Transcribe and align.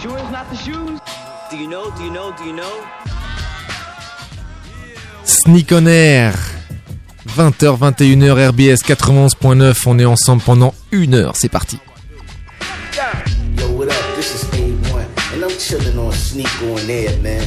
sure 0.00 0.16
it's 0.18 0.30
not 0.30 0.48
the 0.50 0.56
shoes? 0.56 0.98
Do 1.50 1.56
you 1.58 1.68
know, 1.68 1.90
do 1.96 2.04
you 2.04 2.10
know, 2.10 2.32
do 2.36 2.44
you 2.44 2.54
know? 2.54 2.84
Sneak 5.24 5.72
on 5.72 5.86
Air. 5.86 6.34
20h, 7.28 7.78
21h, 7.78 8.50
RBS 8.50 8.82
91.9. 8.82 9.82
On 9.86 9.98
est 9.98 10.04
ensemble 10.04 10.42
pendant 10.42 10.74
une 10.90 11.14
heure. 11.14 11.36
C'est 11.36 11.48
parti. 11.48 11.78
Yo, 13.58 13.68
what 13.76 13.88
up? 13.88 13.94
This 14.16 14.34
is 14.34 14.44
A1, 14.52 15.34
and 15.34 15.44
I'm 15.44 15.58
chilling 15.58 15.98
on 15.98 16.12
Sneak 16.12 16.48
on 16.62 16.88
Air, 16.88 17.18
man. 17.18 17.46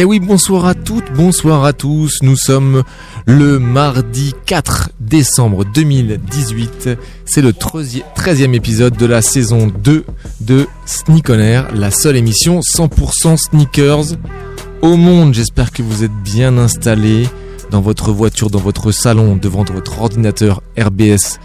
Eh 0.00 0.04
oui, 0.04 0.20
bonsoir 0.20 0.64
à 0.66 0.74
toutes, 0.74 1.12
bonsoir 1.12 1.64
à 1.64 1.72
tous. 1.72 2.18
Nous 2.22 2.36
sommes 2.36 2.84
le 3.26 3.58
mardi 3.58 4.32
4 4.46 4.90
décembre 5.00 5.64
2018. 5.64 6.90
C'est 7.24 7.42
le 7.42 7.50
13e 7.50 8.54
épisode 8.54 8.96
de 8.96 9.06
la 9.06 9.22
saison 9.22 9.66
2 9.66 10.04
de 10.40 10.68
Sneak 10.86 11.30
on 11.30 11.40
Air, 11.40 11.74
la 11.74 11.90
seule 11.90 12.14
émission 12.14 12.60
100% 12.60 13.38
sneakers 13.38 14.16
au 14.82 14.94
monde. 14.94 15.34
J'espère 15.34 15.72
que 15.72 15.82
vous 15.82 16.04
êtes 16.04 16.14
bien 16.22 16.58
installés 16.58 17.28
dans 17.72 17.80
votre 17.80 18.12
voiture, 18.12 18.50
dans 18.50 18.60
votre 18.60 18.92
salon, 18.92 19.34
devant 19.34 19.64
votre 19.64 20.00
ordinateur 20.00 20.62
RBS 20.78 21.40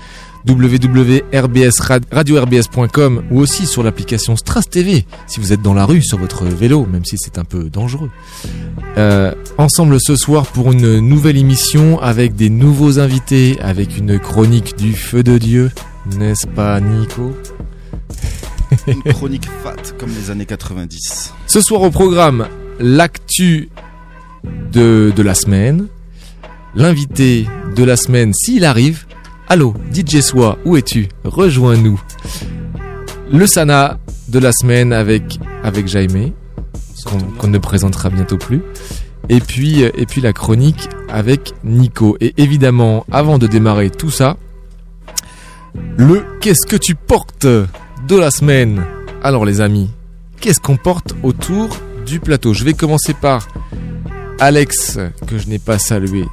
www.rbs.com 0.48 2.04
ou 3.32 3.40
aussi 3.40 3.66
sur 3.66 3.84
l'application 3.84 4.36
Stras 4.36 4.64
TV 4.64 5.06
si 5.28 5.40
vous 5.40 5.54
êtes 5.54 5.62
dans 5.62 5.74
la 5.74 5.86
rue 5.86 6.02
sur 6.02 6.18
votre 6.18 6.46
vélo, 6.46 6.86
même 6.86 7.06
si 7.06 7.16
c'est 7.18 7.38
un 7.38 7.46
peu 7.46 7.70
dangereux. 7.70 8.10
Euh, 8.98 9.34
ensemble 9.58 10.00
ce 10.00 10.16
soir 10.16 10.46
pour 10.48 10.72
une 10.72 11.00
nouvelle 11.00 11.38
émission 11.38 12.00
avec 12.02 12.36
des 12.36 12.50
nouveaux 12.50 13.00
invités, 13.00 13.58
avec 13.62 13.98
une 13.98 14.20
chronique 14.20 14.76
du 14.78 14.94
feu 14.94 15.24
de 15.24 15.38
Dieu, 15.38 15.72
n'est-ce 16.18 16.48
pas 16.48 16.80
Nico? 16.80 17.34
Une 18.88 19.04
chronique 19.14 19.48
fat 19.64 19.76
comme 19.98 20.10
les 20.10 20.32
années 20.32 20.46
90. 20.46 21.34
Ce 21.48 21.62
soir 21.62 21.82
au 21.82 21.92
programme, 21.92 22.48
l'actu 22.80 23.70
de, 24.72 25.14
de 25.16 25.22
la 25.22 25.36
semaine, 25.36 25.88
l'invité 26.76 27.48
de 27.76 27.84
la 27.84 27.96
semaine 27.96 28.34
s'il 28.34 28.66
arrive, 28.66 29.06
Allô, 29.54 29.76
DJ 29.94 30.22
Soi, 30.22 30.58
où 30.66 30.78
es-tu? 30.78 31.09
Rejoins-nous. 31.23 32.02
Le 33.32 33.46
Sana 33.46 34.00
de 34.28 34.40
la 34.40 34.52
semaine 34.52 34.92
avec, 34.92 35.40
avec 35.64 35.88
Jaime, 35.88 36.32
qu'on 37.38 37.48
ne 37.50 37.59
présentera 37.59 38.09
bientôt 38.09 38.40
plus. 38.40 38.64
Et 39.30 39.40
puis, 39.40 39.84
euh, 39.84 39.92
et 39.94 40.08
puis 40.08 40.22
la 40.22 40.34
chronique 40.34 40.90
avec 41.08 41.54
Nico. 41.64 42.18
Et 42.20 42.34
évidemment, 42.38 43.06
avant 43.12 43.38
de 43.38 43.46
démarrer 43.46 43.92
tout 43.92 44.09
ça, 44.09 44.38
le 45.98 46.26
Qu'est-ce 46.42 46.66
que 46.66 46.76
tu 46.76 46.96
portes 46.96 47.46
de 47.46 48.18
la 48.18 48.31
semaine? 48.31 48.84
Alors 49.22 49.46
les 49.46 49.62
amis, 49.62 49.92
qu'est-ce 50.42 50.62
qu'on 50.62 50.78
porte 50.78 51.14
autour 51.22 51.78
du 52.08 52.20
plateau? 52.20 52.56
Je 52.56 52.64
vais 52.64 52.74
commencer 52.74 53.14
par 53.14 53.48
Alex, 54.40 54.98
que 55.28 55.38
je 55.38 55.48
n'ai 55.48 55.59
pas 55.59 55.78
salué. 55.78 56.25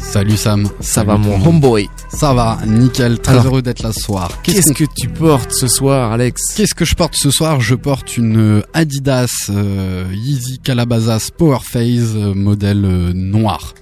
Salut 0.00 0.36
Sam. 0.36 0.66
Ça 0.80 1.04
Salut 1.04 1.08
va 1.08 1.16
mon 1.18 1.44
homeboy 1.46 1.88
Ça 2.08 2.32
va, 2.32 2.58
nickel, 2.66 3.18
très 3.20 3.32
Alors, 3.32 3.46
heureux 3.46 3.62
d'être 3.62 3.82
là 3.82 3.92
ce 3.92 4.00
soir. 4.00 4.40
Qu'est-ce 4.42 4.72
que 4.72 4.84
tu 4.96 5.08
portes 5.08 5.52
ce 5.52 5.66
soir, 5.68 6.12
Alex? 6.12 6.54
Qu'est-ce 6.56 6.74
que 6.74 6.84
je 6.84 6.94
porte 6.94 7.14
ce 7.16 7.30
soir? 7.30 7.60
Je 7.60 7.74
porte 7.74 8.16
une 8.16 8.62
Adidas 8.74 9.28
euh, 9.50 10.06
Yeezy 10.12 10.58
Calabasas 10.60 11.30
Power 11.36 11.58
Phase 11.62 12.14
euh, 12.16 12.34
modèle 12.34 12.84
euh, 12.84 13.12
noir. 13.12 13.74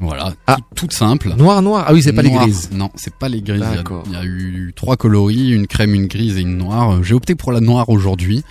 Voilà, 0.00 0.34
Ah. 0.46 0.56
tout- 0.56 0.62
toute 0.76 0.92
simple. 0.92 1.34
Noir, 1.36 1.60
noir? 1.62 1.84
Ah 1.88 1.92
oui, 1.92 2.02
c'est 2.02 2.12
pas 2.12 2.22
les 2.22 2.30
grises. 2.30 2.70
Non, 2.72 2.90
c'est 2.94 3.14
pas 3.14 3.28
les 3.28 3.40
grises. 3.42 3.64
Il 3.72 3.76
y 3.76 3.78
a-. 3.78 3.84
Il 4.06 4.12
y, 4.12 4.16
a 4.16 4.24
eu 4.24 4.72
trois 4.76 4.96
coloris, 4.96 5.50
une 5.50 5.66
crème, 5.66 5.94
une 5.94 6.06
grise 6.06 6.36
et 6.36 6.42
une 6.42 6.56
noire. 6.56 7.02
J'ai 7.02 7.14
opté 7.14 7.34
pour 7.34 7.50
la 7.52 7.60
noire 7.60 7.88
aujourd'hui 7.88 8.44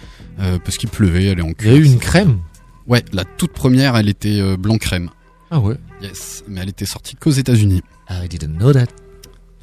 parce 0.64 0.78
qu'il 0.78 0.90
pleuvait, 0.90 1.26
elle 1.26 1.40
est 1.40 1.44
en 1.44 1.52
Il 1.62 1.68
y 1.68 1.70
a 1.70 1.76
eu 1.76 1.86
une 1.86 2.00
crème? 2.00 2.40
Ouais, 2.88 3.04
la 3.14 3.24
toute 3.26 3.54
première, 3.54 3.96
elle 3.96 4.10
était 4.10 4.42
blanc 4.58 4.78
crème. 4.78 5.10
Ah 5.50 5.60
ouais. 5.60 5.76
Yes, 6.02 6.44
mais 6.48 6.62
elle 6.62 6.70
était 6.70 6.86
sortie 6.86 7.16
qu'aux 7.16 7.32
États-Unis. 7.32 7.82
I 8.10 8.28
didn't 8.28 8.58
know 8.58 8.72
that. 8.72 8.88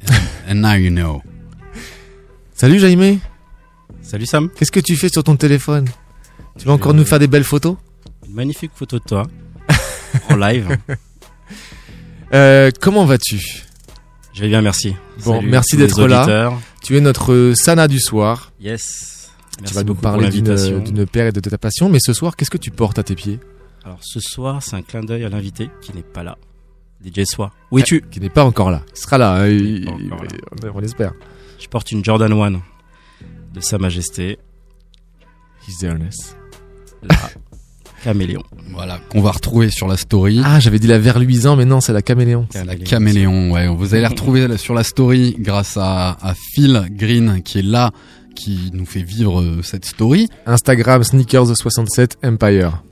And 0.49 0.55
now 0.55 0.73
you 0.73 0.89
know. 0.89 1.21
Salut 2.53 2.79
Jaime, 2.79 3.19
Salut 4.01 4.25
Sam, 4.25 4.49
qu'est-ce 4.49 4.71
que 4.71 4.79
tu 4.79 4.95
fais 4.95 5.09
sur 5.09 5.23
ton 5.23 5.35
téléphone? 5.35 5.87
Tu 6.57 6.65
vas 6.65 6.73
encore 6.73 6.93
nous 6.93 7.05
faire 7.05 7.19
des 7.19 7.27
belles 7.27 7.43
photos? 7.43 7.75
une 8.27 8.33
magnifique 8.33 8.71
photo 8.75 8.97
de 8.99 9.03
toi 9.03 9.23
en 10.29 10.35
live. 10.35 10.77
euh, 12.33 12.69
Comment 12.81 13.05
vas-tu? 13.05 13.39
Je 14.33 14.41
vais 14.41 14.47
bien, 14.49 14.61
merci. 14.61 14.95
Bon, 15.23 15.35
Salut 15.37 15.49
merci 15.49 15.77
d'être 15.77 16.05
là. 16.07 16.53
Tu 16.83 16.97
es 16.97 17.01
notre 17.01 17.33
euh, 17.33 17.55
Sana 17.55 17.87
du 17.87 17.99
soir. 17.99 18.51
Yes. 18.59 19.31
Merci 19.59 19.73
tu 19.73 19.73
vas 19.75 19.83
nous 19.83 19.95
parler 19.95 20.29
d'une 20.29 21.05
paire 21.07 21.27
et 21.27 21.31
de 21.31 21.39
ta 21.39 21.57
passion, 21.57 21.89
mais 21.89 21.99
ce 21.99 22.13
soir, 22.13 22.35
qu'est-ce 22.35 22.51
que 22.51 22.57
tu 22.57 22.71
portes 22.71 22.99
à 22.99 23.03
tes 23.03 23.15
pieds? 23.15 23.39
Alors 23.85 23.99
ce 24.01 24.19
soir, 24.19 24.61
c'est 24.63 24.75
un 24.75 24.81
clin 24.81 25.01
d'œil 25.03 25.23
à 25.25 25.29
l'invité 25.29 25.69
qui 25.81 25.93
n'est 25.95 26.01
pas 26.03 26.23
là. 26.23 26.37
DJ 27.03 27.23
Soi. 27.25 27.51
Où 27.71 27.77
es-tu 27.79 28.01
Qui 28.09 28.19
n'est 28.19 28.29
pas 28.29 28.43
encore 28.43 28.71
là. 28.71 28.81
Il 28.95 28.99
sera 28.99 29.17
là, 29.17 29.33
hein, 29.35 29.47
il- 29.47 29.85
là. 29.85 30.71
on 30.73 30.79
l'espère. 30.79 31.13
Je 31.59 31.67
porte 31.67 31.91
une 31.91 32.03
Jordan 32.03 32.31
1 32.33 32.51
de 33.53 33.59
Sa 33.59 33.77
Majesté, 33.77 34.39
His 35.67 35.85
Airness. 35.85 36.35
la 37.03 37.15
Caméléon. 38.03 38.43
Voilà, 38.71 38.99
qu'on 39.09 39.21
va 39.21 39.31
retrouver 39.31 39.69
sur 39.69 39.87
la 39.87 39.97
story. 39.97 40.41
Ah, 40.43 40.59
j'avais 40.59 40.79
dit 40.79 40.87
la 40.87 40.99
verluisant, 40.99 41.55
mais 41.55 41.65
non, 41.65 41.79
c'est 41.81 41.93
la 41.93 42.01
caméléon. 42.03 42.47
C'est 42.51 42.63
la 42.65 42.75
caméléon, 42.75 43.51
ouais. 43.51 43.67
Vous 43.67 43.93
allez 43.93 44.01
la 44.03 44.09
retrouver 44.09 44.57
sur 44.57 44.73
la 44.73 44.83
story 44.83 45.35
grâce 45.39 45.77
à, 45.77 46.11
à 46.21 46.33
Phil 46.35 46.87
Green 46.91 47.41
qui 47.43 47.59
est 47.59 47.63
là, 47.63 47.91
qui 48.35 48.69
nous 48.73 48.85
fait 48.85 49.01
vivre 49.03 49.41
euh, 49.41 49.61
cette 49.63 49.85
story. 49.85 50.27
Instagram 50.45 51.01
Sneakers67 51.03 52.17
Empire. 52.23 52.83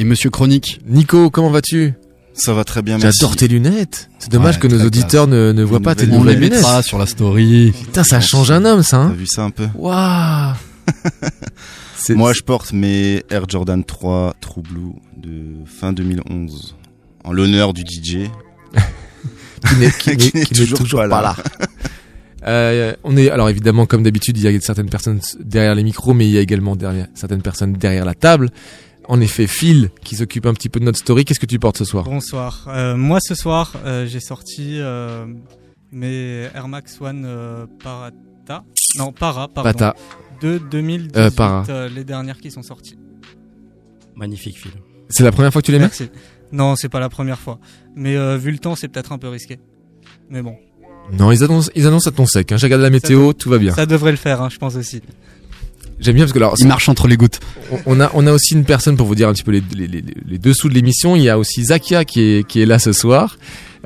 Et 0.00 0.04
Monsieur 0.04 0.30
Chronique, 0.30 0.80
Nico, 0.86 1.28
comment 1.28 1.50
vas-tu? 1.50 1.92
Ça 2.32 2.54
va 2.54 2.64
très 2.64 2.80
bien, 2.80 2.96
merci. 2.96 3.18
J'adore 3.20 3.36
tes 3.36 3.48
lunettes. 3.48 4.08
C'est 4.18 4.30
dommage 4.32 4.54
Ouais, 4.54 4.60
que 4.62 4.66
nos 4.68 4.82
auditeurs 4.82 5.26
ne, 5.26 5.52
ne 5.52 5.62
voient 5.62 5.80
pas 5.80 5.94
tes 5.94 6.06
nouvelle- 6.06 6.20
on 6.20 6.24
les 6.24 6.34
lunettes. 6.36 6.52
mettra 6.52 6.82
sur 6.82 6.96
la 6.96 7.04
story. 7.04 7.72
Putain, 7.78 8.02
ça 8.02 8.18
change 8.20 8.50
un 8.50 8.64
homme, 8.64 8.82
ça. 8.82 8.96
T'as 8.96 9.02
Hein 9.04 9.12
vu 9.12 9.26
ça 9.26 9.42
un 9.42 9.50
peu? 9.50 9.68
Waouh 9.74 10.54
Moi, 12.10 12.32
je 12.32 12.40
porte 12.40 12.72
mes 12.72 13.22
Air 13.28 13.44
Jordan 13.46 13.84
3 13.84 14.34
True 14.40 14.62
Blue 14.62 14.92
de 15.18 15.66
fin 15.66 15.92
2011 15.92 16.76
en 17.24 17.32
l'honneur 17.32 17.74
du 17.74 17.82
DJ. 17.82 18.30
qui 19.68 19.74
n'est 19.78 19.90
qui 19.98 20.08
n'est- 20.10 20.16
qui 20.16 20.36
n'est 20.38 20.44
qui 20.46 20.54
n'est 20.54 20.60
toujours 20.60 20.78
toujours 20.78 21.00
pas 21.00 21.08
pas 21.08 21.20
là. 21.22 21.36
Euh, 22.46 22.94
on 23.04 23.18
est 23.18 23.28
alors 23.28 23.50
évidemment 23.50 23.84
comme 23.84 24.02
d'habitude 24.02 24.38
il 24.38 24.50
y 24.50 24.56
a 24.56 24.60
certaines 24.62 24.88
personnes 24.88 25.20
derrière 25.44 25.74
les 25.74 25.82
micros 25.84 26.14
mais 26.14 26.24
il 26.26 26.30
y 26.32 26.38
a 26.38 26.40
également 26.40 26.74
derrière 26.74 27.06
certaines 27.14 27.42
personnes 27.42 27.74
derrière 27.74 28.06
la 28.06 28.14
table. 28.14 28.48
En 29.12 29.20
effet, 29.20 29.46
Phil 29.48 29.90
qui 30.04 30.14
s'occupe 30.14 30.46
un 30.46 30.54
petit 30.54 30.68
peu 30.68 30.78
de 30.78 30.84
notre 30.84 30.98
story. 30.98 31.24
Qu'est-ce 31.24 31.40
que 31.40 31.46
tu 31.46 31.58
portes 31.58 31.76
ce 31.78 31.84
soir? 31.84 32.04
Bonsoir. 32.04 32.64
Euh, 32.68 32.96
moi 32.96 33.18
ce 33.20 33.34
soir, 33.34 33.72
euh, 33.84 34.06
j'ai 34.06 34.20
sorti 34.20 34.76
euh, 34.78 35.26
mes 35.90 36.48
Air 36.54 36.68
Max 36.68 37.00
One 37.00 37.24
euh, 37.26 37.66
Parata. 37.82 38.62
Non, 38.96 39.12
Para, 39.12 39.48
pardon. 39.48 39.68
Pata. 39.70 39.96
De 40.40 40.58
2018, 40.58 41.16
Euh, 41.16 41.30
Para. 41.30 41.64
euh, 41.68 41.88
les 41.88 42.04
dernières 42.04 42.38
qui 42.38 42.52
sont 42.52 42.62
sorties. 42.62 42.96
Magnifique 44.14 44.56
film. 44.58 44.74
C'est 45.08 45.24
la 45.24 45.32
première 45.32 45.52
fois 45.52 45.60
que 45.60 45.66
tu 45.66 45.72
les 45.72 45.78
mets? 45.78 45.86
Merci. 45.86 46.08
Non, 46.52 46.76
c'est 46.76 46.88
pas 46.88 47.00
la 47.00 47.08
première 47.08 47.38
fois. 47.40 47.58
Mais 47.96 48.16
euh, 48.16 48.36
vu 48.36 48.52
le 48.52 48.58
temps, 48.58 48.76
c'est 48.76 48.86
peut-être 48.88 49.10
un 49.12 49.18
peu 49.18 49.28
risqué. 49.28 49.58
Mais 50.30 50.40
bon, 50.40 50.54
Non, 51.18 51.32
ils 51.32 51.42
annoncent 51.42 51.70
ils 51.74 51.86
annoncent 51.88 52.08
à 52.08 52.12
ton 52.12 52.26
sec. 52.26 52.52
Hein. 52.52 52.56
J'ai 52.58 52.66
regardé 52.66 52.84
la 52.84 52.90
météo, 52.90 53.32
tout 53.32 53.50
va 53.50 53.58
bien. 53.58 53.74
ça 53.74 53.86
devrait 53.86 54.12
le 54.12 54.16
faire, 54.16 54.40
hein, 54.40 54.48
je 54.50 54.58
pense 54.58 54.76
aussi. 54.76 55.02
J'aime 56.00 56.14
bien 56.14 56.24
parce 56.24 56.32
que 56.32 56.38
alors 56.38 56.54
Il 56.58 56.66
marche 56.66 56.88
entre 56.88 57.06
les 57.08 57.16
gouttes. 57.16 57.40
on- 57.70 57.78
on 57.86 58.00
a 58.00 58.10
on 58.14 58.26
a 58.26 58.32
aussi 58.32 58.54
une 58.54 58.64
personne 58.64 58.96
pour 58.96 59.06
vous 59.06 59.14
dire 59.14 59.28
un 59.28 59.32
petit 59.34 59.42
peu 59.42 59.50
les, 59.52 59.62
les, 59.76 59.86
les, 59.86 60.02
les 60.26 60.38
dessous 60.38 60.68
de 60.68 60.74
l'émission. 60.74 61.14
Il 61.16 61.22
y 61.22 61.28
a 61.28 61.38
aussi 61.38 61.64
Zakia 61.64 62.04
qui 62.04 62.20
est 62.20 62.46
qui 62.46 62.60
est 62.62 62.66
là 62.66 62.78
ce 62.78 62.92
soir. 62.92 63.36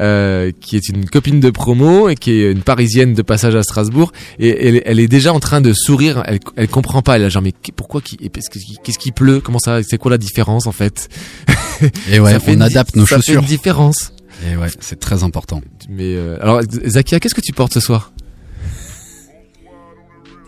euh, 0.00 0.50
qui 0.60 0.74
est 0.74 0.88
une 0.88 1.08
copine 1.08 1.38
de 1.38 1.50
promo 1.50 2.08
et 2.08 2.16
qui 2.16 2.32
est 2.32 2.50
une 2.50 2.62
parisienne 2.62 3.14
de 3.14 3.22
passage 3.22 3.54
à 3.54 3.62
Strasbourg 3.62 4.10
et 4.40 4.48
elle, 4.66 4.82
elle 4.86 4.98
est 4.98 5.06
déjà 5.06 5.32
en 5.32 5.38
train 5.38 5.60
de 5.60 5.72
sourire 5.72 6.24
elle, 6.26 6.40
elle 6.56 6.66
comprend 6.66 7.00
pas 7.00 7.14
elle 7.14 7.22
a 7.22 7.28
genre 7.28 7.42
mais 7.44 7.52
qu- 7.52 7.70
pourquoi 7.70 8.00
qui 8.00 8.16
qu'est-ce 8.16 8.50
qui- 8.50 8.76
qu'est-ce 8.82 8.98
qui 8.98 9.12
pleut? 9.12 9.40
Comment 9.40 9.60
ça? 9.60 9.84
C'est 9.84 9.96
quoi 9.96 10.10
la 10.10 10.18
différence 10.18 10.66
en 10.66 10.72
fait? 10.72 11.08
Et 12.10 12.18
ouais, 12.18 12.32
Ça 12.32 12.40
fait 12.40 12.56
on 12.56 12.60
adapte 12.60 12.96
nos 12.96 13.06
ça 13.06 13.18
fait 13.18 13.22
chaussures. 13.22 13.40
une 13.42 13.46
différence 13.46 14.12
Et 14.50 14.56
ouais, 14.56 14.66
c'est 14.80 14.98
très 14.98 15.22
important. 15.22 15.60
mais 15.88 16.16
euh, 16.16 16.38
alors 16.42 16.60
Zakia 16.88 17.20
qu'est-ce 17.20 17.34
que 17.36 17.40
tu 17.40 17.52
portes 17.52 17.74
ce 17.74 17.78
soir? 17.80 18.12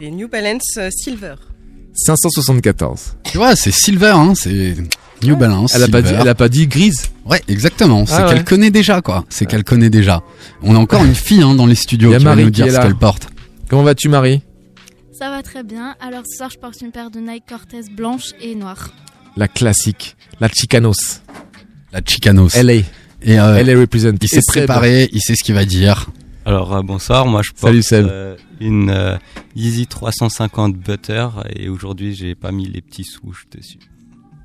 Des 0.01 0.11
New 0.11 0.29
Balance 0.29 0.75
euh, 0.79 0.89
Silver. 0.91 1.35
574 1.97 3.17
Tu 3.25 3.39
vois, 3.39 3.57
c'est 3.57 3.73
silver, 3.73 4.13
hein. 4.15 4.35
C'est 4.35 4.75
New 5.23 5.37
Balance. 5.37 5.75
Elle 5.75 5.83
a 5.83 5.89
pas 5.89 6.03
dit, 6.03 6.09
Silver. 6.09 6.23
elle 6.23 6.29
a 6.29 6.35
pas 6.35 6.49
dit 6.49 6.67
grise. 6.67 7.11
Ouais, 7.25 7.41
exactement. 7.49 8.05
C'est 8.07 8.15
Ah 8.15 8.27
qu'elle 8.29 8.39
ouais. 8.39 8.45
connaît 8.45 8.71
déjà, 8.71 9.01
quoi. 9.01 9.25
C'est 9.29 9.47
qu'elle 9.47 9.65
connaît 9.65 9.91
déjà. 9.91 10.23
On 10.63 10.75
a 10.75 10.79
encore 10.79 11.05
une 11.05 11.15
fille 11.15 11.43
hein, 11.43 11.55
dans 11.55 11.67
les 11.67 11.75
studios 11.75 12.11
qui 12.11 12.19
va 12.25 12.31
Marie 12.31 12.45
nous 12.45 12.51
qui 12.51 12.63
dire 12.63 12.73
ce 12.73 12.79
qu'elle 12.79 12.95
porte. 12.97 13.29
Comment 13.69 13.83
vas-tu, 13.83 14.09
Marie? 14.09 14.43
Ça 15.19 15.31
va 15.31 15.43
très 15.43 15.63
bien. 15.65 15.95
Alors 16.01 16.23
ce 16.31 16.37
soir, 16.37 16.51
je 16.53 16.59
porte 16.59 16.81
une 16.83 16.93
paire 16.93 17.11
de 17.11 17.19
Nike 17.21 17.45
Cortez 17.49 17.81
blanche 17.97 18.33
et 18.41 18.55
noire. 18.55 18.91
La 19.37 19.49
classique, 19.49 20.17
la 20.41 20.49
Chicanos. 20.49 21.23
La 21.93 22.01
Chicanos. 22.05 22.55
LA. 22.55 22.75
Et 23.23 23.41
euh, 23.41 23.63
LA 23.63 23.81
represent. 23.81 24.13
il 24.21 24.29
s'est 24.29 24.41
préparé, 24.47 25.09
il 25.13 25.21
sait 25.23 25.35
ce 25.35 25.43
qu'il 25.43 25.55
va 25.55 25.65
dire. 25.65 26.07
Alors 26.47 26.75
euh, 26.77 26.83
bonsoir, 26.83 27.27
moi 27.27 27.43
je 27.43 27.51
porte 27.51 27.81
Salut, 27.83 28.09
euh, 28.09 28.37
une 28.61 28.89
euh, 28.91 29.17
Yeezy 29.57 29.87
350 29.89 30.77
Butter 30.77 31.27
et 31.57 31.69
aujourd'hui 31.69 32.15
j'ai 32.15 32.37
pas 32.37 32.53
mis 32.53 32.67
les 32.69 32.81
petits 32.81 33.03
souches 33.05 33.47
dessus. 33.51 33.79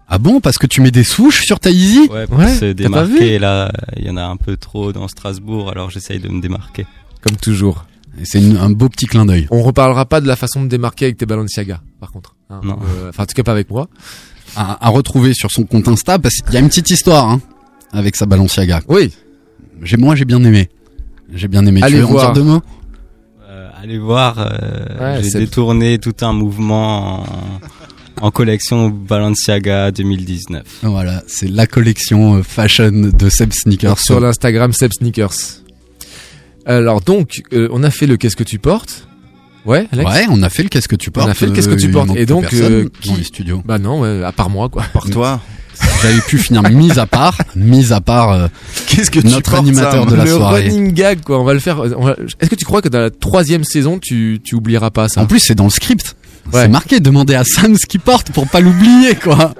Ah 0.08 0.18
bon, 0.18 0.42
parce 0.42 0.58
que 0.58 0.66
tu 0.68 0.82
mets 0.82 0.90
des 0.92 1.04
souches 1.04 1.44
sur 1.46 1.60
ta 1.60 1.70
Yeezy? 1.70 2.10
Ouais, 2.10 2.26
pour 2.26 2.40
Ouais, 2.40 2.54
se 2.56 2.74
t'as 2.74 2.90
pas 2.90 3.04
vu? 3.04 3.14
démarquer 3.20 3.38
là, 3.40 3.72
il 3.98 4.06
y 4.06 4.10
en 4.10 4.18
a 4.18 4.24
un 4.24 4.36
peu 4.36 4.58
trop 4.58 4.92
dans 4.92 5.08
Strasbourg 5.08 5.70
alors 5.70 5.92
j'essaye 5.92 6.20
de 6.20 6.28
me 6.28 6.42
démarquer. 6.42 6.88
Comme 7.22 7.38
toujours. 7.38 7.86
C'est 8.24 8.44
un 8.58 8.72
beau 8.72 8.90
petit 8.90 9.06
clin 9.06 9.26
d'œil. 9.26 9.48
On 9.52 9.62
reparlera 9.62 10.06
pas 10.06 10.20
de 10.22 10.28
la 10.28 10.36
façon 10.36 10.64
de 10.64 10.68
démarquer 10.68 11.06
avec 11.06 11.18
tes 11.18 11.26
Balenciaga, 11.28 11.82
par 12.00 12.12
contre. 12.12 12.36
hein. 12.50 12.60
Non. 12.64 12.78
Euh, 12.84 13.10
Enfin, 13.10 13.24
en 13.24 13.26
tout 13.28 13.36
cas 13.36 13.44
pas 13.44 13.54
avec 13.54 13.70
moi. 13.70 13.88
À, 14.58 14.86
à 14.86 14.90
retrouver 14.90 15.34
sur 15.34 15.50
son 15.50 15.64
compte 15.64 15.88
Insta, 15.88 16.18
parce 16.20 16.36
qu'il 16.38 16.54
y 16.54 16.58
a 16.58 16.60
une 16.60 16.68
petite 16.68 16.90
histoire 16.90 17.30
hein, 17.30 17.40
avec 17.94 18.18
sa 18.18 18.26
Balenciaga. 18.26 18.82
Oui. 18.90 19.14
J'ai, 19.84 19.96
moi, 19.96 20.16
j'ai 20.16 20.26
bien 20.26 20.44
aimé. 20.44 20.68
J'ai 21.34 21.48
bien 21.48 21.66
aimé. 21.66 21.82
Allez 21.84 21.96
tu 21.96 22.00
veux 22.02 22.06
en 22.08 22.12
voir. 22.12 22.34
dire 22.34 22.44
deux 22.44 22.50
mots 22.50 22.62
Euh, 23.50 23.70
allez 23.82 23.98
voir, 23.98 24.36
euh, 24.40 25.16
Ouais, 25.16 25.24
j'ai 25.24 25.30
c'est- 25.32 25.40
détourné 25.40 25.98
tout 25.98 26.14
un 26.22 26.34
mouvement 26.34 27.22
en, 27.24 27.26
en 28.22 28.32
collection 28.32 28.90
Balenciaga 28.90 29.92
2019. 29.92 30.64
Voilà, 30.84 31.24
c'est 31.28 31.50
la 31.50 31.68
collection 31.68 32.36
euh, 32.36 32.44
fashion 32.44 32.92
de 32.92 33.30
Seb 33.30 33.52
Sneakers. 33.54 34.00
Sur 34.00 34.20
l'Instagram 34.20 34.72
Seb 34.74 34.92
Sneakers. 34.94 35.34
Alors 36.66 37.02
donc, 37.02 37.42
euh, 37.54 37.68
on 37.72 37.84
a 37.84 37.90
fait 37.92 38.06
le 38.08 38.18
qu'est-ce 38.18 38.36
que 38.36 38.44
tu 38.44 38.60
portes? 38.60 39.08
Ouais, 39.66 39.88
Alex? 39.92 40.10
Ouais, 40.10 40.26
on 40.30 40.42
a 40.44 40.50
fait 40.50 40.64
le 40.64 40.70
qu'est-ce 40.70 40.88
que 40.88 40.96
tu 40.96 41.12
portes. 41.12 41.30
a 41.30 41.34
fait 41.34 41.46
le 41.48 41.52
qu'est-ce 41.52 41.70
que 41.70 41.76
tu 41.76 41.86
euh, 41.86 41.90
il 41.90 41.94
portes. 41.94 42.16
Et 42.16 42.26
donc, 42.26 42.52
euh, 42.54 42.84
dans 42.84 42.90
qui- 43.14 43.18
les 43.18 43.24
studios. 43.24 43.62
Bah 43.66 43.80
non, 43.80 44.02
ouais, 44.02 44.24
à 44.24 44.32
part 44.32 44.50
moi 44.50 44.70
quoi. 44.70 44.84
Par 44.94 45.10
toi. 45.10 45.42
J'avais 46.02 46.22
pu 46.22 46.38
finir 46.38 46.64
mise 46.70 46.98
à 46.98 47.06
part, 47.06 47.38
mise 47.56 47.92
à 47.94 48.02
part. 48.02 48.32
euh, 48.32 48.48
Qu'est-ce 48.88 49.12
que 49.12 49.20
Notre 49.20 49.56
animateur 49.56 50.06
de 50.06 50.16
la 50.16 50.24
le 50.26 50.32
soirée. 50.32 50.64
running 50.64 50.94
gag 50.94 51.22
quoi. 51.22 51.40
On 51.40 51.44
va 51.44 51.54
le 51.54 51.60
faire. 51.60 51.82
va- 51.84 52.16
Est-ce 52.40 52.50
que 52.50 52.56
tu 52.56 52.66
crois 52.66 52.82
que 52.82 52.90
dans 52.90 53.00
la 53.00 53.10
troisième 53.12 53.64
saison 53.64 54.00
tu 54.00 54.40
tu 54.44 54.56
oublieras 54.56 54.90
pas 54.90 55.10
ça 55.10 55.22
En 55.22 55.26
plus, 55.28 55.40
c'est 55.40 55.56
dans 55.56 55.66
le 55.66 55.70
script. 55.70 56.16
Ouais. 56.52 56.64
C'est 56.64 56.68
marqué. 56.70 57.00
Demandez 57.00 57.36
à 57.36 57.44
Sam 57.44 57.76
ce 57.78 57.86
qu'il 57.86 58.00
porte 58.00 58.32
pour 58.32 58.48
pas 58.48 58.60
l'oublier, 58.62 59.14
quoi. 59.16 59.54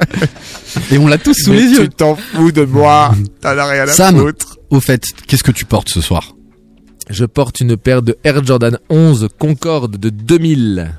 Et 0.92 0.98
on 0.98 1.06
l'a 1.08 1.20
tous 1.20 1.36
sous 1.36 1.54
les 1.54 1.62
yeux. 1.68 1.88
t'en 1.90 2.16
fous 2.16 2.52
de 2.52 2.66
moi. 2.66 3.14
T'en 3.42 3.50
as 3.58 3.66
rien 3.66 3.86
Sam, 3.88 4.32
au 4.72 4.80
fait, 4.80 5.04
qu'est-ce 5.28 5.44
que 5.44 5.52
tu 5.52 5.66
portes 5.66 5.90
ce 5.90 6.02
soir? 6.02 6.36
Je 7.10 7.26
porte 7.26 7.60
une 7.62 7.78
paire 7.78 8.02
de 8.02 8.18
Air 8.24 8.44
Jordan 8.44 8.78
11 8.90 9.28
Concorde 9.38 9.98
de 9.98 10.10
2000. 10.10 10.92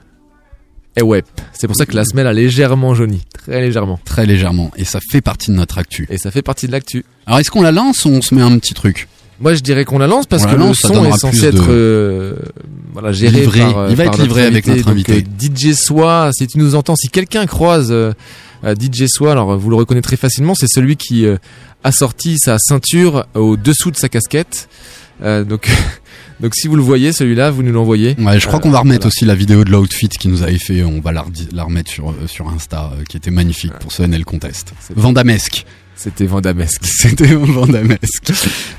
Et 0.97 1.03
ouais, 1.03 1.25
c'est 1.53 1.67
pour 1.67 1.77
ça 1.77 1.87
que 1.87 1.95
la 1.97 2.05
semelle 2.05 2.27
a 2.27 2.33
légèrement 2.35 2.95
jauni, 2.95 3.23
très 3.33 3.61
légèrement. 3.63 3.99
Très 4.05 4.27
légèrement. 4.27 4.71
Et 4.77 4.85
ça 4.85 5.01
fait 5.11 5.21
partie 5.23 5.51
de 5.51 5.57
notre 5.57 5.79
actu. 5.79 6.07
Et 6.11 6.19
ça 6.19 6.31
fait 6.31 6.43
partie 6.43 6.67
de 6.67 6.73
l'actu. 6.73 7.05
Alors, 7.27 7.41
est-ce 7.41 7.51
qu'on 7.51 7.63
la 7.63 7.73
lance 7.73 8.05
ou 8.05 8.11
on 8.11 8.21
se 8.21 8.35
met 8.35 8.43
un 8.43 8.59
petit 8.59 8.75
truc? 8.75 9.09
Moi, 9.41 9.55
je 9.55 9.61
dirais 9.61 9.85
qu'on 9.87 9.99
la 9.99 10.07
lance 10.07 10.27
parce 10.27 10.45
On 10.45 10.47
que 10.47 10.53
la 10.53 10.59
lance, 10.59 10.77
son 10.81 11.05
est 11.05 11.19
censé 11.19 11.31
plus 11.31 11.41
de- 11.41 11.47
être 11.59 11.67
euh, 11.71 12.35
voilà 12.93 13.11
géré 13.11 13.41
Livré. 13.41 13.61
par. 13.61 13.79
euh, 13.79 13.87
Il 13.91 13.97
va 13.97 14.05
par 14.05 14.15
être 14.15 14.23
livré 14.23 14.43
avec 14.45 14.67
notre 14.67 14.89
invité. 14.89 15.25
euh, 15.25 15.71
DJ 15.71 15.73
Soi, 15.75 16.31
si 16.37 16.47
tu 16.47 16.59
nous 16.59 16.75
entends, 16.75 16.95
si 16.95 17.09
quelqu'un 17.09 17.47
croise 17.47 17.89
euh, 17.91 18.13
DJ 18.63 19.07
Soi, 19.09 19.33
alors 19.33 19.57
vous 19.59 19.71
le 19.71 19.77
reconnaîtrez 19.77 20.17
facilement, 20.17 20.55
c'est 20.55 20.69
celui 20.69 20.97
qui 20.97 21.25
euh, 21.27 21.39
a 21.83 21.91
sorti 21.91 22.37
sa 22.39 22.59
ceinture 22.59 23.25
au 23.35 23.57
dessous 23.57 23.91
de 23.91 23.97
sa 23.97 24.09
casquette. 24.09 24.69
Donc, 25.25 25.69
donc 26.43 26.55
si 26.55 26.67
vous 26.69 26.77
le 26.77 26.83
voyez, 26.83 27.13
celui-là, 27.13 27.51
vous 27.51 27.63
nous 27.63 27.73
l'envoyez. 27.73 28.15
Ouais, 28.19 28.39
je 28.41 28.47
crois 28.47 28.59
Euh, 28.59 28.63
qu'on 28.63 28.71
va 28.71 28.81
remettre 28.81 29.03
voilà. 29.03 29.09
aussi 29.09 29.25
la 29.25 29.35
vidéo 29.35 29.65
de 29.65 29.71
l'outfit 29.71 30.09
qui 30.09 30.29
nous 30.29 30.43
avait 30.43 30.59
fait. 30.59 30.83
On 30.83 31.01
va 31.01 31.13
la, 31.13 31.23
remettre 31.63 31.91
sur, 31.91 32.11
euh, 32.11 32.27
sur 32.27 32.49
Insta, 32.49 32.93
euh, 32.99 33.05
qui 33.09 33.17
était 33.17 33.31
magnifique 33.31 33.73
pour 33.81 33.93
ce 33.93 34.03
NL 34.03 34.25
Contest. 34.25 34.73
Vandamesque. 34.95 35.65
C'était 36.03 36.27
Vandamesque. 36.27 36.83
C'était 36.85 37.33
Vandamesque. 37.33 38.33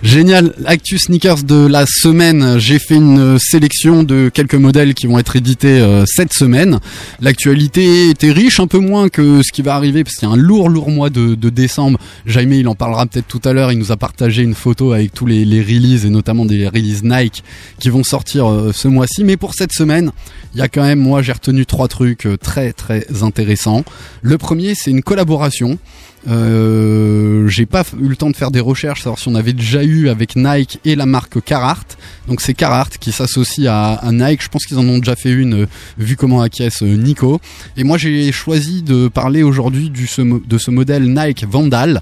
Génial. 0.04 0.54
Actu 0.66 0.98
sneakers 0.98 1.44
de 1.44 1.66
la 1.68 1.86
semaine. 1.88 2.60
J'ai 2.60 2.80
fait 2.80 2.96
une 2.96 3.40
sélection 3.40 4.04
de 4.04 4.28
quelques 4.28 4.56
modèles 4.56 4.94
qui 4.94 5.08
vont 5.08 5.18
être 5.18 5.38
édités 5.38 5.80
euh, 5.80 6.04
cette 6.06 6.34
semaine. 6.34 6.82
L'actualité 7.22 8.10
était 8.10 8.34
riche, 8.34 8.60
un 8.60 8.68
peu 8.68 8.80
moins 8.80 9.08
que 9.08 9.42
ce 9.42 9.54
qui 9.54 9.62
va 9.62 9.74
arriver 9.76 10.04
parce 10.04 10.18
qu'il 10.18 10.28
y 10.28 10.32
a 10.32 10.34
un 10.34 10.38
lourd, 10.38 10.68
lourd 10.68 10.92
mois 10.92 11.10
de, 11.10 11.36
décembre. 11.36 11.98
Jaime, 12.26 12.52
il 12.52 12.68
en 12.68 12.76
parlera 12.76 13.06
peut-être 13.06 13.30
tout 13.30 13.42
à 13.46 13.54
l'heure. 13.54 13.72
Il 13.72 13.80
nous 13.80 13.94
a 13.94 13.98
partagé 13.98 14.44
une 14.44 14.56
photo 14.56 14.92
avec 14.92 15.14
tous 15.14 15.26
les, 15.26 15.46
les 15.46 15.62
releases 15.62 16.06
et 16.06 16.10
notamment 16.10 16.44
des 16.44 16.68
releases 16.68 17.04
Nike 17.04 17.42
qui 17.80 17.90
vont 17.90 18.04
sortir 18.04 18.52
euh, 18.52 18.74
ce 18.74 18.90
mois-ci. 18.90 19.24
Mais 19.24 19.38
pour 19.38 19.54
cette 19.54 19.72
semaine, 19.72 20.12
il 20.56 20.60
y 20.60 20.62
a 20.62 20.68
quand 20.68 20.84
même, 20.84 21.00
moi, 21.00 21.22
j'ai 21.22 21.32
retenu 21.32 21.66
trois 21.66 21.88
trucs 21.88 22.26
euh, 22.26 22.36
très, 22.36 22.74
très 22.74 23.08
intéressants. 23.24 23.86
Le 24.22 24.38
premier, 24.38 24.76
c'est 24.76 24.92
une 24.92 25.04
collaboration. 25.04 25.80
Euh, 26.28 27.48
j'ai 27.48 27.66
pas 27.66 27.84
eu 28.02 28.08
le 28.08 28.16
temps 28.16 28.30
de 28.30 28.36
faire 28.36 28.52
des 28.52 28.60
recherches, 28.60 29.02
savoir 29.04 29.20
si 29.20 29.28
on 29.28 29.36
avait 29.36 29.54
déjà 29.54 29.84
eu 29.84 30.10
avec 30.10 30.36
Nike 30.36 30.80
et 30.86 30.96
la 30.96 31.06
marque 31.06 31.42
Carhartt. 31.44 31.98
Donc 32.28 32.42
c'est 32.42 32.54
Carhartt 32.54 32.98
qui 32.98 33.12
s'associe 33.12 33.68
à, 33.70 34.00
Nike. 34.12 34.42
Je 34.44 34.50
pense 34.50 34.66
qu'ils 34.66 34.78
en 34.80 34.88
ont 34.88 35.00
déjà 35.00 35.16
fait 35.16 35.32
une, 35.32 35.64
euh, 35.64 35.68
vu 35.98 36.16
comment 36.16 36.42
acquiesce 36.42 36.82
euh, 36.84 36.96
Nico. 36.96 37.40
Et 37.78 37.84
moi 37.84 37.98
j'ai 37.98 38.32
choisi 38.32 38.84
de 38.84 39.08
parler 39.10 39.44
aujourd'hui 39.44 39.90
de 39.92 40.58
ce 40.58 40.72
modèle 40.72 41.14
Nike 41.14 41.46
Vandal 41.50 42.02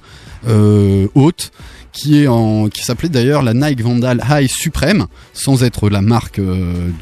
haute 1.13 1.51
qui 1.91 2.17
est 2.23 2.27
qui 2.71 2.83
s'appelait 2.83 3.09
d'ailleurs 3.09 3.43
la 3.43 3.53
Nike 3.53 3.81
Vandal 3.81 4.23
High 4.29 4.49
Supreme 4.49 5.05
sans 5.33 5.63
être 5.63 5.89
la 5.89 6.01
marque 6.01 6.39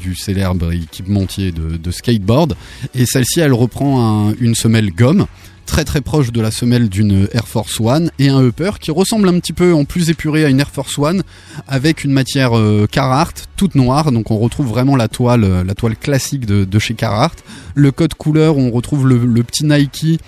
du 0.00 0.14
célèbre 0.14 0.72
équipementier 0.72 1.52
de, 1.52 1.90
skateboard 1.90 2.54
et 2.94 3.06
celle-ci 3.06 3.40
elle 3.40 3.54
reprend 3.54 4.28
un- 4.28 4.34
une 4.40 4.54
semelle 4.54 4.90
gomme 4.90 5.26
très 5.70 5.84
très 5.84 6.00
proche 6.00 6.32
de 6.32 6.40
la 6.40 6.50
semelle 6.50 6.88
d'une 6.88 7.28
Air 7.32 7.46
Force 7.46 7.78
One 7.80 8.10
et 8.18 8.28
un 8.28 8.42
upper 8.42 8.72
qui 8.80 8.90
ressemble 8.90 9.28
un 9.28 9.38
petit 9.38 9.52
peu 9.52 9.72
en 9.72 9.84
plus 9.84 10.10
épuré 10.10 10.44
à 10.44 10.48
une 10.48 10.58
Air 10.58 10.68
Force 10.70 10.98
One 10.98 11.22
avec 11.68 12.02
une 12.02 12.10
matière 12.12 12.58
euh, 12.58 12.88
Carhartt 12.90 13.48
toute 13.56 13.76
noire. 13.76 14.10
Donc 14.10 14.30
on 14.32 14.38
retrouve 14.38 14.66
vraiment 14.66 14.96
la 14.96 15.06
toile 15.08 15.44
euh, 15.44 15.62
la 15.64 15.74
toile 15.74 15.96
classique 15.96 16.44
de, 16.44 16.64
de 16.64 16.78
chez 16.80 16.94
Carhartt. 16.94 17.42
Le 17.76 17.92
code 17.92 18.14
couleur 18.14 18.56
on 18.58 18.70
retrouve 18.72 19.06
le, 19.06 19.24
le 19.24 19.42
petit 19.44 19.64
Nike 19.64 20.18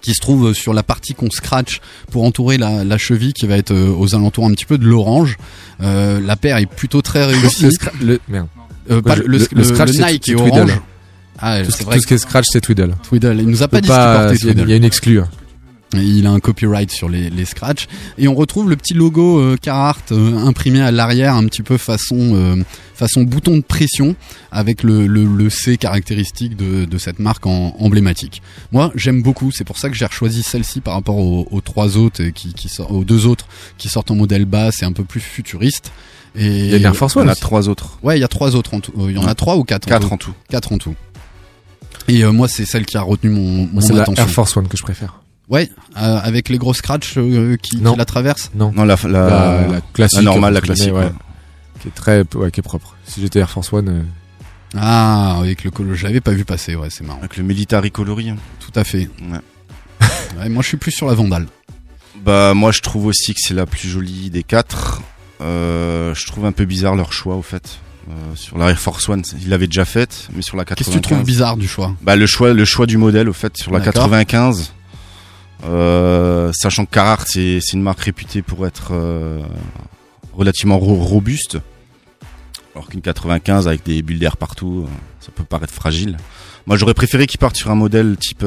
qui 0.00 0.14
se 0.14 0.20
trouve 0.20 0.52
sur 0.54 0.72
la 0.72 0.82
partie 0.82 1.14
qu'on 1.14 1.30
scratch 1.30 1.80
pour 2.10 2.24
entourer 2.24 2.56
la, 2.58 2.82
la 2.82 2.98
cheville 2.98 3.34
qui 3.34 3.46
va 3.46 3.56
être 3.58 3.70
euh, 3.72 3.94
aux 3.94 4.14
alentours 4.14 4.46
un 4.46 4.50
petit 4.52 4.64
peu 4.64 4.78
de 4.78 4.86
l'orange. 4.86 5.36
Euh, 5.82 6.18
la 6.20 6.34
paire 6.36 6.56
est 6.56 6.66
plutôt 6.66 7.02
très 7.02 7.24
réussie. 7.26 7.64
Le, 7.64 7.70
scra- 7.70 7.92
le- 8.02 8.20
merde. 8.28 8.48
Euh, 8.90 9.00
pas 9.02 9.14
le, 9.16 9.26
le- 9.26 9.46
le 9.52 9.62
scratch, 9.64 9.90
Nike 9.92 10.30
est 10.30 10.34
Twiddle. 10.34 10.50
orange 10.58 10.80
ah, 11.42 11.62
Tout, 11.64 11.70
c'est 11.70 11.84
tout 11.84 12.00
ce 12.00 12.06
qui 12.06 12.14
est 12.14 12.18
scratch, 12.18 12.46
c'est 12.50 12.60
Twiddle. 12.60 12.94
Twiddle 13.02 13.36
il 13.40 13.46
nous 13.48 13.62
a 13.62 13.68
pas 13.68 13.80
dit 13.80 13.88
pas- 13.88 14.28
ce 14.28 14.34
qu'il 14.34 14.46
portait 14.46 14.52
Il 14.54 14.58
y 14.58 14.62
a- 14.62 14.64
il 14.64 14.70
y 14.74 14.76
une 14.78 14.84
exclue. 14.84 15.20
il 15.94 16.26
a 16.26 16.30
un 16.30 16.40
copyright 16.40 16.90
sur 16.90 17.10
les, 17.10 17.28
les 17.28 17.44
scratchs 17.44 17.86
et 18.16 18.26
on 18.26 18.34
retrouve 18.34 18.70
le 18.70 18.76
petit 18.76 18.94
logo 18.94 19.38
euh, 19.40 19.56
Carhartt 19.60 20.10
euh, 20.12 20.38
imprimé 20.38 20.80
à 20.80 20.90
l'arrière 20.90 21.34
un 21.34 21.44
petit 21.44 21.62
peu 21.62 21.76
façon 21.76 22.16
euh, 22.34 22.56
façon 22.94 23.24
bouton 23.24 23.56
de 23.58 23.62
pression 23.62 24.16
avec 24.50 24.82
le, 24.84 25.06
le, 25.06 25.24
le 25.26 25.50
C 25.50 25.76
caractéristique 25.76 26.56
de, 26.56 26.86
de 26.86 26.98
cette 26.98 27.18
marque 27.18 27.44
en, 27.46 27.76
emblématique. 27.78 28.40
Moi 28.70 28.90
j'aime 28.94 29.22
beaucoup, 29.22 29.50
c'est 29.50 29.64
pour 29.64 29.76
ça 29.76 29.90
que 29.90 29.94
j'ai 29.94 30.06
choisi 30.10 30.42
celle-ci 30.42 30.80
par 30.80 30.94
rapport 30.94 31.18
aux, 31.18 31.46
aux 31.50 31.60
trois 31.60 31.98
autres 31.98 32.22
qui, 32.28 32.54
qui 32.54 32.70
sort- 32.70 32.90
aux 32.90 33.04
deux 33.04 33.26
autres 33.26 33.46
qui 33.76 33.90
sortent 33.90 34.10
en 34.10 34.16
modèle 34.16 34.46
bas, 34.46 34.70
c'est 34.72 34.86
un 34.86 34.92
peu 34.92 35.04
plus 35.04 35.20
futuriste. 35.20 35.92
Et 36.34 36.46
Il 36.46 36.66
y 36.70 36.74
a 36.74 36.78
une 36.78 36.84
Air 36.84 36.96
Force 36.96 37.16
On 37.16 37.20
One. 37.20 37.28
a 37.28 37.34
trois 37.34 37.68
autres. 37.68 37.98
Ouais, 38.02 38.16
il 38.16 38.22
y 38.22 38.24
a 38.24 38.28
trois 38.28 38.56
autres 38.56 38.72
en 38.72 38.80
tout. 38.80 38.92
Euh, 38.98 39.10
Il 39.10 39.16
y 39.16 39.18
en 39.18 39.26
a 39.26 39.34
trois 39.34 39.58
ou 39.58 39.64
quatre 39.64 39.86
Quatre 39.86 40.10
en 40.10 40.14
en 40.14 40.16
tout. 40.16 40.32
Quatre 40.48 40.72
en 40.72 40.78
tout. 40.78 40.94
Et 42.08 42.24
euh, 42.24 42.32
moi 42.32 42.48
c'est 42.48 42.64
celle 42.64 42.84
qui 42.86 42.96
a 42.96 43.02
retenu 43.02 43.30
mon, 43.30 43.40
mon 43.40 43.68
Moi, 43.74 43.82
c'est 43.82 43.92
la 43.92 44.02
attention. 44.02 44.22
Air 44.24 44.30
Force 44.30 44.56
One 44.56 44.68
que 44.68 44.76
je 44.76 44.82
préfère. 44.82 45.20
Ouais, 45.48 45.70
euh, 45.96 46.18
avec 46.22 46.48
les 46.48 46.58
gros 46.58 46.72
scratchs 46.74 47.14
euh, 47.18 47.56
qui, 47.56 47.76
la 47.76 48.04
traversent. 48.04 48.50
Non. 48.54 48.72
Non, 48.74 48.84
la, 48.84 48.96
la, 49.04 49.08
la, 49.08 49.66
la 49.68 49.80
classique. 49.92 50.18
la 50.18 50.22
normale, 50.24 50.54
la 50.54 50.60
classique. 50.60 50.92
ouais. 50.92 51.00
ouais. 51.00 51.12
Qui 51.80 51.88
est 51.88 51.94
très, 51.94 52.24
ouais, 52.36 52.50
qui 52.50 52.60
est 52.60 52.62
propre. 52.62 52.96
Si 53.04 53.20
j'étais 53.20 53.40
Air 53.40 53.50
Force 53.50 53.72
One, 53.72 53.88
euh, 53.88 54.02
Ah, 54.76 55.38
avec 55.40 55.64
le 55.64 55.70
colo, 55.70 55.94
je 55.94 56.04
l'avais 56.06 56.20
pas 56.20 56.30
vu 56.30 56.44
passer, 56.44 56.74
ouais, 56.76 56.88
c'est 56.90 57.04
marrant. 57.04 57.18
Avec 57.18 57.36
le 57.36 57.42
military 57.42 57.90
coloris. 57.90 58.32
Tout 58.60 58.72
à 58.78 58.84
fait. 58.84 59.08
Ouais. 59.20 59.38
Ouais, 60.38 60.48
moi, 60.48 60.62
je 60.62 60.68
suis 60.68 60.76
plus 60.78 60.92
sur 60.92 61.06
la 61.08 61.14
Vandale. 61.14 61.46
Bah 62.24 62.54
moi 62.54 62.70
je 62.72 62.80
trouve 62.80 63.06
aussi 63.06 63.34
que 63.34 63.40
c'est 63.42 63.54
la 63.54 63.66
plus 63.66 63.88
jolie 63.88 64.30
des 64.30 64.42
quatre. 64.44 65.02
Euh, 65.40 66.14
je 66.14 66.26
trouve 66.26 66.44
un 66.46 66.52
peu 66.52 66.64
bizarre 66.64 66.94
leur 66.94 67.12
choix 67.12 67.34
au 67.34 67.42
fait. 67.42 67.78
Euh, 68.10 68.34
sur 68.34 68.58
la 68.58 68.68
Air 68.70 68.78
Force 68.78 69.08
One, 69.08 69.22
il 69.42 69.48
l'avait 69.48 69.66
déjà 69.68 69.84
faite, 69.84 70.28
mais 70.34 70.42
sur 70.42 70.56
la 70.56 70.64
Qu'est-ce 70.64 70.90
95. 70.90 70.94
que 71.00 71.06
tu 71.08 71.14
trouves 71.14 71.24
bizarre 71.26 71.56
du 71.56 71.68
choix? 71.68 71.94
Bah 72.02 72.16
le 72.16 72.26
choix, 72.26 72.52
le 72.52 72.64
choix 72.64 72.86
du 72.86 72.96
modèle 72.98 73.28
au 73.28 73.32
fait 73.32 73.56
sur 73.56 73.70
la 73.72 73.78
D'accord. 73.78 73.94
95. 73.94 74.72
Euh, 75.64 76.50
sachant 76.52 76.84
que 76.84 76.90
Carhartt 76.90 77.28
c'est 77.30 77.60
c'est 77.60 77.74
une 77.76 77.82
marque 77.82 78.00
réputée 78.00 78.42
pour 78.42 78.66
être 78.66 78.88
euh, 78.90 79.40
relativement 80.32 80.76
ro- 80.78 80.96
robuste, 80.96 81.58
alors 82.74 82.88
qu'une 82.88 83.00
95 83.02 83.68
avec 83.68 83.84
des 83.84 84.02
bulles 84.02 84.18
d'air 84.18 84.36
partout, 84.36 84.88
ça 85.20 85.28
peut 85.32 85.44
paraître 85.44 85.72
fragile. 85.72 86.16
Moi 86.66 86.76
j'aurais 86.76 86.94
préféré 86.94 87.28
qu'ils 87.28 87.38
partent 87.38 87.54
sur 87.56 87.70
un 87.70 87.76
modèle 87.76 88.16
type 88.16 88.42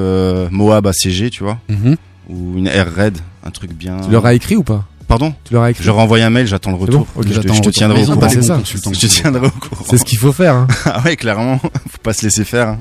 Moab 0.52 0.88
ACG, 0.88 1.30
tu 1.30 1.44
vois. 1.44 1.60
Mhm. 1.70 1.96
ou 2.28 2.58
une 2.58 2.68
Air 2.68 2.94
Red, 2.94 3.18
un 3.46 3.52
truc 3.52 3.72
bien. 3.74 4.02
Tu 4.02 4.12
leur 4.12 4.26
as 4.26 4.34
écrit 4.34 4.58
ou 4.58 4.64
pas? 4.64 4.86
Pardon 5.18 5.34
Tu 5.46 5.54
leur 5.54 5.64
as 5.64 5.72
écrit 5.72 5.84
Je 5.84 5.90
envoyé 5.92 6.24
un 6.26 6.30
mail, 6.30 6.46
j'attends 6.46 6.72
le 6.72 6.78
retour. 6.78 7.08
bon 7.16 7.22
je, 7.22 7.40
te- 7.40 7.62
te 7.62 7.70
tiendrai 7.70 8.04
au 8.04 8.14
courant. 8.16 8.30
c'est 8.30 8.42
ça. 8.42 8.60
Je 8.66 8.78
te 8.78 9.06
tiendrai 9.08 9.48
au 9.48 9.50
courant. 9.52 9.86
C'est 9.90 9.98
ce 9.98 10.04
qu'il 10.04 10.18
faut 10.20 10.34
faire. 10.34 10.56
Hein. 10.56 10.68
Ah 10.86 11.02
ouais, 11.06 11.16
clairement, 11.16 11.58
faut 11.60 11.70
pas 12.04 12.12
se 12.14 12.24
laisser 12.24 12.44
faire. 12.44 12.68
hein. 12.68 12.80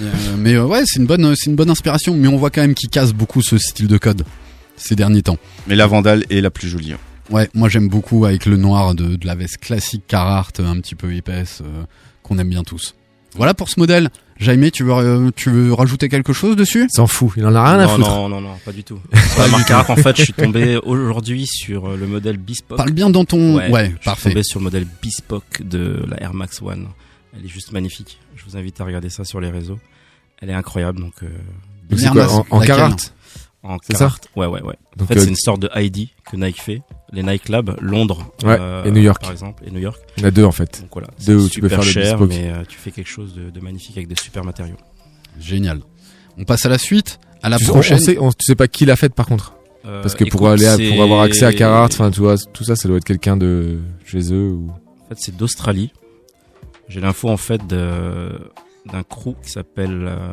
Euh, 0.00 0.10
mais 0.38 0.54
euh, 0.54 0.64
ouais, 0.64 0.82
c'est 0.86 1.00
une 1.00 1.06
bonne, 1.06 1.34
c'est 1.34 1.50
une 1.50 1.56
bonne 1.56 1.70
inspiration. 1.70 2.14
Mais 2.14 2.28
on 2.28 2.36
voit 2.36 2.50
quand 2.50 2.60
même 2.60 2.74
qu'il 2.74 2.88
casse 2.88 3.12
beaucoup 3.12 3.42
ce 3.42 3.58
style 3.58 3.88
de 3.88 3.98
code 3.98 4.24
ces 4.76 4.94
derniers 4.94 5.22
temps. 5.22 5.38
Mais 5.66 5.74
la 5.74 5.86
Vandale 5.88 6.24
est 6.30 6.40
la 6.40 6.50
plus 6.50 6.68
jolie. 6.68 6.92
hein. 6.92 6.98
Ouais, 7.30 7.48
moi 7.54 7.68
j'aime 7.68 7.88
beaucoup 7.88 8.24
avec 8.26 8.46
le 8.46 8.56
noir 8.56 8.94
de, 8.94 9.16
de 9.16 9.26
la 9.26 9.34
veste 9.34 9.58
classique 9.58 10.04
Carhartt, 10.06 10.60
un 10.60 10.78
petit 10.80 10.94
peu 10.94 11.12
épaisse, 11.14 11.62
euh, 11.62 11.82
qu'on 12.22 12.38
aime 12.38 12.48
bien 12.50 12.62
tous. 12.62 12.94
Voilà 13.34 13.54
pour 13.54 13.68
ce 13.68 13.80
modèle. 13.80 14.10
Jaime, 14.38 14.70
tu 14.70 14.82
veux, 14.82 14.92
euh, 14.92 15.30
tu 15.36 15.50
veux 15.50 15.72
rajouter 15.72 16.08
quelque 16.08 16.32
chose 16.32 16.56
dessus? 16.56 16.88
S'en 16.92 17.06
fout, 17.06 17.30
il 17.36 17.46
en 17.46 17.54
a 17.54 17.62
rien 17.70 17.78
à 17.80 17.88
foutre. 17.88 18.08
non, 18.08 18.28
non, 18.28 18.40
non, 18.40 18.54
pas 18.64 18.72
du 18.72 18.82
tout. 18.82 18.98
Marque 19.50 19.68
Carhartt, 19.68 19.90
en 19.90 19.96
fait, 19.96 20.16
je 20.16 20.22
suis 20.24 20.32
tombé 20.36 20.76
aujourd'hui 20.78 21.46
sur 21.46 21.90
euh, 21.90 21.96
le 21.96 22.06
modèle 22.06 22.38
Bespoke. 22.38 22.76
Parle 22.76 22.90
bien 22.90 23.08
dans 23.10 23.24
ton. 23.24 23.56
Ouais, 23.56 23.84
je 23.86 23.90
suis 23.90 23.98
parfait. 24.04 24.30
tombé 24.30 24.42
sur 24.42 24.58
le 24.58 24.64
modèle 24.64 24.86
Bespoke 25.02 25.62
de 25.62 26.02
la 26.08 26.20
Air 26.22 26.34
Max 26.34 26.60
One. 26.60 26.88
Elle 27.36 27.44
est 27.44 27.48
juste 27.48 27.72
magnifique. 27.72 28.18
Je 28.36 28.44
vous 28.44 28.56
invite 28.56 28.80
à 28.80 28.84
regarder 28.84 29.10
ça 29.10 29.24
sur 29.24 29.40
les 29.40 29.50
réseaux. 29.50 29.78
Elle 30.40 30.50
est 30.50 30.54
incroyable, 30.54 31.00
donc 31.00 31.14
euh, 31.22 31.28
Donc 31.88 32.00
c'est 32.00 32.06
Air 32.06 32.12
quoi 32.12 32.22
Max, 32.24 32.34
En, 32.50 32.56
en 32.56 32.60
en 33.62 33.76
C'est. 33.82 33.96
Ouais, 34.36 34.46
ouais, 34.46 34.60
ouais. 34.62 34.74
En 35.00 35.06
fait, 35.06 35.16
euh, 35.16 35.20
c'est 35.20 35.28
une 35.28 35.36
sorte 35.36 35.60
de 35.62 35.70
ID 35.74 36.08
que 36.30 36.36
Nike 36.36 36.60
fait. 36.60 36.82
Les 37.12 37.22
Nike 37.22 37.48
Labs, 37.48 37.76
Londres, 37.80 38.32
Ouais, 38.44 38.58
et 38.84 38.90
New 38.90 39.02
York. 39.02 39.20
par 39.20 39.30
exemple, 39.32 39.62
et 39.66 39.70
New 39.70 39.78
York. 39.80 40.00
Il 40.16 40.22
y 40.22 40.24
en 40.24 40.28
a 40.28 40.30
deux 40.30 40.44
en 40.44 40.52
fait. 40.52 40.80
Donc 40.80 40.90
voilà, 40.92 41.08
Deux 41.26 41.36
où 41.36 41.48
tu 41.48 41.60
peux 41.60 41.68
super 41.68 41.84
faire 41.84 41.86
le 41.86 41.92
cher, 42.06 42.18
bespoke. 42.18 42.28
mais 42.30 42.50
euh, 42.50 42.64
tu 42.66 42.78
fais 42.78 42.90
quelque 42.90 43.08
chose 43.10 43.34
de, 43.34 43.50
de 43.50 43.60
magnifique 43.60 43.96
avec 43.96 44.08
des 44.08 44.16
super 44.16 44.42
matériaux. 44.44 44.76
Génial. 45.38 45.80
On 46.38 46.44
passe 46.44 46.64
à 46.66 46.68
la 46.70 46.78
suite, 46.78 47.20
à 47.42 47.48
la 47.50 47.58
Tu, 47.58 47.70
on 47.70 47.82
sait, 47.82 48.18
on- 48.18 48.30
tu 48.30 48.44
sais 48.46 48.54
pas 48.54 48.66
qui 48.68 48.84
l'a 48.86 48.96
fait 48.96 49.14
par 49.14 49.26
contre 49.26 49.54
Euh, 49.84 50.00
Parce 50.00 50.14
que 50.14 50.24
pour 50.24 50.48
aller 50.48 50.90
pour 50.92 51.02
avoir 51.02 51.20
accès 51.22 51.44
à 51.44 51.52
Carhartt, 51.52 51.92
enfin 51.92 52.10
tu 52.12 52.20
vois, 52.20 52.36
tout 52.52 52.62
ça, 52.64 52.76
ça 52.76 52.86
doit 52.88 52.96
être 52.98 53.04
quelqu'un 53.04 53.36
de 53.36 53.80
chez 54.04 54.32
eux 54.32 54.50
ou. 54.52 54.70
En 54.70 55.08
fait, 55.08 55.16
c'est 55.18 55.36
d'Australie. 55.36 55.92
J'ai 56.88 57.00
l'info 57.00 57.28
en 57.28 57.36
fait 57.36 57.66
de- 57.66 58.38
d'un 58.90 59.02
crew 59.02 59.34
qui 59.44 59.50
s'appelle 59.50 60.06
euh, 60.08 60.32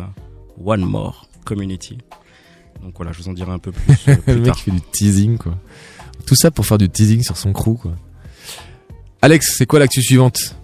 One 0.64 0.82
More 0.82 1.28
Community. 1.46 1.98
Donc 2.84 2.94
voilà, 2.96 3.12
je 3.12 3.20
vous 3.22 3.30
en 3.30 3.34
dirai 3.34 3.52
un 3.52 3.60
peu 3.60 3.72
plus, 3.72 3.96
euh, 4.08 4.16
plus 4.26 4.34
le 4.34 4.40
mec 4.40 4.46
tard. 4.48 4.60
fait 4.60 4.72
du 4.72 4.82
teasing 4.82 5.38
quoi. 5.38 5.58
Tout 6.26 6.36
ça 6.36 6.52
pour 6.52 6.66
faire 6.66 6.78
du 6.78 6.90
teasing 6.90 7.24
sur 7.24 7.38
son 7.38 7.54
crew 7.54 7.76
quoi. 7.82 7.94
Alex, 9.22 9.56
c'est 9.58 9.66
quoi 9.66 9.80
l'actu 9.80 10.02
suivante? 10.02 10.56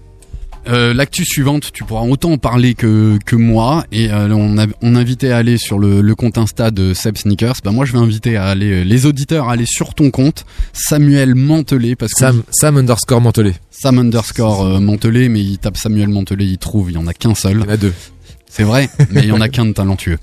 Euh, 0.68 0.96
L'actu 0.96 1.26
suivante, 1.26 1.72
tu 1.74 1.84
pourras 1.84 2.02
autant 2.08 2.32
en 2.32 2.38
parler 2.40 2.74
que, 2.74 3.20
que 3.24 3.36
moi. 3.36 3.86
Et 3.92 4.10
euh, 4.12 4.30
on, 4.34 4.58
a, 4.58 4.66
on 4.82 4.96
invitait 4.96 5.30
à 5.30 5.38
aller 5.38 5.58
sur 5.60 5.78
le, 5.78 6.02
le 6.02 6.16
compte 6.16 6.40
Insta 6.40 6.72
de 6.72 6.96
Seb 6.96 7.18
Sneakers. 7.18 7.58
Bah 7.64 7.70
moi, 7.72 7.86
je 7.86 7.92
vais 7.92 8.00
inviter 8.00 8.36
à 8.36 8.46
aller 8.46 8.84
les 8.84 9.06
auditeurs 9.06 9.48
à 9.50 9.52
aller 9.52 9.68
sur 9.68 9.94
ton 9.94 10.10
compte, 10.10 10.44
Samuel 10.74 11.36
Mantelet, 11.36 11.96
parce 11.96 12.14
que 12.14 12.20
Sam, 12.20 12.42
Sam 12.50 12.78
underscore 12.78 13.22
Mantelet. 13.22 13.54
Sam 13.70 14.00
underscore 14.00 14.66
euh, 14.66 14.80
Mantelet, 14.80 15.30
mais 15.30 15.42
il 15.42 15.60
tape 15.60 15.78
Samuel 15.78 16.10
Mantelet, 16.10 16.46
il 16.48 16.58
trouve, 16.58 16.90
il 16.90 16.96
y 16.96 16.98
en 16.98 17.06
a 17.06 17.14
qu'un 17.14 17.36
seul. 17.36 17.58
Il 17.58 17.66
y 17.66 17.70
en 17.70 17.74
a 17.74 17.78
deux. 17.78 17.94
C'est 18.50 18.64
vrai, 18.64 18.90
mais 19.12 19.22
il 19.22 19.28
y 19.28 19.32
en 19.34 19.42
a 19.42 19.50
qu'un 19.50 19.66
de 19.68 19.74
talentueux. 19.74 20.18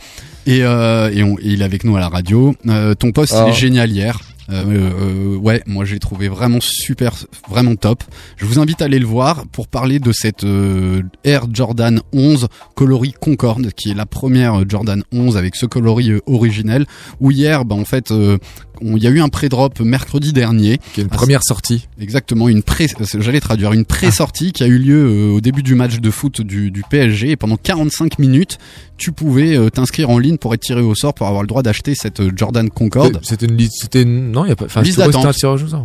Et, 0.46 0.62
euh, 0.62 1.10
et, 1.12 1.22
on- 1.22 1.38
et 1.38 1.42
il 1.44 1.62
est 1.62 1.64
avec 1.64 1.84
nous 1.84 1.96
à 1.96 2.00
la 2.00 2.08
radio. 2.08 2.54
Euh, 2.66 2.94
ton 2.94 3.12
post, 3.12 3.32
il 3.36 3.42
Oh. 3.44 3.48
est 3.48 3.52
génial 3.52 3.90
hier. 3.90 4.18
Euh, 4.50 4.64
euh, 4.66 5.36
ouais, 5.36 5.62
moi 5.66 5.84
j'ai 5.84 6.00
trouvé 6.00 6.28
vraiment 6.28 6.58
super, 6.60 7.14
vraiment 7.48 7.76
top. 7.76 8.02
Je 8.36 8.44
vous 8.44 8.58
invite 8.58 8.82
à 8.82 8.86
aller 8.86 8.98
le 8.98 9.06
voir 9.06 9.44
pour 9.52 9.68
parler 9.68 10.00
de 10.00 10.10
cette 10.12 10.42
euh, 10.42 11.00
Air 11.22 11.46
Jordan 11.52 12.00
11 12.12 12.48
coloris 12.74 13.14
Concorde, 13.18 13.70
qui 13.72 13.92
est 13.92 13.94
la 13.94 14.04
première 14.04 14.68
Jordan 14.68 15.04
11 15.12 15.36
avec 15.36 15.54
ce 15.54 15.64
coloris 15.64 16.10
euh, 16.10 16.20
originel. 16.26 16.86
Où 17.20 17.30
hier, 17.30 17.64
bah 17.64 17.76
en 17.76 17.84
fait, 17.84 18.10
euh, 18.10 18.36
il 18.84 19.02
y 19.02 19.06
a 19.06 19.10
eu 19.10 19.20
un 19.20 19.28
pré-drop 19.28 19.80
mercredi 19.80 20.32
dernier. 20.32 20.78
Qui 20.92 21.00
est 21.00 21.04
une 21.04 21.08
Ah, 21.12 21.16
première 21.16 21.42
sortie. 21.42 21.88
Exactement, 22.00 22.48
une 22.48 22.62
pré, 22.62 22.86
j'allais 23.18 23.40
traduire 23.40 23.72
une 23.72 23.84
pré-sortie 23.84 24.52
qui 24.52 24.62
a 24.62 24.66
eu 24.66 24.78
lieu 24.78 25.04
euh, 25.06 25.32
au 25.36 25.40
début 25.40 25.62
du 25.62 25.74
match 25.74 26.00
de 26.00 26.10
foot 26.10 26.40
du, 26.40 26.70
du 26.70 26.82
PSG 26.88 27.30
et 27.30 27.36
pendant 27.36 27.56
45 27.56 28.18
minutes, 28.18 28.58
tu 28.98 29.12
pouvais 29.12 29.56
euh, 29.56 29.70
t'inscrire 29.70 30.10
en 30.10 30.18
ligne 30.18 30.36
pour 30.36 30.52
être 30.54 30.60
tiré 30.62 30.80
au 30.80 30.94
sort 30.94 31.14
pour 31.14 31.26
avoir 31.26 31.42
le 31.42 31.48
droit 31.48 31.62
d'acheter 31.62 31.94
cette 31.94 32.20
euh, 32.20 32.30
Jordan 32.34 32.68
Concorde. 32.70 33.18
C'était 33.22 33.46
une 33.46 33.56
liste, 33.56 33.82
c'était 33.82 34.04
non, 34.04 34.44
il 34.44 34.48
y 34.48 34.52
a 34.52 34.56
pas, 34.56 34.66
enfin, 34.66 34.82
Liste 34.82 34.98
d'attente. 34.98 35.24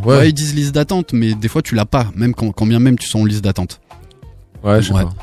Ouais. 0.05 0.17
Ouais, 0.17 0.29
ils 0.29 0.33
disent 0.33 0.53
liste 0.55 0.73
d'attente, 0.75 1.13
mais 1.13 1.33
des 1.33 1.47
fois 1.47 1.61
tu 1.61 1.75
l'as 1.75 1.85
pas, 1.85 2.11
même 2.15 2.33
quand, 2.33 2.51
quand 2.51 2.65
bien 2.65 2.79
même 2.79 2.97
tu 2.97 3.07
sens 3.07 3.21
en 3.21 3.25
liste 3.25 3.43
d'attente. 3.43 3.79
ouais, 4.63 4.81
je 4.81 4.87
sais 4.87 4.93
Ouais. 4.93 5.03
pas. 5.03 5.13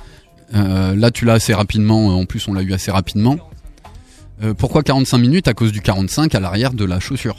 Euh, 0.54 0.95
là, 0.95 1.11
tu 1.11 1.25
l'as 1.25 1.33
assez 1.33 1.52
rapidement. 1.54 2.16
En 2.16 2.26
plus, 2.26 2.47
on 2.47 2.52
l'a 2.52 2.62
eu 2.62 2.73
assez 2.73 2.90
rapidement. 2.93 3.37
Euh, 4.43 4.54
pourquoi 4.54 4.83
45 4.85 5.19
minutes? 5.19 5.49
À 5.49 5.54
cause 5.54 5.73
du 5.73 5.81
45 5.81 6.33
à 6.35 6.38
l'arrière 6.40 6.73
de 6.75 6.85
la 6.85 7.00
chaussure. 7.00 7.37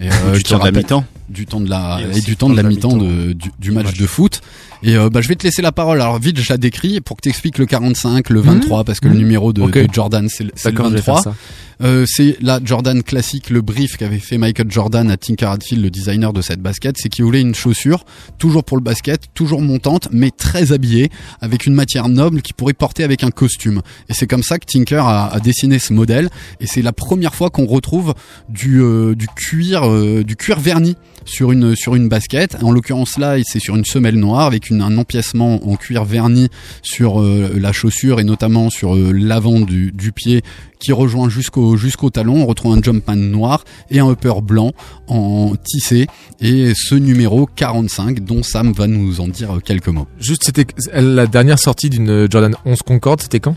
Et, 0.00 0.08
euh, 0.10 0.36
du 0.36 0.42
temps 0.42 0.58
de 0.58 0.64
la 0.64 0.72
mi-temps. 0.72 1.04
du 1.28 1.46
temps 1.46 1.60
de 1.60 1.70
la 1.70 2.00
Et 2.14 2.20
du 2.20 2.36
temps 2.36 2.50
de 2.50 2.56
la 2.56 2.62
mi-temps 2.62 2.96
de, 2.96 3.32
du, 3.32 3.50
du 3.58 3.70
match. 3.70 3.96
de 3.96 4.06
foot. 4.06 4.40
Et 4.86 4.96
euh, 4.96 5.10
bah, 5.10 5.20
je 5.20 5.28
vais 5.28 5.34
te 5.34 5.42
laisser 5.44 5.62
la 5.62 5.72
parole. 5.72 6.00
Alors 6.00 6.18
vite, 6.18 6.40
je 6.40 6.48
la 6.50 6.56
décris 6.58 7.00
pour 7.00 7.16
que 7.16 7.22
tu 7.22 7.28
expliques 7.28 7.58
le 7.58 7.66
45, 7.66 8.30
le 8.30 8.40
23, 8.40 8.84
parce 8.84 9.00
que 9.00 9.08
le 9.08 9.14
Mhm. 9.14 9.18
numéro 9.20 9.52
de, 9.52 9.62
Jordan 9.92 10.28
c'est 10.28 10.44
le, 10.44 10.52
c'est 10.54 10.68
le 10.70 10.74
D'accord, 10.76 10.90
je 10.90 10.96
vais 10.96 11.02
faire 11.02 11.14
23. 11.16 11.32
ça. 11.32 11.38
Euh, 11.82 12.06
c'est 12.08 12.38
la 12.40 12.58
Jordan 12.64 13.02
classique, 13.02 13.50
le 13.50 13.60
brief 13.60 13.98
qu'avait 13.98 14.18
fait 14.18 14.38
Michael 14.38 14.70
Jordan 14.70 15.10
à 15.10 15.18
Tinker 15.18 15.44
Hatfield, 15.50 15.82
le 15.84 15.90
designer 15.90 16.32
de 16.32 16.40
cette 16.40 16.62
basket, 16.62 16.96
c'est 16.98 17.10
qu'il 17.10 17.22
voulait 17.26 17.42
une 17.42 17.54
chaussure 17.54 18.06
toujours 18.38 18.64
pour 18.64 18.78
le 18.78 18.82
basket, 18.82 19.24
toujours 19.34 19.60
montante, 19.60 20.08
mais 20.10 20.30
très 20.30 20.72
habillée, 20.72 21.10
avec 21.42 21.66
une 21.66 21.74
matière 21.74 22.08
noble 22.08 22.40
qui 22.40 22.54
pourrait 22.54 22.72
porter 22.72 23.04
avec 23.04 23.24
un 23.24 23.30
costume. 23.30 23.82
Et 24.08 24.14
c'est 24.14 24.26
comme 24.26 24.42
ça 24.42 24.58
que 24.58 24.64
Tinker 24.64 25.00
a, 25.04 25.26
a 25.26 25.38
dessiné 25.40 25.78
ce 25.78 25.92
modèle. 25.92 26.30
Et 26.60 26.66
c'est 26.66 26.80
la 26.80 26.92
première 26.92 27.34
fois 27.34 27.50
qu'on 27.50 27.66
retrouve 27.66 28.14
du, 28.48 28.80
euh, 28.80 29.14
du 29.14 29.26
cuir, 29.26 29.86
euh, 29.86 30.22
du 30.24 30.34
cuir 30.36 30.60
verni 30.60 30.96
sur 31.26 31.52
une 31.52 31.74
sur 31.76 31.94
une 31.94 32.08
basket. 32.08 32.56
En 32.62 32.70
l'occurrence 32.72 33.18
là, 33.18 33.36
c'est 33.44 33.58
sur 33.60 33.76
une 33.76 33.84
semelle 33.84 34.16
noire 34.16 34.46
avec 34.46 34.70
une, 34.70 34.75
un 34.80 34.96
empiècement 34.98 35.66
en 35.66 35.76
cuir 35.76 36.04
verni 36.04 36.48
sur 36.82 37.20
euh, 37.20 37.56
la 37.58 37.72
chaussure 37.72 38.20
et 38.20 38.24
notamment 38.24 38.70
sur 38.70 38.94
euh, 38.94 39.12
l'avant 39.12 39.60
du, 39.60 39.92
du 39.92 40.12
pied 40.12 40.42
qui 40.78 40.92
rejoint 40.92 41.28
jusqu'au 41.28 41.76
jusqu'au 41.76 42.10
talon. 42.10 42.42
On 42.42 42.46
retrouve 42.46 42.76
un 42.76 42.82
jump 42.82 43.08
noir 43.08 43.64
et 43.90 44.00
un 44.00 44.10
upper 44.10 44.40
blanc 44.42 44.72
en 45.08 45.54
tissé 45.56 46.06
et 46.40 46.72
ce 46.74 46.94
numéro 46.94 47.46
45 47.46 48.20
dont 48.20 48.42
Sam 48.42 48.72
va 48.72 48.86
nous 48.86 49.20
en 49.20 49.28
dire 49.28 49.58
quelques 49.64 49.88
mots. 49.88 50.06
Juste, 50.18 50.44
c'était 50.44 50.66
la 50.92 51.26
dernière 51.26 51.58
sortie 51.58 51.90
d'une 51.90 52.30
Jordan 52.30 52.54
11 52.64 52.82
Concorde, 52.82 53.20
c'était 53.20 53.40
quand? 53.40 53.56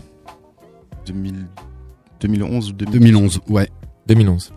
2000 1.06 1.46
2011 2.20 2.70
ou 2.70 2.72
2012. 2.72 3.00
2011, 3.00 3.40
ouais. 3.48 3.68
2011. 4.06 4.52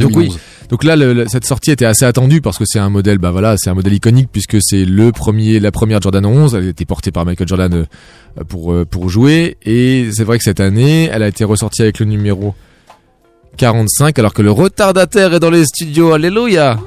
Donc 0.00 0.10
oui, 0.16 0.24
2011. 0.28 0.38
donc 0.70 0.84
là 0.84 0.96
le- 0.96 1.12
le- 1.12 1.28
cette 1.28 1.44
sortie 1.44 1.70
était 1.70 1.84
assez 1.84 2.04
attendue 2.04 2.40
parce 2.40 2.58
que 2.58 2.64
c'est 2.66 2.78
un 2.78 2.88
modèle, 2.90 3.18
bah 3.18 3.30
voilà, 3.30 3.56
c'est 3.58 3.70
un 3.70 3.74
modèle 3.74 3.92
iconique 3.94 4.28
puisque 4.32 4.56
c'est 4.60 4.84
le 4.84 5.12
premier, 5.12 5.60
la 5.60 5.70
première 5.70 6.00
Jordan 6.00 6.24
11. 6.24 6.54
Elle 6.54 6.64
a 6.66 6.68
été 6.68 6.84
portée 6.84 7.10
par 7.10 7.24
Michael 7.26 7.46
Jordan 7.48 7.74
euh, 7.74 8.44
pour 8.44 8.72
euh, 8.72 8.84
pour 8.84 9.08
jouer 9.10 9.56
et 9.64 10.08
c'est 10.12 10.24
vrai 10.24 10.38
que 10.38 10.44
cette 10.44 10.60
année, 10.60 11.08
elle 11.12 11.22
a 11.22 11.28
été 11.28 11.44
ressortie 11.44 11.82
avec 11.82 11.98
le 11.98 12.06
numéro 12.06 12.54
45 13.58 14.18
alors 14.18 14.32
que 14.32 14.42
le 14.42 14.50
retardataire 14.50 15.34
est 15.34 15.40
dans 15.40 15.50
les 15.50 15.64
studios. 15.66 16.12
Alléluia. 16.12 16.78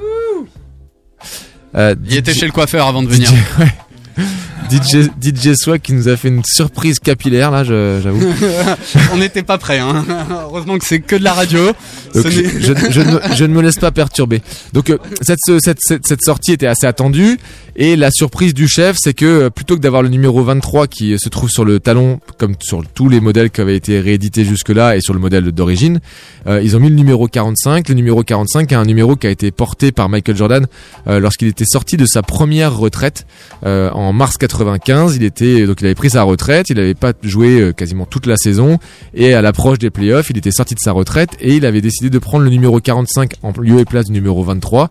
Euh, 1.76 1.94
Il 2.08 2.16
était 2.16 2.34
chez 2.34 2.46
le 2.46 2.52
coiffeur 2.52 2.86
avant 2.86 3.02
de 3.02 3.08
venir. 3.08 3.30
DJ. 4.70 5.08
DJ, 5.20 5.54
Swag 5.54 5.80
qui 5.80 5.92
nous 5.92 6.08
a 6.08 6.16
fait 6.16 6.28
une 6.28 6.42
surprise 6.44 6.98
capillaire 6.98 7.50
là, 7.50 7.64
j'avoue. 7.64 8.20
On 9.12 9.16
n'était 9.18 9.42
pas 9.42 9.58
prêt. 9.58 9.78
Hein. 9.78 10.04
Heureusement 10.30 10.78
que 10.78 10.84
c'est 10.84 11.00
que 11.00 11.16
de 11.16 11.24
la 11.24 11.32
radio. 11.34 11.66
Donc, 12.14 12.28
je, 12.28 12.40
n'est- 12.40 12.60
je, 12.60 12.72
je 12.90 13.00
ne, 13.00 13.12
me- 13.12 13.20
je 13.34 13.44
ne 13.44 13.54
me 13.54 13.62
laisse 13.62 13.76
pas 13.78 13.90
perturber. 13.90 14.42
Donc 14.72 14.90
euh, 14.90 14.98
cette, 15.20 15.38
ce- 15.46 15.58
cette, 15.58 15.78
cette, 15.80 16.06
cette 16.06 16.22
sortie 16.22 16.52
était 16.52 16.66
assez 16.66 16.86
attendue 16.86 17.38
et 17.78 17.94
la 17.96 18.10
surprise 18.10 18.54
du 18.54 18.68
chef 18.68 18.96
c'est 18.98 19.12
que 19.12 19.24
euh, 19.26 19.50
plutôt 19.50 19.76
que 19.76 19.80
d'avoir 19.80 20.02
le 20.02 20.08
numéro 20.08 20.42
23 20.42 20.86
qui 20.86 21.12
euh, 21.12 21.18
se 21.18 21.28
trouve 21.28 21.50
sur 21.50 21.64
le 21.64 21.78
talon 21.78 22.20
comme 22.38 22.54
sur 22.60 22.82
tous 22.94 23.08
les 23.08 23.20
modèles 23.20 23.50
qui 23.50 23.60
avaient 23.60 23.76
été 23.76 24.00
réédités 24.00 24.44
jusque-là 24.44 24.96
et 24.96 25.00
sur 25.00 25.12
le 25.14 25.20
modèle 25.20 25.52
d'origine, 25.52 26.00
euh, 26.46 26.60
ils 26.62 26.74
ont 26.76 26.80
mis 26.80 26.88
le 26.88 26.94
numéro 26.94 27.28
45. 27.28 27.88
Le 27.88 27.94
numéro 27.94 28.22
45 28.22 28.72
est 28.72 28.74
un 28.74 28.84
numéro 28.84 29.14
qui 29.16 29.26
a 29.26 29.30
été 29.30 29.50
porté 29.50 29.92
par 29.92 30.08
Michael 30.08 30.36
Jordan 30.36 30.66
euh, 31.06 31.20
lorsqu'il 31.20 31.48
était 31.48 31.64
sorti 31.66 31.96
de 31.96 32.06
sa 32.06 32.22
première 32.22 32.74
retraite 32.76 33.26
en 33.64 34.12
mars 34.12 34.36
95. 34.56 35.16
Il 35.16 35.22
était 35.22 35.66
donc 35.66 35.80
il 35.80 35.86
avait 35.86 35.94
pris 35.94 36.10
sa 36.10 36.22
retraite, 36.22 36.70
il 36.70 36.76
n'avait 36.76 36.94
pas 36.94 37.12
joué 37.22 37.60
euh, 37.60 37.72
quasiment 37.72 38.06
toute 38.06 38.26
la 38.26 38.36
saison 38.36 38.78
et 39.14 39.34
à 39.34 39.42
l'approche 39.42 39.78
des 39.78 39.90
playoffs, 39.90 40.30
il 40.30 40.38
était 40.38 40.50
sorti 40.50 40.74
de 40.74 40.80
sa 40.80 40.92
retraite 40.92 41.30
et 41.40 41.56
il 41.56 41.66
avait 41.66 41.80
décidé 41.80 42.10
de 42.10 42.18
prendre 42.18 42.44
le 42.44 42.50
numéro 42.50 42.80
45 42.80 43.34
en 43.42 43.52
lieu 43.60 43.80
et 43.80 43.84
place 43.84 44.06
du 44.06 44.12
numéro 44.12 44.42
23 44.42 44.88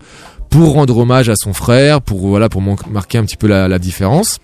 pour 0.50 0.74
rendre 0.74 0.98
hommage 0.98 1.30
à 1.30 1.36
son 1.36 1.54
frère, 1.54 2.02
pour 2.02 2.20
voilà 2.28 2.50
pour 2.50 2.62
marquer 2.62 3.18
un 3.18 3.26
petit 3.26 3.38
peu 3.38 3.48
la, 3.48 3.80
différence. 3.80 4.40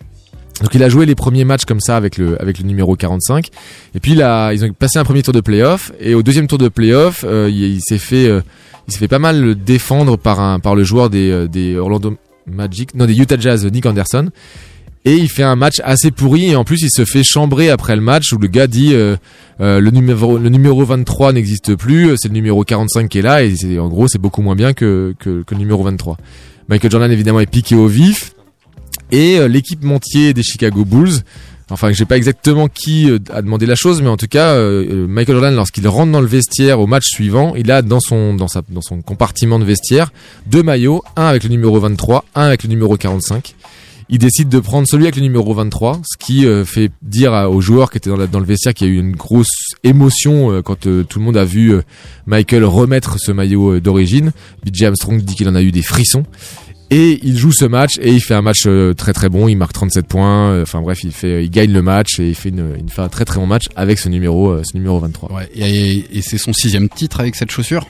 Donc 0.62 0.76
il 0.76 0.84
a 0.84 0.90
joué 0.90 1.06
les 1.06 1.16
premiers 1.16 1.46
matchs 1.46 1.66
comme 1.66 1.80
ça 1.80 1.96
avec 1.96 2.18
le 2.18 2.40
avec 2.42 2.60
le 2.60 2.66
numéro 2.66 2.96
45 2.96 3.48
et 3.96 4.00
puis 4.00 4.14
là 4.14 4.52
ils 4.54 4.64
ont 4.64 4.74
passé 4.74 5.00
un 5.00 5.04
premier 5.04 5.24
tour 5.24 5.34
de 5.34 5.40
playoff 5.40 5.92
et 6.00 6.14
au 6.14 6.22
deuxième 6.22 6.48
tour 6.48 6.58
de 6.58 6.68
playoff 6.68 7.24
euh, 7.28 7.50
il, 7.50 7.64
il 7.64 7.82
s'est 7.82 7.98
fait 7.98 8.28
euh, 8.28 8.42
il 8.88 8.94
s'est 8.94 9.00
fait 9.00 9.08
pas 9.08 9.18
mal 9.18 9.56
défendre 9.56 10.18
par 10.18 10.40
un 10.40 10.60
par 10.60 10.76
le 10.76 10.84
joueur 10.84 11.10
des 11.10 11.48
des 11.48 11.78
Orlando 11.78 12.16
Magic 12.46 12.94
non 12.94 13.06
des 13.06 13.18
Utah 13.18 13.40
Jazz 13.40 13.66
Nick 13.66 13.86
Anderson 13.88 14.30
Et 15.04 15.16
il 15.16 15.30
fait 15.30 15.42
un 15.44 15.56
match 15.56 15.82
assez 15.84 16.12
pourri 16.12 16.52
et 16.52 16.56
en 16.56 16.64
plus 16.64 16.82
il 16.84 16.90
se 16.92 17.06
fait 17.06 17.24
chambrer 17.24 17.72
après 17.72 17.96
le 17.96 18.04
match 18.04 18.32
où 18.34 18.38
le 18.38 18.48
gars 18.48 18.68
dit 18.68 18.94
euh, 18.94 19.16
euh, 19.60 19.80
le 19.80 19.90
numéro 19.90 20.38
le 20.38 20.50
numéro 20.50 20.86
23 20.86 21.34
n'existe 21.34 21.76
plus, 21.76 22.10
euh, 22.12 22.16
c'est 22.18 22.28
le 22.28 22.36
numéro 22.36 22.64
45 22.64 23.10
qui 23.10 23.18
est 23.18 23.24
là 23.24 23.44
et 23.44 23.56
c'est- 23.56 23.80
en 23.80 23.90
gros 23.90 24.08
c'est 24.08 24.20
beaucoup 24.20 24.44
moins 24.44 24.56
bien 24.56 24.74
que, 24.74 25.16
que, 25.18 25.44
le 25.50 25.58
numéro 25.58 25.84
23. 25.84 26.18
Michael 26.70 26.92
Jordan 26.92 27.12
évidemment 27.12 27.40
est 27.40 27.50
piqué 27.50 27.74
au 27.76 27.88
vif 27.88 28.34
et 29.12 29.40
euh, 29.40 29.48
l'équipementier 29.48 30.34
des 30.34 30.44
Chicago 30.44 30.86
Bulls 30.86 31.22
Enfin, 31.74 31.90
je 31.90 31.98
sais 31.98 32.06
pas 32.06 32.18
exactement 32.18 32.68
qui 32.68 33.10
a 33.34 33.42
demandé 33.42 33.66
la 33.66 33.76
chose, 33.76 34.02
mais 34.02 34.10
en 34.10 34.18
tout 34.18 34.28
cas, 34.28 34.60
Michael 34.62 35.36
Jordan, 35.36 35.56
lorsqu'il 35.56 35.88
rentre 35.88 36.12
dans 36.12 36.20
le 36.20 36.28
vestiaire 36.28 36.82
au 36.82 36.86
match 36.86 37.06
suivant, 37.06 37.54
il 37.56 37.72
a 37.72 37.82
dans 37.82 38.02
son 38.02 38.34
dans 38.34 38.50
sa 38.50 38.62
dans 38.68 38.82
son 38.82 39.02
compartiment 39.02 39.58
de 39.58 39.64
vestiaire 39.64 40.12
deux 40.48 40.64
maillots, 40.64 41.02
un 41.16 41.28
avec 41.28 41.44
le 41.46 41.50
numéro 41.50 41.80
23, 41.80 42.26
un 42.36 42.42
avec 42.42 42.64
le 42.64 42.70
numéro 42.70 42.98
45. 42.98 43.56
Il 44.14 44.18
décide 44.20 44.50
de 44.50 44.60
prendre 44.60 44.86
celui 44.88 45.06
avec 45.06 45.16
le 45.16 45.22
numéro 45.22 45.54
23, 45.54 46.02
ce 46.04 46.18
qui 46.18 46.46
euh, 46.46 46.66
fait 46.66 46.92
dire 47.02 47.34
à- 47.34 47.50
aux 47.50 47.62
joueurs 47.62 47.90
qui 47.90 47.98
étaient 47.98 48.10
dans, 48.10 48.18
la- 48.18 48.28
dans 48.28 48.40
le 48.40 48.46
vestiaire 48.46 48.74
qu'il 48.74 48.88
y 48.88 48.90
a 48.90 48.94
eu 48.94 49.00
une 49.00 49.16
grosse 49.16 49.48
émotion 49.86 50.52
euh, 50.52 50.62
quand 50.62 50.86
euh, 50.86 51.04
tout 51.04 51.20
le 51.20 51.26
monde 51.26 51.38
a 51.38 51.46
vu 51.46 51.74
Michael 52.26 52.66
remettre 52.66 53.18
ce 53.20 53.32
maillot 53.32 53.80
d'origine. 53.80 54.32
BJ 54.66 54.84
Armstrong 54.84 55.22
dit 55.22 55.36
qu'il 55.36 55.48
en 55.48 55.56
a 55.56 55.62
eu 55.64 55.72
des 55.72 55.82
frissons. 55.82 56.24
Et 56.94 57.22
il 57.24 57.38
joue 57.38 57.54
ce 57.54 57.64
match 57.64 57.94
et 58.02 58.12
il 58.12 58.20
fait 58.20 58.34
un 58.34 58.42
match 58.42 58.68
très 58.98 59.14
très 59.14 59.30
bon. 59.30 59.48
Il 59.48 59.56
marque 59.56 59.72
37 59.72 60.06
points. 60.08 60.62
Enfin 60.62 60.82
bref, 60.82 61.06
il 61.06 61.14
fait, 61.14 61.46
il 61.46 61.50
gagne 61.50 61.72
le 61.72 61.82
match 61.82 62.20
et 62.20 62.28
il 62.28 62.36
fait, 62.36 62.50
une, 62.50 62.76
il 62.84 62.92
fait 62.92 63.02
un 63.02 63.08
très 63.08 63.24
très 63.24 63.40
bon 63.40 63.48
match 63.48 63.68
avec 63.78 63.98
ce 63.98 64.10
numéro, 64.10 64.62
ce 64.62 64.76
numéro 64.76 65.00
23. 65.00 65.32
Ouais, 65.34 65.50
et, 65.56 66.04
et 66.12 66.22
c'est 66.22 66.38
son 66.38 66.52
sixième 66.52 66.90
titre 66.90 67.22
avec 67.22 67.36
cette 67.36 67.50
chaussure? 67.50 67.88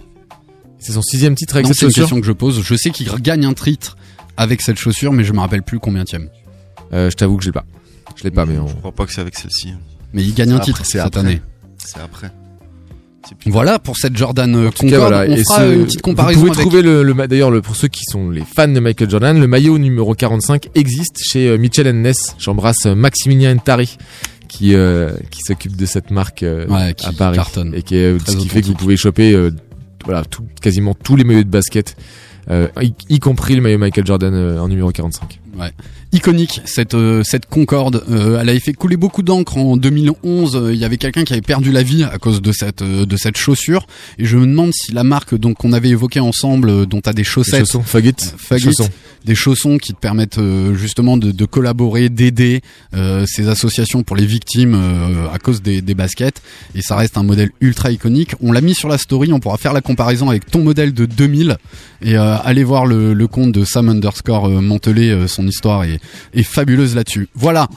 C'est 0.77 0.91
son 0.91 1.01
sixième 1.01 1.33
titre 1.33 1.55
avec 1.55 1.65
Non, 1.65 1.73
cette 1.73 1.79
c'est 1.79 1.85
une 1.87 1.89
chaussure? 1.91 2.03
question 2.03 2.21
que 2.21 2.27
je 2.27 2.31
pose. 2.31 2.61
Je 2.63 2.75
sais 2.75 2.91
qu'il 2.91 3.07
gagne 3.21 3.43
un 3.45 3.53
titre 3.53 3.97
avec 4.37 4.61
cette 4.61 4.77
chaussure, 4.77 5.11
mais 5.13 5.23
je 5.23 5.33
me 5.33 5.39
rappelle 5.39 5.63
plus 5.63 5.79
combien 5.79 6.03
tième. 6.05 6.29
Euh, 6.93 7.09
je 7.09 7.15
t'avoue 7.15 7.37
que 7.37 7.43
je 7.43 7.49
l'ai 7.49 7.53
pas. 7.53 7.65
Je 8.15 8.23
l'ai 8.23 8.31
pas, 8.31 8.45
mais 8.45 8.57
on... 8.57 8.67
Je 8.67 8.75
crois 8.75 8.91
pas 8.91 9.05
que 9.05 9.13
c'est 9.13 9.21
avec 9.21 9.35
celle-ci. 9.37 9.73
Mais 10.13 10.23
il 10.23 10.33
gagne 10.33 10.51
un 10.51 10.59
titre 10.59 10.85
cette 10.85 11.01
après. 11.01 11.19
année. 11.21 11.41
C'est 11.77 11.99
après. 12.01 12.31
Voilà 13.45 13.79
pour 13.79 13.97
cette 13.97 14.17
Jordan 14.17 14.53
euh, 14.55 14.67
En 14.67 14.71
Concorde. 14.71 14.89
cas, 14.91 14.97
voilà. 14.99 15.19
On 15.31 15.35
Et 15.35 15.43
fera 15.43 15.59
ce- 15.59 15.73
une 15.73 15.85
petite 15.85 16.01
comparaison 16.01 16.39
Vous 16.39 16.45
pouvez 16.47 16.57
avec. 16.57 16.65
trouver 16.67 16.81
le, 16.81 17.03
le 17.03 17.13
ma- 17.13 17.27
d'ailleurs 17.27 17.51
le, 17.51 17.61
pour 17.61 17.75
ceux 17.75 17.87
qui 17.87 18.03
sont 18.09 18.29
les 18.29 18.41
fans 18.43 18.67
de 18.67 18.79
Michael 18.79 19.09
Jordan, 19.09 19.39
le 19.39 19.47
maillot 19.47 19.77
numéro 19.77 20.13
45 20.15 20.69
existe 20.75 21.17
chez 21.23 21.47
euh, 21.47 21.57
Mitchell 21.57 21.89
Ness. 22.01 22.35
J'embrasse 22.39 22.87
euh, 22.87 22.95
Maximilien 22.95 23.53
Ntari 23.55 23.97
qui 24.49 24.73
euh, 24.75 25.11
qui 25.29 25.41
s'occupe 25.47 25.77
de 25.77 25.85
cette 25.85 26.11
marque 26.11 26.43
euh, 26.43 26.67
Ouais, 26.67 26.93
qui 26.93 27.05
à 27.05 27.11
Paris 27.13 27.37
cartonne. 27.37 27.73
et 27.75 27.83
qui 27.83 27.95
est, 27.95 28.17
ce 28.27 28.35
qui 28.35 28.49
fait 28.49 28.61
que 28.61 28.67
vous 28.67 28.73
pouvez 28.73 28.97
choper 28.97 29.31
euh, 29.33 29.51
voilà 30.03 30.25
tout, 30.25 30.43
quasiment 30.61 30.93
tous 30.95 31.15
les 31.15 31.23
maillots 31.23 31.43
de 31.43 31.49
basket, 31.49 31.95
euh, 31.95 32.01
y, 32.81 32.93
y 33.09 33.19
compris 33.19 33.55
le 33.55 33.61
maillot 33.61 33.77
Michael 33.77 34.05
Jordan 34.05 34.33
euh, 34.33 34.59
en 34.59 34.67
numéro 34.67 34.91
45. 34.91 35.39
Ouais. 35.57 35.71
Iconique 36.13 36.61
cette 36.65 36.93
euh, 36.93 37.23
cette 37.23 37.45
Concorde. 37.45 38.03
Euh, 38.11 38.39
elle 38.41 38.49
avait 38.49 38.59
fait 38.59 38.73
couler 38.73 38.97
beaucoup 38.97 39.23
d'encre 39.23 39.57
en 39.57 39.77
2011. 39.77 40.55
Euh, 40.57 40.73
Il 40.73 40.79
y 40.79 40.83
avait 40.83 40.97
quelqu'un 40.97 41.23
qui 41.23 41.31
avait 41.31 41.41
perdu 41.41 41.71
la 41.71 41.83
vie 41.83 42.03
à 42.03 42.17
cause 42.17 42.41
de 42.41 42.51
cette 42.51 42.81
euh, 42.81 43.05
de 43.05 43.15
cette 43.15 43.37
chaussure. 43.37 43.87
Et 44.17 44.25
je 44.25 44.37
me 44.37 44.45
demande 44.45 44.73
si 44.73 44.91
la 44.91 45.03
marque 45.05 45.35
donc 45.35 45.57
qu'on 45.57 45.71
avait 45.71 45.87
évoquée 45.89 46.19
ensemble, 46.19 46.69
euh, 46.69 46.85
dont 46.85 46.99
t'as 46.99 47.13
des 47.13 47.23
chaussettes, 47.23 47.59
chaussons, 47.65 47.83
chaussons. 48.59 48.89
des 49.23 49.35
chaussons 49.35 49.77
qui 49.77 49.93
te 49.93 49.99
permettent 49.99 50.37
euh, 50.37 50.73
justement 50.75 51.15
de, 51.15 51.31
de 51.31 51.45
collaborer, 51.45 52.09
d'aider 52.09 52.59
euh, 52.93 53.25
ces 53.25 53.47
associations 53.47 54.03
pour 54.03 54.17
les 54.17 54.25
victimes 54.25 54.75
euh, 54.75 55.29
à 55.33 55.39
cause 55.39 55.61
des, 55.61 55.81
des 55.81 55.93
baskets. 55.95 56.41
Et 56.75 56.81
ça 56.81 56.97
reste 56.97 57.17
un 57.17 57.23
modèle 57.23 57.51
ultra 57.61 57.89
iconique. 57.89 58.31
On 58.41 58.51
l'a 58.51 58.59
mis 58.59 58.75
sur 58.75 58.89
la 58.89 58.97
story. 58.97 59.31
On 59.31 59.39
pourra 59.39 59.57
faire 59.57 59.71
la 59.71 59.81
comparaison 59.81 60.29
avec 60.29 60.45
ton 60.51 60.59
modèle 60.61 60.93
de 60.93 61.05
2000 61.05 61.55
et 62.01 62.17
euh, 62.17 62.35
aller 62.43 62.65
voir 62.65 62.85
le, 62.85 63.13
le 63.13 63.27
compte 63.27 63.53
de 63.53 63.63
Sam 63.63 63.87
underscore 63.87 64.49
Mantelet. 64.49 65.11
euh, 65.11 65.27
son 65.27 65.47
histoire 65.47 65.85
est, 65.85 66.00
est 66.33 66.43
fabuleuse 66.43 66.95
là-dessus. 66.95 67.29
Voilà. 67.35 67.67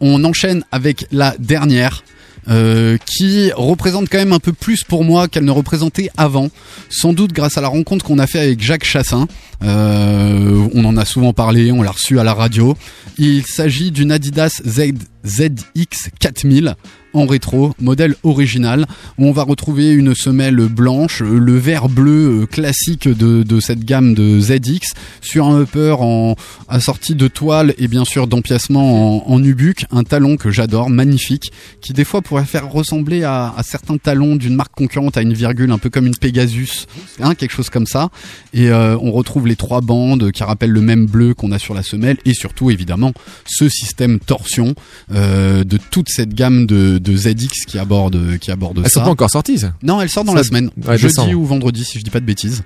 On 0.00 0.24
enchaîne 0.24 0.64
avec 0.72 1.06
la 1.12 1.34
dernière. 1.38 2.02
euh, 2.48 2.98
qui 3.06 3.52
représente 3.56 4.10
quand 4.10 4.18
même 4.18 4.34
un 4.34 4.38
peu 4.38 4.52
plus 4.52 4.84
pour 4.84 5.02
moi 5.02 5.28
qu'elle 5.28 5.44
ne 5.44 5.50
représentait 5.50 6.10
avant, 6.16 6.50
sans 6.90 7.14
doute 7.14 7.32
grâce 7.32 7.56
à 7.56 7.62
la 7.62 7.68
rencontre 7.68 8.04
qu'on 8.04 8.18
a 8.18 8.26
fait 8.26 8.38
avec 8.40 8.60
Jacques 8.60 8.84
Chassin. 8.84 9.26
Euh, 9.62 10.68
on 10.74 10.84
en 10.84 10.96
a 10.98 11.06
souvent 11.06 11.32
parlé, 11.32 11.72
on 11.72 11.80
l'a 11.82 11.92
reçu 11.92 12.20
à 12.20 12.24
la 12.24 12.34
radio. 12.34 12.76
Il 13.16 13.46
s'agit 13.46 13.90
d'une 13.90 14.12
Adidas 14.12 14.60
Z, 14.66 14.92
ZX 15.26 16.10
4000 16.20 16.74
en 17.14 17.26
rétro, 17.26 17.72
modèle 17.80 18.16
original, 18.22 18.86
où 19.18 19.26
on 19.26 19.32
va 19.32 19.44
retrouver 19.44 19.92
une 19.92 20.14
semelle 20.14 20.56
blanche, 20.56 21.20
le 21.22 21.56
vert 21.56 21.88
bleu 21.88 22.42
euh, 22.42 22.46
classique 22.46 23.08
de, 23.08 23.60
cette 23.60 23.84
gamme 23.84 24.14
de 24.14 24.40
ZX, 24.40 24.92
sur 25.22 25.46
un 25.46 25.62
upper 25.62 25.96
en 26.00 26.36
assorti 26.68 27.14
de 27.14 27.28
toile 27.28 27.74
et 27.78 27.88
bien 27.88 28.04
sûr 28.04 28.26
d'empiècement 28.26 29.24
en, 29.26 29.32
en 29.32 29.42
un 29.90 30.04
talon 30.04 30.36
que 30.36 30.50
j'adore, 30.50 30.90
magnifique, 30.90 31.52
qui 31.80 31.92
des 31.92 32.04
fois 32.04 32.22
pourrait 32.22 32.44
faire 32.44 32.70
ressembler 32.70 33.24
à, 33.24 33.54
certains 33.62 33.96
talons 33.96 34.36
d'une 34.36 34.54
marque 34.54 34.74
concurrente 34.74 35.16
à 35.16 35.22
une 35.22 35.32
virgule, 35.32 35.70
un 35.70 35.78
peu 35.78 35.90
comme 35.90 36.06
une 36.06 36.16
Pegasus, 36.16 36.86
hein, 37.20 37.34
quelque 37.34 37.52
chose 37.52 37.70
comme 37.70 37.86
ça. 37.86 38.10
Et 38.52 38.70
euh, 38.70 38.96
on 39.00 39.12
retrouve 39.12 39.46
les 39.46 39.56
trois 39.56 39.80
bandes 39.80 40.32
qui 40.32 40.42
rappellent 40.42 40.70
le 40.70 40.80
même 40.80 41.06
bleu 41.06 41.34
qu'on 41.34 41.52
a 41.52 41.58
sur 41.58 41.74
la 41.74 41.82
semelle, 41.82 42.16
et 42.24 42.34
surtout 42.34 42.70
évidemment 42.70 43.12
ce 43.46 43.68
système 43.68 44.18
torsion 44.18 44.74
euh, 45.12 45.64
de 45.64 45.78
toute 45.90 46.08
cette 46.08 46.34
gamme 46.34 46.66
de, 46.66 46.98
de 47.04 47.16
ZX 47.16 47.66
qui 47.68 47.78
aborde 47.78 48.38
qui 48.38 48.50
aborde 48.50 48.78
Elles 48.78 48.84
ça. 48.90 49.00
sont 49.00 49.04
pas 49.04 49.10
encore 49.10 49.30
sorties, 49.30 49.58
ça. 49.58 49.74
Non, 49.82 50.00
elle 50.00 50.08
sort 50.10 50.24
dans 50.24 50.32
Ça- 50.32 50.38
la 50.38 50.44
semaine, 50.44 50.70
Ouais, 50.84 50.98
jeudi 50.98 51.14
décembre. 51.14 51.34
ou 51.38 51.44
vendredi 51.44 51.84
si 51.84 51.98
je 52.00 52.04
dis 52.04 52.10
pas 52.10 52.20
de 52.20 52.26
bêtises. 52.26 52.64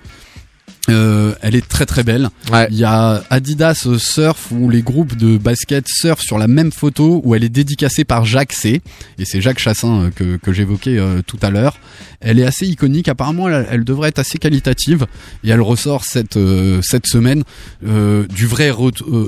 Euh, 0.90 1.35
elle 1.42 1.55
est 1.55 1.66
très 1.68 1.85
très 1.85 2.03
belle. 2.03 2.31
Il 2.70 2.77
y 2.77 2.85
a 2.85 3.22
Adidas 3.29 3.87
Surf 3.98 4.48
où 4.53 4.70
les 4.70 4.81
groupes 4.81 5.16
de 5.16 5.37
basket 5.37 5.85
surfent 5.87 6.22
sur 6.22 6.38
la 6.38 6.48
même 6.48 6.72
photo 6.72 7.20
où 7.24 7.35
elle 7.35 7.44
est 7.44 7.51
dédicacée 7.51 8.05
par 8.05 8.24
Jacques 8.24 8.55
C. 8.55 8.81
Et 9.18 9.27
c'est 9.27 9.42
Jacques 9.42 9.59
Chassin 9.59 10.05
euh, 10.05 10.11
que, 10.11 10.37
que 10.38 10.51
j'évoquais 10.51 10.96
euh, 10.98 11.20
tout 11.27 11.37
à 11.42 11.51
l'heure. 11.51 11.77
Elle 12.20 12.38
est 12.38 12.46
assez 12.46 12.66
iconique. 12.66 13.09
Apparemment, 13.09 13.51
elle, 13.51 13.66
elle 13.70 13.85
devrait 13.85 14.09
être 14.09 14.18
assez 14.18 14.38
qualitative. 14.38 15.05
Et 15.44 15.51
elle 15.51 15.61
ressort 15.61 16.05
cette 16.05 16.38
euh, 16.38 16.81
cette 16.83 17.07
semaine 17.07 17.42
du 17.83 18.46
vrai 18.46 18.72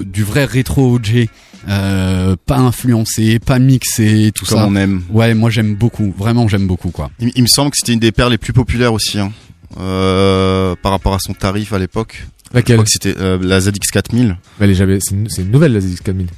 du 0.07 0.25
vrai 0.25 0.47
rétro 0.47 0.95
OG. 0.95 1.29
Euh, 1.69 2.37
pas 2.47 2.57
influencé, 2.59 3.39
pas 3.39 3.59
mixé, 3.59 4.33
tout 4.35 4.47
Comme 4.47 4.59
ça. 4.59 4.67
on 4.67 4.77
aime. 4.77 5.03
Ouais, 5.11 5.35
moi 5.35 5.51
j'aime 5.51 5.75
beaucoup. 5.75 6.15
Vraiment, 6.17 6.49
j'aime 6.49 6.67
beaucoup 6.67 6.91
quoi. 6.91 7.11
Il, 7.21 7.31
il 7.35 7.43
me 7.43 7.49
semble 7.49 7.71
que 7.71 7.77
c'était 7.77 7.93
une 7.93 8.01
des 8.01 8.13
paires 8.13 8.31
les 8.31 8.39
plus 8.39 8.53
populaires 8.55 8.93
aussi, 8.95 9.19
hein, 9.19 9.31
euh, 9.79 10.75
par 10.83 10.93
rapport 10.93 11.13
à 11.15 11.19
son 11.19 11.35
tarif 11.35 11.73
à 11.73 11.79
l'époque. 11.79 12.27
Laquelle 12.53 12.77
Je 12.79 12.83
crois 12.83 12.85
que 12.85 12.91
c'était 12.91 13.15
euh, 13.21 13.39
la 13.43 13.61
ZX 13.61 13.91
4000. 13.93 14.37
Mais 14.59 14.65
elle 14.65 14.71
est 14.71 14.75
jamais, 14.75 14.99
c'est 15.01 15.15
une, 15.43 15.51
nouvelle 15.51 15.73
la 15.73 15.81
ZX 15.81 16.01
4000. 16.03 16.29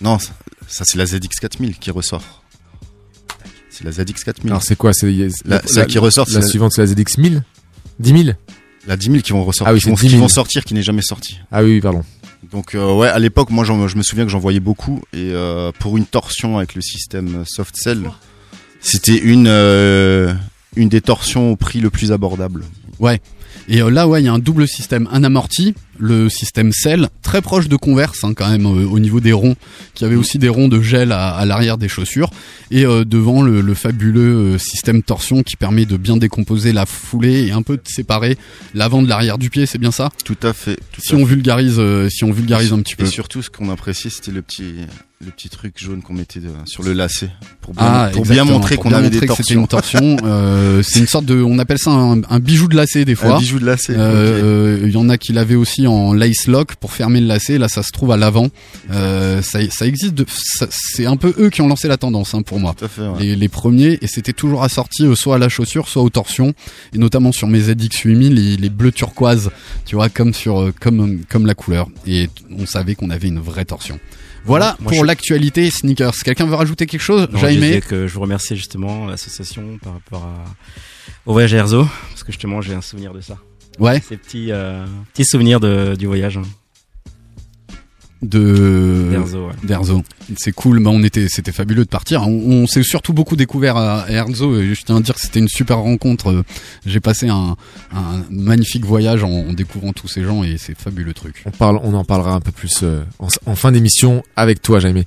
Non, 0.00 0.18
ça, 0.18 0.32
ça, 0.66 0.84
c'est 0.86 0.98
la 0.98 1.06
ZX 1.06 1.28
4000 1.40 1.78
qui 1.78 1.90
ressort. 1.90 2.42
C'est 3.70 3.84
la 3.84 3.92
ZX 3.92 4.24
4000. 4.24 4.50
Alors 4.50 4.62
c'est 4.62 4.76
quoi 4.76 4.92
C'est 4.92 5.12
La- 5.44 5.60
celle 5.66 5.86
qui 5.86 5.98
ressort, 5.98 6.26
La 6.28 6.32
c'est 6.34 6.40
la- 6.40 6.46
suivante, 6.46 6.72
c'est 6.74 6.80
la 6.80 6.86
ZX 6.86 7.18
1000 7.18 7.42
10 8.00 8.08
000 8.24 8.36
La 8.86 8.96
10 8.96 9.06
000 9.10 9.18
qui 9.22 9.32
vont 9.32 9.44
ressortir, 9.44 9.68
Ah 9.68 9.72
oui, 9.74 9.78
qui, 9.78 9.84
c'est 9.84 9.90
vont, 9.90 9.96
10 9.96 10.00
qui 10.02 10.08
000. 10.10 10.22
vont 10.22 10.28
sortir, 10.28 10.64
qui 10.64 10.74
n'est 10.74 10.82
jamais 10.82 11.02
sorti. 11.02 11.38
Ah 11.52 11.62
oui, 11.62 11.72
oui, 11.74 11.80
pardon. 11.80 12.02
Donc 12.50 12.74
euh, 12.74 12.94
ouais, 12.94 13.08
à 13.08 13.18
l'époque, 13.18 13.50
moi, 13.50 13.64
j'en- 13.64 13.88
je 13.88 13.96
me 13.96 14.02
souviens 14.02 14.24
que 14.24 14.30
j'en 14.30 14.38
voyais 14.38 14.60
beaucoup 14.60 15.02
et 15.12 15.30
euh, 15.32 15.72
pour 15.78 15.96
une 15.96 16.06
torsion 16.06 16.58
avec 16.58 16.74
le 16.74 16.82
système 16.82 17.44
soft 17.46 17.74
cell, 17.76 18.10
c'était 18.80 19.16
une 19.18 19.46
euh, 19.48 20.32
une 20.76 20.88
des 20.88 21.00
torsions 21.00 21.52
au 21.52 21.56
prix 21.56 21.80
le 21.80 21.90
plus 21.90 22.12
abordable. 22.12 22.64
Ouais. 23.00 23.20
Et 23.68 23.80
euh, 23.82 23.90
là, 23.90 24.06
ouais, 24.08 24.20
il 24.22 24.24
y 24.26 24.28
a 24.28 24.32
un 24.32 24.38
double 24.38 24.68
système, 24.68 25.08
un 25.12 25.24
amorti, 25.24 25.74
le 25.98 26.28
système 26.28 26.72
Cell, 26.72 27.08
très 27.22 27.40
proche 27.42 27.68
de 27.68 27.76
Converse 27.76 28.24
hein, 28.24 28.32
quand 28.34 28.50
même 28.50 28.66
euh, 28.66 28.86
au 28.86 28.98
niveau 28.98 29.20
des 29.20 29.32
ronds, 29.32 29.56
qui 29.94 30.04
avait 30.04 30.16
aussi 30.16 30.38
des 30.38 30.48
ronds 30.48 30.68
de 30.68 30.80
gel 30.82 31.12
à, 31.12 31.28
à 31.30 31.44
l'arrière 31.46 31.78
des 31.78 31.88
chaussures, 31.88 32.30
et 32.70 32.84
euh, 32.84 33.04
devant 33.04 33.42
le, 33.42 33.60
le 33.60 33.74
fabuleux 33.74 34.54
euh, 34.54 34.58
système 34.58 35.02
torsion 35.02 35.42
qui 35.42 35.56
permet 35.56 35.84
de 35.86 35.96
bien 35.96 36.16
décomposer 36.16 36.72
la 36.72 36.86
foulée 36.86 37.46
et 37.46 37.52
un 37.52 37.62
peu 37.62 37.76
de 37.76 37.82
séparer 37.86 38.36
l'avant 38.74 39.02
de 39.02 39.08
l'arrière 39.08 39.38
du 39.38 39.50
pied, 39.50 39.66
c'est 39.66 39.78
bien 39.78 39.92
ça? 39.92 40.10
Tout 40.24 40.36
à 40.42 40.52
fait. 40.52 40.76
tout 40.92 41.00
Si 41.00 41.12
à 41.12 41.16
on 41.16 41.20
fait. 41.20 41.24
vulgarise, 41.34 41.80
si 42.10 42.24
on 42.24 42.32
vulgarise 42.32 42.72
un 42.72 42.80
petit 42.80 42.96
peu. 42.96 43.04
Et 43.04 43.08
surtout, 43.08 43.42
ce 43.42 43.50
qu'on 43.50 43.70
appréciait, 43.70 44.10
c'était 44.10 44.32
le 44.32 44.42
petit 44.42 44.74
le 45.24 45.30
petit 45.30 45.48
truc 45.48 45.72
jaune 45.82 46.02
qu'on 46.02 46.12
mettait 46.12 46.40
de- 46.40 46.50
sur 46.66 46.82
le 46.82 46.92
lacet 46.92 47.30
pour 47.62 47.72
bien, 47.72 47.82
Ah, 47.86 48.10
pour 48.12 48.24
bien 48.24 48.32
exactement, 48.32 48.58
montrer 48.58 48.76
qu'on 48.76 48.92
avait 48.92 49.08
des 49.08 49.20
que 49.20 49.26
torsions. 49.26 49.60
une 49.62 49.68
torsion. 49.68 50.16
c'est 50.82 50.98
une 51.00 51.06
sorte 51.06 51.24
de, 51.24 51.40
on 51.40 51.58
appelle 51.58 51.78
ça 51.78 51.92
un, 51.92 52.20
un 52.28 52.40
bijou 52.40 52.68
de 52.68 52.76
lacet 52.76 53.06
des 53.06 53.14
fois. 53.14 53.36
Un 53.36 53.38
bijou 53.38 53.58
de 53.58 53.64
lacet. 53.64 53.94
Il 53.94 54.90
y 54.90 54.96
en 54.96 55.08
a 55.08 55.16
qui 55.16 55.32
l'avaient 55.32 55.54
aussi 55.54 55.83
en 55.86 56.12
lace 56.12 56.46
lock 56.46 56.74
pour 56.76 56.92
fermer 56.92 57.20
le 57.20 57.26
lacet. 57.26 57.58
Là, 57.58 57.68
ça 57.68 57.82
se 57.82 57.90
trouve 57.92 58.10
à 58.12 58.16
l'avant. 58.16 58.48
Euh, 58.90 59.42
ça, 59.42 59.58
ça 59.70 59.86
existe. 59.86 60.14
C'est 60.70 61.06
un 61.06 61.16
peu 61.16 61.34
eux 61.38 61.50
qui 61.50 61.62
ont 61.62 61.68
lancé 61.68 61.88
la 61.88 61.96
tendance 61.96 62.34
hein, 62.34 62.42
pour 62.42 62.58
moi. 62.60 62.74
Tout 62.76 62.84
à 62.84 62.88
fait, 62.88 63.02
ouais. 63.02 63.18
Les, 63.20 63.36
les 63.36 63.48
premiers 63.48 63.98
et 64.02 64.06
c'était 64.06 64.32
toujours 64.32 64.62
assorti 64.64 65.04
euh, 65.04 65.14
soit 65.14 65.36
à 65.36 65.38
la 65.38 65.48
chaussure, 65.48 65.88
soit 65.88 66.02
aux 66.02 66.10
torsions. 66.10 66.54
Et 66.94 66.98
notamment 66.98 67.32
sur 67.32 67.48
mes 67.48 67.60
ZX 67.60 68.02
8000, 68.04 68.34
les, 68.34 68.56
les 68.56 68.70
bleus 68.70 68.92
turquoise, 68.92 69.50
tu 69.84 69.94
vois, 69.96 70.08
comme 70.08 70.34
sur 70.34 70.60
euh, 70.60 70.72
comme 70.80 71.20
comme 71.28 71.46
la 71.46 71.54
couleur. 71.54 71.88
Et 72.06 72.28
on 72.58 72.66
savait 72.66 72.94
qu'on 72.94 73.10
avait 73.10 73.28
une 73.28 73.40
vraie 73.40 73.64
torsion. 73.64 73.98
Voilà 74.46 74.76
Moi, 74.80 74.90
pour 74.92 75.00
je- 75.00 75.06
l'actualité 75.06 75.70
sneakers. 75.70 76.12
Quelqu'un 76.22 76.44
veut 76.44 76.54
rajouter 76.54 76.84
quelque 76.84 77.00
chose 77.00 77.22
Non, 77.32 77.38
je 77.38 77.46
Jaime 77.46 77.54
disais 77.60 77.80
que 77.80 78.06
je 78.06 78.12
vous 78.14 78.20
remercie 78.20 78.54
justement 78.56 79.06
l'association 79.06 79.78
par 79.82 79.94
rapport 79.94 80.24
à, 80.24 80.44
au 81.24 81.32
voyage 81.32 81.54
à 81.54 81.58
Erzo, 81.58 81.86
parce 82.10 82.24
que 82.24 82.30
justement 82.32 82.60
j'ai 82.60 82.74
un 82.74 82.82
souvenir 82.82 83.14
de 83.14 83.22
ça. 83.22 83.38
Ouais. 83.78 84.00
Ces 84.08 84.16
petits, 84.16 84.52
euh, 84.52 84.84
petits 85.12 85.24
souvenirs 85.24 85.60
de, 85.60 85.94
du 85.96 86.06
voyage. 86.06 86.36
hein. 86.38 86.42
de 88.22 89.08
D'Erzo, 89.10 89.46
ouais. 89.48 89.52
d'Erzo. 89.64 90.02
C'est 90.38 90.52
cool, 90.52 90.82
bah 90.82 90.90
on 90.90 91.02
était, 91.02 91.26
c'était 91.28 91.52
fabuleux 91.52 91.84
de 91.84 91.88
partir. 91.90 92.22
On, 92.26 92.62
on 92.62 92.66
s'est 92.66 92.82
surtout 92.82 93.12
beaucoup 93.12 93.36
découvert 93.36 93.76
à 93.76 94.06
Erzo. 94.08 94.58
Et 94.60 94.74
je 94.74 94.82
tiens 94.82 94.96
à 94.96 95.00
dire 95.00 95.14
que 95.14 95.20
c'était 95.20 95.40
une 95.40 95.48
super 95.48 95.78
rencontre. 95.78 96.28
Euh, 96.30 96.42
J'ai 96.86 97.00
passé 97.00 97.28
un, 97.28 97.56
un 97.92 98.24
magnifique 98.30 98.84
voyage 98.86 99.22
en, 99.24 99.30
en 99.30 99.52
découvrant 99.52 99.92
tous 99.92 100.08
ces 100.08 100.24
gens 100.24 100.42
et 100.42 100.56
c'est 100.56 100.78
fabuleux 100.78 101.12
truc. 101.12 101.42
On 101.44 101.50
parle, 101.50 101.78
on 101.82 101.92
en 101.94 102.04
parlera 102.04 102.32
un 102.34 102.40
peu 102.40 102.52
plus 102.52 102.80
euh, 102.82 103.02
en, 103.18 103.28
en 103.46 103.54
fin 103.56 103.72
d'émission 103.72 104.22
avec 104.36 104.62
toi, 104.62 104.80
Jaime. 104.80 105.02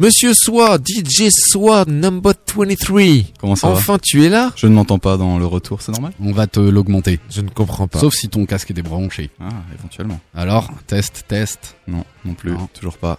Monsieur 0.00 0.34
Soi, 0.34 0.76
DJ 0.84 1.28
Soi, 1.30 1.84
number 1.86 2.32
23. 2.56 3.00
Comment 3.40 3.54
ça 3.54 3.68
va 3.68 3.74
Enfin, 3.74 3.98
tu 4.02 4.24
es 4.24 4.28
là 4.28 4.52
Je 4.56 4.66
ne 4.66 4.74
m'entends 4.74 4.98
pas 4.98 5.16
dans 5.16 5.38
le 5.38 5.46
retour, 5.46 5.82
c'est 5.82 5.92
normal 5.92 6.12
On 6.20 6.32
va 6.32 6.48
te 6.48 6.58
l'augmenter. 6.58 7.20
Je 7.30 7.40
ne 7.42 7.48
comprends 7.48 7.86
pas. 7.86 8.00
Sauf 8.00 8.12
si 8.14 8.28
ton 8.28 8.44
casque 8.44 8.70
est 8.72 8.74
débranché. 8.74 9.30
Ah, 9.40 9.48
éventuellement. 9.78 10.18
Alors, 10.34 10.68
test, 10.88 11.24
test. 11.28 11.76
Non, 11.86 12.04
non 12.24 12.34
plus, 12.34 12.50
Non. 12.52 12.68
toujours 12.74 12.98
pas. 12.98 13.18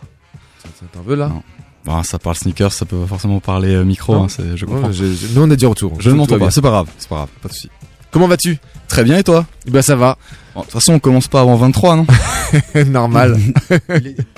T'en 0.94 1.02
veux 1.02 1.16
là 1.16 1.30
Non. 1.30 1.44
Bah, 1.86 2.02
ça 2.04 2.20
parle 2.20 2.36
sneakers, 2.36 2.74
ça 2.74 2.86
peut 2.86 2.98
pas 2.98 3.08
forcément 3.08 3.40
parler 3.40 3.74
euh, 3.76 3.86
micro, 3.86 4.14
Non. 4.16 4.24
hein, 4.24 4.28
c'est- 4.30 4.58
je 4.58 4.66
comprends. 4.66 4.90
Ouais, 4.90 5.10
nous, 5.36 5.42
on 5.44 5.52
a 5.52 5.56
du 5.56 5.66
retour. 5.68 5.94
Je 6.00 6.10
ne 6.10 6.14
Tout 6.14 6.18
m'entends 6.18 6.34
va 6.36 6.40
pas, 6.40 6.46
bien. 6.46 6.52
c'est 6.52 6.62
pas 6.62 6.70
grave, 6.72 6.88
c'est 6.98 7.08
pas 7.08 7.16
grave, 7.16 7.30
pas 7.42 7.48
de 7.50 7.54
souci. 7.54 7.70
Comment 8.12 8.28
vas-tu? 8.28 8.58
Très 8.88 9.04
bien 9.04 9.18
et 9.18 9.24
toi? 9.24 9.46
Bah 9.68 9.82
ça 9.82 9.96
va. 9.96 10.18
Bon, 10.56 10.62
De 10.62 10.66
toute 10.66 10.74
façon, 10.74 10.94
on 10.94 11.00
commence 11.00 11.28
pas 11.28 11.42
avant 11.42 11.56
23, 11.58 11.96
non? 11.98 12.08
Normal. 12.88 13.38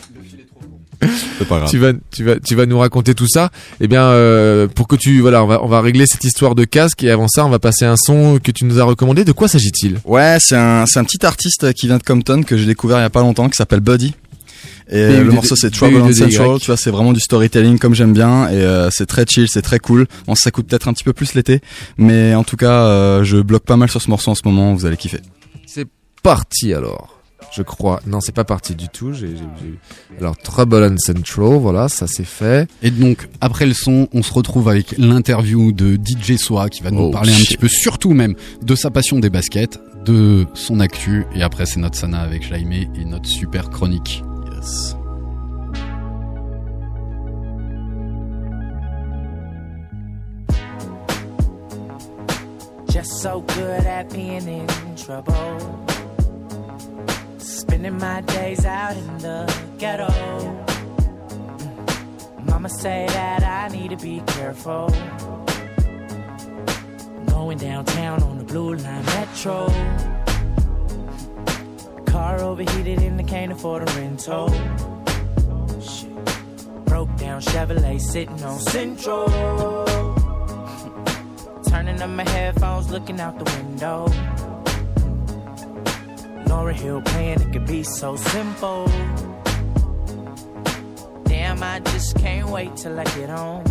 pas 1.48 1.60
grave. 1.60 1.70
tu 1.70 1.78
vas, 1.78 1.94
tu 2.12 2.24
vas, 2.24 2.40
tu 2.40 2.56
vas 2.56 2.66
nous 2.66 2.80
raconter 2.80 3.14
tout 3.14 3.28
ça. 3.28 3.52
Eh 3.80 3.88
bien, 3.88 4.04
euh, 4.04 4.68
pour 4.68 4.88
que 4.88 4.96
tu, 4.96 5.22
voilà, 5.22 5.44
on 5.44 5.48
va, 5.48 5.64
on 5.64 5.68
va 5.68 5.82
régler 5.82 6.06
cette 6.08 6.24
histoire 6.24 6.56
de 6.56 6.66
casque 6.66 7.04
et 7.04 7.12
avant 7.12 7.28
ça, 7.28 7.46
on 7.46 7.50
va 7.50 7.60
passer 7.60 7.86
un 7.86 7.96
son 7.98 8.40
que 8.44 8.52
tu 8.52 8.66
nous 8.66 8.80
as 8.80 8.84
recommandé. 8.84 9.26
De 9.26 9.32
quoi 9.32 9.48
s'agit-il? 9.48 10.00
Ouais, 10.06 10.38
c'est 10.40 10.56
un, 10.56 10.86
c'est 10.86 11.00
un 11.00 11.04
petit 11.04 11.26
artiste 11.26 11.74
qui 11.74 11.88
vient 11.88 11.98
de 11.98 12.04
Compton 12.04 12.44
que 12.44 12.58
j'ai 12.58 12.66
découvert 12.66 12.98
il 13.00 13.02
y 13.02 13.06
a 13.06 13.10
pas 13.10 13.22
longtemps, 13.22 13.50
qui 13.50 13.58
s'appelle 13.58 13.82
Buddy. 13.82 14.14
Et 14.90 14.96
euh, 14.96 15.22
BU2D, 15.22 15.24
le 15.24 15.32
morceau 15.32 15.56
c'est 15.56 15.70
Trouble 15.70 15.98
on 15.98 16.10
BU2DY. 16.10 16.32
Central, 16.32 16.60
tu 16.60 16.68
vois, 16.68 16.78
c'est 16.78 16.92
vraiment 16.92 17.14
du 17.14 17.20
storytelling 17.20 17.78
comme 17.78 17.94
j'aime 17.94 18.14
bien 18.14 18.50
et 18.50 18.56
euh, 18.56 18.90
c'est 18.90 19.06
très 19.06 19.26
chill, 19.26 19.48
c'est 19.50 19.62
très 19.62 19.80
cool. 19.80 20.08
Bon, 20.28 20.36
ça 20.36 20.52
coûte 20.52 20.68
peut-être 20.68 20.88
un 20.88 20.94
petit 20.94 21.04
peu 21.04 21.14
plus 21.14 21.34
l'été, 21.34 21.62
mais 21.98 22.36
en 22.36 22.44
tout 22.44 22.56
cas, 22.56 22.84
euh, 22.84 23.24
je 23.24 23.38
bloque 23.38 23.66
pas 23.66 23.76
mal 23.76 23.90
sur 23.90 24.02
ce 24.02 24.10
morceau 24.10 24.32
en 24.32 24.36
ce 24.36 24.44
moment, 24.46 24.74
vous 24.74 24.86
allez 24.86 24.98
kiffer. 24.98 25.20
C'est 25.66 25.88
parti 26.24 26.74
alors. 26.74 27.17
Je 27.56 27.62
crois. 27.62 28.02
Non, 28.06 28.20
c'est 28.20 28.34
pas 28.36 28.44
parti 28.44 28.76
du 28.76 28.90
tout. 28.90 29.12
Alors, 30.20 30.38
Trouble 30.38 30.84
on 30.92 30.98
Central, 30.98 31.58
voilà, 31.60 31.88
ça 31.88 32.06
c'est 32.08 32.26
fait. 32.26 32.70
Et 32.82 32.92
donc, 32.92 33.30
après 33.42 33.66
le 33.66 33.74
son, 33.74 34.08
on 34.14 34.22
se 34.24 34.34
retrouve 34.34 34.70
avec 34.70 34.96
l'interview 34.98 35.72
de 35.72 35.96
DJ 35.96 36.38
Soa 36.38 36.70
qui 36.70 36.82
va 36.84 36.92
nous 36.92 37.04
Oh, 37.04 37.12
parler 37.12 37.32
un 37.32 37.36
shit. 37.36 37.48
petit 37.50 37.58
peu, 37.58 37.68
surtout 37.68 38.14
même, 38.14 38.36
de 38.64 38.76
sa 38.76 38.92
passion 38.92 39.20
des 39.20 39.30
baskets, 39.30 39.80
de 40.06 40.46
son 40.56 40.80
actu. 40.80 41.26
Et 41.36 41.42
après, 41.44 41.66
c'est 41.66 41.80
notre 41.80 41.98
Sana 41.98 42.22
avec 42.22 42.44
Jaime 42.48 42.72
et 42.74 43.06
notre 43.06 43.28
super 43.30 43.70
chronique. 43.70 44.24
Yes. 44.54 44.96
Just 52.92 53.22
so 53.22 53.42
good 53.42 53.86
at 53.86 54.10
being 54.12 54.48
in 54.48 54.96
trouble. 54.96 55.34
Spending 57.68 57.98
my 57.98 58.22
days 58.22 58.66
out 58.66 58.96
in 58.96 59.18
the 59.18 59.54
ghetto. 59.78 60.08
Mama 62.44 62.70
say 62.70 63.06
that 63.10 63.44
I 63.44 63.68
need 63.76 63.90
to 63.90 63.98
be 63.98 64.22
careful. 64.26 64.88
Going 67.28 67.58
downtown 67.58 68.24
on 68.24 68.38
the 68.38 68.46
blue 68.46 68.76
line 68.76 69.06
metro. 69.06 69.68
Car 72.06 72.40
overheated 72.42 73.00
and 73.00 73.20
I 73.20 73.24
can't 73.24 73.52
afford 73.52 73.84
a 73.84 73.86
rental. 74.00 74.48
Broke 76.86 77.14
down 77.18 77.42
Chevrolet 77.42 78.00
sitting 78.00 78.42
on 78.44 78.60
Central. 78.60 79.26
Turning 81.68 82.02
up 82.02 82.10
my 82.10 82.28
headphones, 82.30 82.90
looking 82.90 83.20
out 83.20 83.38
the 83.38 83.46
window. 83.58 84.08
Laura 86.68 86.80
Hill 86.80 87.02
playing, 87.02 87.40
it 87.40 87.54
could 87.54 87.66
be 87.66 87.82
so 87.82 88.18
simple. 88.18 88.88
Damn, 91.24 91.64
I 91.64 91.80
just 91.80 92.18
can't 92.18 92.50
wait 92.50 92.76
till 92.76 93.00
I 93.00 93.06
get 93.06 93.30
home. 93.30 93.64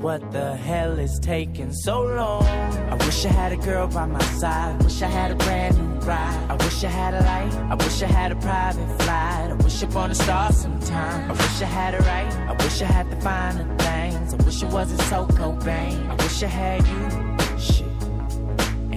What 0.00 0.30
the 0.30 0.54
hell 0.54 1.00
is 1.00 1.18
taking 1.18 1.72
so 1.72 2.02
long? 2.02 2.46
I 2.46 2.94
wish 2.94 3.26
I 3.26 3.30
had 3.30 3.50
a 3.50 3.56
girl 3.56 3.88
by 3.88 4.06
my 4.06 4.22
side. 4.38 4.80
I 4.80 4.84
wish 4.84 5.02
I 5.02 5.08
had 5.08 5.32
a 5.32 5.34
brand 5.34 5.78
new 5.78 6.06
ride. 6.06 6.46
I 6.48 6.54
wish 6.54 6.84
I 6.84 6.88
had 6.90 7.14
a 7.14 7.22
light. 7.22 7.54
I 7.72 7.74
wish 7.74 8.00
I 8.00 8.06
had 8.06 8.30
a 8.30 8.36
private 8.36 9.02
flight. 9.02 9.50
I 9.50 9.54
wish 9.54 9.82
upon 9.82 10.12
a 10.12 10.14
star 10.14 10.52
sometime. 10.52 11.28
I 11.28 11.32
wish 11.32 11.60
I 11.60 11.64
had 11.64 11.94
it 11.94 12.02
right. 12.02 12.32
I 12.50 12.52
wish 12.52 12.80
I 12.80 12.84
had 12.84 13.10
the 13.10 13.20
finer 13.20 13.64
things. 13.78 14.32
I 14.32 14.36
wish 14.44 14.62
it 14.62 14.68
wasn't 14.68 15.00
so 15.10 15.26
Cobain. 15.26 16.08
I 16.08 16.14
wish 16.22 16.40
I 16.44 16.46
had 16.46 16.86
you. 16.86 17.11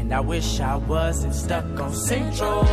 And 0.06 0.14
I 0.14 0.20
wish 0.20 0.60
I 0.60 0.76
wasn't 0.76 1.34
stuck 1.34 1.66
on 1.80 1.92
Central. 1.92 2.64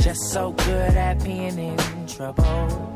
Just 0.00 0.30
so 0.30 0.52
good 0.52 0.94
at 0.94 1.24
being 1.24 1.58
in 1.58 2.06
trouble. 2.06 2.94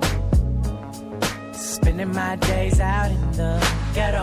Spending 1.52 2.12
my 2.12 2.36
days 2.36 2.78
out 2.78 3.10
in 3.10 3.32
the 3.32 3.58
ghetto. 3.92 4.22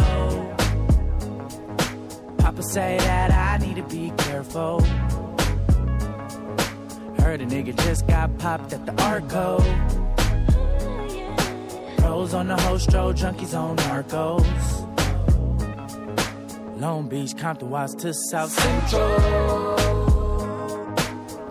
Papa 2.38 2.64
say 2.64 2.96
that 3.00 3.32
I 3.32 3.58
need 3.58 3.76
to 3.76 3.84
be 3.84 4.14
careful. 4.16 4.80
Heard 7.20 7.42
a 7.42 7.46
nigga 7.46 7.76
just 7.84 8.08
got 8.08 8.38
popped 8.38 8.72
at 8.72 8.86
the 8.86 8.94
Arco. 9.04 9.58
Pros 11.98 12.34
on 12.34 12.48
the 12.48 12.56
hostro, 12.56 13.12
junkies 13.12 13.54
on 13.54 13.76
narcos. 13.76 14.83
Long 16.84 17.08
Beach, 17.08 17.38
Compton, 17.38 17.70
Watts 17.70 17.96
to 17.96 18.14
South 18.14 18.52
Central. 18.52 19.78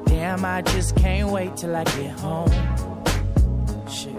Damn, 0.04 0.44
I 0.44 0.60
just 0.60 0.94
can't 0.94 1.30
wait 1.30 1.56
till 1.56 1.74
I 1.74 1.84
get 1.84 2.10
home. 2.20 2.52
Shit. 3.88 4.12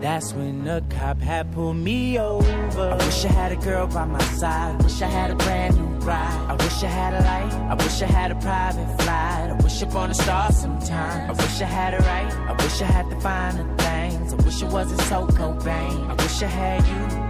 That's 0.00 0.32
when 0.34 0.62
the 0.62 0.84
cop 0.88 1.20
had 1.20 1.50
pulled 1.50 1.78
me 1.78 2.20
over. 2.20 2.92
I 2.92 2.94
wish 2.94 3.24
I 3.24 3.32
had 3.32 3.50
a 3.50 3.56
girl 3.56 3.88
by 3.88 4.04
my 4.04 4.22
side. 4.38 4.80
I 4.80 4.84
Wish 4.84 5.02
I 5.02 5.06
had 5.06 5.32
a 5.32 5.34
brand 5.34 5.78
new 5.78 6.06
ride. 6.06 6.46
I 6.48 6.54
wish 6.54 6.80
I 6.84 6.90
had 7.00 7.14
a 7.14 7.22
light. 7.24 7.52
I 7.52 7.74
wish 7.74 8.02
I 8.02 8.06
had 8.06 8.30
a 8.30 8.36
private 8.36 9.02
flight. 9.02 9.50
I 9.50 9.58
wish 9.64 9.82
upon 9.82 10.12
a 10.12 10.14
star 10.14 10.52
sometime. 10.52 11.28
I 11.28 11.32
wish 11.32 11.60
I 11.60 11.64
had 11.64 11.94
it 11.94 12.02
right. 12.02 12.32
I 12.32 12.52
wish 12.62 12.80
I 12.82 12.84
had 12.84 13.10
the 13.10 13.20
finer 13.20 13.64
things. 13.78 14.32
I 14.32 14.36
wish 14.36 14.62
it 14.62 14.68
wasn't 14.68 15.00
so 15.00 15.26
Cobain. 15.26 16.08
I 16.08 16.14
wish 16.22 16.40
I 16.40 16.46
had 16.46 16.86
you. 16.86 17.25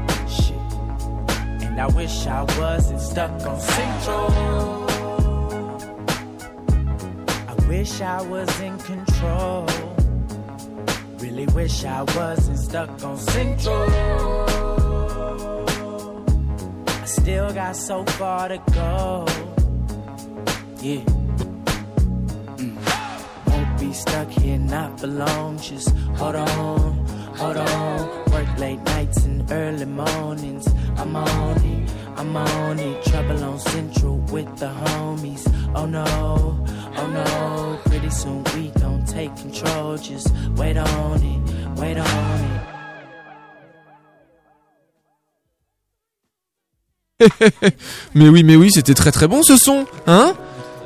And 1.76 1.82
I 1.82 1.94
wish 1.94 2.26
I 2.26 2.42
wasn't 2.58 3.00
stuck 3.02 3.30
on 3.44 3.60
Central. 3.60 4.30
I 7.48 7.54
wish 7.68 8.00
I 8.00 8.22
was 8.22 8.60
in 8.62 8.78
control. 8.78 9.66
Really 11.18 11.44
wish 11.48 11.84
I 11.84 12.00
wasn't 12.00 12.58
stuck 12.60 13.04
on 13.04 13.18
Central. 13.18 13.90
I 16.88 17.04
still 17.04 17.52
got 17.52 17.76
so 17.76 18.06
far 18.06 18.48
to 18.48 18.56
go. 18.72 19.26
Yeah. 20.80 21.04
Mm. 22.56 22.76
Won't 23.48 23.78
be 23.78 23.92
stuck 23.92 24.30
here, 24.30 24.58
not 24.58 24.98
for 24.98 25.08
long. 25.08 25.58
Just 25.58 25.90
hold 26.16 26.36
on, 26.36 27.06
hold 27.36 27.56
on. 27.56 28.24
Work 28.32 28.58
late 28.58 28.82
nights 28.82 29.24
and 29.24 29.50
early 29.50 29.84
mornings. 29.84 30.66
I'm 30.96 31.16
on 31.16 31.56
it, 31.64 31.90
I'm 32.16 32.36
on 32.36 32.78
it. 32.78 33.04
Trouble 33.04 33.42
on 33.44 33.58
Central 33.58 34.18
with 34.32 34.56
the 34.58 34.68
homies. 34.68 35.44
Oh 35.74 35.86
no, 35.86 36.04
oh 36.98 37.06
no. 37.08 37.80
Pretty 37.90 38.10
soon 38.10 38.44
we 38.54 38.70
gon' 38.80 39.04
take 39.04 39.34
control. 39.36 39.96
Just 39.96 40.32
wait 40.56 40.76
on 40.76 41.22
it, 41.22 41.78
wait 41.78 41.98
on 41.98 42.40
it. 42.44 42.76
Mais 48.14 48.28
oui, 48.28 48.42
mais 48.42 48.56
oui, 48.56 48.70
c'était 48.70 48.92
très 48.92 49.10
très 49.10 49.26
bon 49.26 49.42
ce 49.42 49.56
son, 49.56 49.86
hein? 50.06 50.34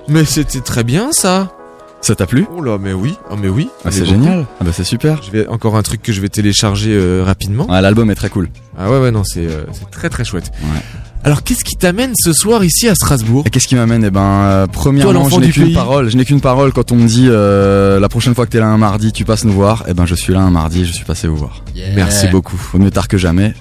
Mais 0.06 0.24
c'était 0.24 0.60
très 0.60 0.84
bien 0.84 1.10
ça. 1.12 1.56
Ça 2.00 2.14
t'a 2.14 2.26
plu? 2.26 2.46
Oh 2.56 2.62
là, 2.62 2.78
mais 2.80 2.92
oui, 2.94 3.14
oh 3.30 3.34
mais 3.40 3.48
oui. 3.48 3.68
Ah, 3.80 3.82
Mais 3.86 3.90
c'est 3.90 4.06
génial. 4.06 4.46
Ah 4.60 4.64
bah 4.64 4.70
c'est 4.72 4.84
super. 4.84 5.22
Je 5.22 5.30
vais 5.30 5.46
encore 5.48 5.76
un 5.76 5.82
truc 5.82 6.00
que 6.02 6.12
je 6.12 6.20
vais 6.20 6.30
télécharger 6.30 6.92
euh, 6.94 7.22
rapidement. 7.24 7.70
Ouais, 7.70 7.80
L'album 7.82 8.10
est 8.10 8.14
très 8.14 8.30
cool. 8.30 8.48
Ah 8.78 8.90
ouais 8.90 8.98
ouais 8.98 9.10
non, 9.10 9.22
c'est 9.24 9.46
euh, 9.46 9.64
c'est 9.72 9.90
très 9.90 10.08
très 10.08 10.24
chouette. 10.24 10.50
Ouais. 10.62 10.80
Alors 11.22 11.42
qu'est-ce 11.42 11.64
qui 11.64 11.76
t'amène 11.76 12.12
ce 12.16 12.32
soir 12.32 12.64
ici 12.64 12.88
à 12.88 12.94
Strasbourg? 12.94 13.42
Et 13.46 13.50
qu'est-ce 13.50 13.68
qui 13.68 13.74
m'amène? 13.74 14.02
Eh 14.04 14.10
ben, 14.10 14.20
euh, 14.22 14.66
premièrement, 14.66 15.28
je 15.28 15.36
n'ai 15.40 15.50
qu'une 15.50 15.74
parole. 15.74 16.08
Je 16.08 16.16
n'ai 16.16 16.24
qu'une 16.24 16.40
parole 16.40 16.72
quand 16.72 16.92
on 16.92 16.96
me 16.96 17.06
dit 17.06 17.26
euh, 17.28 18.00
la 18.00 18.08
prochaine 18.08 18.34
fois 18.34 18.46
que 18.46 18.52
t'es 18.52 18.60
là 18.60 18.68
un 18.68 18.78
mardi, 18.78 19.12
tu 19.12 19.26
passes 19.26 19.44
nous 19.44 19.52
voir. 19.52 19.84
Eh 19.86 19.92
ben, 19.92 20.06
je 20.06 20.14
suis 20.14 20.32
là 20.32 20.40
un 20.40 20.50
mardi, 20.50 20.86
je 20.86 20.92
suis 20.92 21.04
passé 21.04 21.28
vous 21.28 21.36
voir. 21.36 21.62
Merci 21.94 22.28
beaucoup. 22.28 22.56
Faut 22.56 22.78
mieux 22.78 22.90
tard 22.90 23.08
que 23.08 23.18
jamais. 23.18 23.52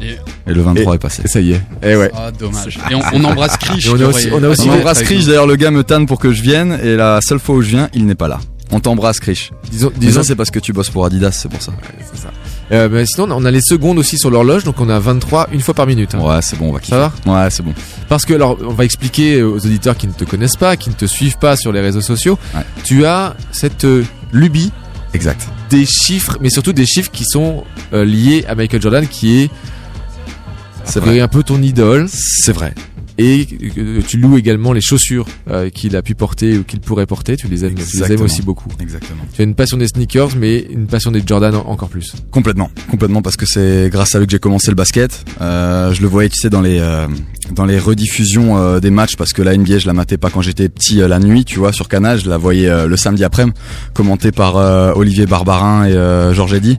Et 0.00 0.52
le 0.52 0.62
23 0.62 0.94
est 0.94 0.98
passé. 0.98 1.22
Et 1.24 1.28
ça 1.28 1.40
y 1.40 1.52
est. 1.52 1.60
Eh 1.82 1.96
ouais. 1.96 2.10
Ah, 2.14 2.30
dommage. 2.30 2.78
Et 2.90 2.94
on, 2.94 3.00
on 3.14 3.24
embrasse 3.24 3.56
Krish. 3.56 3.86
Et 3.86 3.90
on 3.90 3.96
qui 3.96 4.02
a 4.02 4.06
aurait- 4.06 4.14
aussi- 4.14 4.28
on 4.32 4.42
a 4.42 4.48
aussi- 4.48 4.68
On 4.68 4.72
Ouais, 4.72 4.78
embrasse 4.78 5.02
Krish, 5.02 5.26
d'ailleurs 5.26 5.46
le 5.46 5.56
gars 5.56 5.70
me 5.70 5.82
tanne 5.84 6.06
pour 6.06 6.18
que 6.18 6.32
je 6.32 6.42
vienne 6.42 6.78
et 6.82 6.96
la 6.96 7.20
seule 7.22 7.38
fois 7.40 7.56
où 7.56 7.62
je 7.62 7.68
viens, 7.70 7.88
il 7.94 8.06
n'est 8.06 8.14
pas 8.14 8.28
là. 8.28 8.38
On 8.70 8.80
t'embrasse 8.80 9.18
Krish. 9.18 9.50
Disons, 9.70 9.90
disons 9.96 10.22
c'est 10.22 10.36
parce 10.36 10.50
que 10.50 10.58
tu 10.58 10.72
bosses 10.74 10.90
pour 10.90 11.04
Adidas, 11.06 11.32
c'est 11.32 11.48
pour 11.48 11.62
ça. 11.62 11.72
c'est 12.12 12.20
ça. 12.20 12.28
Euh, 12.70 12.86
mais 12.92 13.06
sinon, 13.06 13.28
on 13.30 13.46
a 13.46 13.50
les 13.50 13.62
secondes 13.62 13.98
aussi 13.98 14.18
sur 14.18 14.30
l'horloge, 14.30 14.62
donc 14.64 14.78
on 14.78 14.90
a 14.90 14.98
23 14.98 15.48
une 15.52 15.60
fois 15.62 15.72
par 15.72 15.86
minute. 15.86 16.14
hein. 16.14 16.20
Ouais, 16.20 16.42
c'est 16.42 16.58
bon, 16.58 16.68
on 16.68 16.72
va 16.72 16.80
kiffer. 16.80 16.96
Ça 16.96 17.12
va 17.26 17.44
Ouais, 17.44 17.50
c'est 17.50 17.62
bon. 17.62 17.72
Parce 18.10 18.26
que, 18.26 18.34
alors, 18.34 18.58
on 18.62 18.74
va 18.74 18.84
expliquer 18.84 19.42
aux 19.42 19.56
auditeurs 19.56 19.96
qui 19.96 20.06
ne 20.06 20.12
te 20.12 20.24
connaissent 20.24 20.56
pas, 20.56 20.76
qui 20.76 20.90
ne 20.90 20.94
te 20.94 21.06
suivent 21.06 21.38
pas 21.38 21.56
sur 21.56 21.72
les 21.72 21.80
réseaux 21.80 22.02
sociaux. 22.02 22.38
Ouais. 22.54 22.60
Tu 22.84 23.06
as 23.06 23.34
cette 23.52 23.84
euh, 23.86 24.04
lubie 24.34 24.70
Exact. 25.14 25.48
des 25.70 25.86
chiffres, 25.86 26.36
mais 26.42 26.50
surtout 26.50 26.74
des 26.74 26.84
chiffres 26.84 27.10
qui 27.10 27.24
sont 27.24 27.64
euh, 27.94 28.04
liés 28.04 28.44
à 28.46 28.54
Michael 28.54 28.82
Jordan, 28.82 29.06
qui 29.08 29.38
est 29.44 29.50
C'est 30.88 31.00
vrai. 31.00 31.20
un 31.20 31.28
peu 31.28 31.42
ton 31.42 31.62
idole. 31.62 32.08
C'est 32.10 32.52
vrai. 32.52 32.74
Et 33.20 33.48
euh, 33.78 34.00
tu 34.06 34.16
loues 34.16 34.36
également 34.38 34.72
les 34.72 34.80
chaussures 34.80 35.26
euh, 35.50 35.70
qu'il 35.70 35.96
a 35.96 36.02
pu 36.02 36.14
porter 36.14 36.56
ou 36.58 36.62
qu'il 36.62 36.78
pourrait 36.78 37.06
porter. 37.06 37.36
Tu 37.36 37.48
les 37.48 37.64
aimes, 37.64 37.74
tu 37.74 37.96
les 38.00 38.12
aimes 38.12 38.20
aussi 38.22 38.42
beaucoup. 38.42 38.68
Exactement. 38.80 39.22
Tu 39.34 39.40
as 39.42 39.44
une 39.44 39.56
passion 39.56 39.76
des 39.76 39.88
sneakers, 39.88 40.36
mais 40.36 40.58
une 40.70 40.86
passion 40.86 41.10
des 41.10 41.20
Jordan 41.26 41.56
en- 41.56 41.66
encore 41.66 41.88
plus. 41.88 42.12
Complètement, 42.30 42.70
complètement 42.88 43.20
parce 43.20 43.36
que 43.36 43.44
c'est 43.44 43.88
grâce 43.90 44.14
à 44.14 44.20
lui 44.20 44.26
que 44.26 44.30
j'ai 44.32 44.38
commencé 44.38 44.70
le 44.70 44.76
basket. 44.76 45.24
Euh, 45.40 45.92
je 45.92 46.00
le 46.02 46.06
voyais, 46.06 46.28
tu 46.28 46.36
sais, 46.40 46.48
dans 46.48 46.60
les 46.60 46.78
euh, 46.78 47.08
dans 47.52 47.64
les 47.64 47.78
rediffusions 47.78 48.58
euh, 48.58 48.80
des 48.80 48.90
matchs 48.90 49.16
parce 49.16 49.32
que 49.32 49.42
la 49.42 49.56
NBA, 49.56 49.78
je 49.78 49.86
la 49.86 49.92
matais 49.92 50.16
pas 50.16 50.30
quand 50.30 50.42
j'étais 50.42 50.68
petit 50.68 51.00
euh, 51.00 51.08
la 51.08 51.18
nuit, 51.18 51.44
tu 51.44 51.58
vois, 51.58 51.72
sur 51.72 51.88
Canal, 51.88 52.18
je 52.18 52.28
la 52.28 52.36
voyais 52.36 52.68
euh, 52.68 52.86
le 52.86 52.96
samedi 52.96 53.24
après-midi, 53.24 53.58
commentée 53.94 54.32
par 54.32 54.56
Olivier 54.96 55.26
Barbarin 55.26 55.86
et 55.86 56.34
Georges 56.34 56.54
Eddy. 56.54 56.78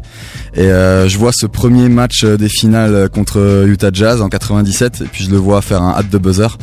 Et 0.56 0.68
je 0.68 1.18
vois 1.18 1.32
ce 1.34 1.46
premier 1.46 1.90
match 1.90 2.26
des 2.26 2.50
finales 2.50 3.10
contre 3.10 3.66
Utah 3.68 3.92
Jazz 3.94 4.22
en 4.22 4.30
97 4.30 5.02
et 5.02 5.06
puis 5.06 5.24
je 5.24 5.32
le 5.32 5.38
vois 5.38 5.62
faire 5.62 5.82
un 5.82 5.92
hâte 5.92 6.10
de 6.10 6.18
buzzer. 6.18 6.58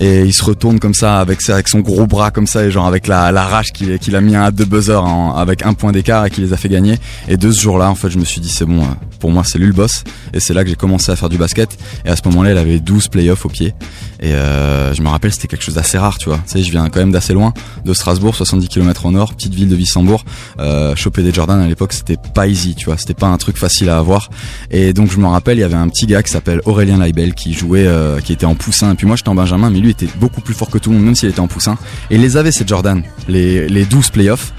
Et 0.00 0.22
il 0.22 0.32
se 0.32 0.42
retourne 0.44 0.78
comme 0.80 0.94
ça 0.94 1.20
avec 1.20 1.48
avec 1.50 1.68
son 1.68 1.80
gros 1.80 2.06
bras 2.06 2.30
comme 2.30 2.46
ça 2.46 2.64
et 2.64 2.70
genre 2.70 2.86
avec 2.86 3.06
la, 3.06 3.30
la 3.30 3.44
rage 3.46 3.72
qu'il 3.72 3.98
qu'il 3.98 4.16
a 4.16 4.20
mis 4.20 4.34
un 4.34 4.42
hâte 4.42 4.54
de 4.54 4.64
buzzer 4.64 5.02
en- 5.02 5.34
avec 5.36 5.64
un 5.66 5.74
point 5.74 5.92
d'écart 5.92 6.26
et 6.26 6.30
qui 6.30 6.40
les 6.40 6.52
a 6.52 6.56
fait 6.56 6.68
gagner. 6.68 6.98
Et 7.28 7.36
de 7.36 7.50
ce 7.52 7.60
jour-là, 7.60 7.90
en 7.90 7.94
fait, 7.94 8.10
je 8.10 8.18
me 8.18 8.24
suis 8.24 8.40
dit 8.40 8.48
c'est 8.48 8.64
bon, 8.64 8.82
euh, 8.82 8.86
pour 9.20 9.30
moi 9.30 9.42
c'est 9.46 9.58
lui 9.58 9.66
le 9.66 9.72
boss. 9.72 10.02
Et 10.32 10.40
c'est 10.40 10.54
là 10.54 10.64
que 10.64 10.70
j'ai 10.70 10.76
commencé 10.76 11.12
à 11.12 11.16
faire 11.16 11.28
du 11.28 11.36
basket. 11.38 11.76
Et 12.04 12.08
à 12.08 12.16
ce 12.16 12.22
moment-là, 12.26 12.52
il 12.52 12.58
avait 12.58 12.80
12 12.80 13.08
playoffs 13.08 13.44
au 13.44 13.48
pied. 13.48 13.74
Et 14.20 14.32
euh, 14.34 14.94
je 14.94 15.02
me 15.02 15.08
rappelle, 15.08 15.32
c'était 15.32 15.48
quelque 15.48 15.64
chose 15.64 15.74
d'assez 15.74 15.98
rare, 15.98 16.16
tu 16.16 16.28
vois. 16.28 16.38
Tu 16.46 16.52
sais, 16.52 16.62
je 16.62 16.70
viens 16.70 16.88
quand 16.88 17.00
même 17.00 17.10
d'assez 17.12 17.32
loin, 17.34 17.52
de 17.84 17.92
Strasbourg, 17.92 18.34
70 18.36 18.68
km 18.68 19.06
au 19.06 19.10
nord, 19.10 19.34
petite 19.34 19.52
ville 19.54 19.68
de 19.68 19.74
Wissembourg. 19.76 20.24
Euh, 20.60 20.94
choper 20.96 21.22
des 21.22 21.32
Jordan 21.32 21.60
à 21.60 21.66
l'époque, 21.66 21.92
c'était 21.92 22.16
pas 22.34 22.46
easy, 22.46 22.74
tu 22.76 22.86
vois. 22.86 22.96
C'était 22.96 23.14
pas 23.14 23.26
un 23.26 23.36
truc 23.36 23.56
facile 23.58 23.88
à 23.88 23.98
avoir. 23.98 24.30
Et 24.70 24.92
donc 24.92 25.10
je 25.10 25.18
me 25.18 25.26
rappelle, 25.26 25.58
il 25.58 25.62
y 25.62 25.64
avait 25.64 25.74
un 25.74 25.88
petit 25.88 26.06
gars 26.06 26.22
qui 26.22 26.30
s'appelle 26.32 26.60
Aurélien 26.66 26.98
Laibel 26.98 27.34
qui 27.34 27.52
jouait, 27.52 27.86
euh, 27.86 28.20
qui 28.20 28.32
était 28.32 28.46
en 28.46 28.54
poussin. 28.54 28.92
Et 28.92 28.94
puis 28.94 29.06
moi, 29.06 29.16
j'étais 29.16 29.28
en 29.28 29.34
Benjamin, 29.34 29.70
mais 29.70 29.80
lui 29.80 29.90
était 29.92 30.08
beaucoup 30.16 30.40
plus 30.40 30.54
fort 30.54 30.70
que 30.70 30.78
tout 30.78 30.90
le 30.90 30.96
monde, 30.96 31.04
même 31.04 31.14
s'il 31.14 31.28
était 31.28 31.40
en 31.40 31.46
poussin. 31.46 31.78
Et 32.10 32.18
les 32.18 32.36
avait 32.36 32.52
ces 32.52 32.66
Jordan, 32.66 33.02
les 33.28 33.68
les 33.68 33.84
12 33.84 34.10
playoffs, 34.10 34.52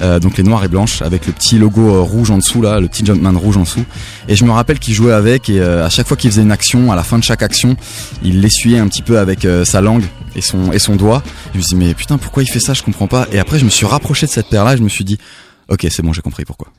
euh, 0.00 0.18
donc 0.18 0.36
les 0.38 0.44
noirs 0.44 0.64
et 0.64 0.68
blanches, 0.68 1.02
avec 1.02 1.26
le 1.26 1.32
petit 1.32 1.58
logo 1.58 1.94
euh, 1.94 2.00
rouge 2.00 2.30
en 2.30 2.38
dessous 2.38 2.62
là, 2.62 2.80
le 2.80 2.88
petit 2.88 3.04
Jumpman 3.04 3.38
rouge 3.38 3.56
en 3.56 3.62
dessous. 3.62 3.84
Et 4.28 4.36
je 4.36 4.44
me 4.44 4.50
rappelle 4.50 4.78
qu'il 4.78 4.94
jouait 4.94 5.12
avec 5.12 5.48
et 5.48 5.60
euh, 5.60 5.84
à 5.84 5.90
chaque 5.90 6.06
fois 6.06 6.16
qu'il 6.16 6.30
faisait 6.30 6.42
une 6.42 6.52
action, 6.52 6.90
à 6.90 6.96
la 6.96 7.02
fin 7.02 7.18
de 7.18 7.24
chaque 7.24 7.42
action, 7.42 7.76
il 8.22 8.40
l'essuyait 8.40 8.78
un 8.78 8.88
petit 8.88 9.02
peu 9.02 9.18
avec 9.18 9.46
sa 9.64 9.80
langue 9.80 10.04
et 10.34 10.40
son 10.40 10.72
et 10.72 10.78
son 10.78 10.96
doigt. 10.96 11.22
Je 11.52 11.58
me 11.58 11.62
suis 11.62 11.76
dit 11.76 11.84
mais 11.84 11.94
putain 11.94 12.18
pourquoi 12.18 12.42
il 12.42 12.46
fait 12.46 12.60
ça, 12.60 12.74
je 12.74 12.82
comprends 12.82 13.08
pas. 13.08 13.26
Et 13.32 13.38
après 13.38 13.58
je 13.58 13.64
me 13.64 13.70
suis 13.70 13.86
rapproché 13.86 14.26
de 14.26 14.30
cette 14.30 14.48
paire 14.48 14.64
là, 14.64 14.74
et 14.74 14.76
je 14.76 14.82
me 14.82 14.88
suis 14.88 15.04
dit 15.04 15.18
ok 15.68 15.86
c'est 15.90 16.02
bon 16.02 16.12
j'ai 16.12 16.22
compris 16.22 16.44
pourquoi. 16.44 16.68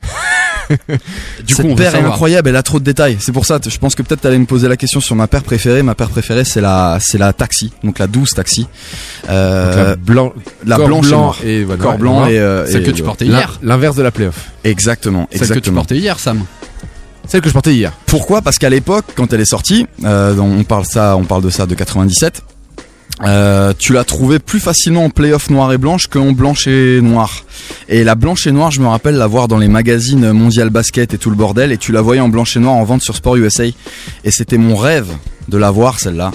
Du 1.46 1.54
Cette 1.54 1.64
coup, 1.64 1.72
on 1.72 1.76
paire 1.76 1.94
est 1.94 1.98
incroyable, 2.04 2.50
elle 2.50 2.56
a 2.56 2.62
trop 2.62 2.78
de 2.78 2.84
détails. 2.84 3.16
C'est 3.20 3.32
pour 3.32 3.46
ça, 3.46 3.58
je 3.66 3.78
pense 3.78 3.94
que 3.94 4.02
peut-être 4.02 4.20
t'allais 4.20 4.36
me 4.38 4.44
poser 4.44 4.68
la 4.68 4.76
question 4.76 5.00
sur 5.00 5.16
ma 5.16 5.26
paire 5.26 5.42
préférée. 5.42 5.82
Ma 5.82 5.94
paire 5.94 6.10
préférée, 6.10 6.44
c'est 6.44 6.60
la, 6.60 6.98
c'est 7.00 7.16
la 7.16 7.32
taxi, 7.32 7.72
donc 7.82 7.98
la 7.98 8.06
12 8.06 8.28
taxi. 8.32 8.66
Euh, 9.30 9.64
Donc 9.74 9.86
la 9.86 9.96
blanc, 9.96 10.32
la 10.66 10.76
corps 10.76 10.86
blanche 10.88 11.08
blanc 11.08 11.34
et 11.42 11.64
voilà, 11.64 11.82
corps 11.82 11.96
blanc 11.96 12.26
et, 12.26 12.38
euh, 12.38 12.66
Celle 12.66 12.82
et- 12.82 12.84
que 12.84 12.90
tu 12.90 13.02
portais 13.02 13.24
hier. 13.24 13.58
L'inverse 13.62 13.96
de 13.96 14.02
la 14.02 14.10
playoff. 14.10 14.50
Exactement, 14.62 15.26
Celle 15.30 15.38
que 15.40 15.44
tu 15.44 15.50
exactement. 15.52 15.76
portais 15.80 15.96
hier, 15.96 16.18
Sam. 16.18 16.44
Celle 17.26 17.40
que 17.40 17.48
je 17.48 17.54
portais 17.54 17.72
hier. 17.74 17.92
Pourquoi? 18.04 18.42
Parce 18.42 18.58
qu'à 18.58 18.68
l'époque, 18.68 19.06
quand 19.14 19.32
elle 19.32 19.40
est 19.40 19.46
sortie, 19.50 19.86
euh, 20.04 20.36
on 20.36 20.64
parle 20.64 20.84
ça, 20.84 21.16
on 21.16 21.24
parle 21.24 21.42
de 21.44 21.50
ça 21.50 21.64
de 21.64 21.74
97. 21.74 22.42
Euh, 23.24 23.72
tu 23.76 23.92
l'as 23.92 24.04
trouvée 24.04 24.38
plus 24.38 24.60
facilement 24.60 25.04
en 25.04 25.10
playoff 25.10 25.50
noir 25.50 25.72
et 25.72 25.78
blanche 25.78 26.06
qu'en 26.06 26.32
blanche 26.32 26.66
et 26.66 27.00
noire. 27.00 27.44
Et 27.88 28.04
la 28.04 28.14
blanche 28.14 28.46
et 28.46 28.52
noire, 28.52 28.70
je 28.70 28.80
me 28.80 28.86
rappelle 28.86 29.16
la 29.16 29.26
voir 29.26 29.48
dans 29.48 29.58
les 29.58 29.68
magazines 29.68 30.32
Mondial 30.32 30.70
Basket 30.70 31.14
et 31.14 31.18
tout 31.18 31.30
le 31.30 31.36
bordel, 31.36 31.72
et 31.72 31.78
tu 31.78 31.92
la 31.92 32.00
voyais 32.00 32.20
en 32.20 32.28
blanche 32.28 32.56
et 32.56 32.60
noire 32.60 32.74
en 32.74 32.84
vente 32.84 33.02
sur 33.02 33.16
Sport 33.16 33.36
USA. 33.36 33.64
Et 33.64 34.30
c'était 34.30 34.58
mon 34.58 34.76
rêve 34.76 35.08
de 35.48 35.58
la 35.58 35.70
voir 35.70 35.98
celle-là. 35.98 36.32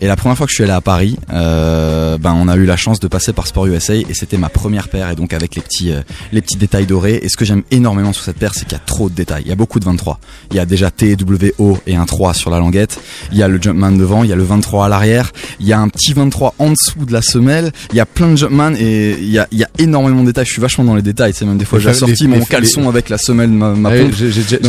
Et 0.00 0.06
la 0.06 0.16
première 0.16 0.36
fois 0.36 0.46
que 0.46 0.50
je 0.50 0.54
suis 0.54 0.64
allé 0.64 0.72
à 0.72 0.80
Paris, 0.80 1.16
euh, 1.32 2.18
ben 2.18 2.32
on 2.38 2.46
a 2.48 2.56
eu 2.56 2.64
la 2.66 2.76
chance 2.76 3.00
de 3.00 3.08
passer 3.08 3.32
par 3.32 3.46
Sport 3.46 3.66
USA 3.66 3.94
et 3.96 4.06
c'était 4.12 4.36
ma 4.36 4.48
première 4.48 4.88
paire 4.88 5.10
et 5.10 5.16
donc 5.16 5.32
avec 5.32 5.54
les 5.56 5.62
petits 5.62 5.92
euh, 5.92 6.02
les 6.32 6.40
petits 6.40 6.56
détails 6.56 6.86
dorés. 6.86 7.18
Et 7.22 7.28
ce 7.28 7.36
que 7.36 7.44
j'aime 7.44 7.62
énormément 7.70 8.12
sur 8.12 8.22
cette 8.22 8.36
paire, 8.38 8.52
c'est 8.54 8.64
qu'il 8.64 8.72
y 8.72 8.80
a 8.80 8.84
trop 8.84 9.08
de 9.08 9.14
détails. 9.14 9.42
Il 9.44 9.48
y 9.48 9.52
a 9.52 9.56
beaucoup 9.56 9.80
de 9.80 9.84
23. 9.84 10.20
Il 10.50 10.56
y 10.56 10.60
a 10.60 10.66
déjà 10.66 10.90
T, 10.90 11.16
W, 11.16 11.54
O 11.58 11.78
et 11.86 11.96
un 11.96 12.06
3 12.06 12.34
sur 12.34 12.50
la 12.50 12.58
languette. 12.58 13.00
Il 13.32 13.38
y 13.38 13.42
a 13.42 13.48
le 13.48 13.60
Jumpman 13.60 13.92
devant, 13.92 14.22
il 14.24 14.30
y 14.30 14.32
a 14.32 14.36
le 14.36 14.44
23 14.44 14.86
à 14.86 14.88
l'arrière. 14.88 15.32
Il 15.60 15.66
y 15.66 15.72
a 15.72 15.80
un 15.80 15.88
petit 15.88 16.12
23 16.12 16.54
en 16.58 16.70
dessous 16.70 17.04
de 17.04 17.12
la 17.12 17.22
semelle. 17.22 17.72
Il 17.92 17.96
y 17.96 18.00
a 18.00 18.06
plein 18.06 18.28
de 18.30 18.36
Jumpman 18.36 18.74
et 18.78 19.16
il 19.18 19.30
y 19.30 19.38
a, 19.38 19.48
il 19.50 19.58
y 19.58 19.64
a 19.64 19.68
énormément 19.78 20.20
de 20.22 20.26
détails. 20.26 20.46
Je 20.46 20.52
suis 20.52 20.62
vachement 20.62 20.84
dans 20.84 20.94
les 20.94 21.02
détails. 21.02 21.32
C'est 21.34 21.44
même 21.44 21.58
des 21.58 21.64
fois 21.64 21.78
j'ai 21.80 21.92
sorti 21.92 22.28
mon 22.28 22.44
caleçon 22.44 22.82
les- 22.82 22.86
avec 22.88 23.08
la 23.08 23.18
semelle 23.18 23.50
ma, 23.50 23.70
ma 23.70 23.88
Ouais, 23.90 24.02
pompe. 24.04 24.12
j'ai- 24.14 24.60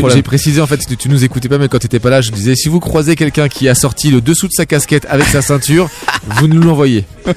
voilà, 0.00 0.22
précisé 0.22 0.60
en 0.62 0.66
fait, 0.66 0.78
tu, 0.78 0.96
tu 0.96 1.08
nous 1.10 1.24
écoutais 1.24 1.48
pas, 1.48 1.58
mais 1.58 1.68
quand 1.68 1.78
t'étais 1.78 1.98
pas 2.00 2.10
là, 2.10 2.20
je 2.22 2.30
disais 2.30 2.54
si 2.56 2.68
vous 2.68 2.80
croisez 2.80 3.16
quelqu'un 3.16 3.48
qui 3.48 3.68
a 3.68 3.74
sorti 3.74 4.10
le 4.10 4.20
dessous 4.20 4.45
sa 4.52 4.66
casquette 4.66 5.06
avec 5.08 5.26
sa 5.26 5.42
ceinture, 5.42 5.88
vous 6.26 6.46
nous 6.48 6.60
l'envoyez. 6.60 7.04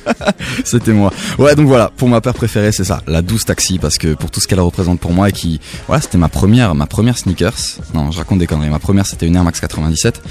C'était 0.65 0.91
moi. 0.93 1.11
Ouais, 1.37 1.55
donc 1.55 1.67
voilà, 1.67 1.91
pour 1.95 2.09
ma 2.09 2.21
paire 2.21 2.33
préférée, 2.33 2.71
c'est 2.71 2.83
ça, 2.83 3.01
la 3.07 3.21
12 3.21 3.45
taxi, 3.45 3.79
parce 3.79 3.97
que 3.97 4.13
pour 4.13 4.31
tout 4.31 4.39
ce 4.39 4.47
qu'elle 4.47 4.59
représente 4.59 4.99
pour 4.99 5.11
moi 5.13 5.29
et 5.29 5.31
qui, 5.31 5.59
voilà, 5.87 6.01
c'était 6.01 6.17
ma 6.17 6.29
première, 6.29 6.75
ma 6.75 6.85
première 6.85 7.17
sneakers. 7.17 7.57
Non, 7.93 8.11
je 8.11 8.17
raconte 8.17 8.39
des 8.39 8.47
conneries. 8.47 8.69
Ma 8.69 8.79
première, 8.79 9.05
c'était 9.05 9.25
une 9.27 9.35
Air 9.35 9.43
Max 9.43 9.59
97, 9.59 10.21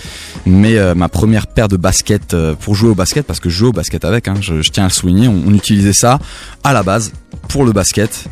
mais 0.46 0.76
euh, 0.78 0.94
ma 0.94 1.08
première 1.08 1.46
paire 1.46 1.68
de 1.68 1.76
baskets 1.76 2.34
euh, 2.34 2.54
pour 2.54 2.74
jouer 2.74 2.90
au 2.90 2.94
basket, 2.94 3.26
parce 3.26 3.40
que 3.40 3.48
je 3.48 3.56
joue 3.56 3.68
au 3.68 3.72
basket 3.72 4.04
avec. 4.04 4.28
Hein, 4.28 4.34
je, 4.40 4.60
tiens 4.70 4.84
à 4.84 4.88
le 4.88 4.92
souligner. 4.92 5.28
On, 5.28 5.52
utilisait 5.54 5.92
ça 5.92 6.18
à 6.62 6.72
la 6.72 6.82
base 6.82 7.12
pour 7.48 7.64
le 7.64 7.72
basket, 7.72 8.26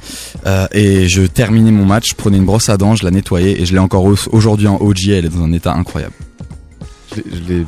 euh, 0.47 0.67
et 0.73 1.09
je 1.09 1.23
terminais 1.23 1.71
mon 1.73 1.85
match, 1.85 2.11
je 2.11 2.15
prenais 2.15 2.37
une 2.37 2.45
brosse 2.45 2.69
à 2.69 2.77
dents, 2.77 2.95
je 2.95 3.05
la 3.05 3.11
nettoyais, 3.11 3.61
et 3.61 3.67
je 3.67 3.73
l'ai 3.73 3.79
encore 3.79 4.05
au- 4.05 4.17
aujourd'hui 4.31 4.69
en 4.69 4.77
OG. 4.77 5.09
Elle 5.09 5.25
est 5.27 5.29
dans 5.29 5.43
un 5.43 5.53
état 5.53 5.73
incroyable. 5.73 6.13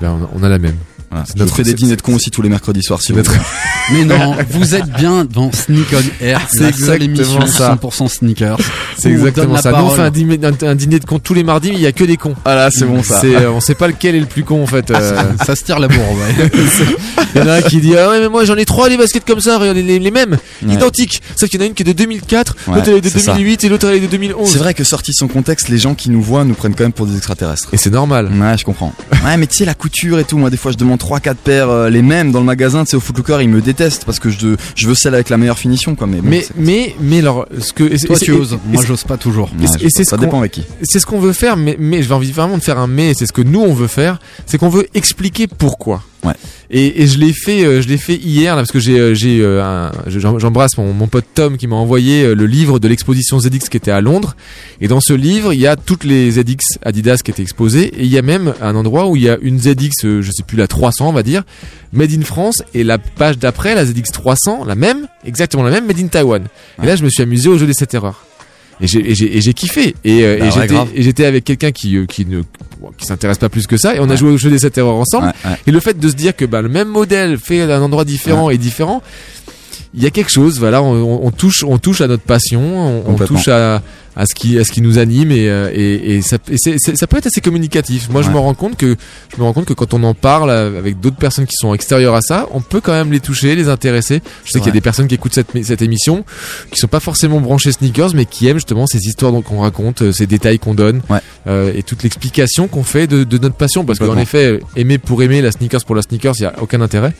Ben, 0.00 0.28
on 0.34 0.42
a 0.42 0.48
la 0.48 0.58
même. 0.58 0.76
Voilà. 1.10 1.24
Je 1.34 1.38
notre- 1.42 1.54
fais 1.56 1.62
des 1.62 1.74
dîners 1.74 1.96
de 1.96 2.02
cons 2.02 2.14
aussi 2.14 2.30
tous 2.30 2.42
les 2.42 2.48
mercredis 2.48 2.82
soirs, 2.82 3.00
si 3.00 3.12
vous 3.12 3.18
notre-. 3.18 3.32
Mais 3.92 4.04
non, 4.04 4.36
vous 4.50 4.74
êtes 4.74 4.90
bien 4.92 5.24
dans 5.24 5.50
Sneak 5.52 5.86
on 5.94 6.24
Air, 6.24 6.40
C'est 6.52 6.60
la 6.60 6.72
seule 6.72 7.02
émission 7.02 7.46
ça. 7.46 7.78
100% 7.82 8.08
sneakers. 8.08 8.58
C'est 8.98 9.10
exactement 9.10 9.56
ça. 9.56 9.70
Nous 9.72 9.78
on 9.78 9.90
fait 9.90 10.02
un 10.02 10.10
dîner, 10.10 10.38
un, 10.44 10.66
un 10.66 10.74
dîner 10.74 10.98
de 10.98 11.04
cons 11.06 11.18
tous 11.18 11.32
les 11.34 11.44
mardis, 11.44 11.70
mais 11.70 11.76
il 11.76 11.82
y 11.82 11.86
a 11.86 11.92
que 11.92 12.04
des 12.04 12.16
cons. 12.16 12.34
Ah 12.44 12.54
là, 12.54 12.68
c'est 12.70 12.84
bon 12.84 13.02
ça. 13.02 13.20
Euh, 13.24 13.48
on 13.50 13.60
sait 13.60 13.74
pas 13.74 13.86
lequel 13.88 14.14
est 14.16 14.20
le 14.20 14.26
plus 14.26 14.44
con 14.44 14.62
en 14.62 14.66
fait. 14.66 14.90
euh. 14.90 15.22
Ça 15.46 15.56
se 15.56 15.64
tire 15.64 15.78
la 15.78 15.88
bourre, 15.88 15.98
ouais. 16.12 16.50
Il 17.34 17.40
y 17.40 17.44
en 17.44 17.48
a 17.48 17.54
un 17.54 17.62
qui 17.62 17.80
dit 17.80 17.96
ah 17.96 18.08
ouais 18.10 18.20
mais 18.20 18.28
moi 18.28 18.44
j'en 18.44 18.56
ai 18.56 18.64
trois 18.64 18.88
des 18.88 18.96
baskets 18.96 19.24
comme 19.24 19.40
ça, 19.40 19.58
regardez 19.58 19.82
les, 19.82 19.98
les 19.98 20.10
mêmes, 20.10 20.36
Ouais. 20.66 20.74
identiques. 20.74 21.22
Sauf 21.36 21.48
qu'il 21.48 21.60
y 21.60 21.62
en 21.62 21.66
a 21.66 21.68
une 21.68 21.74
qui 21.74 21.82
est 21.82 21.86
de 21.86 21.92
2004, 21.92 22.56
Ouais, 22.68 22.74
l'autre 22.76 22.88
elle 22.88 22.94
est 22.96 23.00
de 23.00 23.08
c'est 23.08 23.20
ça. 23.20 23.32
2008 23.34 23.64
et 23.64 23.68
l'autre 23.68 23.86
elle 23.88 23.96
est 23.96 24.00
de 24.00 24.06
2011. 24.06 24.50
C'est 24.50 24.58
vrai 24.58 24.74
que 24.74 24.84
sorti 24.84 25.12
son 25.14 25.28
contexte, 25.28 25.68
les 25.68 25.78
gens 25.78 25.94
qui 25.94 26.10
nous 26.10 26.22
voient 26.22 26.44
nous 26.44 26.54
prennent 26.54 26.74
quand 26.74 26.84
même 26.84 26.92
pour 26.92 27.06
des 27.06 27.16
extraterrestres. 27.16 27.68
Et 27.72 27.76
c'est 27.76 27.90
normal. 27.90 28.30
Ouais, 28.32 28.58
je 28.58 28.64
comprends. 28.64 28.92
Ouais, 29.24 29.36
mais 29.36 29.46
tu 29.46 29.56
sais, 29.56 29.64
la 29.64 29.74
couture 29.74 30.18
et 30.18 30.24
tout, 30.24 30.36
moi 30.38 30.50
des 30.50 30.56
fois 30.56 30.72
je 30.72 30.76
demande 30.76 30.97
3-4 30.98 31.34
paires, 31.36 31.70
euh, 31.70 31.88
les 31.90 32.02
mêmes 32.02 32.32
dans 32.32 32.40
le 32.40 32.44
magasin, 32.46 32.84
tu 32.84 32.90
sais, 32.90 32.96
au 32.96 33.00
Footlocker, 33.00 33.38
ils 33.42 33.48
me 33.48 33.60
détestent 33.60 34.04
parce 34.04 34.18
que 34.18 34.30
je, 34.30 34.56
je 34.74 34.86
veux 34.88 34.94
celle 34.94 35.14
avec 35.14 35.28
la 35.30 35.36
meilleure 35.38 35.58
finition, 35.58 35.94
quoi. 35.94 36.06
Mais, 36.06 36.18
bon, 36.20 36.28
Mais 36.28 36.44
mais 36.56 36.94
mais 37.00 37.18
alors 37.20 37.46
ce 37.60 37.72
que 37.72 37.84
Toi, 38.06 38.16
tu 38.18 38.32
oses. 38.32 38.58
Moi, 38.66 38.82
j'ose 38.86 39.04
pas 39.04 39.16
toujours. 39.16 39.50
Ouais, 39.58 39.66
et 39.80 39.88
c'est- 39.90 40.04
ça 40.04 40.16
dépend 40.16 40.38
avec 40.40 40.52
qui. 40.52 40.64
c'est 40.82 40.98
ce 41.00 41.06
qu'on 41.06 41.20
veut 41.20 41.32
faire, 41.32 41.56
mais, 41.56 41.76
mais 41.78 42.02
j'ai 42.02 42.12
envie 42.12 42.32
vraiment 42.32 42.58
de 42.58 42.62
faire 42.62 42.78
un 42.78 42.86
mais, 42.86 43.14
c'est 43.14 43.26
ce 43.26 43.32
que 43.32 43.42
nous 43.42 43.60
on 43.60 43.72
veut 43.74 43.86
faire, 43.86 44.18
c'est 44.46 44.58
qu'on 44.58 44.68
veut 44.68 44.86
expliquer 44.94 45.46
pourquoi. 45.46 46.02
Ouais. 46.24 46.34
Et, 46.70 47.02
et 47.02 47.06
je 47.06 47.18
l'ai 47.18 47.32
fait, 47.32 47.64
euh, 47.64 47.80
je 47.80 47.88
l'ai 47.88 47.96
fait 47.96 48.16
hier 48.16 48.54
là 48.54 48.62
parce 48.62 48.72
que 48.72 48.80
j'ai, 48.80 48.98
euh, 48.98 49.14
j'ai, 49.14 49.40
euh, 49.40 49.90
j'embrasse 50.06 50.76
mon, 50.76 50.92
mon 50.92 51.06
pote 51.06 51.24
Tom 51.34 51.56
qui 51.56 51.66
m'a 51.66 51.76
envoyé 51.76 52.34
le 52.34 52.46
livre 52.46 52.78
de 52.78 52.88
l'exposition 52.88 53.38
ZX 53.38 53.68
qui 53.70 53.76
était 53.76 53.90
à 53.90 54.00
Londres. 54.00 54.36
Et 54.80 54.88
dans 54.88 55.00
ce 55.00 55.14
livre, 55.14 55.52
il 55.52 55.60
y 55.60 55.66
a 55.66 55.76
toutes 55.76 56.04
les 56.04 56.32
ZX 56.32 56.78
Adidas 56.82 57.20
qui 57.24 57.30
étaient 57.30 57.42
exposées 57.42 57.86
et 57.86 58.02
il 58.02 58.08
y 58.08 58.18
a 58.18 58.22
même 58.22 58.52
un 58.60 58.74
endroit 58.74 59.08
où 59.08 59.16
il 59.16 59.22
y 59.22 59.30
a 59.30 59.38
une 59.40 59.58
ZX, 59.58 60.20
je 60.20 60.30
sais 60.30 60.42
plus 60.46 60.58
la 60.58 60.66
300 60.66 61.08
on 61.08 61.12
va 61.12 61.22
dire, 61.22 61.44
made 61.92 62.12
in 62.12 62.22
France 62.22 62.62
et 62.74 62.84
la 62.84 62.98
page 62.98 63.38
d'après 63.38 63.74
la 63.74 63.86
ZX 63.86 64.12
300, 64.12 64.64
la 64.66 64.74
même, 64.74 65.08
exactement 65.24 65.62
la 65.62 65.70
même, 65.70 65.86
made 65.86 65.98
in 65.98 66.08
Taiwan. 66.08 66.44
Et 66.82 66.86
là, 66.86 66.96
je 66.96 67.04
me 67.04 67.08
suis 67.08 67.22
amusé 67.22 67.48
au 67.48 67.56
jeu 67.56 67.66
des 67.66 67.74
7 67.74 67.94
erreurs. 67.94 68.24
Et 68.80 68.86
j'ai, 68.86 69.10
et 69.10 69.14
j'ai, 69.14 69.36
et 69.36 69.40
j'ai 69.40 69.54
kiffé. 69.54 69.94
Et, 70.04 70.22
Bah 70.22 70.28
et 70.28 70.42
ouais, 70.42 70.50
j'étais, 70.50 70.74
et 70.94 71.02
j'étais 71.02 71.24
avec 71.24 71.44
quelqu'un 71.44 71.72
qui, 71.72 71.98
qui 72.06 72.26
ne, 72.26 72.42
bon, 72.80 72.90
qui 72.96 73.06
s'intéresse 73.06 73.38
pas 73.38 73.48
plus 73.48 73.66
que 73.66 73.76
ça. 73.76 73.94
Et 73.94 74.00
on 74.00 74.08
a 74.10 74.16
joué 74.16 74.30
au 74.30 74.36
jeu 74.36 74.50
des 74.50 74.58
7 74.58 74.78
erreurs 74.78 74.94
ensemble. 74.96 75.26
Ouais. 75.44 75.50
Et 75.66 75.70
le 75.70 75.80
fait 75.80 75.98
de 75.98 76.08
se 76.08 76.14
dire 76.14 76.34
que 76.34 76.44
bah, 76.44 76.62
le 76.62 76.68
même 76.68 76.88
modèle 76.88 77.38
fait 77.38 77.66
d'un 77.66 77.82
endroit 77.82 78.04
différent 78.04 78.50
et 78.50 78.58
différent, 78.58 79.02
il 79.94 80.02
y 80.02 80.06
a 80.06 80.10
quelque 80.10 80.30
chose. 80.30 80.58
Voilà, 80.58 80.82
on, 80.82 81.24
on- 81.26 81.30
touche, 81.30 81.64
on 81.64 81.78
touche 81.78 82.00
à 82.00 82.06
notre 82.08 82.22
passion, 82.22 82.60
on, 82.60 83.12
on 83.12 83.14
touche 83.16 83.48
à, 83.48 83.82
à 84.16 84.26
ce 84.26 84.34
qui 84.34 84.58
à 84.58 84.64
ce 84.64 84.72
qui 84.72 84.80
nous 84.82 84.98
anime 84.98 85.30
et 85.30 85.48
euh, 85.48 85.70
et, 85.72 86.16
et 86.16 86.22
ça 86.22 86.38
et 86.50 86.56
c'est- 86.56 86.76
c'est- 86.78 86.96
ça 86.96 87.06
peut 87.06 87.16
être 87.18 87.26
assez 87.26 87.40
communicatif. 87.40 88.08
Moi, 88.10 88.22
je 88.22 88.30
me 88.30 88.38
rends 88.38 88.54
compte 88.54 88.76
que 88.76 88.96
je 89.32 89.36
me 89.38 89.44
rends 89.44 89.52
compte 89.52 89.66
que 89.66 89.74
quand 89.74 89.94
on 89.94 90.02
en 90.04 90.14
parle 90.14 90.50
avec 90.50 91.00
d'autres 91.00 91.16
personnes 91.16 91.46
qui 91.46 91.54
sont 91.56 91.72
extérieures 91.74 92.14
à 92.14 92.20
ça, 92.20 92.46
on 92.52 92.60
peut 92.60 92.80
quand 92.80 92.92
même 92.92 93.12
les 93.12 93.20
toucher, 93.20 93.54
les 93.54 93.68
intéresser. 93.68 94.20
Je 94.44 94.50
sais 94.52 94.58
qu'il 94.58 94.66
y 94.68 94.70
a 94.70 94.72
des 94.72 94.80
personnes 94.80 95.06
qui 95.08 95.14
écoutent 95.14 95.34
cette 95.34 95.48
cette 95.64 95.82
émission 95.82 96.24
qui 96.72 96.78
sont 96.80 96.88
pas 96.88 97.00
forcément 97.00 97.40
branchées 97.40 97.72
sneakers, 97.72 98.14
mais 98.14 98.24
qui 98.24 98.46
aiment 98.48 98.56
justement 98.56 98.86
ces 98.86 99.06
histoires 99.06 99.32
qu'on 99.42 99.60
raconte, 99.60 100.02
euh, 100.02 100.12
ces 100.12 100.26
détails 100.26 100.58
qu'on 100.58 100.74
donne 100.74 101.00
euh, 101.46 101.72
et 101.74 101.82
toute 101.82 102.02
l'explication 102.02 102.68
qu'on 102.68 102.82
fait 102.82 103.06
de, 103.06 103.24
de 103.24 103.38
notre 103.38 103.54
passion. 103.56 103.84
Parce 103.84 103.98
qu'en 103.98 104.16
effet, 104.18 104.46
euh, 104.46 104.60
aimer 104.76 104.98
pour 104.98 105.22
aimer 105.22 105.40
la 105.42 105.52
sneakers 105.52 105.84
pour 105.84 105.94
la 105.94 106.02
sneakers, 106.02 106.34
il 106.38 106.42
y 106.42 106.46
a 106.46 106.54
aucun 106.60 106.80
intérêt. 106.80 107.12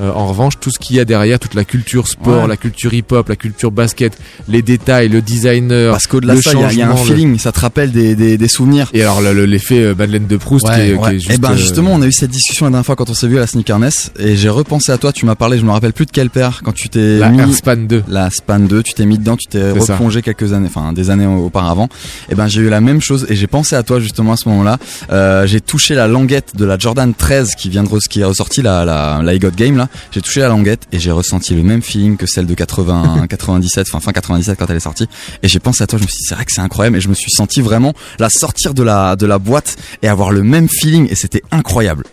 Euh, 0.00 0.10
en 0.10 0.26
revanche, 0.28 0.54
tout 0.60 0.70
ce 0.70 0.78
qu'il 0.78 0.96
y 0.96 1.00
a 1.00 1.04
derrière, 1.04 1.38
toute 1.38 1.54
la 1.54 1.64
culture 1.64 2.08
sport, 2.08 2.42
Ouais. 2.42 2.48
la 2.48 2.56
culture 2.56 2.92
hip-hop, 2.94 3.28
la 3.28 3.36
culture 3.36 3.70
basket, 3.70 4.16
les 4.48 4.62
détails, 4.62 5.08
le 5.08 5.20
designer, 5.22 5.92
Parce 5.92 6.06
le 6.20 6.40
ça, 6.52 6.72
il 6.72 6.74
y 6.76 6.78
y, 6.78 6.82
a 6.82 6.90
un 6.90 6.94
le- 6.94 6.96
feeling, 6.96 7.38
ça 7.38 7.52
te 7.52 7.60
rappelle 7.60 7.92
des, 7.92 8.14
des, 8.14 8.38
des 8.38 8.48
souvenirs. 8.48 8.90
Et 8.94 9.02
alors 9.02 9.20
le- 9.20 9.32
le- 9.32 9.46
l'effet 9.46 9.78
euh, 9.82 9.94
Madeleine 9.96 10.26
de 10.26 10.36
Proust 10.36 10.66
qui 10.66 10.72
est, 10.80 10.98
qui 11.00 11.08
est 11.10 11.18
juste. 11.18 11.30
et 11.30 11.38
ben 11.38 11.52
euh, 11.52 11.56
justement, 11.56 11.92
on 11.92 12.02
a 12.02 12.06
eu 12.06 12.12
cette 12.12 12.30
discussion 12.30 12.66
la 12.66 12.70
dernière 12.70 12.86
fois 12.86 12.96
quand 12.96 13.10
on 13.10 13.14
s'est 13.14 13.28
vu 13.28 13.36
à 13.36 13.40
la 13.40 13.46
Sneakerness 13.46 14.12
et 14.18 14.36
j'ai 14.36 14.48
repensé 14.48 14.92
à 14.92 14.98
toi. 14.98 15.12
Tu 15.12 15.26
m'as 15.26 15.34
parlé, 15.34 15.58
je 15.58 15.64
me 15.64 15.70
rappelle 15.70 15.92
plus 15.92 16.06
de 16.06 16.10
quelle 16.10 16.30
paire 16.30 16.60
quand 16.64 16.72
tu 16.72 16.88
t'es 16.88 17.18
La 17.18 17.28
mis 17.30 17.40
Air 17.40 17.52
Span 17.52 17.76
2. 17.76 18.04
la 18.08 18.30
Span 18.30 18.60
2, 18.60 18.82
tu 18.82 18.94
t'es 18.94 19.06
mis 19.06 19.18
dedans, 19.18 19.36
tu 19.36 19.46
t'es 19.46 19.78
ça. 19.80 19.94
replongé 19.94 20.22
quelques 20.22 20.52
années, 20.52 20.68
enfin 20.68 20.92
des 20.92 21.10
années 21.10 21.26
auparavant. 21.26 21.88
Et 22.30 22.34
ben 22.34 22.46
j'ai 22.48 22.60
eu 22.62 22.68
la 22.68 22.80
même 22.80 23.00
chose 23.00 23.26
et 23.28 23.36
j'ai 23.36 23.46
pensé 23.46 23.76
à 23.76 23.82
toi 23.82 24.00
justement 24.00 24.32
à 24.32 24.36
ce 24.36 24.48
moment-là. 24.48 24.78
Euh, 25.12 25.46
j'ai 25.46 25.60
touché 25.60 25.94
la 25.94 26.06
languette 26.08 26.56
de 26.56 26.64
la 26.64 26.78
Jordan 26.78 27.12
13 27.14 27.54
qui 27.56 27.68
vient 27.68 27.82
de 27.82 27.88
qui 28.10 28.20
est 28.20 28.24
ressortie 28.24 28.62
la 28.62 28.84
la, 28.84 29.20
la 29.22 29.34
I 29.34 29.38
Got 29.38 29.50
Game 29.56 29.76
là. 29.76 29.88
J'ai 30.12 30.20
touché 30.20 30.40
la 30.40 30.48
languette 30.48 30.82
et 30.92 30.98
j'ai 30.98 31.10
ressenti 31.10 31.54
le 31.54 31.62
même 31.62 31.82
feeling 31.82 32.16
que 32.16 32.26
celle 32.26 32.46
de 32.46 32.54
80 32.54 33.26
97, 33.28 33.86
enfin 33.90 34.00
fin 34.00 34.12
97 34.12 34.58
quand 34.58 34.66
elle 34.68 34.76
est 34.76 34.80
sortie. 34.80 35.06
Et 35.42 35.48
j'ai 35.48 35.58
pensé 35.60 35.82
à 35.82 35.86
toi, 35.86 35.98
je 35.98 36.04
me 36.04 36.08
suis 36.08 36.18
dit 36.18 36.25
c'est 36.26 36.34
vrai 36.34 36.44
que 36.44 36.52
c'est 36.52 36.60
incroyable 36.60 36.96
et 36.96 37.00
je 37.00 37.08
me 37.08 37.14
suis 37.14 37.30
senti 37.30 37.60
vraiment 37.62 37.94
la 38.18 38.28
sortir 38.30 38.74
de 38.74 38.82
la 38.82 39.16
de 39.16 39.26
la 39.26 39.38
boîte 39.38 39.76
et 40.02 40.08
avoir 40.08 40.30
le 40.32 40.42
même 40.42 40.68
feeling 40.68 41.06
et 41.10 41.14
c'était 41.14 41.42
incroyable. 41.52 42.04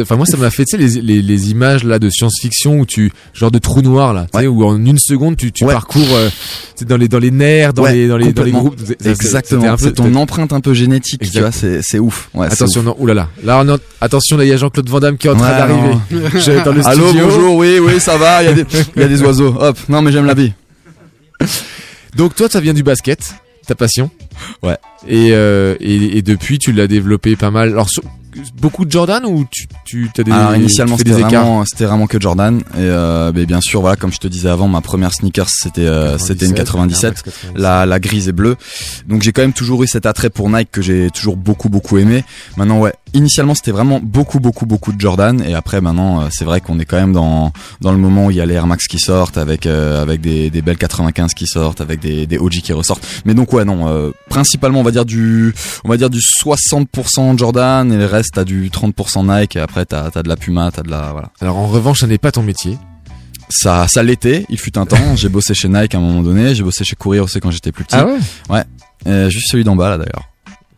Enfin 0.00 0.16
moi 0.16 0.26
ça 0.26 0.36
m'a 0.36 0.50
fait 0.50 0.64
tu 0.64 0.76
sais 0.76 0.82
les, 0.82 1.00
les, 1.00 1.22
les 1.22 1.50
images 1.52 1.84
là 1.84 2.00
de 2.00 2.10
science-fiction 2.10 2.80
où 2.80 2.84
tu 2.86 3.12
genre 3.32 3.52
de 3.52 3.58
trou 3.58 3.80
noir 3.80 4.12
là, 4.12 4.26
tu 4.32 4.40
sais 4.40 4.46
où 4.48 4.64
en 4.64 4.84
une 4.84 4.98
seconde 4.98 5.36
tu, 5.36 5.52
tu 5.52 5.64
parcours 5.64 6.02
euh, 6.14 6.28
dans 6.88 6.96
les 6.96 7.06
dans 7.06 7.20
les 7.20 7.30
nerfs, 7.30 7.72
dans 7.72 7.84
Ouais, 7.84 7.92
les 7.94 8.08
dans 8.08 8.16
les 8.16 8.32
dans 8.32 8.42
les 8.42 8.50
groupes. 8.50 8.74
Exactement. 9.04 9.76
C'est 9.78 9.92
ton 9.94 10.12
empreinte 10.16 10.52
un 10.52 10.60
peu 10.60 10.74
génétique, 10.74 11.30
tu 11.30 11.38
vois, 11.40 11.52
c'est 11.52 11.78
c'est 11.82 12.00
ouf. 12.00 12.28
Attention 12.40 12.80
ouf. 12.80 12.86
non, 12.86 12.96
oulala. 12.98 13.28
Là, 13.44 13.64
attention 14.00 14.36
là 14.36 14.44
il 14.44 14.48
y 14.48 14.52
a 14.52 14.56
Jean-Claude 14.56 14.88
Van 14.88 14.98
Damme 14.98 15.16
qui 15.16 15.28
est 15.28 15.30
en 15.30 15.36
train 15.36 15.56
d'arriver. 15.56 15.94
dans 16.64 16.72
le 16.72 16.84
Allô, 16.86 17.06
studio. 17.06 17.26
bonjour, 17.26 17.56
oui, 17.56 17.78
oui, 17.80 18.00
ça 18.00 18.16
va, 18.18 18.42
il 18.42 18.46
y, 18.46 18.48
a 18.50 18.54
des- 18.54 18.66
il 18.96 19.02
y 19.02 19.04
a 19.04 19.08
des 19.08 19.22
oiseaux. 19.22 19.54
Hop, 19.60 19.78
non, 19.88 20.02
mais 20.02 20.10
j'aime 20.10 20.26
la 20.26 20.34
vie. 20.34 20.52
Donc 22.16 22.34
toi 22.34 22.48
ça 22.48 22.60
vient 22.60 22.74
du 22.74 22.82
basket, 22.82 23.34
ta 23.66 23.74
passion. 23.74 24.10
Ouais. 24.62 24.76
Et, 25.06 25.32
euh, 25.32 25.76
et, 25.80 26.18
et 26.18 26.22
depuis 26.22 26.58
tu 26.58 26.72
l'as 26.72 26.86
développé 26.86 27.36
pas 27.36 27.50
mal. 27.50 27.70
Alors 27.70 27.88
beaucoup 28.60 28.84
de 28.84 28.90
Jordan 28.90 29.24
ou 29.24 29.46
tu 29.50 29.66
tu 29.84 30.10
as 30.18 30.22
des 30.22 30.32
Alors 30.32 30.54
initialement 30.54 30.96
c'était 30.96 31.10
des 31.10 31.18
écarts 31.20 31.44
vraiment 31.44 31.64
c'était 31.64 31.84
vraiment 31.84 32.06
que 32.06 32.20
Jordan 32.20 32.58
et 32.58 32.62
euh, 32.76 33.32
mais 33.34 33.46
bien 33.46 33.60
sûr 33.60 33.80
voilà 33.80 33.96
comme 33.96 34.12
je 34.12 34.18
te 34.18 34.28
disais 34.28 34.48
avant 34.48 34.68
ma 34.68 34.80
première 34.80 35.12
sneakers 35.12 35.48
c'était 35.48 35.86
euh, 35.86 36.18
c'était 36.18 36.46
une 36.46 36.54
97 36.54 37.04
Air 37.04 37.10
Max 37.10 37.22
97. 37.22 37.52
la 37.56 37.86
la 37.86 38.00
grise 38.00 38.28
et 38.28 38.32
bleue 38.32 38.56
donc 39.06 39.22
j'ai 39.22 39.32
quand 39.32 39.42
même 39.42 39.52
toujours 39.52 39.82
eu 39.82 39.86
cet 39.86 40.06
attrait 40.06 40.30
pour 40.30 40.50
Nike 40.50 40.70
que 40.70 40.82
j'ai 40.82 41.10
toujours 41.10 41.36
beaucoup 41.36 41.68
beaucoup 41.68 41.98
aimé 41.98 42.24
maintenant 42.56 42.78
ouais 42.80 42.92
initialement 43.16 43.54
c'était 43.54 43.72
vraiment 43.72 43.98
beaucoup 44.02 44.40
beaucoup 44.40 44.66
beaucoup 44.66 44.92
de 44.92 45.00
Jordan. 45.00 45.42
Et 45.42 45.54
après 45.54 45.80
maintenant 45.80 46.20
euh, 46.20 46.28
c'est 46.30 46.44
vrai 46.44 46.60
qu'on 46.60 46.78
est 46.78 46.84
quand 46.84 46.98
même 46.98 47.12
dans 47.12 47.52
dans 47.80 47.92
le 47.92 47.98
moment 47.98 48.26
où 48.26 48.30
il 48.30 48.36
y 48.36 48.40
a 48.40 48.46
les 48.46 48.54
Air 48.54 48.66
Max 48.66 48.86
qui 48.86 48.98
sortent 48.98 49.38
avec 49.38 49.66
euh, 49.66 50.02
avec 50.02 50.20
des 50.20 50.50
des 50.50 50.62
belles 50.62 50.76
95 50.76 51.34
qui 51.34 51.46
sortent 51.46 51.80
avec 51.80 52.00
des 52.00 52.26
des 52.26 52.38
OG 52.38 52.60
qui 52.62 52.72
ressortent. 52.72 53.06
Mais 53.24 53.34
donc 53.34 53.52
ouais 53.52 53.64
non 53.64 53.88
euh, 53.88 54.10
principalement 54.28 54.80
on 54.80 54.84
va 54.84 54.90
dire 54.90 55.04
du 55.04 55.54
on 55.84 55.88
va 55.88 55.96
dire 55.96 56.10
du 56.10 56.18
60% 56.18 57.38
Jordan 57.38 57.90
et 57.90 57.96
le 57.96 58.06
reste 58.06 58.30
t'as 58.34 58.44
du 58.44 58.68
30% 58.70 59.40
Nike. 59.40 59.56
Et 59.56 59.60
après 59.60 59.86
t'as 59.86 60.10
t'as 60.10 60.22
de 60.22 60.28
la 60.28 60.36
Puma 60.36 60.70
t'as 60.70 60.82
de 60.82 60.90
la 60.90 61.12
voilà. 61.12 61.30
Alors 61.40 61.56
en 61.56 61.66
revanche 61.66 62.00
ça 62.00 62.06
n'est 62.06 62.18
pas 62.18 62.32
ton 62.32 62.42
métier. 62.42 62.78
ça 63.48 63.86
ça 63.88 64.02
l'était. 64.02 64.44
Il 64.50 64.58
fut 64.58 64.78
un 64.78 64.86
temps. 64.86 65.16
J'ai 65.16 65.28
bossé 65.28 65.54
chez 65.54 65.68
Nike 65.68 65.94
à 65.94 65.98
un 65.98 66.02
moment 66.02 66.22
donné. 66.22 66.54
J'ai 66.54 66.62
bossé 66.62 66.84
chez 66.84 66.96
Courir 66.96 67.24
aussi 67.24 67.40
quand 67.40 67.50
j'étais 67.50 67.72
plus 67.72 67.84
petit. 67.84 67.96
Ah 67.96 68.06
ouais? 68.06 68.18
Ouais. 68.50 68.64
Euh, 69.06 69.30
juste 69.30 69.50
celui 69.50 69.64
d'en 69.64 69.76
bas 69.76 69.90
là 69.90 69.98
d'ailleurs 69.98 70.24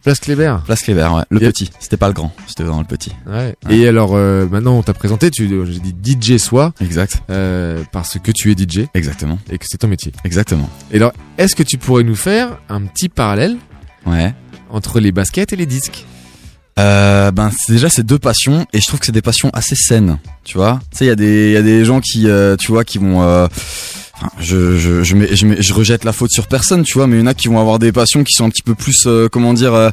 Place 0.03 0.21
Kléber. 0.21 0.57
Place 0.65 0.83
Cléber 0.83 1.09
ouais. 1.15 1.23
Le 1.31 1.41
petit. 1.41 1.71
C'était 1.81 1.97
pas 1.97 2.09
le 2.09 2.15
grand. 2.15 2.33
C'était 2.47 2.63
vraiment 2.63 2.81
le 2.81 2.87
petit. 2.87 3.13
Ouais. 3.27 3.55
Et 3.69 3.87
alors 3.89 4.15
euh, 4.15 4.47
maintenant 4.47 4.75
on 4.75 4.83
t'a 4.83 4.95
présenté, 4.95 5.31
tu 5.31 5.49
j'ai 5.49 5.81
dit 5.81 6.19
DJ 6.21 6.39
soit 6.39 6.73
exact. 6.81 7.23
Euh, 7.31 7.83
parce 7.93 8.19
que 8.19 8.31
tu 8.33 8.51
es 8.53 8.55
DJ 8.55 8.87
exactement. 8.95 9.39
Et 9.51 9.59
que 9.59 9.65
c'est 9.69 9.79
ton 9.79 9.89
métier. 9.89 10.13
exactement. 10.25 10.71
Et 10.93 10.97
alors 10.97 11.13
est-ce 11.37 11.55
que 11.55 11.63
tu 11.63 11.79
pourrais 11.79 12.05
nous 12.05 12.17
faire 12.17 12.59
un 12.69 12.83
petit 12.83 13.09
parallèle 13.09 13.57
ouais. 14.07 14.35
entre 14.71 15.01
les 15.01 15.13
baskets 15.13 15.53
et 15.53 15.57
les 15.57 15.67
disques? 15.67 16.07
Euh, 16.79 17.33
ben 17.33 17.51
c'est 17.51 17.73
déjà 17.73 17.89
ces 17.89 18.05
deux 18.05 18.21
passions 18.21 18.65
et 18.73 18.81
je 18.81 18.87
trouve 18.87 19.01
que 19.01 19.07
c'est 19.07 19.13
des 19.13 19.23
passions 19.23 19.51
assez 19.53 19.75
saines 19.75 20.19
tu 20.45 20.59
vois. 20.59 20.79
Tu 20.93 20.99
sais 20.99 21.05
il 21.07 21.09
y 21.09 21.11
a 21.11 21.17
des 21.17 21.49
il 21.49 21.53
y 21.53 21.57
a 21.57 21.63
des 21.63 21.85
gens 21.85 22.01
qui 22.01 22.29
euh, 22.29 22.55
tu 22.57 22.71
vois 22.71 22.85
qui 22.85 22.99
vont 22.99 23.23
euh, 23.23 23.49
Enfin, 24.21 24.31
je, 24.41 24.79
je, 24.79 25.03
je, 25.05 25.15
mets- 25.15 25.35
je, 25.37 25.47
mets- 25.47 25.63
je 25.63 25.73
rejette 25.73 26.05
la 26.05 26.13
faute 26.13 26.31
sur 26.33 26.47
personne, 26.49 26.83
tu 26.83 26.95
vois, 26.99 27.07
mais 27.07 27.17
il 27.17 27.21
y 27.21 27.23
en 27.23 27.27
a 27.27 27.35
qui 27.35 27.49
vont 27.49 27.61
avoir 27.61 27.79
des 27.79 27.93
passions 27.93 28.25
qui 28.25 28.33
sont 28.35 28.45
un 28.45 28.51
petit 28.51 28.63
peu 28.63 28.75
plus, 28.75 29.05
euh, 29.07 29.29
comment 29.31 29.55
dire, 29.55 29.75
euh, 29.75 29.91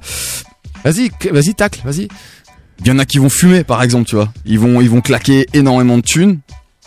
Vas-y, 0.84 1.10
vas-y 1.32 1.54
tacle, 1.56 1.82
vas-y. 1.84 2.08
il 2.82 2.88
y 2.88 2.92
en 2.92 3.00
a 3.00 3.06
qui 3.06 3.18
vont 3.18 3.30
fumer, 3.30 3.64
par 3.64 3.82
exemple, 3.82 4.08
tu 4.08 4.16
vois. 4.16 4.32
Ils 4.46 4.60
vont, 4.60 4.82
ils 4.82 4.90
vont 4.90 5.02
claquer 5.02 5.48
énormément 5.54 5.98
de 5.98 6.04
thunes. 6.04 6.40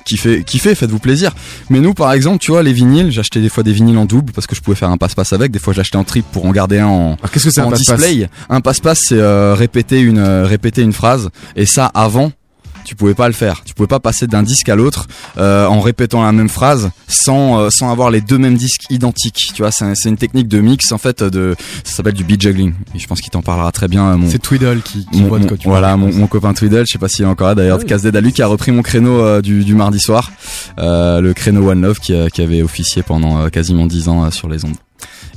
Kiffez, 0.05 0.43
kiffez, 0.45 0.75
faites-vous 0.75 1.01
plaisir. 1.01 1.35
Mais 1.69 1.81
nous, 1.81 1.93
par 1.95 2.13
exemple, 2.13 2.39
tu 2.39 2.51
vois, 2.53 2.63
les 2.63 2.73
vinyles, 2.73 3.11
j'achetais 3.11 3.41
des 3.41 3.49
fois 3.51 3.63
des 3.63 3.73
vinyles 3.73 3.99
en 3.99 4.05
double 4.07 4.33
parce 4.33 4.47
que 4.47 4.55
je 4.55 4.61
pouvais 4.63 4.77
faire 4.77 4.89
un 4.91 4.97
passe-passe 4.97 5.33
avec. 5.35 5.51
Des 5.53 5.59
fois, 5.59 5.75
j'achetais 5.75 5.97
en 5.99 6.05
trip 6.05 6.25
pour 6.33 6.47
en 6.47 6.51
garder 6.53 6.79
un 6.79 6.87
en, 6.87 7.17
qu'est-ce 7.31 7.45
que 7.45 7.51
c'est 7.51 7.61
un 7.61 7.65
en 7.65 7.71
passe-passe? 7.71 8.01
display. 8.01 8.29
Un 8.49 8.61
passe-passe, 8.61 9.01
c'est 9.09 9.19
euh, 9.19 9.55
répéter 9.55 10.01
une 10.01 10.19
euh, 10.19 10.47
répéter 10.47 10.81
une 10.83 10.93
phrase. 10.95 11.29
Et 11.57 11.67
ça, 11.67 11.87
avant, 11.93 12.33
tu 12.89 12.97
pouvais 12.97 13.15
pas 13.15 13.27
le 13.29 13.35
faire. 13.35 13.63
Tu 13.65 13.75
pouvais 13.75 13.87
pas 13.87 14.01
passer 14.01 14.27
d'un 14.27 14.43
disque 14.43 14.69
à 14.71 14.75
l'autre 14.77 15.07
euh, 15.37 15.67
en 15.67 15.81
répétant 15.81 16.23
la 16.23 16.33
même 16.33 16.49
phrase 16.49 16.91
sans 17.07 17.61
euh, 17.61 17.69
sans 17.71 17.93
avoir 17.93 18.11
les 18.11 18.21
deux 18.23 18.39
mêmes 18.39 18.57
disques 18.57 18.85
identiques. 18.91 19.51
Tu 19.55 19.61
vois, 19.63 19.71
c'est 19.71 19.85
un- 19.85 19.95
c'est 19.95 20.09
une 20.09 20.17
technique 20.17 20.49
de 20.49 20.61
mix 20.61 20.91
en 20.93 20.99
fait 20.99 21.23
de 21.23 21.55
ça 21.85 21.97
s'appelle 21.97 22.15
du 22.15 22.25
beat 22.25 22.41
juggling. 22.41 22.73
Et 22.95 22.99
je 22.99 23.07
pense 23.07 23.21
qu'il 23.21 23.31
t'en 23.31 23.43
parlera 23.43 23.71
très 23.73 23.89
bien. 23.89 24.17
Mon, 24.17 24.31
C'est 24.31 24.39
Twiddle 24.39 24.81
qui, 24.83 25.07
qui 25.13 25.21
mon- 25.21 25.29
voit 25.29 25.39
de 25.39 25.47
quoi 25.47 25.57
tu 25.59 25.69
voilà 25.69 25.97
mon, 25.99 26.13
mon 26.13 26.27
copain 26.27 26.55
Twiddle, 26.55 26.85
je 26.87 26.93
sais 26.93 26.99
pas 26.99 27.09
s'il 27.09 27.25
est 27.25 27.29
encore 27.29 27.49
là 27.49 27.55
d'ailleurs, 27.55 27.77
Ah 27.79 27.83
oui. 27.83 27.87
Casse 27.89 28.03
Dalu 28.05 28.33
qui 28.33 28.41
a 28.43 28.47
repris 28.47 28.73
mon 28.73 28.83
créneau 28.83 29.21
euh, 29.21 29.43
du, 29.43 29.65
du 29.65 29.75
mardi 29.75 30.01
soir, 30.01 30.33
euh, 30.79 31.21
le 31.21 31.35
créneau 31.35 31.69
One 31.71 31.83
Love 31.83 31.99
qui, 32.01 32.15
euh, 32.15 32.29
qui 32.29 32.41
avait 32.43 32.63
officié 32.63 33.03
pendant 33.03 33.39
euh, 33.43 33.49
quasiment 33.51 33.87
10 33.87 34.09
ans 34.09 34.25
euh, 34.25 34.31
sur 34.31 34.49
les 34.49 34.65
ondes. 34.65 34.77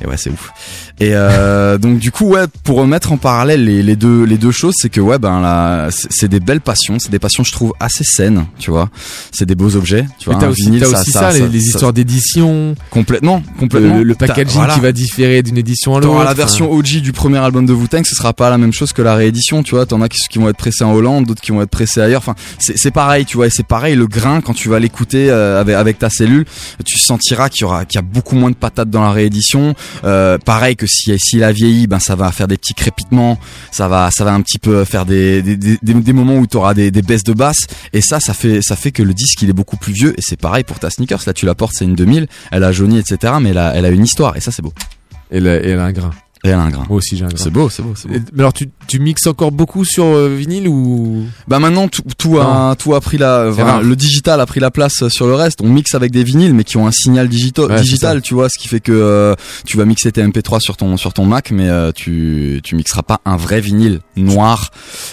Et 0.03 0.07
ouais, 0.07 0.17
c'est 0.17 0.29
ouf. 0.29 0.51
Et 0.99 1.11
euh, 1.13 1.77
donc 1.77 1.99
du 1.99 2.11
coup, 2.11 2.25
ouais, 2.25 2.45
pour 2.63 2.77
remettre 2.77 3.11
en 3.11 3.17
parallèle 3.17 3.65
les, 3.65 3.83
les 3.83 3.95
deux 3.95 4.23
les 4.23 4.37
deux 4.37 4.51
choses, 4.51 4.75
c'est 4.77 4.89
que 4.89 5.01
ouais, 5.01 5.19
ben 5.19 5.41
là, 5.41 5.89
c'est 5.91 6.27
des 6.27 6.39
belles 6.39 6.61
passions, 6.61 6.99
c'est 6.99 7.11
des 7.11 7.19
passions 7.19 7.43
je 7.43 7.51
trouve 7.51 7.73
assez 7.79 8.03
saines, 8.03 8.45
tu 8.59 8.71
vois. 8.71 8.89
C'est 9.31 9.45
des 9.45 9.55
beaux 9.55 9.75
objets, 9.75 10.05
tu 10.19 10.29
vois. 10.29 10.39
T'as 10.39 10.49
aussi, 10.49 10.63
vinyle, 10.63 10.81
t'as 10.81 11.01
aussi 11.01 11.11
ça, 11.11 11.31
les, 11.31 11.47
les 11.47 11.65
histoires 11.65 11.93
d'édition, 11.93 12.75
complètement, 12.89 13.41
complètement. 13.59 13.99
le 13.99 14.15
packaging 14.15 14.57
voilà. 14.57 14.73
qui 14.73 14.79
va 14.79 14.91
différer 14.91 15.43
d'une 15.43 15.57
édition 15.57 15.95
à 15.95 15.99
l'autre. 15.99 16.23
La 16.23 16.33
version 16.33 16.71
OG 16.71 17.01
du 17.01 17.11
premier 17.11 17.39
album 17.39 17.65
de 17.65 17.73
Wu-Tang, 17.73 18.03
ce 18.05 18.15
sera 18.15 18.33
pas 18.33 18.49
la 18.49 18.57
même 18.57 18.73
chose 18.73 18.93
que 18.93 19.01
la 19.01 19.15
réédition, 19.15 19.63
tu 19.63 19.75
vois. 19.75 19.85
T'en 19.85 20.01
as 20.01 20.09
qui, 20.09 20.19
qui 20.29 20.39
vont 20.39 20.49
être 20.49 20.57
pressés 20.57 20.83
en 20.83 20.93
Hollande, 20.93 21.25
d'autres 21.25 21.41
qui 21.41 21.51
vont 21.51 21.61
être 21.61 21.69
pressés 21.69 22.01
ailleurs. 22.01 22.21
Enfin, 22.21 22.35
c'est 22.59 22.77
c'est 22.77 22.91
pareil, 22.91 23.25
tu 23.25 23.37
vois. 23.37 23.47
Et 23.47 23.49
c'est 23.49 23.65
pareil, 23.65 23.95
le 23.95 24.07
grain, 24.07 24.41
quand 24.41 24.53
tu 24.53 24.69
vas 24.69 24.79
l'écouter 24.79 25.29
euh, 25.29 25.61
avec, 25.61 25.75
avec 25.75 25.99
ta 25.99 26.09
cellule, 26.09 26.45
tu 26.85 26.99
sentiras 26.99 27.49
qu'il 27.49 27.61
y 27.61 27.63
aura, 27.65 27.85
qu'il 27.85 27.97
y 27.97 27.99
a 27.99 28.05
beaucoup 28.05 28.35
moins 28.35 28.49
de 28.49 28.55
patates 28.55 28.89
dans 28.89 29.01
la 29.01 29.11
réédition. 29.11 29.75
Euh, 30.03 30.37
pareil 30.37 30.75
que 30.75 30.87
si, 30.87 31.17
s'il 31.19 31.43
a 31.43 31.51
vieilli, 31.51 31.87
ben 31.87 31.99
ça 31.99 32.15
va 32.15 32.31
faire 32.31 32.47
des 32.47 32.57
petits 32.57 32.73
crépitements, 32.73 33.39
ça 33.71 33.87
va, 33.87 34.09
ça 34.11 34.23
va 34.23 34.33
un 34.33 34.41
petit 34.41 34.59
peu 34.59 34.83
faire 34.85 35.05
des, 35.05 35.41
des, 35.41 36.13
moments 36.13 36.37
où 36.37 36.47
t'auras 36.47 36.73
des, 36.73 36.91
des 36.91 37.01
baisses 37.01 37.23
de 37.23 37.33
basse. 37.33 37.67
Et 37.93 38.01
ça, 38.01 38.19
ça 38.19 38.33
fait, 38.33 38.61
ça 38.61 38.75
fait 38.75 38.91
que 38.91 39.03
le 39.03 39.13
disque 39.13 39.41
il 39.41 39.49
est 39.49 39.53
beaucoup 39.53 39.77
plus 39.77 39.93
vieux. 39.93 40.13
Et 40.17 40.21
c'est 40.21 40.39
pareil 40.39 40.63
pour 40.63 40.79
ta 40.79 40.89
sneakers. 40.89 41.21
Là, 41.25 41.33
tu 41.33 41.45
la 41.45 41.55
portes, 41.55 41.73
c'est 41.75 41.85
une 41.85 41.95
2000, 41.95 42.27
elle 42.51 42.63
a 42.63 42.71
jauni, 42.71 42.97
etc. 42.97 43.33
Mais 43.41 43.49
elle 43.49 43.57
a, 43.57 43.75
elle 43.75 43.85
a 43.85 43.89
une 43.89 44.03
histoire. 44.03 44.35
Et 44.37 44.39
ça, 44.39 44.51
c'est 44.51 44.61
beau. 44.61 44.73
Et 45.31 45.37
elle, 45.37 45.47
elle 45.47 45.79
a 45.79 45.85
un 45.85 45.91
grain. 45.91 46.11
Et 46.43 46.49
elle 46.49 46.55
a 46.55 46.61
un 46.61 46.69
grain. 46.71 46.85
Moi 46.89 46.97
aussi 46.97 47.15
j'ai 47.17 47.23
un 47.23 47.27
grain. 47.27 47.37
C'est 47.37 47.51
beau, 47.51 47.69
c'est 47.69 47.83
beau, 47.83 47.93
c'est 47.95 48.07
beau. 48.07 48.15
Et- 48.15 48.21
Mais 48.33 48.39
alors 48.39 48.53
tu, 48.53 48.69
tu 48.87 48.99
mixes 48.99 49.27
encore 49.27 49.51
beaucoup 49.51 49.85
sur 49.85 50.05
euh, 50.05 50.35
vinyle 50.35 50.67
ou? 50.67 51.23
Bah 51.47 51.59
maintenant 51.59 51.87
tout, 51.87 52.01
tout 52.17 52.39
a 52.39 52.75
tout 52.77 52.95
a 52.95 53.01
pris 53.01 53.17
la 53.19 53.47
enfin, 53.51 53.81
le 53.81 53.95
digital 53.95 54.41
a 54.41 54.45
pris 54.47 54.59
la 54.59 54.71
place 54.71 55.07
sur 55.09 55.27
le 55.27 55.35
reste. 55.35 55.59
On 55.61 55.69
mixe 55.69 55.93
avec 55.93 56.11
des 56.11 56.23
vinyles 56.23 56.53
mais 56.55 56.63
qui 56.63 56.77
ont 56.77 56.87
un 56.87 56.91
signal 56.91 57.27
digito- 57.29 57.67
Ouais, 57.69 57.79
digital, 57.81 58.21
tu 58.23 58.33
vois, 58.33 58.49
ce 58.49 58.57
qui 58.57 58.67
fait 58.67 58.79
que 58.79 58.91
euh, 58.91 59.35
tu 59.65 59.77
vas 59.77 59.85
mixer 59.85 60.11
tes 60.11 60.23
MP3 60.23 60.59
sur 60.61 60.77
ton 60.77 60.97
sur 60.97 61.13
ton 61.13 61.25
Mac 61.25 61.51
mais 61.51 61.69
euh, 61.69 61.91
tu 61.91 62.59
tu 62.63 62.75
mixeras 62.75 63.03
pas 63.03 63.21
un 63.25 63.37
vrai 63.37 63.61
vinyle 63.61 63.99
noir. 64.17 64.71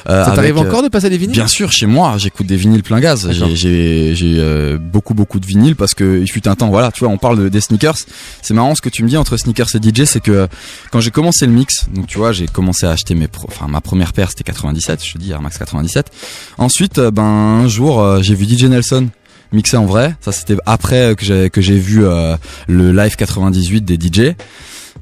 euh, 0.08 0.24
ça 0.24 0.32
t'arrive 0.32 0.56
euh, 0.56 0.60
encore 0.60 0.82
de 0.82 0.88
passer 0.88 1.10
des 1.10 1.18
vinyles? 1.18 1.34
Bien 1.36 1.46
sûr, 1.46 1.72
chez 1.72 1.86
moi, 1.86 2.14
j'écoute 2.18 2.46
des 2.46 2.56
vinyles 2.56 2.82
plein 2.82 3.00
gaz. 3.00 3.28
J'ai 3.32 3.54
j'ai 3.54 4.14
j'ai 4.14 4.36
euh, 4.38 4.78
beaucoup 4.78 5.12
beaucoup 5.14 5.40
de 5.40 5.46
vinyles 5.46 5.76
parce 5.76 5.92
que 5.94 6.20
il 6.20 6.28
fut 6.30 6.48
un 6.48 6.54
temps, 6.54 6.68
voilà, 6.70 6.90
tu 6.90 7.00
vois, 7.04 7.12
on 7.12 7.18
parle 7.18 7.38
de, 7.38 7.48
des 7.50 7.60
sneakers. 7.60 7.96
C'est 8.40 8.54
marrant 8.54 8.74
ce 8.74 8.80
que 8.80 8.88
tu 8.88 9.02
me 9.02 9.08
dis 9.08 9.16
entre 9.18 9.36
sneakers 9.36 9.68
et 9.74 9.78
DJ, 9.78 10.04
c'est 10.04 10.20
que 10.20 10.30
euh, 10.32 10.46
quand 10.90 11.00
j'ai 11.00 11.10
commencé 11.18 11.46
le 11.46 11.52
mix, 11.52 11.88
donc 11.92 12.06
tu 12.06 12.16
vois, 12.16 12.30
j'ai 12.30 12.46
commencé 12.46 12.86
à 12.86 12.92
acheter 12.92 13.16
mes, 13.16 13.26
enfin 13.48 13.66
ma 13.66 13.80
première 13.80 14.12
paire 14.12 14.28
c'était 14.28 14.44
97, 14.44 15.04
je 15.04 15.14
te 15.14 15.18
dis 15.18 15.32
Air 15.32 15.42
Max 15.42 15.58
97. 15.58 16.12
Ensuite, 16.58 16.98
euh, 16.98 17.10
ben 17.10 17.24
un 17.24 17.66
jour, 17.66 18.00
euh, 18.00 18.22
j'ai 18.22 18.36
vu 18.36 18.44
DJ 18.44 18.66
Nelson 18.66 19.08
mixer 19.50 19.78
en 19.78 19.84
vrai. 19.84 20.14
Ça 20.20 20.30
c'était 20.30 20.56
après 20.64 21.16
que 21.16 21.24
j'ai 21.24 21.50
que 21.50 21.60
j'ai 21.60 21.76
vu 21.76 22.04
euh, 22.04 22.36
le 22.68 22.92
live 22.92 23.16
98 23.16 23.84
des 23.84 23.96
DJ. 23.96 24.36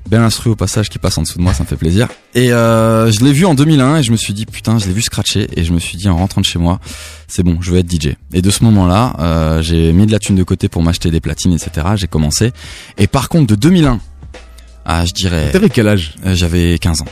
Bel 0.09 0.23
instru 0.23 0.49
au 0.49 0.57
passage 0.57 0.89
qui 0.89 0.99
passe 0.99 1.19
en 1.19 1.23
dessous 1.23 1.37
de 1.37 1.43
moi, 1.43 1.53
ça 1.53 1.64
me 1.64 1.69
fait 1.69 1.77
plaisir. 1.77 2.09
Et 2.35 2.49
je 2.49 3.23
l'ai 3.25 3.33
vu 3.33 3.45
en 3.45 3.55
2001 3.55 3.99
et 3.99 4.03
je 4.03 4.11
me 4.11 4.17
suis 4.17 4.33
dit 4.33 4.47
putain, 4.47 4.79
je 4.79 4.87
l'ai 4.87 4.95
vu 4.95 5.03
scratcher 5.03 5.49
et 5.55 5.64
je 5.64 5.73
me 5.75 5.79
suis 5.79 5.99
dit 5.99 6.09
en 6.09 6.17
rentrant 6.17 6.41
de 6.41 6.47
chez 6.47 6.59
moi, 6.59 6.81
c'est 7.29 7.43
bon, 7.43 7.59
je 7.61 7.73
veux 7.73 7.79
être 7.79 7.91
DJ. 7.91 8.14
Et 8.33 8.41
de 8.41 8.51
ce 8.51 8.64
moment-là, 8.64 9.61
j'ai 9.61 9.93
mis 9.93 10.07
de 10.07 10.12
la 10.12 10.21
thune 10.21 10.37
de 10.37 10.45
côté 10.45 10.69
pour 10.71 10.83
m'acheter 10.83 11.11
des 11.11 11.21
platines, 11.21 11.53
etc. 11.53 11.89
J'ai 11.97 12.07
commencé. 12.07 12.53
Et 12.97 13.07
par 13.07 13.29
contre, 13.29 13.49
de 13.49 13.57
2001 13.57 13.99
à, 14.87 15.05
je 15.05 15.12
dirais, 15.12 15.51
T'avais 15.51 15.68
quel 15.68 15.89
âge? 15.89 16.14
euh, 16.24 16.34
j'avais 16.34 16.78
15 16.78 17.03
ans. 17.03 17.07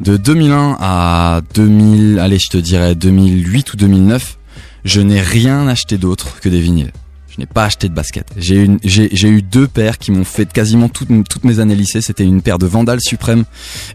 De 0.00 0.16
2001 0.16 0.76
à 0.80 1.40
2000, 1.54 2.18
allez, 2.18 2.38
je 2.38 2.48
te 2.50 2.58
dirais 2.58 2.94
2008 2.94 3.72
ou 3.72 3.76
2009, 3.76 4.38
je 4.84 5.00
n'ai 5.00 5.20
rien 5.20 5.66
acheté 5.68 5.98
d'autre 5.98 6.38
que 6.40 6.48
des 6.48 6.60
vinyles. 6.60 6.92
Je 7.36 7.42
n'ai 7.42 7.46
pas 7.46 7.64
acheté 7.64 7.90
de 7.90 7.94
basket. 7.94 8.26
J'ai 8.38 8.56
une, 8.62 8.78
j'ai, 8.82 9.10
j'ai 9.12 9.28
eu 9.28 9.42
deux 9.42 9.66
paires 9.68 9.98
qui 9.98 10.10
m'ont 10.10 10.24
fait 10.24 10.50
quasiment 10.50 10.88
toutes, 10.88 11.08
toutes 11.28 11.44
mes 11.44 11.60
années 11.60 11.74
lycée. 11.74 12.00
C'était 12.00 12.24
une 12.24 12.40
paire 12.40 12.58
de 12.58 12.64
Vandal 12.66 12.98
Suprême 13.00 13.44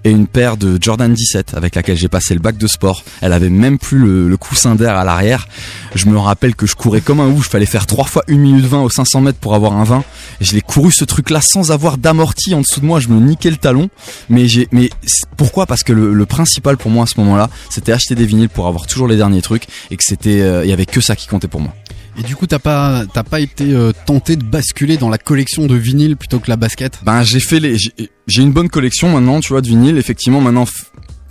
et 0.04 0.12
une 0.12 0.28
paire 0.28 0.58
de 0.58 0.78
Jordan 0.80 1.12
17 1.12 1.56
avec 1.56 1.74
laquelle 1.74 1.98
j'ai 1.98 2.08
passé 2.08 2.36
le 2.36 2.40
bac 2.40 2.58
de 2.58 2.68
sport. 2.68 3.04
Elle 3.22 3.34
avait 3.34 3.50
même 3.50 3.80
plus 3.80 3.98
le, 3.98 4.30
le 4.30 4.38
coussin 4.38 4.76
d'air 4.76 4.96
à 4.96 5.04
l'arrière. 5.04 5.48
Je 5.96 6.06
me 6.06 6.18
rappelle 6.20 6.56
que 6.56 6.68
je 6.68 6.76
courais 6.76 7.02
comme 7.02 7.20
un 7.20 7.30
ouf. 7.30 7.50
Fallait 7.50 7.66
faire 7.66 7.88
trois 7.88 8.06
fois 8.06 8.24
1 8.30 8.36
minute 8.36 8.66
20 8.66 8.82
aux 8.84 8.90
500 8.92 9.22
mètres 9.22 9.40
pour 9.40 9.56
avoir 9.56 9.74
un 9.74 9.86
20. 9.86 10.04
Et 10.40 10.46
je 10.46 10.54
l'ai 10.54 10.62
couru 10.62 10.92
ce 10.92 11.04
truc-là 11.04 11.42
sans 11.42 11.72
avoir 11.72 11.98
d'amorti 11.98 12.54
en 12.54 12.62
dessous 12.62 12.80
de 12.80 12.86
moi. 12.86 13.00
Je 13.00 13.08
me 13.08 13.20
niquais 13.20 13.50
le 13.50 13.58
talon. 13.58 13.90
Mais 14.30 14.48
j'ai, 14.48 14.68
mais 14.72 14.92
pourquoi? 15.36 15.66
Parce 15.66 15.82
que 15.82 15.94
le, 15.94 16.14
le 16.14 16.26
principal 16.28 16.78
pour 16.78 16.92
moi 16.92 17.06
à 17.06 17.08
ce 17.08 17.20
moment-là, 17.22 17.50
c'était 17.72 17.92
acheter 17.92 18.14
des 18.14 18.26
vinyles 18.26 18.50
pour 18.50 18.68
avoir 18.68 18.86
toujours 18.86 19.08
les 19.08 19.18
derniers 19.18 19.42
trucs 19.42 19.66
et 19.90 19.98
que 19.98 20.04
c'était, 20.04 20.42
euh, 20.42 20.64
il 20.64 20.70
y 20.70 20.74
avait 20.74 20.86
que 20.86 21.02
ça 21.02 21.16
qui 21.16 21.28
comptait 21.28 21.48
pour 21.48 21.62
moi. 21.62 21.74
Et 22.18 22.24
du 22.24 22.36
coup, 22.36 22.46
t'as 22.46 22.60
pas, 22.60 23.04
t'as 23.14 23.24
pas 23.24 23.40
été 23.40 23.74
euh, 23.74 23.92
tenté 24.06 24.36
de 24.36 24.44
basculer 24.44 24.98
dans 24.98 25.10
la 25.10 25.18
collection 25.18 25.66
de 25.66 25.76
vinyles 25.76 26.18
plutôt 26.18 26.40
que 26.40 26.50
la 26.50 26.58
basket? 26.58 27.00
Ben 27.04 27.24
j'ai 27.24 27.40
fait 27.40 27.60
les, 27.60 27.78
j'ai- 27.78 28.42
une 28.42 28.52
bonne 28.52 28.70
collection 28.70 29.10
maintenant, 29.10 29.40
tu 29.40 29.50
vois, 29.50 29.62
de 29.62 29.68
vinyle. 29.68 29.98
Effectivement, 29.98 30.42
maintenant, 30.42 30.66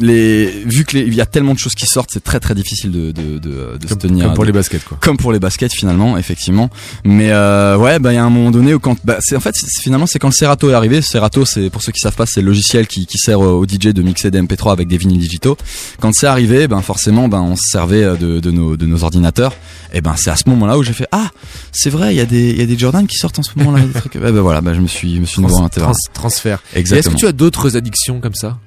les, 0.00 0.46
vu 0.64 0.84
que 0.84 0.96
il 0.98 1.14
y 1.14 1.20
a 1.20 1.26
tellement 1.26 1.54
de 1.54 1.58
choses 1.58 1.74
qui 1.74 1.86
sortent, 1.86 2.10
c'est 2.12 2.24
très 2.24 2.40
très 2.40 2.54
difficile 2.54 2.90
de 2.90 3.12
de 3.12 3.38
de, 3.38 3.78
de 3.78 3.86
se 3.88 3.94
tenir. 3.94 4.24
comme 4.26 4.34
pour 4.34 4.44
de- 4.44 4.48
les 4.48 4.52
baskets, 4.52 4.84
quoi. 4.84 4.98
Comme 5.00 5.16
pour 5.16 5.32
les 5.32 5.38
baskets 5.38 5.72
finalement, 5.72 6.16
effectivement. 6.18 6.70
Mais 7.04 7.30
euh, 7.30 7.76
ouais, 7.76 7.98
bah 7.98 8.12
il 8.12 8.16
y 8.16 8.18
a 8.18 8.24
un 8.24 8.30
moment 8.30 8.50
donné 8.50 8.74
où 8.74 8.78
quand, 8.80 8.96
bah, 9.04 9.18
c'est 9.20 9.36
en 9.36 9.40
fait 9.40 9.54
finalement 9.82 10.06
c'est 10.06 10.18
quand 10.18 10.28
le 10.28 10.32
Serato 10.34 10.70
est 10.70 10.74
arrivé. 10.74 11.02
Serato, 11.02 11.44
c'est 11.44 11.70
pour 11.70 11.82
ceux 11.82 11.92
qui 11.92 12.00
savent 12.00 12.14
pas, 12.16 12.26
c'est 12.26 12.40
le 12.40 12.48
logiciel 12.48 12.86
qui 12.86 13.06
qui 13.06 13.18
sert 13.18 13.40
aux 13.40 13.64
DJ 13.66 13.88
de 13.88 14.02
mixer 14.02 14.30
des 14.30 14.40
MP3 14.40 14.72
avec 14.72 14.88
des 14.88 14.96
vinyles 14.96 15.18
digitaux. 15.20 15.56
Quand 16.00 16.12
c'est 16.14 16.26
arrivé, 16.26 16.66
ben 16.66 16.80
forcément, 16.82 17.28
ben 17.28 17.40
on 17.40 17.56
se 17.56 17.62
servait 17.70 18.02
euh, 18.02 18.16
de 18.16 18.40
de 18.40 18.50
nos 18.50 18.76
de 18.76 18.86
nos 18.86 19.04
ordinateurs. 19.04 19.54
Et 19.92 20.00
ben 20.00 20.14
c'est 20.16 20.30
à 20.30 20.36
ce 20.36 20.48
moment-là 20.48 20.78
où 20.78 20.82
j'ai 20.82 20.92
fait 20.92 21.06
ah 21.12 21.30
c'est 21.72 21.90
vrai, 21.90 22.14
il 22.14 22.16
y 22.16 22.20
a 22.20 22.26
des 22.26 22.50
il 22.50 22.58
y 22.58 22.62
a 22.62 22.66
des 22.66 22.78
Jordan 22.78 23.06
qui 23.06 23.16
sortent 23.16 23.38
en 23.38 23.42
ce 23.42 23.50
moment-là. 23.56 23.82
des 23.84 23.92
trucs. 23.92 24.14
Ouais, 24.14 24.20
ben 24.32 24.40
voilà, 24.40 24.60
ben 24.60 24.74
je 24.74 24.80
me 24.80 24.86
suis 24.86 25.16
je 25.16 25.20
me 25.20 25.26
suis 25.26 25.42
Trans- 25.42 25.68
trans- 25.68 25.92
transfert. 26.14 26.62
Exactement. 26.74 26.98
est-ce 26.98 27.14
que 27.16 27.20
tu 27.20 27.26
as 27.26 27.32
d'autres 27.32 27.76
addictions 27.76 28.20
comme 28.20 28.34
ça? 28.34 28.58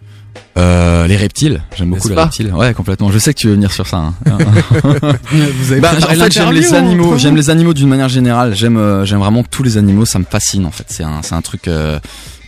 Euh, 0.58 1.08
les 1.08 1.16
reptiles, 1.18 1.62
j'aime 1.76 1.90
beaucoup 1.90 2.08
les 2.10 2.16
reptiles. 2.16 2.54
Ouais, 2.54 2.74
complètement. 2.74 3.12
Je 3.12 3.18
sais 3.20 3.34
que 3.34 3.40
tu 3.40 3.48
veux 3.48 3.54
venir 3.54 3.72
sur 3.72 3.88
ça. 3.88 3.98
hein. 3.98 4.14
Vous 5.32 5.72
avez 5.72 5.82
Bah, 5.82 5.90
en 5.92 5.96
préparé 5.96 6.16
fait, 6.16 6.32
j'aime 6.32 6.52
les 6.52 6.62
l'interview, 6.62 6.76
animaux. 6.76 7.18
J'aime 7.18 7.36
les 7.36 7.50
animaux 7.50 7.74
d'une 7.74 7.90
manière 7.90 8.10
générale. 8.10 8.56
J'aime, 8.56 8.78
euh, 8.78 9.04
j'aime 9.06 9.20
vraiment 9.20 9.44
tous 9.44 9.64
les 9.64 9.78
animaux. 9.78 10.06
Ça 10.06 10.20
me 10.20 10.26
fascine 10.30 10.66
en 10.66 10.72
fait. 10.72 10.86
C'est 10.88 11.04
un, 11.04 11.22
c'est 11.24 11.34
un 11.36 11.42
truc 11.42 11.68
euh, 11.68 12.00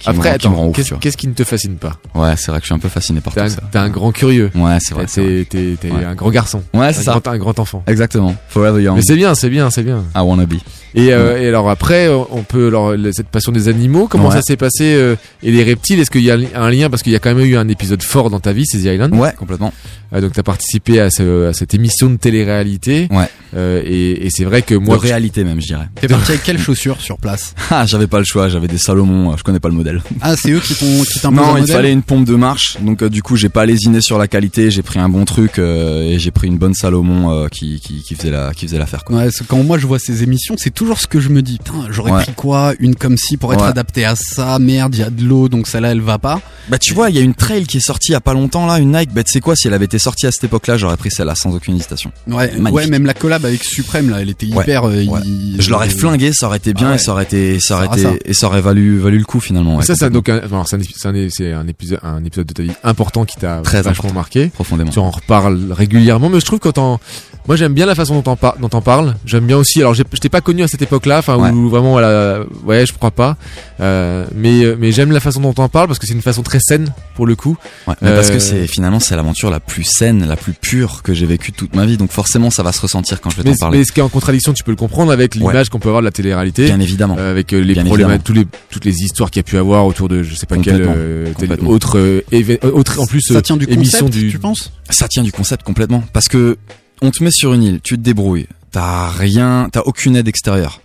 qui, 0.05 0.17
Après, 0.17 0.29
me, 0.29 0.31
rend- 0.33 0.37
qui 0.37 0.47
me 0.49 0.53
rend 0.55 0.61
attends, 0.63 0.69
ouf. 0.69 0.99
qu'est-ce 0.99 1.17
tu 1.17 1.21
qui 1.21 1.27
ne 1.27 1.33
te 1.33 1.43
fascine 1.43 1.75
pas 1.75 1.97
Ouais, 2.13 2.35
c'est 2.37 2.51
vrai 2.51 2.59
que 2.59 2.63
je 2.65 2.67
suis 2.67 2.75
un 2.75 2.79
peu 2.79 2.89
fasciné 2.89 3.21
par 3.21 3.33
T'es 3.33 3.41
tout 3.41 3.45
un, 3.47 3.49
ça. 3.49 3.61
t'es 3.71 3.77
un 3.77 3.89
grand 3.89 4.11
curieux. 4.11 4.51
Ouais, 4.55 4.77
c'est 4.79 4.93
vrai. 4.93 5.05
c'est 5.07 5.21
vrai. 5.21 5.45
T'es 5.49 5.75
t'es- 5.75 5.77
t'es 5.89 5.91
Ouais. 5.91 6.03
un 6.05 6.15
grand 6.15 6.29
garçon. 6.31 6.61
Ouais, 6.73 6.93
c'est 6.93 6.99
un 7.01 7.13
ça. 7.13 7.19
Grand, 7.19 7.31
un 7.31 7.37
grand 7.37 7.59
enfant. 7.59 7.83
Exactement. 7.87 8.35
Forever 8.49 8.81
young. 8.83 8.95
Mais 8.97 9.01
c'est 9.03 9.15
bien, 9.15 9.35
c'est 9.35 9.49
bien, 9.49 9.69
c'est 9.69 9.83
bien. 9.83 10.03
I 10.15 10.19
wanna 10.19 10.45
be. 10.45 10.55
Et, 10.97 11.11
euh, 11.13 11.41
et 11.41 11.47
alors 11.49 11.69
après, 11.69 12.07
on 12.07 12.43
peut 12.43 12.67
alors 12.67 12.93
cette 13.11 13.27
passion 13.27 13.51
des 13.51 13.67
animaux. 13.67 14.07
Comment 14.07 14.29
Ouais. 14.29 14.35
ça 14.35 14.41
s'est 14.41 14.55
passé 14.55 14.93
euh, 14.95 15.15
Et 15.43 15.51
les 15.51 15.61
reptiles, 15.63 15.99
est-ce 15.99 16.09
qu'il 16.09 16.23
y 16.23 16.31
a 16.31 16.37
un 16.55 16.69
lien? 16.71 16.89
Parce 16.89 17.03
qu'il 17.03 17.11
y 17.11 17.15
a 17.15 17.19
quand 17.19 17.33
même 17.35 17.45
eu 17.45 17.57
un 17.57 17.67
épisode 17.67 18.01
fort 18.01 18.29
dans 18.29 18.39
ta 18.39 18.53
vie, 18.53 18.65
c'est 18.65 18.77
The 18.77 18.85
Island. 18.85 19.13
Ouais, 19.13 19.33
complètement. 19.37 19.73
Euh, 20.13 20.21
donc 20.21 20.31
t'as 20.33 20.43
participé 20.43 21.01
à, 21.01 21.09
ce- 21.09 21.47
à 21.49 21.53
cette 21.53 21.73
émission 21.73 22.09
de 22.09 22.15
télé-réalité. 22.15 23.07
Ouais. 23.11 23.27
Euh, 23.57 23.81
et 23.83 24.25
et 24.25 24.29
c'est 24.29 24.45
vrai 24.45 24.61
que 24.61 24.73
De 24.75 24.79
moi, 24.79 24.97
réalité 24.97 25.43
même, 25.43 25.59
je 25.59 25.67
dirais. 25.67 25.87
T'es 25.99 26.07
parti 26.07 26.31
avec 26.31 26.43
quelles 26.43 26.59
chaussures 26.59 27.01
sur 27.01 27.17
place 27.17 27.53
Ah, 27.71 27.85
j'avais 27.85 28.07
pas 28.07 28.19
le 28.19 28.25
choix. 28.25 28.47
J'avais 28.47 28.67
des 28.67 28.77
Salomon. 28.77 29.31
euh, 29.31 29.35
Je 29.37 29.43
connais 29.43 29.59
pas 29.59 29.67
le 29.69 29.75
modèle. 29.75 29.94
Ah, 30.21 30.35
c'est 30.35 30.51
eux 30.51 30.59
qui 30.59 30.75
t'ont, 30.75 31.03
qui 31.03 31.19
Non, 31.31 31.55
un 31.55 31.59
il 31.59 31.67
fallait 31.67 31.91
une 31.91 32.01
pompe 32.03 32.25
de 32.25 32.35
marche. 32.35 32.77
Donc 32.81 33.01
euh, 33.01 33.09
du 33.09 33.21
coup, 33.23 33.35
j'ai 33.35 33.49
pas 33.49 33.65
lésiné 33.65 34.01
sur 34.01 34.17
la 34.17 34.27
qualité. 34.27 34.71
J'ai 34.71 34.81
pris 34.81 34.99
un 34.99 35.09
bon 35.09 35.25
truc 35.25 35.59
euh, 35.59 36.03
et 36.03 36.19
j'ai 36.19 36.31
pris 36.31 36.47
une 36.47 36.57
bonne 36.57 36.73
Salomon 36.73 37.31
euh, 37.31 37.47
qui, 37.49 37.79
qui 37.79 38.01
qui 38.03 38.15
faisait 38.15 38.31
la 38.31 38.53
qui 38.53 38.65
faisait 38.67 38.77
l'affaire. 38.79 39.03
quoi. 39.03 39.17
Ouais, 39.17 39.31
c'est- 39.31 39.45
quand 39.47 39.61
moi 39.63 39.77
je 39.77 39.87
vois 39.87 39.99
ces 39.99 40.23
émissions, 40.23 40.55
c'est 40.57 40.73
toujours 40.73 40.99
ce 40.99 41.07
que 41.07 41.19
je 41.19 41.29
me 41.29 41.41
dis. 41.41 41.57
Putain, 41.57 41.87
j'aurais 41.91 42.11
Ouais. 42.11 42.23
pris 42.23 42.33
quoi? 42.33 42.73
Une 42.79 42.95
comme 42.95 43.17
ci 43.17 43.37
pour 43.37 43.53
être 43.53 43.63
Ouais. 43.63 43.67
adaptée 43.69 44.05
à 44.05 44.15
ça. 44.15 44.57
Merde, 44.59 44.95
il 44.95 44.99
y 45.01 45.03
a 45.03 45.09
de 45.09 45.23
l'eau, 45.23 45.49
donc 45.49 45.67
celle-là 45.67 45.91
elle 45.91 46.01
va 46.01 46.17
pas. 46.19 46.41
Bah 46.69 46.77
tu 46.79 46.93
vois, 46.93 47.09
il 47.09 47.15
y 47.15 47.19
a 47.19 47.21
une 47.21 47.35
trail 47.35 47.65
qui 47.65 47.77
est 47.77 47.85
sortie 47.85 48.09
il 48.09 48.13
y 48.13 48.15
a 48.15 48.21
pas 48.21 48.33
longtemps 48.33 48.65
là, 48.65 48.79
une 48.79 48.91
Nike. 48.97 49.11
Bah 49.13 49.23
tu 49.23 49.31
sais 49.31 49.39
quoi, 49.41 49.55
si 49.55 49.67
elle 49.67 49.73
avait 49.73 49.85
été 49.85 49.99
sortie 49.99 50.25
à 50.27 50.31
cette 50.31 50.43
époque-là, 50.45 50.77
j'aurais 50.77 50.97
pris 50.97 51.11
celle-là 51.11 51.35
sans 51.35 51.53
aucune 51.55 51.75
hésitation. 51.75 52.11
Ouais, 52.27 52.51
Magnifique. 52.51 52.73
ouais, 52.73 52.87
même 52.87 53.05
la 53.05 53.13
collab 53.13 53.45
avec 53.45 53.63
Suprême 53.63 54.09
là, 54.09 54.21
elle 54.21 54.29
était 54.29 54.45
hyper. 54.47 54.83
il- 54.91 55.55
Je 55.59 55.69
l'aurais 55.69 55.89
flingué, 55.89 56.31
ça 56.33 56.47
aurait 56.47 56.57
été 56.57 56.73
bien 56.73 56.91
Ah 56.91 56.95
et 56.95 56.97
ça 56.97 57.11
aurait 57.11 57.23
été, 57.23 57.59
ça 57.59 57.75
aurait 57.75 57.87
été, 57.99 58.19
et 58.25 58.33
ça 58.33 58.47
aurait 58.47 58.61
valu, 58.61 58.97
valu 58.99 59.17
le 59.19 59.23
coup 59.25 59.39
finalement. 59.39 59.79
Ça, 59.85 59.95
c'est 59.95 60.09
donc 60.09 60.29
un, 60.29 60.37
alors, 60.37 60.67
c'est 60.67 60.75
un, 60.75 60.79
c'est 60.95 61.07
un- 61.07 61.27
c'est 61.29 61.51
un 61.53 61.67
épisode, 61.67 61.99
un 62.03 62.23
épisode 62.25 62.47
de 62.47 62.53
ta 62.53 62.63
vie 62.63 62.71
important 62.83 63.25
qui 63.25 63.37
t'a 63.37 63.61
Très 63.61 63.77
vachement 63.81 63.91
important. 64.09 64.13
marqué. 64.13 64.47
profondément. 64.47 64.91
Tu 64.91 64.99
en 64.99 65.11
reparles 65.11 65.71
régulièrement, 65.71 66.29
mais 66.29 66.39
je 66.39 66.45
trouve 66.45 66.59
que 66.59 66.69
quand 66.69 66.99
moi 67.47 67.55
j'aime 67.55 67.73
bien 67.73 67.85
la 67.85 67.93
façon 67.95 68.15
dont 68.15 68.21
t'en 68.23 68.35
par- 68.35 68.57
dont 68.59 68.69
t'en 68.69 68.81
parles. 68.81 69.15
J'aime 69.25 69.45
bien 69.45 69.57
aussi. 69.57 69.79
Alors 69.81 69.93
je 69.93 70.01
t'ai 70.03 70.29
pas 70.29 70.41
connu 70.41 70.63
à 70.63 70.67
cette 70.67 70.81
époque-là, 70.81 71.19
enfin 71.19 71.37
Ouais. 71.37 71.51
où 71.51 71.69
vraiment 71.69 71.91
voilà, 71.91 72.39
ouais, 72.65 72.85
je 72.85 72.93
crois 72.93 73.11
pas. 73.11 73.37
Euh, 73.81 74.25
mais 74.33 74.63
mais 74.79 74.91
j'aime 74.91 75.11
la 75.11 75.19
façon 75.19 75.41
dont 75.41 75.53
t'en 75.53 75.69
parles 75.69 75.87
parce 75.87 75.99
que 75.99 76.07
c'est 76.07 76.13
une 76.13 76.21
façon 76.21 76.41
très 76.43 76.59
saine 76.59 76.91
pour 77.15 77.25
le 77.27 77.35
coup. 77.35 77.57
Ouais, 77.87 77.93
mais 78.01 78.11
parce 78.11 78.29
Euh, 78.29 78.33
que 78.33 78.39
c'est 78.39 78.67
finalement 78.67 78.99
c'est 78.99 79.15
l'aventure 79.15 79.49
la 79.51 79.59
plus 79.59 79.83
saine, 79.83 80.25
la 80.27 80.35
plus 80.37 80.53
pure 80.53 81.03
que 81.03 81.13
j'ai 81.13 81.25
vécue 81.25 81.51
toute 81.51 81.75
ma 81.75 81.85
vie. 81.85 81.97
Donc 81.97 82.11
forcément 82.11 82.49
ça 82.49 82.63
va 82.63 82.71
se 82.71 82.81
ressentir 82.81 83.21
quand 83.21 83.29
je 83.29 83.37
vais 83.37 83.43
t'en 83.43 83.55
parler. 83.55 83.79
mais 83.79 83.83
ce 83.85 83.91
qui 83.91 83.99
est 83.99 84.03
en 84.03 84.09
contradiction, 84.09 84.53
tu 84.53 84.63
peux 84.63 84.71
le 84.71 84.77
comprendre 84.77 85.11
avec 85.11 85.35
l'image 85.35 85.53
Ouais. 85.55 85.69
qu'on 85.69 85.79
peut 85.79 85.89
avoir 85.89 86.01
de 86.01 86.05
la 86.05 86.11
télé-réalité. 86.11 86.65
Bien 86.65 86.79
évidemment. 86.79 87.15
Euh, 87.19 87.31
avec 87.31 87.53
euh, 87.53 87.59
les 87.61 87.73
Bien 87.73 87.83
problèmes, 87.85 88.07
évidemment. 88.09 88.23
tous 88.23 88.33
les, 88.33 88.47
toutes 88.69 88.85
les 88.85 88.95
histoires 89.03 89.29
qu'il 89.29 89.39
y 89.39 89.41
a 89.41 89.43
pu 89.43 89.57
avoir 89.57 89.74
autour 89.83 90.07
de, 90.09 90.23
je 90.23 90.35
sais 90.35 90.45
pas 90.45 90.57
quelle, 90.57 90.85
Complètement. 91.33 91.69
euh, 91.69 91.73
autre, 91.73 91.97
euh, 91.99 92.21
euh, 92.33 92.57
autre 92.71 92.99
en 92.99 93.05
plus 93.05 93.21
Ça 93.21 93.35
euh, 93.35 93.41
tient 93.41 93.57
du 93.57 93.65
émission 93.69 94.07
concept, 94.07 94.17
du. 94.17 94.31
tu 94.31 94.39
penses? 94.39 94.71
Ça 94.89 95.07
tient 95.07 95.23
du 95.23 95.31
concept 95.31 95.63
complètement. 95.63 96.03
Parce 96.13 96.27
que 96.27 96.57
on 97.01 97.11
te 97.11 97.23
met 97.23 97.31
sur 97.31 97.53
une 97.53 97.63
île, 97.63 97.79
tu 97.83 97.95
te 97.97 98.01
débrouilles, 98.01 98.47
t'as 98.71 99.09
rien, 99.09 99.67
t'as 99.71 99.81
aucune 99.81 100.15
aide 100.15 100.27
extérieure, 100.27 100.81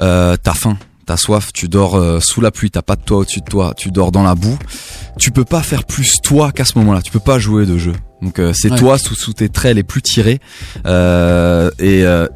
euh, 0.00 0.36
t'as 0.42 0.54
faim, 0.54 0.76
t'as 1.06 1.16
soif, 1.16 1.52
tu 1.54 1.68
dors 1.68 1.94
euh, 1.96 2.18
sous 2.20 2.40
la 2.40 2.50
pluie, 2.50 2.70
t'as 2.70 2.82
pas 2.82 2.96
de 2.96 3.02
toit 3.02 3.18
au-dessus 3.18 3.40
de 3.40 3.44
toi, 3.48 3.72
tu 3.76 3.90
dors 3.90 4.10
dans 4.12 4.22
la 4.24 4.34
boue. 4.34 4.58
Tu 5.18 5.30
peux 5.30 5.44
pas 5.44 5.62
faire 5.62 5.84
plus 5.84 6.14
toi 6.22 6.52
qu'à 6.52 6.64
ce 6.64 6.78
moment-là. 6.78 7.02
Tu 7.02 7.12
peux 7.12 7.20
pas 7.20 7.38
jouer 7.38 7.66
de 7.66 7.76
jeu. 7.78 7.92
Donc 8.22 8.38
euh, 8.38 8.52
c'est 8.54 8.70
Ouais. 8.70 8.78
toi 8.78 8.98
sous, 8.98 9.14
sous 9.14 9.32
tes 9.34 9.48
traits 9.50 9.76
les 9.76 9.82
plus 9.82 10.00
tirés 10.00 10.40
euh, 10.86 11.70
et 11.78 12.04
euh, 12.04 12.26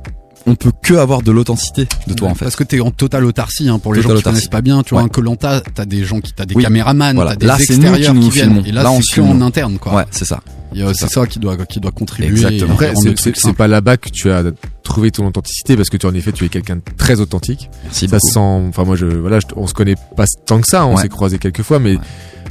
on 0.46 0.54
peut 0.54 0.72
que 0.82 0.94
avoir 0.94 1.22
de 1.22 1.30
l'authenticité 1.32 1.86
de 2.06 2.14
toi 2.14 2.28
Ouais, 2.28 2.32
en 2.32 2.34
fait. 2.36 2.44
Parce 2.44 2.56
que 2.56 2.64
t'es 2.64 2.80
en 2.80 2.90
totale 2.90 3.24
autarcie, 3.24 3.68
hein, 3.68 3.78
pour 3.78 3.92
les 3.94 4.00
Total 4.02 4.16
gens 4.16 4.22
qui 4.22 4.28
autarcie. 4.28 4.34
connaissent 4.42 4.50
pas 4.50 4.60
bien. 4.62 4.82
Tu 4.82 4.90
vois, 4.90 5.00
Ouais. 5.00 5.06
un 5.06 5.08
Colanta, 5.08 5.60
t'as 5.74 5.84
des 5.84 6.04
gens 6.04 6.20
qui, 6.20 6.32
t'as 6.32 6.44
des 6.46 6.54
Oui. 6.54 6.62
caméramans, 6.62 7.14
Voilà. 7.16 7.30
t'as 7.32 7.36
des 7.36 7.46
Là, 7.46 7.56
c'est 7.58 7.76
nous 7.76 7.82
extérieurs 7.84 8.14
qui 8.14 8.20
nous 8.20 8.30
viennent. 8.30 8.48
filmons. 8.50 8.64
Et 8.66 8.72
là, 8.72 8.82
Là, 8.84 8.90
on 8.92 9.00
c'est 9.02 9.20
en 9.20 9.40
interne, 9.42 9.78
quoi. 9.78 9.94
Ouais, 9.94 10.04
c'est 10.10 10.24
ça. 10.24 10.40
C'est 10.94 11.08
ça 11.08 11.26
qui 11.26 11.38
doit, 11.38 11.56
qui 11.66 11.80
doit 11.80 11.90
contribuer. 11.90 12.32
Exactement. 12.44 12.74
Après, 12.74 12.92
c'est- 12.96 13.52
pas 13.54 13.66
là-bas 13.68 13.96
que 13.96 14.10
tu 14.10 14.30
as 14.30 14.42
trouvé 14.82 15.10
ton 15.10 15.26
authenticité 15.26 15.74
parce 15.76 15.88
que 15.88 15.96
tu 15.96 16.06
en 16.06 16.12
effet 16.14 16.32
tu 16.32 16.44
es 16.44 16.48
quelqu'un 16.50 16.76
de 16.76 16.82
très 16.98 17.20
authentique. 17.20 17.70
Merci 17.84 18.08
Ça 18.08 18.18
sent. 18.20 18.38
Enfin 18.38 18.84
moi 18.84 18.94
je 18.94 19.06
voilà, 19.06 19.40
je- 19.40 19.46
on 19.56 19.66
se 19.66 19.72
connaît 19.74 19.94
pas 20.16 20.24
tant 20.46 20.60
que 20.60 20.66
ça. 20.68 20.84
On 20.86 20.94
Ouais. 20.96 21.02
s'est 21.02 21.08
croisé 21.08 21.38
quelques 21.38 21.62
fois, 21.62 21.78
mais 21.78 21.92
Ouais. 21.96 22.00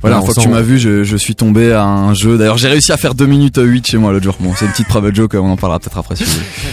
Voilà. 0.10 0.22
on 0.22 0.26
fois 0.26 0.34
que 0.34 0.40
tu 0.42 0.48
m'as 0.50 0.62
vu, 0.62 0.80
je, 0.80 1.04
je 1.04 1.18
suis 1.18 1.36
tombé 1.36 1.72
à 1.72 1.84
un 1.84 2.14
jeu. 2.14 2.38
D'ailleurs, 2.38 2.58
j'ai 2.58 2.68
réussi 2.68 2.92
à 2.92 2.98
faire 2.98 3.14
2 3.16 3.26
minutes 3.26 3.60
8 3.62 3.88
chez 3.88 3.98
moi 3.98 4.12
l'autre 4.12 4.24
jour. 4.24 4.36
Bon, 4.40 4.52
c'est 4.58 4.66
une 4.66 4.72
petite 4.72 4.88
private 4.88 5.16
joke, 5.16 5.34
on 5.36 5.50
en 5.52 5.58
parlera 5.58 5.80
peut-être 5.80 5.98
après 5.98 6.16
si. 6.16 6.26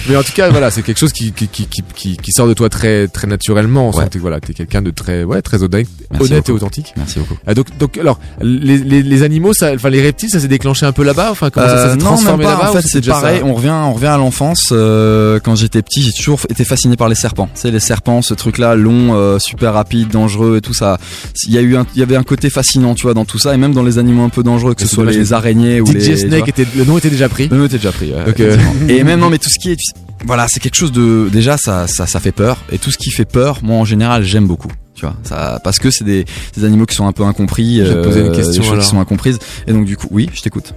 Mais 0.08 0.16
en 0.16 0.22
tout 0.22 0.32
cas, 0.32 0.50
voilà, 0.50 0.70
c'est 0.70 0.82
quelque 0.82 0.98
chose 0.98 1.12
qui 1.12 1.32
qui, 1.32 1.48
qui, 1.48 1.66
qui, 1.66 2.32
sort 2.32 2.46
de 2.48 2.54
toi 2.54 2.68
très 2.68 3.08
très 3.08 3.26
naturellement. 3.26 3.90
Ouais. 3.90 4.04
sent 4.04 4.18
voilà, 4.18 4.40
t'es 4.40 4.52
quelqu'un 4.54 4.82
de 4.82 4.90
très 4.90 5.24
ouais 5.24 5.42
très 5.42 5.62
honnête, 5.62 5.86
Merci 6.10 6.32
honnête 6.32 6.48
et 6.48 6.52
authentique. 6.52 6.94
Merci 6.96 7.18
beaucoup. 7.18 7.36
Ah, 7.46 7.54
donc 7.54 7.66
donc 7.78 7.98
alors 7.98 8.18
les, 8.40 8.78
les, 8.78 9.02
les 9.02 9.22
animaux, 9.22 9.52
ça, 9.52 9.72
enfin 9.74 9.90
les 9.90 10.02
reptiles, 10.02 10.30
ça 10.30 10.40
s'est 10.40 10.48
déclenché 10.48 10.86
un 10.86 10.92
peu 10.92 11.02
là-bas? 11.04 11.30
Enfin 11.30 11.50
comment 11.50 11.66
ça, 11.66 11.76
ça 11.76 11.82
Euh, 11.84 11.90
s'est 11.92 11.96
non, 11.98 12.04
transformé 12.06 12.44
là-bas 12.44 12.70
En 12.70 12.72
fait, 12.74 12.82
c'est 12.82 13.04
pareil. 13.06 13.40
ça 13.40 13.46
On 13.46 13.54
revient, 13.54 13.70
on 13.70 13.92
revient 13.92 14.06
à 14.06 14.16
l'enfance. 14.16 14.68
Euh, 14.72 15.40
quand 15.42 15.54
j'étais 15.54 15.82
petit, 15.82 16.02
j'ai 16.02 16.12
toujours 16.12 16.40
été 16.48 16.64
fasciné 16.64 16.96
par 16.96 17.08
les 17.08 17.14
serpents. 17.14 17.48
Tu 17.54 17.60
sais, 17.62 17.70
les 17.70 17.80
serpents, 17.80 18.22
ce 18.22 18.34
truc-là, 18.34 18.74
long, 18.74 19.14
euh, 19.14 19.38
super 19.38 19.72
rapide, 19.74 20.08
dangereux 20.08 20.56
et 20.58 20.60
tout 20.60 20.74
ça. 20.74 20.98
Il 21.46 21.54
y 21.54 21.58
a 21.58 21.60
eu, 21.60 21.76
un, 21.76 21.86
il 21.94 22.00
y 22.00 22.02
avait 22.02 22.16
un 22.16 22.22
côté 22.22 22.50
fascinant, 22.50 22.94
tu 22.94 23.02
vois, 23.02 23.14
dans 23.14 23.21
tout 23.24 23.38
ça, 23.38 23.54
et 23.54 23.56
même 23.56 23.72
dans 23.74 23.82
les 23.82 23.98
animaux 23.98 24.22
un 24.22 24.28
peu 24.28 24.42
dangereux, 24.42 24.74
que 24.74 24.82
ce 24.82 24.88
soit 24.88 25.04
les 25.04 25.32
araignées 25.32 25.80
ou 25.80 25.86
les. 25.86 26.16
Snake 26.16 26.48
était 26.48 26.66
le 26.76 26.84
nom 26.84 26.98
était 26.98 27.10
déjà 27.10 27.28
pris. 27.28 27.48
Le 27.48 27.56
nom 27.56 27.64
était 27.66 27.76
déjà 27.76 27.92
pris. 27.92 28.12
euh, 28.12 28.56
et 28.88 29.02
même 29.04 29.20
non, 29.20 29.30
mais 29.30 29.38
tout 29.38 29.50
ce 29.50 29.58
qui 29.58 29.70
est, 29.70 29.76
tu 29.76 29.84
sais, 29.84 29.94
voilà, 30.24 30.46
c'est 30.48 30.60
quelque 30.60 30.76
chose 30.76 30.92
de 30.92 31.28
déjà 31.32 31.56
ça, 31.56 31.86
ça, 31.86 32.06
ça 32.06 32.20
fait 32.20 32.32
peur. 32.32 32.58
Et 32.70 32.78
tout 32.78 32.90
ce 32.90 32.98
qui 32.98 33.10
fait 33.10 33.24
peur, 33.24 33.58
moi 33.62 33.76
en 33.76 33.84
général, 33.84 34.22
j'aime 34.22 34.46
beaucoup. 34.46 34.70
Tu 34.94 35.06
vois, 35.06 35.16
ça, 35.24 35.60
parce 35.64 35.78
que 35.78 35.90
c'est 35.90 36.04
des, 36.04 36.24
des 36.56 36.64
animaux 36.64 36.86
qui 36.86 36.94
sont 36.94 37.06
un 37.06 37.12
peu 37.12 37.24
incompris, 37.24 37.78
Je 37.78 37.82
vais 37.82 37.94
te 37.94 38.04
poser 38.04 38.20
une 38.20 38.26
euh, 38.26 38.34
question, 38.34 38.52
des 38.52 38.58
choses 38.58 38.72
alors. 38.72 38.84
qui 38.84 38.90
sont 38.90 39.00
incomprises. 39.00 39.38
Et 39.66 39.72
donc 39.72 39.84
du 39.84 39.96
coup, 39.96 40.06
oui, 40.10 40.28
je 40.32 40.40
t'écoute. 40.42 40.74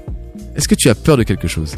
Est-ce 0.55 0.67
que 0.67 0.75
tu 0.75 0.89
as 0.89 0.95
peur 0.95 1.17
de 1.17 1.23
quelque 1.23 1.47
chose? 1.47 1.75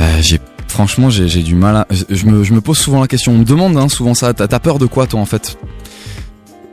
Euh, 0.00 0.18
j'ai 0.20 0.38
franchement 0.68 1.08
j'ai 1.08 1.26
j'ai 1.28 1.42
du 1.42 1.54
mal 1.54 1.76
à 1.76 1.86
je, 1.90 2.04
je 2.14 2.26
me 2.26 2.44
je 2.44 2.52
me 2.52 2.60
pose 2.60 2.76
souvent 2.76 3.00
la 3.00 3.06
question 3.06 3.32
on 3.32 3.38
me 3.38 3.44
demande 3.44 3.78
hein, 3.78 3.88
souvent 3.88 4.12
ça 4.14 4.34
t'as 4.34 4.58
peur 4.58 4.78
de 4.78 4.84
quoi 4.84 5.06
toi 5.06 5.20
en 5.20 5.24
fait? 5.24 5.56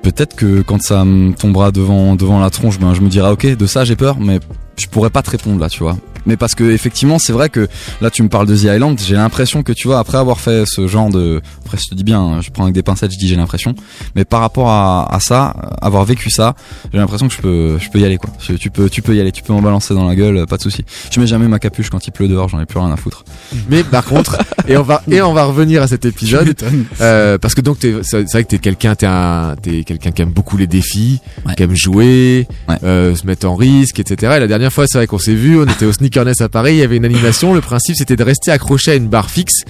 Peut-être 0.03 0.35
que 0.35 0.61
quand 0.61 0.81
ça 0.81 1.03
me 1.05 1.33
tombera 1.33 1.71
devant 1.71 2.15
devant 2.15 2.39
la 2.39 2.51
tronche, 2.51 2.77
ben 2.77 2.93
je 2.93 3.01
me 3.01 3.09
dirai 3.09 3.31
ok, 3.31 3.57
de 3.57 3.65
ça 3.65 3.83
j'ai 3.85 3.95
peur, 3.95 4.19
mais 4.19 4.39
je 4.77 4.85
pourrais 4.87 5.09
pas 5.09 5.23
te 5.23 5.31
répondre 5.31 5.59
là, 5.59 5.69
tu 5.69 5.79
vois. 5.79 5.97
Mais 6.25 6.37
parce 6.37 6.55
que 6.55 6.63
effectivement, 6.71 7.19
c'est 7.19 7.33
vrai 7.33 7.49
que 7.49 7.67
là 8.01 8.09
tu 8.09 8.23
me 8.23 8.29
parles 8.29 8.47
de 8.47 8.55
The 8.55 8.63
Island, 8.75 8.99
j'ai 9.05 9.15
l'impression 9.15 9.63
que 9.63 9.73
tu 9.73 9.87
vois 9.87 9.99
après 9.99 10.17
avoir 10.17 10.39
fait 10.39 10.63
ce 10.65 10.87
genre 10.87 11.09
de, 11.09 11.41
après 11.65 11.77
je 11.77 11.89
te 11.89 11.95
dis 11.95 12.03
bien, 12.03 12.21
hein, 12.21 12.41
je 12.41 12.49
prends 12.49 12.63
avec 12.63 12.73
des 12.75 12.83
pincettes, 12.83 13.11
je 13.11 13.17
dis 13.17 13.27
j'ai 13.27 13.35
l'impression, 13.35 13.75
mais 14.15 14.23
par 14.25 14.39
rapport 14.41 14.69
à, 14.69 15.13
à 15.13 15.19
ça, 15.19 15.55
avoir 15.81 16.05
vécu 16.05 16.29
ça, 16.29 16.55
j'ai 16.91 16.99
l'impression 16.99 17.27
que 17.27 17.33
je 17.33 17.41
peux 17.41 17.77
je 17.79 17.89
peux 17.89 17.99
y 17.99 18.05
aller 18.05 18.17
quoi. 18.17 18.29
Je- 18.39 18.53
tu 18.53 18.69
peux 18.69 18.89
tu 18.89 19.01
peux 19.01 19.15
y 19.15 19.19
aller, 19.21 19.31
tu 19.31 19.43
peux 19.43 19.53
m'en 19.53 19.61
balancer 19.61 19.93
dans 19.93 20.07
la 20.07 20.15
gueule, 20.15 20.45
pas 20.47 20.57
de 20.57 20.61
souci. 20.61 20.85
Je 21.11 21.19
mets 21.19 21.27
jamais 21.27 21.47
ma 21.47 21.59
capuche 21.59 21.89
quand 21.89 22.05
il 22.07 22.11
pleut 22.11 22.27
dehors, 22.27 22.47
j'en 22.49 22.59
ai 22.61 22.65
plus 22.65 22.79
rien 22.79 22.91
à 22.91 22.97
foutre. 22.97 23.25
Mais 23.69 23.83
par 23.83 24.05
contre, 24.05 24.37
et 24.67 24.77
on 24.77 24.83
va 24.83 25.01
et 25.09 25.21
on 25.21 25.33
va 25.33 25.43
revenir 25.45 25.81
à 25.81 25.87
cet 25.87 26.05
épisode 26.05 26.55
euh, 27.01 27.37
parce 27.37 27.53
que 27.55 27.61
donc 27.61 27.79
t'es- 27.79 27.95
c'est 28.03 28.23
vrai 28.31 28.43
que 28.43 28.49
t'es 28.49 28.59
quelqu'un 28.59 28.95
t'es 28.95 29.05
un 29.05 29.55
t'es 29.61 29.83
quelqu'un 29.83 30.11
qui 30.11 30.21
aime 30.21 30.31
beaucoup 30.31 30.57
les 30.57 30.67
défis, 30.67 31.19
qui 31.57 31.63
aime 31.63 31.75
jouer, 31.75 32.47
euh, 32.83 33.15
se 33.15 33.25
mettre 33.27 33.47
en 33.47 33.55
risque, 33.55 33.99
etc. 33.99 34.33
Et 34.37 34.39
la 34.39 34.47
dernière 34.47 34.71
fois, 34.71 34.85
c'est 34.87 34.97
vrai 34.97 35.07
qu'on 35.07 35.17
s'est 35.19 35.35
vu, 35.35 35.59
on 35.59 35.65
était 35.65 35.85
au 35.85 35.91
Sneakerness 36.13 36.41
à 36.41 36.49
Paris, 36.49 36.73
il 36.73 36.77
y 36.77 36.83
avait 36.83 36.97
une 36.97 37.05
animation. 37.05 37.53
Le 37.55 37.61
principe, 37.61 37.95
c'était 37.95 38.15
de 38.15 38.23
rester 38.23 38.51
accroché 38.51 38.91
à 38.91 38.95
une 38.95 39.07
barre 39.07 39.29
fixe 39.31 39.63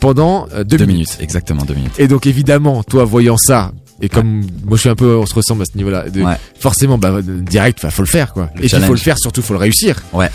pendant 0.00 0.46
euh, 0.54 0.62
deux, 0.64 0.76
Deux 0.76 0.86
minutes. 0.86 1.08
minutes, 1.08 1.16
exactement 1.20 1.64
deux 1.64 1.74
minutes. 1.74 1.94
Et 1.98 2.06
donc 2.06 2.26
évidemment, 2.26 2.82
toi 2.84 3.04
voyant 3.04 3.36
ça. 3.36 3.72
Et 4.00 4.08
comme 4.08 4.42
moi 4.64 4.76
je 4.76 4.80
suis 4.82 4.88
un 4.88 4.94
peu, 4.94 5.16
on 5.16 5.26
se 5.26 5.34
ressemble 5.34 5.62
à 5.62 5.64
ce 5.64 5.76
niveau-là. 5.76 6.04
Ouais. 6.14 6.36
Forcément, 6.60 6.98
bah 6.98 7.20
direct, 7.24 7.80
bah, 7.82 7.90
faut 7.90 8.02
le 8.02 8.08
faire 8.08 8.32
quoi. 8.32 8.48
Le 8.54 8.62
et 8.64 8.68
il 8.72 8.80
faut 8.82 8.92
le 8.92 8.98
faire, 8.98 9.18
surtout 9.18 9.42
faut 9.42 9.54
le 9.54 9.58
réussir. 9.58 9.96
Ouais. 10.12 10.30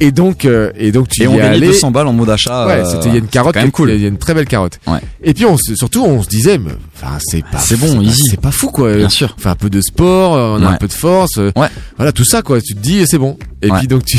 Et 0.00 0.10
donc, 0.10 0.44
euh, 0.44 0.72
et 0.76 0.90
donc 0.90 1.06
tu 1.06 1.22
Et 1.22 1.26
y 1.26 1.28
on 1.28 1.36
gagnait 1.36 1.50
allé. 1.50 1.66
200 1.68 1.92
balles 1.92 2.08
en 2.08 2.12
mode 2.12 2.28
achat. 2.28 2.66
Ouais, 2.66 2.72
euh, 2.80 2.84
c'était 2.84 3.06
il 3.10 3.12
y 3.12 3.14
a 3.14 3.18
une 3.20 3.28
carotte, 3.28 3.56
qui- 3.56 3.70
cool. 3.70 3.90
Il 3.92 4.00
y 4.02 4.04
a 4.04 4.08
une 4.08 4.18
très 4.18 4.34
belle 4.34 4.46
carotte. 4.48 4.80
Ouais. 4.88 4.98
Et 5.22 5.32
puis 5.32 5.44
on 5.44 5.56
surtout 5.56 6.04
on 6.04 6.20
se 6.24 6.28
disait, 6.28 6.58
enfin 6.96 7.16
c'est 7.20 7.44
pas, 7.46 7.58
C'est 7.60 7.76
bon, 7.78 8.00
easy. 8.00 8.30
c'est 8.30 8.40
pas 8.40 8.50
fou 8.50 8.70
quoi. 8.72 8.92
Bien 8.96 9.08
sûr. 9.08 9.32
On 9.38 9.40
fait 9.40 9.48
un 9.50 9.54
peu 9.54 9.70
de 9.70 9.80
sport, 9.80 10.34
euh, 10.34 10.56
on 10.58 10.62
a 10.64 10.66
Ouais. 10.66 10.74
un 10.74 10.76
peu 10.78 10.88
de 10.88 10.92
force, 10.92 11.38
euh, 11.38 11.52
Ouais. 11.54 11.68
voilà 11.96 12.10
tout 12.10 12.24
ça 12.24 12.42
quoi. 12.42 12.60
Tu 12.60 12.74
te 12.74 12.80
dis 12.80 13.04
c'est 13.06 13.18
bon. 13.18 13.38
Et 13.62 13.70
puis 13.70 13.86
donc 13.86 14.04
tu, 14.04 14.18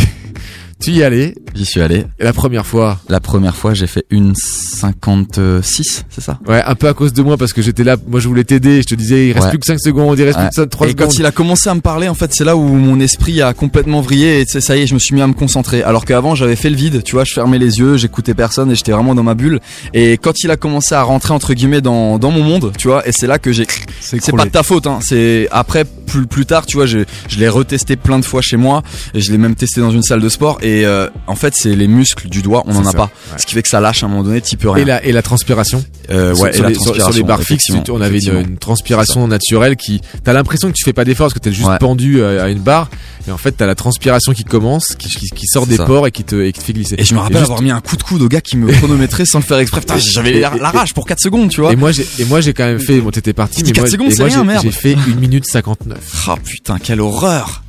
tu 0.80 0.92
y 0.92 1.04
allais. 1.04 1.34
J'y 1.56 1.66
suis 1.66 1.82
allé. 1.82 2.06
Et 2.20 2.24
la 2.24 2.34
première 2.34 2.66
fois. 2.66 3.00
La 3.10 3.20
première 3.20 3.56
fois, 3.56 3.74
j'ai 3.74 3.88
fait 3.88 4.06
une 4.10 4.34
56, 4.36 6.06
c'est 6.10 6.22
ça 6.22 6.40
Ouais, 6.48 6.62
un 6.66 6.76
peu 6.76 6.88
à 6.88 6.94
cause 6.94 7.14
de 7.14 7.22
moi 7.22 7.38
parce 7.38 7.54
que 7.54 7.62
j'étais 7.62 7.84
là, 7.84 7.96
moi 8.08 8.20
je 8.20 8.28
voulais 8.28 8.44
t'aider. 8.44 8.82
Je 8.82 8.88
te 8.88 8.96
disais 8.96 9.28
il 9.28 9.32
reste 9.34 9.46
Ouais. 9.46 9.50
plus 9.52 9.60
que 9.60 9.66
5 9.66 9.80
secondes, 9.80 10.18
il 10.20 10.24
reste 10.24 10.38
Ouais. 10.38 10.50
plus 10.54 10.64
que 10.64 10.70
3 10.70 10.88
et 10.88 10.90
secondes. 10.92 11.08
quand 11.08 11.18
il 11.20 11.26
a 11.26 11.32
commencé 11.32 11.70
à 11.70 11.76
me 11.76 11.82
parler, 11.82 12.08
en 12.08 12.14
fait, 12.14 12.32
c'est 12.34 12.44
là 12.44 12.56
où 12.56 12.62
mon 12.64 13.00
esprit 13.00 13.42
a 13.42 13.54
complètement 13.54 14.02
vrillé 14.02 14.42
et 14.42 14.46
ça 14.46 14.76
y 14.78 14.82
est, 14.82 14.88
je 14.88 14.94
me 14.94 15.00
suis 15.00 15.16
mis 15.16 15.22
à 15.22 15.28
me 15.28 15.34
concentrer. 15.34 15.82
Alors 15.84 16.06
qu'avant, 16.06 16.36
j'avais 16.36 16.56
fait 16.56 16.70
le 16.70 16.76
vide, 16.76 17.04
tu 17.04 17.16
vois, 17.16 17.24
je 17.26 17.34
fermais 17.34 17.58
les 17.58 17.80
yeux, 17.80 17.98
j'écoutais 17.98 18.34
personne 18.34 18.72
et 18.72 18.76
j'étais 18.76 18.92
vraiment 18.92 19.16
dans 19.16 19.24
ma 19.24 19.34
bulle. 19.34 19.60
Et 19.94 20.18
quand 20.18 20.44
il 20.44 20.52
a 20.52 20.58
commencé 20.58 20.94
à 20.96 21.04
rentrer 21.04 21.34
entre 21.34 21.54
guillemets 21.54 21.82
dans, 21.82 22.20
dans 22.20 22.32
mon 22.32 22.44
monde, 22.44 22.74
tu 22.78 22.88
vois, 22.88 23.08
et 23.08 23.12
c'est 23.12 23.28
là 23.28 23.40
que 23.40 23.52
j'ai, 23.52 23.66
c'est 24.02 24.20
pas 24.36 24.46
de 24.46 24.50
ta 24.50 24.64
faute, 24.64 24.88
hein. 24.88 25.00
C'est 25.02 25.48
après 25.52 25.86
plus 25.86 26.28
plus 26.28 26.46
tard, 26.46 26.66
tu 26.66 26.78
vois, 26.78 26.86
je, 26.86 27.00
je 27.28 27.40
l'ai 27.40 27.50
retesté 27.50 27.96
plein 27.96 28.20
de 28.20 28.26
fois 28.26 28.42
chez 28.42 28.58
moi 28.58 28.84
et 29.14 29.22
je 29.22 29.32
l'ai 29.32 29.38
même 29.38 29.56
testé 29.56 29.82
dans 29.82 29.92
une 29.92 30.04
salle 30.04 30.22
de 30.22 30.30
sport. 30.30 30.60
Et 30.66 30.86
euh, 30.86 31.08
en 31.28 31.36
fait, 31.36 31.54
c'est 31.56 31.76
les 31.76 31.88
muscles 31.88 32.28
du 32.28 32.42
doigt, 32.42 32.64
on 32.66 32.76
en 32.76 32.82
a 32.86 32.92
ça, 32.92 32.98
pas. 32.98 33.04
ouais. 33.04 33.38
Ce 33.38 33.46
qui 33.46 33.54
fait 33.54 33.62
que 33.62 33.70
ça 33.70 33.80
lâche 33.80 34.02
à 34.02 34.08
un 34.08 34.10
moment 34.10 34.24
donné, 34.24 34.42
t'y 34.42 34.58
peux 34.58 34.70
rien. 34.70 34.82
Et 34.84 34.86
la, 34.88 35.06
et 35.06 35.12
la 35.12 35.22
transpiration. 35.22 35.84
Euh, 36.10 36.34
Sur- 36.34 36.44
ouais, 36.44 36.54
sur, 36.54 36.60
et 36.60 36.64
la 36.64 36.70
les, 36.70 36.74
sur- 36.76 36.84
sur 36.84 36.94
les 36.94 37.00
transpiration, 37.00 37.28
barres 37.28 37.44
fixes, 37.44 37.66
tu- 37.84 37.92
on 37.92 38.02
avait 38.02 38.18
une, 38.20 38.58
transpiration 38.58 39.28
naturelle 39.28 39.76
qui, 39.76 40.02
t'as 40.24 40.34
l'impression 40.34 40.68
que 40.70 40.74
tu 40.74 40.84
fais 40.84 40.94
pas 40.94 41.06
d'effort 41.06 41.26
parce 41.26 41.34
que 41.36 41.40
t'es 41.40 41.52
juste 41.54 41.68
Ouais. 41.70 41.78
pendu 41.78 42.20
euh, 42.22 42.44
à 42.44 42.50
une 42.50 42.60
barre. 42.60 42.90
Et 43.28 43.32
en 43.32 43.38
fait, 43.38 43.52
t'as 43.54 43.66
la 43.66 43.76
transpiration 43.76 44.34
qui 44.34 44.44
commence, 44.44 44.96
qui, 44.98 45.08
qui, 45.10 45.30
qui 45.30 45.48
sort 45.48 45.66
des 45.68 45.78
ça. 45.78 45.86
pores 45.86 46.08
et 46.08 46.12
qui 46.12 46.24
te, 46.24 46.36
et 46.36 46.52
qui 46.52 46.60
te 46.60 46.66
fait 46.66 46.74
glisser. 46.74 46.96
Et 46.98 47.04
je 47.04 47.14
me 47.14 47.20
rappelle 47.20 47.38
juste- 47.38 47.46
avoir 47.50 47.62
mis 47.62 47.72
un 47.72 47.82
coup 47.82 47.96
de 47.98 48.04
coude 48.04 48.22
au 48.22 48.28
gars 48.28 48.42
qui 48.42 48.58
me 48.58 48.72
chronométrait 48.72 49.26
sans 49.26 49.40
le 49.40 49.44
faire 49.44 49.60
exprès. 49.60 49.82
Putain, 49.82 49.98
j'avais 49.98 50.40
la 50.40 50.50
rage 50.72 50.94
pour 50.94 51.06
4 51.06 51.20
secondes, 51.22 51.50
tu 51.50 51.62
vois. 51.62 51.72
Et 51.72 51.76
moi, 51.76 51.92
j'ai, 51.92 52.06
et 52.20 52.26
moi, 52.26 52.42
j'ai 52.42 52.54
quand 52.54 52.66
même 52.66 52.80
fait, 52.80 53.00
bon, 53.02 53.12
t'étais 53.12 53.34
parti, 53.34 53.62
mais 53.64 53.70
moi, 53.70 53.74
4 53.84 53.90
secondes, 53.92 54.08
et 54.08 54.16
c'est 54.16 54.20
moi, 54.24 54.28
rien, 54.30 54.40
j'ai- 54.42 54.48
merde. 54.48 54.64
j'ai 54.64 54.72
fait 54.72 54.94
1 54.96 55.16
minute 55.20 55.46
59. 55.46 56.26
Ah 56.28 56.36
putain, 56.44 56.78
quelle 56.80 57.02
horreur. 57.02 57.64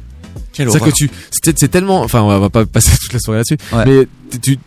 C'est 0.57 0.81
que 0.81 0.91
tu, 0.91 1.11
c'est, 1.43 1.69
tellement, 1.71 2.03
enfin, 2.03 2.21
on 2.23 2.39
va 2.39 2.51
pas 2.51 2.67
passer 2.67 2.91
toute 3.01 3.13
la 3.13 3.19
soirée 3.21 3.39
là-dessus, 3.41 3.59
Ouais. 3.73 3.85
mais 3.87 4.39
tu, 4.41 4.59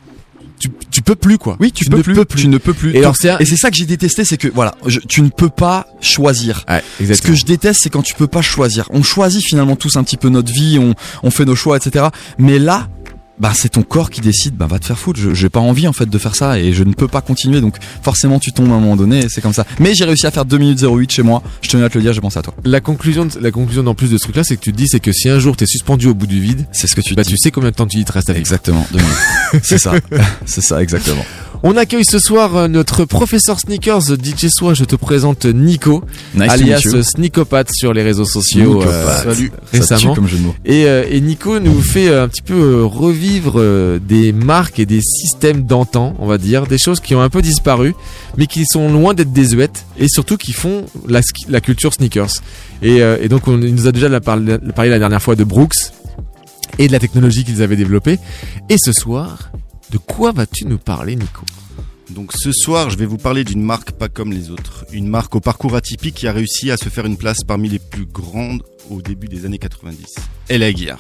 tu, 0.92 1.02
peux 1.02 1.16
plus, 1.16 1.38
quoi. 1.38 1.56
Oui, 1.62 1.72
tu, 1.72 1.86
Tu 1.86 1.90
peux, 1.90 1.98
ne 1.98 2.02
plus, 2.02 2.14
peux 2.14 2.26
plus. 2.26 2.42
Tu 2.42 2.48
ne 2.50 2.58
peux 2.58 2.74
plus. 2.74 2.94
Et 2.94 3.00
alors, 3.00 3.16
c'est 3.16 3.30
un- 3.30 3.38
Et 3.40 3.46
c'est 3.46 3.56
ça 3.56 3.72
que 3.72 3.78
j'ai 3.78 3.86
détesté, 3.86 4.26
c'est 4.26 4.36
que 4.38 4.50
voilà, 4.54 4.76
je- 4.86 5.00
tu 5.00 5.22
ne 5.22 5.30
peux 5.30 5.48
pas 5.50 5.88
choisir. 6.02 6.66
Ouais, 6.70 6.84
Ce 7.16 7.22
que 7.22 7.34
je 7.34 7.46
déteste, 7.46 7.80
c'est 7.84 7.90
quand 7.90 8.02
tu 8.02 8.14
peux 8.14 8.28
pas 8.28 8.42
choisir. 8.42 8.88
On 8.92 9.02
choisit 9.02 9.42
finalement 9.42 9.78
tous 9.78 9.96
un 9.96 10.04
petit 10.04 10.18
peu 10.18 10.28
notre 10.30 10.52
vie, 10.52 10.78
on, 10.78 10.94
on 11.24 11.32
fait 11.32 11.46
nos 11.46 11.56
choix, 11.56 11.78
etc. 11.78 12.08
Mais 12.38 12.60
là, 12.60 12.90
bah 13.40 13.52
c'est 13.56 13.70
ton 13.70 13.84
corps 13.84 14.10
qui 14.10 14.22
décide, 14.22 14.56
bah 14.56 14.68
va 14.68 14.80
te 14.80 14.86
faire 14.86 14.98
foutre. 15.00 15.20
Je- 15.20 15.34
J'ai 15.34 15.50
pas 15.50 15.60
envie 15.60 15.88
en 15.88 15.94
fait 15.94 16.08
de 16.10 16.18
faire 16.18 16.36
ça 16.36 16.60
et 16.60 16.74
je 16.74 16.84
ne 16.84 16.94
peux 16.94 17.08
pas 17.08 17.22
continuer. 17.22 17.62
Donc 17.62 17.76
forcément 18.02 18.40
tu 18.40 18.52
tombes 18.52 18.72
à 18.72 18.76
un 18.76 18.80
moment 18.80 18.96
donné, 18.96 19.20
et 19.20 19.30
c'est 19.30 19.42
comme 19.42 19.54
ça. 19.54 19.66
Mais 19.80 19.94
j'ai 19.96 20.06
réussi 20.06 20.28
à 20.28 20.32
faire 20.32 20.46
2 20.46 20.58
minutes 20.58 20.82
08 20.84 21.12
chez 21.12 21.24
moi. 21.24 21.42
Je 21.62 21.70
tenais 21.70 21.84
à 21.84 21.90
te 21.90 21.98
le 21.98 22.04
dire, 22.04 22.14
j'ai 22.14 22.22
pensé 22.22 22.40
à 22.40 22.42
toi. 22.42 22.54
La 22.64 22.82
conclusion, 22.82 23.26
de, 23.26 23.32
la 23.40 23.52
conclusion 23.52 23.86
en 23.88 23.96
plus 23.96 24.10
de 24.12 24.18
ce 24.18 24.24
truc-là, 24.24 24.44
c'est 24.44 24.56
que 24.58 24.62
tu 24.62 24.72
te 24.72 24.78
dis, 24.78 24.88
c'est 24.88 25.00
que 25.00 25.12
si 25.12 25.30
un 25.30 25.40
jour 25.40 25.56
t'es 25.56 25.66
suspendu 25.66 26.08
au 26.08 26.14
bout 26.14 26.28
du 26.28 26.40
vide, 26.42 26.66
C'est 26.72 26.88
ce 26.88 26.96
que 26.96 27.02
tu 27.02 27.16
bah 27.16 27.24
dis. 27.24 27.30
tu 27.32 27.38
sais 27.38 27.52
combien 27.52 27.70
de 27.72 27.76
temps 27.76 27.88
tu 27.88 27.98
y 27.98 28.06
te 28.06 28.12
restes 28.12 28.28
vivre. 28.28 28.40
Exactement, 28.40 28.86
2 28.92 28.98
minutes. 29.00 29.64
c'est 29.64 29.78
ça, 29.78 29.94
c'est 30.46 30.62
ça 30.62 30.82
exactement. 30.82 31.26
On 31.62 31.76
accueille 31.76 32.05
ce 32.05 32.20
soir 32.20 32.55
euh, 32.55 32.68
notre 32.70 33.03
professeur 33.03 33.60
sneakers 33.60 34.01
DJ 34.01 34.47
Soi. 34.47 34.74
Je 34.74 34.86
te 34.86 34.95
présente 34.95 35.45
Nico, 35.45 36.03
Nice 36.34 36.49
alias 36.49 36.82
meet 36.86 36.93
you. 36.93 37.03
Sneakopat 37.03 37.66
sur 37.74 37.93
les 37.93 38.01
réseaux 38.01 38.26
sociaux 38.26 38.82
euh, 38.82 39.24
Salut. 39.24 39.51
récemment. 39.74 40.16
Comme. 40.16 40.28
Et, 40.64 40.86
euh, 40.86 41.03
et 41.10 41.20
Nico 41.20 41.60
nous 41.60 41.82
fait 41.82 42.14
un 42.14 42.30
petit 42.30 42.41
peu 42.41 42.86
revivre 42.86 43.62
des 43.99 44.32
marques 44.32 44.80
et 44.80 44.86
des 44.86 45.01
systèmes 45.01 45.64
d'antan, 45.64 46.16
on 46.20 46.28
va 46.28 46.38
dire, 46.38 46.66
des 46.66 46.78
choses 46.78 47.01
qui 47.01 47.14
ont 47.14 47.22
un 47.22 47.30
peu 47.30 47.41
disparu, 47.41 47.93
mais 48.38 48.47
qui 48.47 48.64
sont 48.66 48.89
loin 48.89 49.14
d'être 49.14 49.34
désuètes 49.34 49.86
et 49.97 50.07
surtout 50.07 50.38
qui 50.38 50.53
font 50.53 50.86
la, 51.07 51.22
culture 51.60 51.93
sneakers. 51.93 52.41
Et, 52.82 53.01
euh, 53.01 53.18
et 53.22 53.28
donc 53.28 53.47
on 53.47 53.62
il 53.62 53.76
nous 53.76 53.88
a 53.88 53.91
déjà 53.91 54.20
parlé 54.22 54.57
la 54.78 54.99
dernière 54.99 55.22
fois 55.22 55.36
de 55.36 55.43
Brooks 55.43 55.91
et 56.78 56.88
de 56.88 56.93
la 56.93 56.99
technologie 56.99 57.43
qu'ils 57.43 57.62
avaient 57.62 57.76
développée. 57.76 58.18
Et 58.70 58.78
ce 58.78 58.93
soir, 58.93 59.51
de 59.92 59.98
quoi 59.98 60.32
vas-tu 60.32 60.66
nous 60.66 60.78
parler, 60.78 61.16
Nico? 61.16 61.44
Donc 62.10 62.32
ce 62.36 62.52
soir, 62.52 62.90
je 62.90 62.98
vais 62.98 63.06
vous 63.06 63.18
parler 63.18 63.44
d'une 63.44 63.62
marque 63.62 63.92
pas 63.92 64.10
comme 64.10 64.32
les 64.32 64.50
autres. 64.50 64.86
Une 64.92 65.08
marque 65.08 65.36
au 65.36 65.40
parcours 65.40 65.76
atypique 65.76 66.16
qui 66.16 66.28
a 66.28 66.32
réussi 66.32 66.72
à 66.72 66.78
se 66.78 66.90
faire 66.90 67.06
une 67.06 67.18
place 67.18 67.44
parmi 67.46 67.70
les 67.70 67.80
plus 67.80 68.06
grandes 68.06 68.64
au 68.90 69.02
début 69.02 69.28
des 69.28 69.46
années 69.46 69.60
90. 69.60 70.16
LA 70.50 70.72
Gear. 70.74 71.00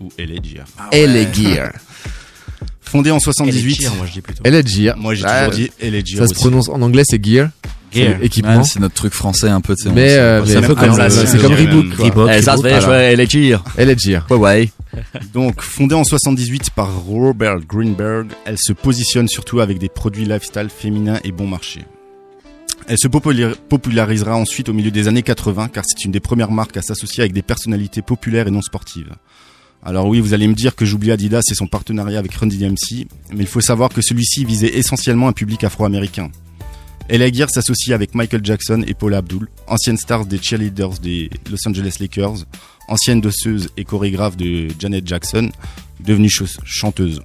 Ou 0.00 0.08
LA 0.18 0.42
Gear. 0.42 0.66
LA 0.92 1.32
Gear. 1.32 1.72
Fondée 2.82 3.10
en 3.10 3.20
78. 3.20 3.80
Gear, 3.80 3.94
moi 3.94 4.04
je 4.06 4.12
dis 4.12 4.20
plutôt. 4.20 4.42
LA 4.44 4.62
Gear. 4.62 4.96
Moi 4.98 5.14
j'ai 5.14 5.24
Ah, 5.26 5.48
toujours 5.48 5.66
dit 5.66 5.70
LA 5.80 6.04
Gear 6.04 6.18
Ça 6.26 6.28
se 6.28 6.34
prononce 6.34 6.68
en 6.68 6.82
anglais, 6.82 7.04
c'est 7.06 7.24
Gear. 7.24 7.48
Gear. 7.92 8.16
C'est 8.18 8.26
équipement. 8.26 8.64
C'est 8.64 8.80
notre 8.80 8.94
truc 8.94 9.12
français 9.12 9.48
un 9.48 9.60
peu. 9.60 9.74
tu 9.74 9.84
sais, 9.84 9.88
on- 9.90 9.92
mais 9.94 10.08
c'est- 10.10 10.18
euh, 10.18 10.44
c'est 10.44 10.52
mais 10.52 10.56
un 10.56 10.62
un 10.62 10.66
peu 10.66 10.74
comme, 10.74 11.08
c'est 11.10 11.40
comme 11.40 11.52
Reebok. 11.54 12.30
Eh, 12.32 12.42
ça 12.42 12.56
se 12.56 12.62
fait, 12.62 12.68
Voilà. 12.68 12.80
je 12.80 12.86
fais 12.86 13.12
LA 13.16 13.24
Gear. 13.26 13.64
Gear. 13.98 14.26
Ouais, 14.30 14.36
ouais. 14.36 14.70
Donc, 15.32 15.60
fondée 15.62 15.94
en 15.94 16.04
78 16.04 16.70
par 16.70 16.94
Robert 17.04 17.58
Greenberg, 17.60 18.28
elle 18.44 18.58
se 18.58 18.72
positionne 18.72 19.28
surtout 19.28 19.60
avec 19.60 19.78
des 19.78 19.88
produits 19.88 20.24
lifestyle 20.24 20.68
féminins 20.68 21.18
et 21.24 21.32
bon 21.32 21.46
marché. 21.46 21.80
Elle 22.88 22.98
se 22.98 23.06
popularisera 23.08 24.34
ensuite 24.34 24.68
au 24.68 24.72
milieu 24.72 24.90
des 24.90 25.06
années 25.06 25.22
80 25.22 25.68
car 25.68 25.84
c'est 25.86 26.04
une 26.04 26.10
des 26.10 26.18
premières 26.20 26.50
marques 26.50 26.76
à 26.76 26.82
s'associer 26.82 27.20
avec 27.22 27.32
des 27.32 27.42
personnalités 27.42 28.02
populaires 28.02 28.48
et 28.48 28.50
non 28.50 28.62
sportives. 28.62 29.14
Alors 29.84 30.06
oui, 30.08 30.20
vous 30.20 30.34
allez 30.34 30.48
me 30.48 30.54
dire 30.54 30.74
que 30.74 30.84
j'oublie 30.84 31.12
Adidas 31.12 31.42
et 31.50 31.54
son 31.54 31.66
partenariat 31.66 32.18
avec 32.18 32.34
Run 32.34 32.48
DMC, 32.48 33.06
mais 33.32 33.40
il 33.44 33.46
faut 33.46 33.60
savoir 33.60 33.90
que 33.90 34.02
celui-ci 34.02 34.44
visait 34.44 34.76
essentiellement 34.76 35.28
un 35.28 35.32
public 35.32 35.62
afro-américain. 35.64 36.30
LA 37.10 37.32
Gear 37.32 37.50
s'associe 37.50 37.92
avec 37.94 38.14
Michael 38.14 38.40
Jackson 38.44 38.84
et 38.86 38.94
Paula 38.94 39.18
Abdul, 39.18 39.48
anciennes 39.66 39.96
stars 39.98 40.26
des 40.26 40.38
cheerleaders 40.40 40.98
des 41.00 41.28
Los 41.50 41.66
Angeles 41.68 41.96
Lakers, 42.00 42.44
ancienne 42.88 43.20
danseuse 43.20 43.68
et 43.76 43.84
chorégraphe 43.84 44.36
de 44.36 44.68
Janet 44.78 45.06
Jackson, 45.06 45.50
devenue 46.00 46.30
ch- 46.30 46.58
chanteuse. 46.64 47.20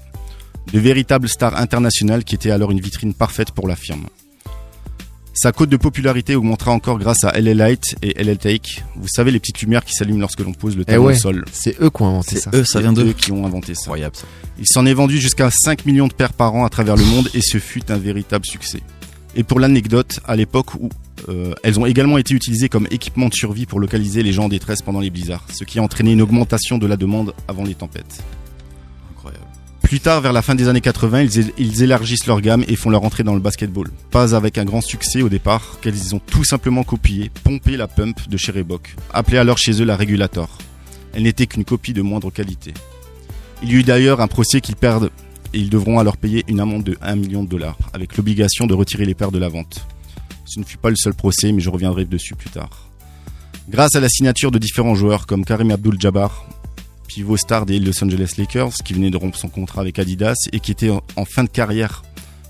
De 0.73 0.79
véritables 0.79 1.29
stars 1.29 1.55
internationales 1.57 2.23
qui 2.23 2.33
étaient 2.35 2.49
alors 2.51 2.71
une 2.71 2.79
vitrine 2.81 3.13
parfaite 3.13 3.51
pour 3.51 3.67
la 3.67 3.75
firme. 3.75 4.07
Sa 5.37 5.51
cote 5.51 5.69
de 5.69 5.77
popularité 5.77 6.33
augmentera 6.35 6.71
encore 6.71 6.97
grâce 6.97 7.23
à 7.25 7.39
LA 7.39 7.53
Light 7.53 7.95
et 8.01 8.23
LA 8.23 8.37
Take. 8.37 8.81
Vous 8.95 9.07
savez 9.09 9.31
les 9.31 9.39
petites 9.39 9.61
lumières 9.61 9.83
qui 9.83 9.93
s'allument 9.93 10.21
lorsque 10.21 10.39
l'on 10.39 10.53
pose 10.53 10.75
le 10.77 10.83
Eh 10.83 10.85
talon 10.85 11.05
ouais, 11.07 11.13
au 11.13 11.17
sol. 11.17 11.45
c'est 11.51 11.79
eux 11.81 11.89
qui 11.89 12.01
ont 12.01 12.07
inventé 12.07 12.35
C'est 12.37 12.41
ça. 12.41 12.49
eux, 12.53 12.63
ça 12.63 12.71
C'est 12.73 12.81
vient 12.81 12.93
eux 12.93 13.03
d'eux. 13.03 13.13
qui 13.13 13.31
ont 13.33 13.45
inventé 13.45 13.75
ça. 13.75 13.81
Incroyable 13.81 14.15
ça. 14.15 14.23
Il 14.57 14.65
s'en 14.65 14.85
est 14.85 14.93
vendu 14.93 15.19
jusqu'à 15.19 15.49
5 15.51 15.85
millions 15.85 16.07
de 16.07 16.13
paires 16.13 16.31
par 16.33 16.55
an 16.55 16.65
à 16.65 16.69
travers 16.69 16.95
le 16.95 17.03
monde 17.03 17.29
et 17.33 17.41
ce 17.41 17.57
fut 17.59 17.91
un 17.91 17.97
véritable 17.97 18.45
succès. 18.45 18.79
Et 19.35 19.43
pour 19.43 19.59
l'anecdote, 19.59 20.19
à 20.25 20.35
l'époque 20.35 20.75
où 20.75 20.89
euh, 21.27 21.53
elles 21.63 21.79
ont 21.79 21.85
également 21.85 22.17
été 22.17 22.33
utilisées 22.33 22.69
comme 22.69 22.87
équipement 22.89 23.27
de 23.27 23.33
survie 23.33 23.65
pour 23.65 23.79
localiser 23.79 24.23
les 24.23 24.31
gens 24.31 24.45
en 24.45 24.49
détresse 24.49 24.81
pendant 24.81 25.01
les 25.01 25.09
blizzards, 25.09 25.45
ce 25.53 25.63
qui 25.63 25.79
a 25.79 25.83
entraîné 25.83 26.13
une 26.13 26.21
augmentation 26.21 26.77
de 26.77 26.87
la 26.87 26.95
demande 26.95 27.33
avant 27.47 27.63
les 27.63 27.75
tempêtes. 27.75 28.23
Incroyable. 29.11 29.45
Plus 29.81 29.99
tard, 29.99 30.21
vers 30.21 30.33
la 30.33 30.41
fin 30.41 30.55
des 30.55 30.67
années 30.69 30.81
80, 30.81 31.23
ils, 31.23 31.51
ils 31.57 31.83
élargissent 31.83 32.27
leur 32.27 32.39
gamme 32.41 32.63
et 32.67 32.75
font 32.75 32.89
leur 32.89 33.03
entrée 33.03 33.23
dans 33.23 33.33
le 33.33 33.41
basketball. 33.41 33.89
Pas 34.09 34.35
avec 34.35 34.57
un 34.57 34.65
grand 34.65 34.81
succès 34.81 35.21
au 35.21 35.29
départ, 35.29 35.79
car 35.81 35.93
ils 35.93 36.15
ont 36.15 36.19
tout 36.19 36.45
simplement 36.45 36.83
copié, 36.83 37.29
pompé 37.43 37.75
la 37.75 37.87
pump 37.87 38.29
de 38.29 38.37
chez 38.37 38.53
Reebok, 38.53 38.95
appelée 39.13 39.37
alors 39.37 39.57
chez 39.57 39.81
eux 39.81 39.85
la 39.85 39.97
Regulator. 39.97 40.49
Elle 41.13 41.23
n'était 41.23 41.45
qu'une 41.45 41.65
copie 41.65 41.93
de 41.93 42.01
moindre 42.01 42.31
qualité. 42.31 42.73
Il 43.63 43.69
y 43.69 43.75
eut 43.75 43.83
d'ailleurs 43.83 44.21
un 44.21 44.27
procès 44.27 44.61
qu'ils 44.61 44.75
perdent 44.75 45.11
et 45.55 45.59
ils 45.59 45.69
devront 45.71 45.97
alors 45.97 46.17
payer 46.17 46.43
une 46.47 46.59
amende 46.59 46.83
de 46.83 46.97
1 47.01 47.15
million 47.15 47.43
de 47.43 47.49
dollars, 47.49 47.77
avec 47.93 48.15
l'obligation 48.17 48.67
de 48.67 48.73
retirer 48.75 49.05
les 49.05 49.15
paires 49.15 49.31
de 49.31 49.39
la 49.39 49.49
vente. 49.49 49.87
Ce 50.45 50.59
ne 50.59 50.65
fut 50.65 50.77
pas 50.77 50.89
le 50.91 50.95
seul 50.95 51.13
procès, 51.15 51.51
mais 51.51 51.61
je 51.61 51.69
reviendrai 51.71 52.05
dessus 52.05 52.35
plus 52.35 52.49
tard. 52.51 52.89
Grâce 53.69 53.95
à 53.95 53.99
la 53.99 54.09
signature 54.09 54.51
de 54.51 54.59
différents 54.59 54.93
joueurs 54.93 55.25
comme 55.25 55.43
Karim 55.43 55.71
Abdul-Jabbar, 55.71 56.45
pivot 57.07 57.37
star 57.37 57.65
des 57.65 57.79
Los 57.79 58.03
Angeles 58.03 58.33
Lakers, 58.37 58.73
qui 58.83 58.93
venait 58.93 59.09
de 59.09 59.17
rompre 59.17 59.37
son 59.37 59.47
contrat 59.47 59.81
avec 59.81 59.97
Adidas 59.97 60.35
et 60.51 60.59
qui 60.59 60.71
était 60.71 60.89
en- 60.91 61.25
fin 61.25 61.43
de 61.45 61.49
carrière, 61.49 62.03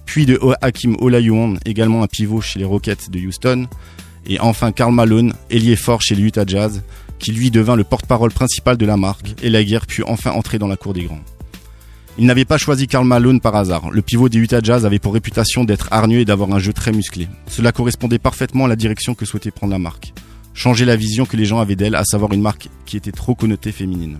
puis 0.05 0.25
de 0.25 0.39
Hakim 0.61 0.97
Olajuwon, 0.99 1.57
également 1.65 2.03
un 2.03 2.07
pivot 2.07 2.41
chez 2.41 2.59
les 2.59 2.65
Rockets 2.65 3.09
de 3.11 3.19
Houston, 3.19 3.67
et 4.27 4.39
enfin 4.39 4.71
Karl 4.71 4.93
Malone, 4.93 5.33
ailier 5.51 5.75
fort 5.75 6.01
chez 6.01 6.15
les 6.15 6.23
Utah 6.23 6.43
Jazz, 6.45 6.81
qui 7.19 7.31
lui 7.31 7.49
devint 7.51 7.75
le 7.75 7.83
porte-parole 7.83 8.31
principal 8.31 8.75
de 8.75 8.85
la 8.85 8.97
marque, 8.97 9.35
et 9.43 9.49
la 9.49 9.63
guerre 9.63 9.85
put 9.85 10.03
enfin 10.03 10.31
entrer 10.31 10.57
dans 10.59 10.67
la 10.67 10.75
cour 10.75 10.93
des 10.93 11.03
grands. 11.03 11.21
Il 12.17 12.25
n'avait 12.27 12.45
pas 12.45 12.57
choisi 12.57 12.87
Karl 12.87 13.05
Malone 13.05 13.41
par 13.41 13.55
hasard. 13.55 13.91
Le 13.91 14.01
pivot 14.01 14.29
des 14.29 14.37
Utah 14.37 14.61
Jazz 14.63 14.85
avait 14.85 14.99
pour 14.99 15.13
réputation 15.13 15.65
d'être 15.65 15.89
hargneux 15.91 16.19
et 16.19 16.25
d'avoir 16.25 16.51
un 16.53 16.59
jeu 16.59 16.71
très 16.71 16.93
musclé. 16.93 17.27
Cela 17.47 17.71
correspondait 17.73 18.19
parfaitement 18.19 18.65
à 18.65 18.67
la 18.69 18.77
direction 18.77 19.15
que 19.15 19.25
souhaitait 19.25 19.51
prendre 19.51 19.73
la 19.73 19.79
marque. 19.79 20.13
Changer 20.53 20.85
la 20.85 20.95
vision 20.95 21.25
que 21.25 21.35
les 21.35 21.43
gens 21.45 21.59
avaient 21.59 21.75
d'elle, 21.75 21.95
à 21.95 22.05
savoir 22.05 22.31
une 22.31 22.41
marque 22.41 22.69
qui 22.85 22.95
était 22.95 23.11
trop 23.11 23.35
connotée 23.35 23.73
féminine. 23.73 24.17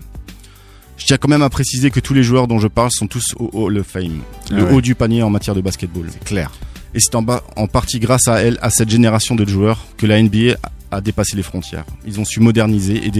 Je 0.97 1.05
tiens 1.05 1.17
quand 1.17 1.29
même 1.29 1.41
à 1.41 1.49
préciser 1.49 1.89
que 1.89 2.01
tous 2.01 2.13
les 2.13 2.23
joueurs 2.23 2.47
dont 2.47 2.59
je 2.59 2.67
parle 2.67 2.89
sont 2.91 3.07
tous 3.07 3.33
au 3.39 3.49
Hall 3.53 3.77
of 3.77 3.87
Fame. 3.87 4.19
Le 4.51 4.59
Ah 4.59 4.63
ouais. 4.65 4.73
haut 4.73 4.81
du 4.81 4.95
panier 4.95 5.23
en 5.23 5.29
matière 5.29 5.55
de 5.55 5.61
basketball. 5.61 6.07
C'est 6.11 6.23
clair. 6.25 6.51
Et 6.93 6.99
c'est 6.99 7.15
en, 7.15 7.21
bas- 7.21 7.43
en 7.55 7.67
partie 7.67 7.99
grâce 7.99 8.27
à 8.27 8.41
elle, 8.41 8.57
à 8.61 8.69
cette 8.69 8.89
génération 8.89 9.35
de 9.35 9.45
joueurs, 9.45 9.85
que 9.97 10.05
la 10.05 10.21
NBA 10.21 10.55
a 10.91 10.99
dépassé 11.01 11.37
les 11.37 11.43
frontières. 11.43 11.85
Ils 12.05 12.19
ont 12.19 12.25
su 12.25 12.41
moderniser 12.41 13.05
et 13.05 13.11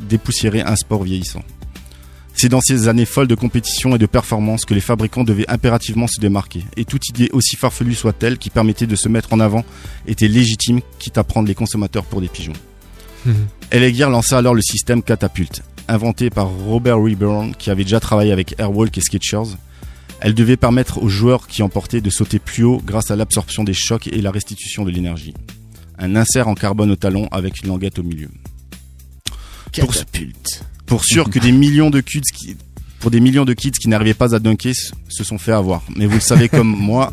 dépoussiérer 0.00 0.62
un 0.62 0.76
sport 0.76 1.02
vieillissant. 1.04 1.42
C'est 2.34 2.48
dans 2.48 2.60
ces 2.60 2.88
années 2.88 3.04
folles 3.04 3.28
de 3.28 3.34
compétition 3.34 3.94
et 3.94 3.98
de 3.98 4.06
performance 4.06 4.64
que 4.64 4.74
les 4.74 4.80
fabricants 4.80 5.24
devaient 5.24 5.48
impérativement 5.48 6.06
se 6.06 6.20
démarquer. 6.20 6.64
Et 6.76 6.84
toute 6.84 7.08
idée 7.08 7.28
aussi 7.32 7.56
farfelue 7.56 7.94
soit-elle 7.94 8.38
qui 8.38 8.50
permettait 8.50 8.86
de 8.86 8.96
se 8.96 9.08
mettre 9.08 9.32
en 9.32 9.40
avant 9.40 9.64
était 10.06 10.28
légitime, 10.28 10.80
quitte 10.98 11.18
à 11.18 11.24
prendre 11.24 11.48
les 11.48 11.54
consommateurs 11.54 12.04
pour 12.04 12.20
des 12.20 12.28
pigeons. 12.28 12.52
Gear 13.70 14.10
lança 14.10 14.38
alors 14.38 14.54
le 14.54 14.62
système 14.62 15.02
Catapult, 15.02 15.62
inventé 15.88 16.30
par 16.30 16.48
Robert 16.48 16.98
Reburn 16.98 17.54
qui 17.56 17.70
avait 17.70 17.84
déjà 17.84 18.00
travaillé 18.00 18.32
avec 18.32 18.58
Airwalk 18.58 18.96
et 18.96 19.00
Skechers. 19.00 19.56
Elle 20.20 20.34
devait 20.34 20.56
permettre 20.56 21.02
aux 21.02 21.08
joueurs 21.08 21.46
qui 21.46 21.62
en 21.62 21.68
portaient 21.68 22.00
de 22.00 22.10
sauter 22.10 22.38
plus 22.38 22.64
haut 22.64 22.80
grâce 22.84 23.10
à 23.10 23.16
l'absorption 23.16 23.64
des 23.64 23.74
chocs 23.74 24.06
et 24.06 24.22
la 24.22 24.30
restitution 24.30 24.84
de 24.84 24.90
l'énergie. 24.90 25.34
Un 25.98 26.16
insert 26.16 26.48
en 26.48 26.54
carbone 26.54 26.90
au 26.90 26.96
talon 26.96 27.28
avec 27.30 27.62
une 27.62 27.68
languette 27.68 27.98
au 27.98 28.02
milieu. 28.02 28.28
Pour, 29.80 29.94
pour 30.86 31.04
sûr 31.04 31.30
que 31.30 31.38
des 31.38 31.52
millions 31.52 31.90
de 31.90 32.00
kids 32.00 32.20
qui, 32.20 32.56
pour 33.00 33.10
des 33.10 33.20
millions 33.20 33.44
de 33.44 33.52
kids 33.52 33.72
qui 33.72 33.88
n'arrivaient 33.88 34.14
pas 34.14 34.34
à 34.34 34.38
dunker 34.38 34.74
se 35.08 35.24
sont 35.24 35.38
fait 35.38 35.52
avoir. 35.52 35.82
Mais 35.96 36.06
vous 36.06 36.14
le 36.14 36.20
savez 36.20 36.48
comme 36.48 36.74
moi, 36.78 37.12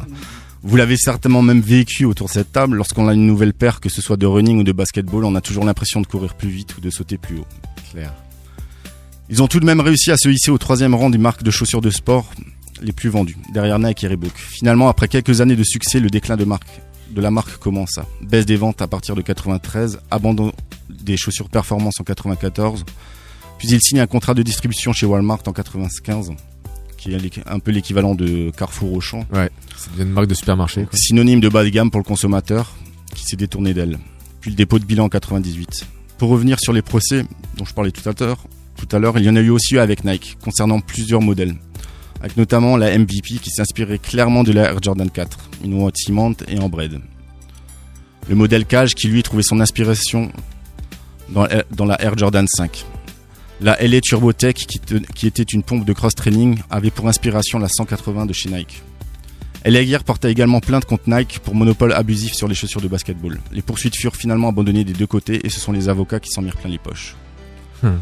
vous 0.61 0.75
l'avez 0.75 0.97
certainement 0.97 1.41
même 1.41 1.61
vécu 1.61 2.05
autour 2.05 2.27
de 2.27 2.33
cette 2.33 2.51
table. 2.51 2.75
Lorsqu'on 2.75 3.07
a 3.07 3.13
une 3.13 3.25
nouvelle 3.25 3.53
paire, 3.53 3.79
que 3.79 3.89
ce 3.89 4.01
soit 4.01 4.17
de 4.17 4.25
running 4.25 4.59
ou 4.59 4.63
de 4.63 4.71
basketball, 4.71 5.25
on 5.25 5.35
a 5.35 5.41
toujours 5.41 5.65
l'impression 5.65 6.01
de 6.01 6.07
courir 6.07 6.35
plus 6.35 6.49
vite 6.49 6.77
ou 6.77 6.81
de 6.81 6.89
sauter 6.89 7.17
plus 7.17 7.37
haut. 7.37 7.47
Clair. 7.91 8.13
Ils 9.29 9.43
ont 9.43 9.47
tout 9.47 9.59
de 9.59 9.65
même 9.65 9.79
réussi 9.79 10.11
à 10.11 10.17
se 10.17 10.27
hisser 10.27 10.51
au 10.51 10.57
troisième 10.57 10.95
rang 10.95 11.09
des 11.09 11.17
marques 11.17 11.43
de 11.43 11.51
chaussures 11.51 11.81
de 11.81 11.91
sport 11.91 12.31
les 12.81 12.91
plus 12.91 13.09
vendues, 13.09 13.37
derrière 13.53 13.77
Nike 13.77 14.03
et 14.03 14.07
Reebok. 14.07 14.33
Finalement, 14.35 14.89
après 14.89 15.07
quelques 15.07 15.41
années 15.41 15.55
de 15.55 15.63
succès, 15.63 15.99
le 15.99 16.09
déclin 16.09 16.37
de, 16.37 16.45
marque, 16.45 16.81
de 17.11 17.21
la 17.21 17.29
marque 17.29 17.57
commença. 17.57 18.05
Baisse 18.21 18.45
des 18.45 18.55
ventes 18.55 18.81
à 18.81 18.87
partir 18.87 19.15
de 19.15 19.21
93, 19.21 19.99
abandon 20.11 20.51
des 20.89 21.17
chaussures 21.17 21.49
performance 21.49 21.99
en 21.99 22.03
94, 22.03 22.85
puis 23.59 23.67
il 23.67 23.81
signe 23.81 23.99
un 23.99 24.07
contrat 24.07 24.33
de 24.33 24.41
distribution 24.41 24.93
chez 24.93 25.05
Walmart 25.05 25.41
en 25.45 25.51
95, 25.53 26.31
qui 26.97 27.13
est 27.13 27.19
un 27.45 27.59
peu 27.59 27.71
l'équivalent 27.71 28.15
de 28.15 28.51
Carrefour 28.57 28.93
Auchan. 28.93 29.25
Ouais, 29.31 29.51
devient 29.91 30.03
une 30.03 30.13
marque 30.13 30.27
de 30.27 30.33
supermarché. 30.33 30.85
quoi. 30.85 30.97
Synonyme 30.97 31.41
de 31.41 31.49
bas 31.49 31.63
de 31.63 31.69
gamme 31.69 31.91
pour 31.91 31.99
le 31.99 32.05
consommateur, 32.05 32.73
qui 33.13 33.23
s'est 33.25 33.35
détourné 33.35 33.73
d'elle. 33.73 33.99
Puis 34.41 34.51
le 34.51 34.55
dépôt 34.55 34.79
de 34.79 34.85
bilan 34.85 35.05
en 35.05 35.09
98. 35.09 35.85
Pour 36.17 36.29
revenir 36.29 36.57
sur 36.59 36.73
les 36.73 36.81
procès 36.81 37.25
dont 37.57 37.65
je 37.65 37.73
parlais 37.73 37.91
tout 37.91 38.07
à 38.09 38.13
l'heure, 38.17 38.45
tout 38.77 38.95
à 38.95 38.99
l'heure, 38.99 39.17
il 39.19 39.25
y 39.25 39.29
en 39.29 39.35
a 39.35 39.41
eu 39.41 39.49
aussi 39.49 39.77
avec 39.77 40.05
Nike, 40.05 40.37
concernant 40.41 40.79
plusieurs 40.79 41.21
modèles. 41.21 41.55
Avec 42.21 42.37
notamment 42.37 42.77
la 42.77 42.97
MVP 42.97 43.39
qui 43.41 43.49
s'inspirait 43.49 43.99
clairement 43.99 44.43
de 44.43 44.53
la 44.53 44.71
Air 44.71 44.81
Jordan 44.81 45.09
4, 45.09 45.37
une 45.65 45.73
ouate 45.73 45.97
ciment 45.97 46.31
et 46.47 46.59
en 46.59 46.69
braid. 46.69 46.99
Le 48.29 48.35
modèle 48.35 48.65
Cage 48.65 48.95
qui 48.95 49.07
lui 49.07 49.21
trouvait 49.23 49.43
son 49.43 49.59
inspiration 49.59 50.31
dans, 51.29 51.47
dans 51.71 51.85
la 51.85 52.01
Air 52.01 52.17
Jordan 52.17 52.45
5. 52.47 52.85
La 53.61 53.77
LA 53.81 53.99
TurboTech 54.01 54.55
qui, 54.55 54.79
qui 55.15 55.27
était 55.27 55.43
une 55.43 55.63
pompe 55.63 55.85
de 55.85 55.93
cross-training 55.93 56.59
avait 56.69 56.91
pour 56.91 57.07
inspiration 57.09 57.59
la 57.59 57.67
180 57.67 58.25
de 58.25 58.33
chez 58.33 58.49
Nike. 58.49 58.81
LA 59.65 59.83
Gear 59.83 60.03
porta 60.05 60.29
également 60.29 60.61
plainte 60.61 60.85
contre 60.85 61.09
Nike 61.09 61.39
pour 61.39 61.53
monopole 61.53 61.91
abusif 61.91 62.33
sur 62.33 62.47
les 62.47 62.55
chaussures 62.55 62.79
de 62.79 62.87
basketball. 62.87 63.39
Les 63.51 63.61
poursuites 63.61 63.95
furent 63.95 64.15
finalement 64.15 64.47
abandonnées 64.47 64.85
des 64.85 64.93
deux 64.93 65.07
côtés 65.07 65.45
et 65.45 65.49
ce 65.49 65.59
sont 65.59 65.73
les 65.73 65.89
avocats 65.89 66.21
qui 66.21 66.29
s'en 66.29 66.41
mirent 66.41 66.55
plein 66.55 66.69
les 66.69 66.77
poches. 66.77 67.15
Hmm. 67.83 67.97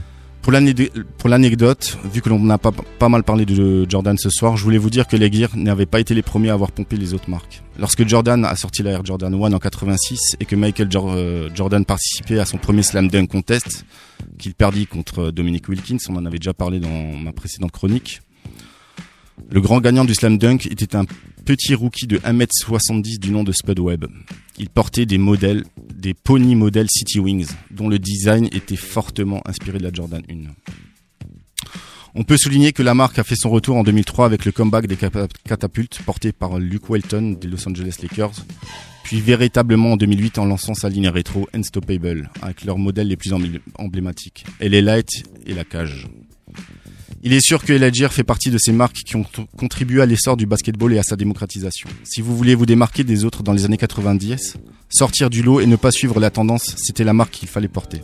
Pour 0.48 1.30
l'anecdote, 1.30 1.98
vu 2.06 2.22
que 2.22 2.30
l'on 2.30 2.50
a 2.50 2.58
pas, 2.58 3.10
mal 3.10 3.24
parlé 3.24 3.46
de 3.46 3.86
Jordan 3.90 4.18
ce 4.18 4.30
soir, 4.30 4.56
je 4.56 4.64
voulais 4.64 4.78
vous 4.78 4.90
dire 4.90 5.06
que 5.06 5.18
les 5.18 5.30
Gear 5.30 5.50
n'avaient 5.58 5.86
pas 5.86 6.00
été 6.00 6.14
les 6.14 6.22
premiers 6.22 6.52
à 6.52 6.54
avoir 6.54 6.72
pompé 6.72 6.96
les 6.96 7.14
autres 7.14 7.30
marques. 7.30 7.62
Lorsque 7.78 8.08
Jordan 8.08 8.46
a 8.46 8.56
sorti 8.56 8.82
la 8.82 8.92
Air 8.92 9.04
Jordan 9.04 9.34
1 9.34 9.52
en 9.52 9.60
86 9.60 10.38
et 10.40 10.46
que 10.46 10.56
Michael 10.56 10.88
euh, 10.96 11.50
Jordan 11.54 11.84
participait 11.84 12.40
à 12.40 12.46
son 12.46 12.58
premier 12.60 12.82
Slam 12.82 13.10
Dunk 13.10 13.28
Contest, 13.28 13.84
qu'il 14.40 14.54
perdit 14.54 14.88
contre 14.88 15.32
Dominic 15.32 15.68
Wilkins, 15.68 15.98
on 16.08 16.16
en 16.16 16.26
avait 16.26 16.40
déjà 16.40 16.54
parlé 16.54 16.80
dans 16.80 17.12
ma 17.18 17.34
précédente 17.34 17.74
chronique, 17.74 18.22
le 19.50 19.62
grand 19.62 19.80
gagnant 19.82 20.06
du 20.06 20.14
Slam 20.14 20.38
Dunk 20.38 20.68
était 20.70 20.96
un 20.96 21.06
petit 21.46 21.74
rookie 21.76 22.08
de 22.08 22.18
1m70 22.18 23.20
du 23.20 23.32
nom 23.32 23.44
de 23.44 23.52
Spud 23.52 23.80
Webb. 23.80 24.06
Il 24.58 24.70
portait 24.70 25.06
des 25.06 25.18
modèles, 25.18 25.64
des 25.94 26.14
pony 26.14 26.56
modèles 26.56 26.90
City 26.90 27.20
Wings, 27.20 27.48
dont 27.72 27.88
le 27.88 28.00
design 28.00 28.46
était 28.52 28.76
fortement 28.76 29.42
inspiré 29.48 29.78
de 29.78 29.84
la 29.84 29.94
Jordan 29.94 30.22
1. 30.30 30.36
On 32.16 32.24
peut 32.24 32.38
souligner 32.38 32.74
que 32.74 32.82
la 32.82 32.96
marque 32.96 33.20
a 33.20 33.24
fait 33.24 33.36
son 33.36 33.50
retour 33.52 33.76
en 33.78 33.84
2003 33.84 34.26
avec 34.26 34.44
le 34.46 34.52
comeback 34.52 34.88
des 34.88 34.98
catapultes 35.46 36.00
porté 36.04 36.32
par 36.32 36.58
Luke 36.58 36.90
Walton 36.90 37.38
des 37.40 37.48
Los 37.48 37.68
Angeles 37.68 37.98
Lakers, 38.02 38.44
puis 39.04 39.22
véritablement 39.22 39.94
en 39.94 39.98
2008 39.98 40.40
en 40.40 40.46
lançant 40.46 40.74
sa 40.74 40.90
ligne 40.90 41.10
rétro 41.10 41.48
Unstoppable 41.54 42.30
avec 42.42 42.66
leurs 42.66 42.80
modèles 42.80 43.08
les 43.10 43.18
plus 43.18 43.34
emblé- 43.34 43.62
emblématiques, 43.78 44.46
LA 44.60 44.82
Light 44.82 45.10
et 45.46 45.54
la 45.54 45.64
cage. 45.64 46.08
Il 47.28 47.34
est 47.34 47.42
sûr 47.42 47.62
que 47.62 47.74
El 47.74 48.10
fait 48.10 48.24
partie 48.24 48.52
de 48.52 48.58
ces 48.58 48.72
marques 48.72 49.04
qui 49.06 49.18
ont 49.18 49.26
contribué 49.58 50.02
à 50.02 50.06
l'essor 50.06 50.38
du 50.38 50.46
basketball 50.46 50.94
et 50.94 50.98
à 50.98 51.04
sa 51.04 51.18
démocratisation. 51.18 51.90
Si 52.06 52.22
vous 52.22 52.38
voulez 52.38 52.56
vous 52.56 52.66
démarquer 52.66 53.04
des 53.04 53.26
autres 53.26 53.44
dans 53.44 53.52
les 53.52 53.66
années 53.66 53.76
90, 53.76 54.56
sortir 54.88 55.30
du 55.30 55.44
lot 55.44 55.60
et 55.60 55.66
ne 55.66 55.76
pas 55.76 55.92
suivre 55.92 56.22
la 56.22 56.30
tendance, 56.30 56.76
c'était 56.78 57.04
la 57.04 57.12
marque 57.12 57.32
qu'il 57.32 57.50
fallait 57.50 57.68
porter. 57.68 58.02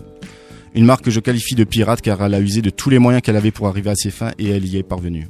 Une 0.76 0.84
marque 0.84 1.06
que 1.06 1.10
je 1.10 1.22
qualifie 1.22 1.56
de 1.56 1.64
pirate 1.64 2.02
car 2.02 2.22
elle 2.22 2.34
a 2.34 2.42
usé 2.42 2.62
de 2.62 2.70
tous 2.70 2.90
les 2.90 3.00
moyens 3.00 3.22
qu'elle 3.22 3.38
avait 3.38 3.52
pour 3.52 3.68
arriver 3.68 3.92
à 3.92 3.96
ses 3.96 4.12
fins 4.12 4.34
et 4.40 4.50
elle 4.50 4.66
y 4.66 4.76
est 4.76 4.84
parvenue. 4.84 5.30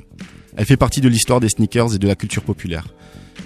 Elle 0.57 0.65
fait 0.65 0.75
partie 0.75 0.99
de 0.99 1.07
l'histoire 1.07 1.39
des 1.39 1.49
sneakers 1.49 1.93
et 1.93 1.99
de 1.99 2.07
la 2.07 2.15
culture 2.15 2.41
populaire. 2.41 2.87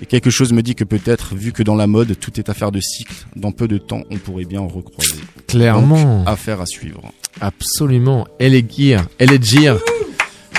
Et 0.01 0.05
quelque 0.05 0.29
chose 0.29 0.53
me 0.53 0.61
dit 0.61 0.75
que 0.75 0.85
peut-être, 0.85 1.35
vu 1.35 1.51
que 1.51 1.61
dans 1.61 1.75
la 1.75 1.87
mode, 1.87 2.17
tout 2.17 2.39
est 2.39 2.47
affaire 2.47 2.71
de 2.71 2.79
cycle, 2.79 3.15
dans 3.35 3.51
peu 3.51 3.67
de 3.67 3.79
temps, 3.79 4.03
on 4.11 4.15
pourrait 4.15 4.45
bien 4.45 4.61
en 4.61 4.69
recroiser. 4.69 5.19
Clairement. 5.45 6.19
Donc, 6.19 6.29
affaire 6.29 6.61
à 6.61 6.65
suivre. 6.65 7.01
Absolument. 7.41 8.25
Elle 8.39 8.55
est 8.55 8.71
gear. 8.71 9.09
Elle 9.17 9.33
est 9.33 9.43
gear. 9.43 9.77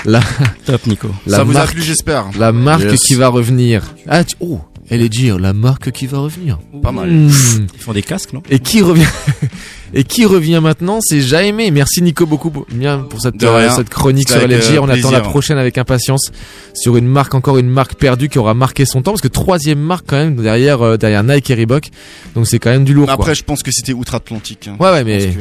La... 0.05 0.21
Top, 0.65 0.85
Nico. 0.87 1.09
La 1.27 1.37
Ça 1.37 1.43
vous 1.43 1.51
a 1.51 1.59
marque- 1.61 1.73
plu, 1.73 1.81
j'espère. 1.83 2.25
La 2.37 2.51
marque 2.51 2.83
Yes. 2.83 2.99
qui 3.01 3.15
va 3.15 3.27
revenir. 3.27 3.83
Ah, 4.07 4.23
tu- 4.23 4.35
oh, 4.39 4.59
elle 4.89 5.01
est 5.01 5.11
gear. 5.13 5.37
La 5.39 5.53
marque 5.53 5.91
qui 5.91 6.07
va 6.07 6.19
revenir. 6.19 6.57
Pas 6.81 6.91
mal. 6.91 7.09
Hmm. 7.09 7.29
Ils 7.73 7.79
font 7.79 7.93
des 7.93 8.01
casques, 8.03 8.33
non? 8.33 8.41
Et 8.49 8.59
qui 8.59 8.81
revient 8.81 9.05
Et 9.93 10.03
qui 10.03 10.25
revient 10.25 10.59
maintenant 10.61 10.99
C'est 11.01 11.19
Jaime. 11.21 11.57
Merci 11.71 12.01
Nico 12.03 12.25
beaucoup 12.27 12.51
pour, 12.51 12.65
bien 12.71 12.99
pour 12.99 13.19
cette, 13.21 13.41
euh, 13.43 13.69
cette 13.71 13.89
chronique 13.89 14.29
sur 14.29 14.39
LG. 14.39 14.51
euh, 14.51 14.79
On 14.81 14.89
attend 14.89 15.09
la 15.09 15.21
prochaine 15.21 15.57
avec 15.57 15.77
impatience 15.79 16.31
sur 16.75 16.95
une 16.95 17.07
marque 17.07 17.33
encore 17.33 17.57
une 17.57 17.69
marque 17.69 17.95
perdue 17.95 18.29
qui 18.29 18.37
aura 18.37 18.53
marqué 18.53 18.85
son 18.85 19.01
temps 19.01 19.11
parce 19.11 19.21
que 19.21 19.27
troisième 19.27 19.79
marque 19.79 20.05
quand 20.07 20.17
même 20.17 20.35
derrière 20.35 20.81
euh, 20.83 20.97
derrière 20.97 21.23
Nike 21.23 21.49
et 21.49 21.55
Reebok. 21.55 21.89
Donc 22.35 22.45
c'est 22.47 22.59
quand 22.59 22.69
même 22.69 22.83
du 22.83 22.93
lourd. 22.93 23.07
Mais 23.07 23.15
quoi. 23.15 23.23
après, 23.25 23.35
je 23.35 23.43
pense 23.43 23.63
que 23.63 23.71
c'était 23.71 23.93
outre-Atlantique. 23.93 24.67
hein. 24.67 24.77
Ouais, 24.79 24.91
ouais, 24.91 25.03
mais 25.03 25.31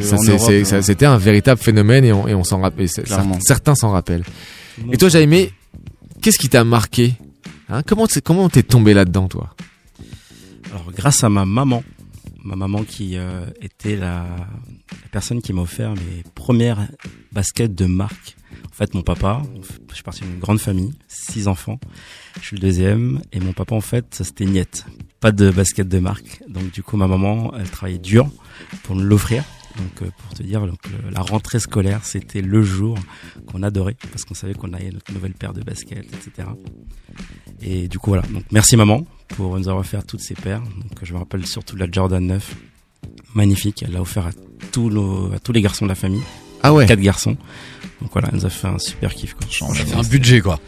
c'était 0.83 1.07
un 1.07 1.19
véritable 1.19 1.61
phénomène 1.61 2.05
et 2.07 2.13
on, 2.13 2.27
et 2.27 2.35
on 2.35 2.45
s'en 2.45 2.61
rappelle. 2.61 2.89
Certains, 3.41 3.75
s'en 3.75 3.91
rappellent. 3.91 4.25
Et 4.93 4.97
toi, 4.97 5.09
Jaime, 5.11 5.35
qu'est-ce 6.23 6.39
qui 6.39 6.49
t'a 6.49 6.65
marqué 6.65 7.15
hein? 7.69 7.83
Comment 7.87 8.49
t'es 8.49 8.63
tombé 8.63 8.95
là-dedans, 8.95 9.29
toi? 9.29 9.51
Alors, 10.71 10.87
grâce 10.97 11.23
à 11.25 11.29
ma 11.29 11.45
maman, 11.45 11.83
ma 12.49 12.57
maman 12.57 12.83
qui 12.83 13.19
euh, 13.19 13.45
était 13.61 13.95
la, 13.97 14.25
la 14.25 15.09
personne 15.13 15.43
qui 15.43 15.53
m'a 15.53 15.61
offert 15.61 15.93
mes 15.93 16.25
premières 16.35 16.89
baskets 17.31 17.75
de 17.75 17.85
marque. 17.85 18.37
En 18.65 18.75
fait, 18.75 18.95
mon 18.95 19.03
papa, 19.03 19.43
je 19.91 19.95
suis 19.95 20.03
parti 20.03 20.23
d'une 20.23 20.39
grande 20.39 20.59
famille, 20.59 20.93
six 21.09 21.47
enfants. 21.47 21.79
Je 22.41 22.47
suis 22.47 22.57
le 22.57 22.63
deuxième 22.63 23.21
et 23.33 23.41
mon 23.41 23.53
papa, 23.53 23.75
en 23.75 23.83
fait, 23.83 24.07
c'était 24.13 24.47
niette, 24.47 24.87
pas 25.21 25.31
de 25.31 25.51
basket 25.51 25.89
de 25.89 25.99
marque. 25.99 26.43
Donc, 26.49 26.71
du 26.73 26.83
coup, 26.83 26.97
ma 26.97 27.07
maman, 27.07 27.53
elle 27.55 27.69
travaillait 27.69 27.99
dur 27.99 28.31
pour 28.85 28.97
nous 28.97 29.05
l'offrir. 29.05 29.45
Donc, 29.77 30.03
euh, 30.03 30.11
pour 30.17 30.35
te 30.35 30.43
dire, 30.43 30.67
donc, 30.67 30.81
la 31.13 31.21
rentrée 31.21 31.61
scolaire, 31.61 32.05
c'était 32.05 32.41
le 32.41 32.63
jour 32.63 32.99
qu'on 33.47 33.63
adorait 33.63 33.97
parce 34.11 34.25
qu'on 34.25 34.35
savait 34.35 34.55
qu'on 34.55 34.73
avait 34.73 34.91
notre 34.91 35.13
nouvelle 35.13 35.35
paire 35.35 35.53
de 35.53 35.63
baskets, 35.63 36.07
etc. 36.07 36.49
Et 37.61 37.89
du 37.89 37.99
coup, 37.99 38.11
voilà. 38.11 38.27
Donc, 38.29 38.45
merci 38.51 38.77
maman 38.77 39.05
pour 39.29 39.59
nous 39.59 39.69
avoir 39.69 39.79
offert 39.79 40.05
toutes 40.05 40.21
ces 40.21 40.35
paires. 40.35 40.61
Donc, 40.61 40.99
je 41.03 41.13
me 41.13 41.19
rappelle 41.19 41.47
surtout 41.47 41.77
la 41.77 41.87
Jordan 41.91 42.25
9. 42.27 42.57
Magnifique. 43.35 43.83
Elle 43.83 43.93
l'a 43.93 44.01
offert 44.01 44.27
à 44.27 44.31
tous 44.73 44.91
nos, 44.91 45.33
à 45.33 45.39
tous 45.39 45.53
les 45.53 45.63
garçons 45.63 45.85
de 45.85 45.91
la 45.91 45.95
famille. 45.95 46.23
Ah 46.63 46.73
ouais. 46.73 46.87
Quatre 46.87 47.01
garçons. 47.01 47.37
Donc 48.01 48.11
voilà, 48.13 48.29
elle 48.31 48.39
nous 48.39 48.47
a 48.47 48.51
fait 48.51 48.69
un 48.69 48.79
super 48.79 49.13
kiff. 49.13 49.35
Quoi. 49.35 49.47
C'est 49.75 49.95
un 49.95 50.03
budget 50.03 50.41
quoi. 50.41 50.61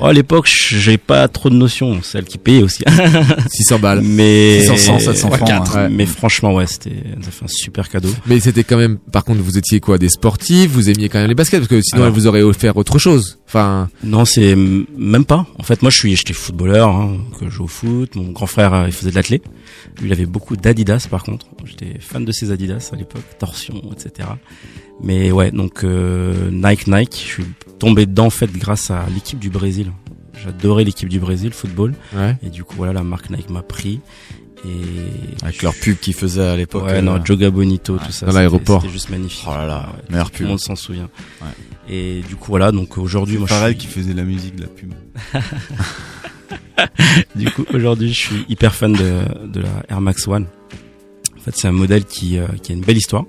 Oh, 0.00 0.06
à 0.06 0.12
l'époque, 0.12 0.50
j'ai 0.52 0.98
pas 0.98 1.28
trop 1.28 1.48
de 1.48 1.54
notions. 1.54 2.02
Celle 2.02 2.24
qui 2.24 2.38
payait 2.38 2.62
aussi. 2.62 2.82
600 3.48 3.78
balles. 3.78 4.00
Mais 4.02 4.60
600, 4.62 4.98
700 4.98 5.30
francs, 5.30 5.74
ouais. 5.74 5.88
Mais 5.88 6.06
franchement, 6.06 6.54
ouais, 6.54 6.66
c'était, 6.66 6.92
elle 7.04 7.18
nous 7.20 7.28
a 7.28 7.30
fait 7.30 7.44
un 7.44 7.48
super 7.48 7.88
cadeau. 7.88 8.08
Mais 8.26 8.40
c'était 8.40 8.64
quand 8.64 8.76
même, 8.76 8.98
par 8.98 9.24
contre, 9.24 9.42
vous 9.42 9.58
étiez 9.58 9.78
quoi, 9.78 9.98
des 9.98 10.08
sportifs, 10.08 10.70
vous 10.72 10.90
aimiez 10.90 11.08
quand 11.08 11.20
même 11.20 11.28
les 11.28 11.34
baskets, 11.34 11.60
parce 11.60 11.68
que 11.70 11.80
sinon 11.80 12.02
Alors. 12.02 12.08
elle 12.08 12.20
vous 12.20 12.26
aurait 12.26 12.42
offert 12.42 12.76
autre 12.76 12.98
chose. 12.98 13.38
Enfin, 13.46 13.88
Non, 14.02 14.24
c'est 14.24 14.56
même 14.56 15.24
pas. 15.24 15.46
En 15.58 15.62
fait, 15.62 15.82
moi, 15.82 15.90
je 15.90 15.98
suis, 15.98 16.16
j'étais 16.16 16.32
footballeur, 16.32 16.88
hein, 16.88 17.18
que 17.38 17.44
je 17.46 17.50
joue 17.50 17.64
au 17.64 17.68
foot. 17.68 18.16
Mon 18.16 18.32
grand 18.32 18.46
frère, 18.46 18.74
euh, 18.74 18.86
il 18.86 18.92
faisait 18.92 19.10
de 19.10 19.14
l'athlé. 19.14 19.40
Lui, 20.00 20.08
il 20.08 20.12
avait 20.12 20.26
beaucoup 20.26 20.56
d'Adidas, 20.56 21.06
par 21.08 21.22
contre. 21.22 21.46
J'étais 21.64 21.98
fan 22.00 22.24
de 22.24 22.32
ses 22.32 22.50
Adidas 22.50 22.90
à 22.92 22.96
l'époque, 22.96 23.22
torsion, 23.38 23.80
etc. 23.92 24.28
Mais 25.02 25.32
ouais, 25.32 25.50
donc 25.50 25.84
euh, 25.84 26.50
Nike, 26.50 26.86
Nike. 26.86 27.14
Je 27.14 27.32
suis 27.32 27.44
tombé 27.78 28.06
dedans 28.06 28.26
en 28.26 28.30
fait 28.30 28.50
grâce 28.52 28.90
à 28.90 29.06
l'équipe 29.12 29.38
du 29.38 29.50
Brésil. 29.50 29.90
J'adorais 30.42 30.84
l'équipe 30.84 31.08
du 31.08 31.18
Brésil, 31.20 31.52
football. 31.52 31.94
ouais. 32.14 32.36
Et 32.42 32.50
du 32.50 32.64
coup, 32.64 32.74
voilà, 32.76 32.92
la 32.92 33.02
marque 33.02 33.30
Nike 33.30 33.50
m'a 33.50 33.62
pris. 33.62 34.00
Et 34.64 35.42
Avec 35.44 35.62
leur 35.62 35.74
pub 35.74 35.96
qu'ils 35.98 36.14
faisaient 36.14 36.46
à 36.46 36.56
l'époque. 36.56 36.84
Ouais, 36.84 36.98
euh, 36.98 37.02
non, 37.02 37.24
Joga 37.24 37.50
Bonito, 37.50 37.98
tout 37.98 38.04
ça. 38.12 38.26
Dans 38.26 38.30
c'était- 38.30 38.32
l'aéroport. 38.32 38.80
C'était 38.82 38.92
juste 38.92 39.10
magnifique. 39.10 39.44
Oh 39.48 39.54
là 39.54 39.66
là, 39.66 39.88
Ouais, 39.92 40.02
meilleure 40.10 40.30
Tout 40.30 40.36
pub. 40.38 40.42
le 40.42 40.48
monde 40.50 40.60
s'en 40.60 40.76
souvient. 40.76 41.08
Et 41.88 42.22
du 42.28 42.36
coup, 42.36 42.46
voilà, 42.48 42.70
donc 42.70 42.96
aujourd'hui, 42.96 43.38
moi, 43.38 43.48
je 43.48 43.54
Pareil 43.54 43.74
suis- 43.78 43.88
qui 43.88 43.92
faisait 43.92 44.14
la 44.14 44.22
musique 44.22 44.54
de 44.56 44.62
la 44.62 44.68
pub. 44.68 44.92
Du 47.36 47.50
coup, 47.50 47.64
aujourd'hui, 47.74 48.12
je 48.12 48.18
suis 48.18 48.44
hyper 48.48 48.74
fan 48.74 48.92
de, 48.92 49.20
de 49.46 49.60
la 49.60 49.68
Air 49.88 50.00
Max 50.00 50.26
One. 50.26 50.46
En 51.36 51.40
fait, 51.40 51.52
c'est 51.56 51.68
un 51.68 51.72
modèle 51.72 52.04
qui, 52.04 52.38
euh, 52.38 52.46
qui 52.62 52.72
a 52.72 52.74
une 52.74 52.80
belle 52.82 52.96
histoire. 52.96 53.24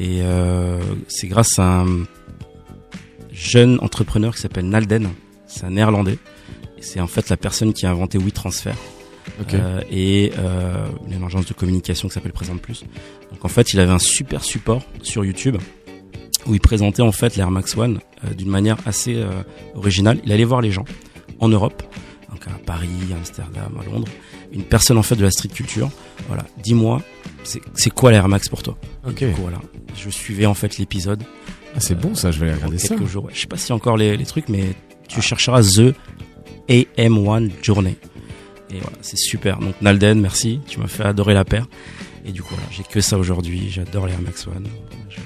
Et 0.00 0.22
euh, 0.22 0.80
c'est 1.08 1.28
grâce 1.28 1.58
à 1.58 1.82
un 1.82 2.06
jeune 3.32 3.78
entrepreneur 3.82 4.34
qui 4.34 4.40
s'appelle 4.40 4.66
Nalden. 4.66 5.10
C'est 5.46 5.64
un 5.64 5.70
néerlandais. 5.70 6.16
C'est 6.80 7.00
en 7.00 7.06
fait 7.06 7.28
la 7.28 7.36
personne 7.36 7.74
qui 7.74 7.84
a 7.84 7.90
inventé 7.90 8.16
WeTransfer. 8.16 8.72
Ok. 9.42 9.52
Euh, 9.52 9.82
et 9.90 10.32
euh, 10.38 10.86
une 11.06 11.22
agence 11.22 11.44
de 11.44 11.52
communication 11.52 12.08
qui 12.08 12.14
s'appelle 12.14 12.32
Présente 12.32 12.62
Plus. 12.62 12.84
Donc 13.30 13.44
en 13.44 13.48
fait, 13.48 13.74
il 13.74 13.80
avait 13.80 13.92
un 13.92 13.98
super 13.98 14.42
support 14.42 14.82
sur 15.02 15.22
YouTube 15.22 15.58
où 16.46 16.54
il 16.54 16.60
présentait 16.60 17.02
en 17.02 17.12
fait 17.12 17.36
l'Air 17.36 17.50
Max 17.50 17.76
One 17.76 18.00
euh, 18.24 18.32
d'une 18.32 18.48
manière 18.48 18.78
assez 18.86 19.22
originale. 19.74 20.18
Il 20.24 20.32
allait 20.32 20.44
voir 20.44 20.62
les 20.62 20.70
gens 20.70 20.86
en 21.40 21.48
Europe, 21.48 21.82
donc 22.30 22.46
à 22.46 22.58
Paris, 22.64 22.88
à 23.12 23.16
Amsterdam, 23.16 23.78
à 23.78 23.84
Londres, 23.84 24.08
une 24.50 24.64
personne 24.64 24.96
en 24.96 25.02
fait 25.02 25.16
de 25.16 25.24
la 25.24 25.30
street 25.30 25.48
culture. 25.48 25.90
Voilà, 26.28 26.46
dis-moi, 26.62 27.02
c'est 27.44 27.90
quoi 27.90 28.10
l'Air 28.12 28.28
Max 28.28 28.48
pour 28.48 28.62
toi 28.62 28.76
Ok. 29.06 29.18
Coup, 29.18 29.42
voilà, 29.42 29.58
je 29.96 30.10
suivais 30.10 30.46
en 30.46 30.54
fait 30.54 30.78
l'épisode. 30.78 31.22
Ah, 31.74 31.78
c'est 31.80 31.94
bon 31.98 32.14
ça, 32.14 32.30
je 32.30 32.40
vais 32.40 32.46
aller 32.46 32.56
regarder 32.56 32.78
ça. 32.78 32.88
quelques 32.96 33.08
jours. 33.08 33.28
Je 33.32 33.40
sais 33.40 33.46
pas 33.46 33.56
si 33.56 33.72
encore 33.72 33.96
les, 33.96 34.16
les 34.16 34.26
trucs, 34.26 34.48
mais 34.48 34.64
tu 35.08 35.20
chercheras 35.22 35.62
The 35.62 35.94
AM1 36.68 37.50
Journey. 37.62 37.96
Et 38.72 38.74
voilà, 38.80 38.96
c'est 39.00 39.16
super. 39.18 39.58
Donc 39.58 39.74
Nalden, 39.80 40.20
merci, 40.20 40.60
tu 40.68 40.78
m'as 40.78 40.86
fait 40.86 41.04
adorer 41.04 41.34
la 41.34 41.44
paire. 41.44 41.66
Et 42.24 42.32
du 42.32 42.42
coup, 42.42 42.54
voilà, 42.54 42.68
j'ai 42.70 42.82
que 42.84 43.00
ça 43.00 43.18
aujourd'hui. 43.18 43.68
J'adore 43.70 44.06
les 44.06 44.12
Air 44.12 44.20
Max 44.22 44.46
One. 44.46 44.66
Je- 45.08 45.16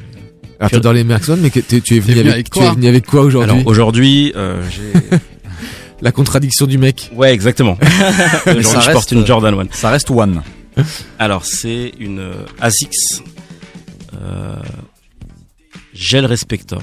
Alors 0.60 0.70
t'es 0.70 0.80
dans 0.80 0.92
les 0.92 1.04
Max 1.04 1.28
One, 1.28 1.40
mais 1.40 1.50
que 1.50 1.60
tu 1.60 1.76
es 1.76 1.80
venu 1.98 2.00
venu 2.00 2.20
avec, 2.20 2.32
avec 2.32 2.50
tu 2.50 2.58
quoi 2.60 2.68
es 2.68 2.74
venu 2.74 2.86
avec 2.86 3.06
quoi 3.06 3.20
aujourd'hui 3.22 3.52
Alors 3.54 3.66
aujourd'hui, 3.66 4.32
euh, 4.36 4.62
j'ai. 4.70 5.18
La 6.00 6.12
contradiction 6.12 6.66
du 6.66 6.76
mec. 6.76 7.10
Ouais, 7.14 7.32
exactement. 7.32 7.78
aujourd'hui, 8.46 8.62
je 8.62 8.76
reste, 8.76 8.92
porte 8.92 9.12
une 9.12 9.24
Jordan 9.24 9.54
One. 9.54 9.68
Ça 9.70 9.90
reste 9.90 10.10
One. 10.10 10.42
Alors, 11.18 11.44
c'est 11.44 11.92
une 11.98 12.32
ASICS 12.60 13.22
euh, 14.14 14.62
Gel 15.92 16.26
Respector, 16.26 16.82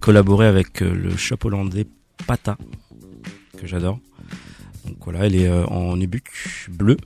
collaboré 0.00 0.46
avec 0.46 0.82
euh, 0.82 0.94
le 0.94 1.16
shop 1.16 1.38
hollandais 1.44 1.86
Pata, 2.26 2.56
que 3.58 3.66
j'adore. 3.66 3.98
Donc 4.86 4.96
voilà, 5.04 5.26
elle 5.26 5.34
est 5.34 5.48
euh, 5.48 5.66
en 5.66 5.96
nubuck 5.96 6.30
bleu. 6.70 6.96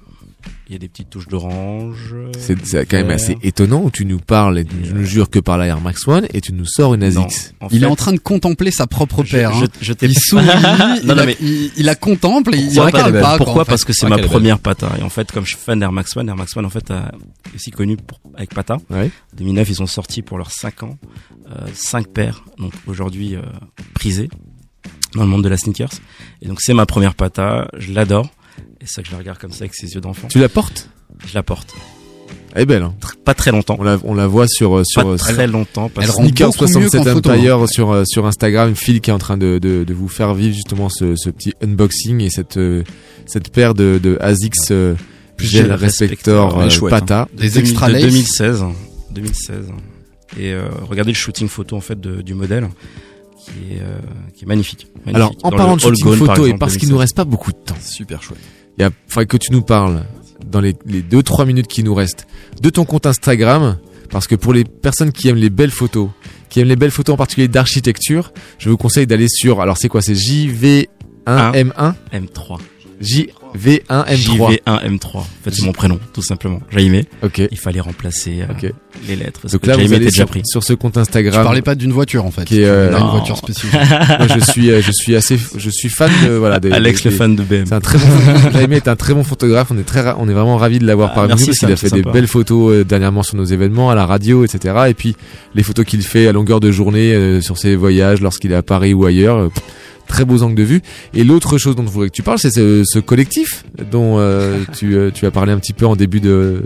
Il 0.68 0.72
y 0.72 0.76
a 0.76 0.78
des 0.78 0.89
petites 0.89 1.09
touches 1.11 1.28
d'orange. 1.28 2.12
euh, 2.14 2.30
C'est 2.39 2.86
quand 2.86 2.97
même 2.99 3.11
assez 3.11 3.36
étonnant 3.43 3.82
où 3.82 3.91
tu 3.91 4.05
nous 4.05 4.18
parles 4.18 4.59
et 4.59 4.64
tu 4.64 4.93
ne 4.95 5.03
jures 5.03 5.30
que 5.30 5.39
par 5.39 5.57
la 5.59 5.66
Air 5.66 5.80
Max 5.80 6.07
One 6.07 6.26
et 6.32 6.41
tu 6.41 6.53
nous 6.53 6.66
sors 6.66 6.95
une 6.95 7.09
Non, 7.09 7.24
ASICS. 7.24 7.55
en 7.61 7.68
Il 7.70 7.80
fait, 7.80 7.84
est 7.86 7.89
en 7.89 7.97
train 7.97 8.12
de 8.12 8.18
contempler 8.18 8.70
sa 8.70 8.86
propre 8.86 9.24
je- 9.24 9.32
paire. 9.36 9.53
je- 9.55 9.64
hein. 9.64 9.68
je 9.80 9.93
t'ai- 9.95 10.07
Il 10.07 10.18
sourit, 10.18 10.45
Non, 11.05 11.09
non, 11.09 11.14
la, 11.14 11.26
mais- 11.26 11.36
il, 11.41 11.70
il 11.76 11.84
la 11.86 11.95
contemple 11.95 12.55
et 12.55 12.59
il 12.59 12.66
Pourquoi 12.66 12.84
regarde 12.86 13.12
pas. 13.14 13.20
quoi, 13.20 13.36
Pourquoi 13.39 13.62
en 13.62 13.64
fait. 13.64 13.70
Parce 13.70 13.84
que 13.84 13.93
c'est 13.95 14.09
ma 14.09 14.18
première 14.18 14.59
Pata. 14.59 14.91
Et 14.99 15.03
en 15.03 15.09
fait, 15.09 15.32
comme 15.32 15.45
je 15.45 15.51
suis 15.51 15.59
fan 15.59 15.78
d'Air 15.80 15.91
Max 15.93 16.14
One, 16.16 16.28
Air 16.28 16.36
Max 16.36 16.55
One, 16.57 16.66
en 16.66 16.70
fait, 16.70 16.91
a 16.91 17.12
aussi 17.55 17.70
connu 17.70 17.97
pour, 17.97 18.20
avec 18.36 18.55
Pata. 18.55 18.76
Ouais. 18.91 19.11
2009, 19.36 19.68
ils 19.70 19.82
ont 19.82 19.86
sorti 19.86 20.20
pour 20.22 20.36
leurs 20.39 20.51
5 20.53 20.82
ans, 20.82 20.99
euh, 21.51 21.66
5 21.74 22.09
paires, 22.09 22.45
donc 22.59 22.72
aujourd'hui 22.86 23.34
euh, 23.36 23.43
prisées 23.95 24.28
dans 25.14 25.22
le 25.22 25.28
monde 25.28 25.43
de 25.45 25.49
la 25.49 25.57
sneakers. 25.57 25.91
Et 26.43 26.47
donc 26.49 26.61
c'est 26.61 26.74
ma 26.74 26.84
première 26.86 27.14
Pata, 27.14 27.68
je 27.78 27.93
l'adore. 27.93 28.30
Et 28.80 28.86
c'est 28.86 28.94
ça 28.94 29.02
que 29.02 29.08
je 29.08 29.12
la 29.12 29.18
regarde 29.18 29.38
comme 29.38 29.50
ça 29.52 29.60
avec 29.64 29.74
ses 29.74 29.94
yeux 29.94 30.00
d'enfant. 30.00 30.28
Tu 30.28 30.38
la 30.38 30.48
portes? 30.48 30.88
Je 31.26 31.34
la 31.34 31.42
porte. 31.42 31.74
Elle 32.54 32.62
est 32.62 32.66
belle. 32.66 32.82
Hein. 32.82 32.94
Pas 33.24 33.34
très 33.34 33.50
longtemps. 33.50 33.76
On 33.78 33.82
la 33.82 33.98
on 34.04 34.14
la 34.14 34.26
voit 34.26 34.46
sur 34.48 34.78
euh, 34.78 34.82
sur 34.84 35.02
Pas 35.02 35.08
euh, 35.10 35.16
très 35.16 35.46
longtemps. 35.46 35.88
Parce 35.88 36.06
elle 36.06 36.12
rend 36.12 36.22
Sneaker 36.22 36.48
beaucoup 36.50 36.64
mieux 36.64 36.88
67 36.88 37.04
qu'en 37.04 37.12
photo, 37.14 37.30
Empire 37.30 37.58
hein. 37.60 37.66
sur 37.66 37.90
euh, 37.92 38.04
sur 38.06 38.26
Instagram, 38.26 38.74
Phil 38.74 39.00
qui 39.00 39.10
est 39.10 39.12
en 39.12 39.18
train 39.18 39.36
de 39.36 39.58
de, 39.58 39.84
de 39.84 39.94
vous 39.94 40.08
faire 40.08 40.34
vivre 40.34 40.54
justement 40.54 40.88
ce, 40.88 41.14
ce 41.16 41.30
petit 41.30 41.52
unboxing 41.62 42.20
et 42.22 42.30
cette 42.30 42.58
cette 43.26 43.50
paire 43.52 43.74
de 43.74 44.00
de 44.02 44.16
ASICS 44.20 44.70
euh, 44.70 44.94
Gel 45.38 45.72
Respector 45.72 46.58
euh, 46.58 46.70
chouette, 46.70 46.92
hein. 46.94 46.98
Pata. 47.00 47.28
Des 47.34 47.48
2000 47.50 47.58
extra 47.60 47.88
de 47.88 47.92
lace. 47.94 48.02
2016. 48.02 48.64
2016. 49.12 49.56
Et 50.38 50.52
euh, 50.52 50.68
regardez 50.88 51.12
le 51.12 51.16
shooting 51.16 51.48
photo 51.48 51.76
en 51.76 51.80
fait 51.80 51.98
de- 52.00 52.22
du 52.22 52.34
modèle 52.34 52.68
qui 53.44 53.74
est 53.74 53.80
euh, 53.80 53.98
qui 54.36 54.44
est 54.44 54.48
magnifique. 54.48 54.86
Alors 55.06 55.32
en 55.42 55.50
Dans 55.50 55.56
parlant 55.56 55.76
de 55.76 55.80
shooting 55.80 56.04
Gone, 56.04 56.18
par 56.26 56.36
photo 56.36 56.46
et 56.46 56.54
parce 56.54 56.72
qu'il 56.72 56.88
2016. 56.88 56.90
nous 56.90 56.98
reste 56.98 57.16
pas 57.16 57.24
beaucoup 57.24 57.52
de 57.52 57.58
temps. 57.58 57.76
Super 57.80 58.22
chouette. 58.22 58.38
Il 58.78 58.88
faudrait 59.08 59.26
que 59.26 59.36
tu 59.36 59.52
nous 59.52 59.62
parles 59.62 60.04
dans 60.46 60.60
les, 60.60 60.74
les 60.86 61.02
deux 61.02 61.22
trois 61.22 61.44
minutes 61.44 61.66
qui 61.66 61.82
nous 61.82 61.94
restent 61.94 62.26
de 62.62 62.70
ton 62.70 62.84
compte 62.84 63.06
Instagram 63.06 63.78
parce 64.10 64.26
que 64.26 64.34
pour 64.34 64.52
les 64.52 64.64
personnes 64.64 65.12
qui 65.12 65.28
aiment 65.28 65.36
les 65.36 65.50
belles 65.50 65.70
photos, 65.70 66.10
qui 66.48 66.60
aiment 66.60 66.68
les 66.68 66.76
belles 66.76 66.90
photos 66.90 67.14
en 67.14 67.16
particulier 67.16 67.48
d'architecture, 67.48 68.32
je 68.58 68.70
vous 68.70 68.76
conseille 68.76 69.06
d'aller 69.06 69.28
sur 69.28 69.60
alors 69.60 69.76
c'est 69.76 69.88
quoi 69.88 70.00
c'est 70.00 70.14
JV1M1 70.14 71.94
M3. 72.12 72.58
JV1M3. 73.57 74.59
JV1M3. 74.66 75.16
En 75.16 75.22
fait, 75.44 75.51
c'est 75.51 75.64
mon 75.64 75.72
prénom, 75.72 75.99
tout 76.12 76.22
simplement. 76.22 76.61
Jaime. 76.70 77.03
OK. 77.22 77.42
Il 77.51 77.59
fallait 77.59 77.80
remplacer 77.80 78.40
euh, 78.42 78.68
les 79.07 79.16
lettres. 79.16 79.40
Parce 79.42 79.53
Donc 79.53 79.62
que 79.62 79.66
là 79.68 79.74
Jaime 79.76 79.86
vous 79.86 79.94
était 79.94 80.05
déjà 80.07 80.16
sur, 80.22 80.26
pris. 80.28 80.42
sur 80.44 80.62
ce 80.64 80.72
compte 80.74 80.94
Tu 80.94 80.99
Instagram. 80.99 81.44
parlais 81.44 81.62
pas 81.62 81.74
d'une 81.74 81.92
voiture 81.92 82.24
en 82.24 82.30
fait. 82.30 82.44
Qui 82.44 82.61
est, 82.62 82.64
euh, 82.66 82.94
Tu 82.94 83.01
une 83.01 83.09
voiture 83.11 83.36
spécifique. 83.36 83.72
Moi, 84.18 84.26
je 84.34 84.40
suis 84.51 84.70
euh, 84.70 84.82
je 84.82 84.92
suis 84.92 85.16
assez 85.16 85.38
je 85.57 85.70
suis 85.70 85.88
fan 85.88 86.11
de 86.26 86.32
voilà 86.34 86.61
des, 86.61 86.70
Alex, 86.72 87.03
des- 87.03 87.11
le 87.11 87.16
fan 87.16 87.36
de 87.36 87.42
BM. 87.42 87.66
C'est 87.66 87.74
un 87.74 87.80
très 87.80 87.99
bon. 87.99 88.05
Jaime 88.53 88.72
est 88.72 88.88
un 88.88 88.96
très 88.96 89.14
bon 89.14 89.24
photographe. 89.24 89.68
On 89.70 89.78
est 89.78 89.82
très, 89.84 90.05
on 90.18 90.28
est 90.28 90.32
vraiment 90.34 90.57
ravi 90.57 90.78
de 90.78 90.86
l'avoir 90.86 91.11
Ah, 91.12 91.14
parmi 91.14 91.28
merci, 91.28 91.44
nous 91.44 91.49
parce 91.49 91.59
qu'il 91.59 91.72
a 91.72 91.76
fait 91.76 91.90
des 91.90 92.03
sympa. 92.03 92.12
belles 92.12 92.26
photos 92.28 92.72
euh, 92.72 92.84
dernièrement 92.84 93.22
sur 93.22 93.36
nos 93.36 93.44
événements, 93.44 93.90
à 93.90 93.94
la 93.94 94.07
radio, 94.07 94.44
etc. 94.44 94.74
Et 94.88 94.94
puis 94.94 95.16
les 95.55 95.62
photos 95.62 95.84
qu'il 95.84 96.03
fait 96.03 96.26
à 96.28 96.32
longueur 96.32 96.61
de 96.61 96.70
journée 96.70 97.14
euh, 97.14 97.40
sur 97.40 97.57
ses 97.59 97.76
voyages 97.76 98.20
lorsqu'il 98.20 98.53
est 98.53 98.57
à 98.57 98.62
Paris 98.62 98.94
ou 98.94 99.07
ailleurs. 99.07 99.51
Très 100.09 100.24
beaux 100.24 100.42
angles 100.42 100.56
de 100.56 100.62
vue. 100.62 100.82
Et 101.14 101.24
l'autre 101.24 101.59
chose 101.59 101.76
dont 101.76 101.84
je 101.84 101.90
voudrais 101.90 102.09
que 102.09 102.14
tu 102.14 102.22
parles, 102.22 102.38
c'est 102.38 102.50
ce, 102.50 102.82
ce 102.84 102.98
collectif 102.98 103.64
dont 103.90 104.18
euh, 104.18 104.64
tu, 104.76 104.96
euh, 104.96 105.11
tu 105.11 105.26
as 105.26 105.30
parlé 105.30 105.52
un 105.52 105.59
petit 105.59 105.72
peu 105.72 105.86
en 105.86 105.96
début 105.96 106.20
de 106.20 106.64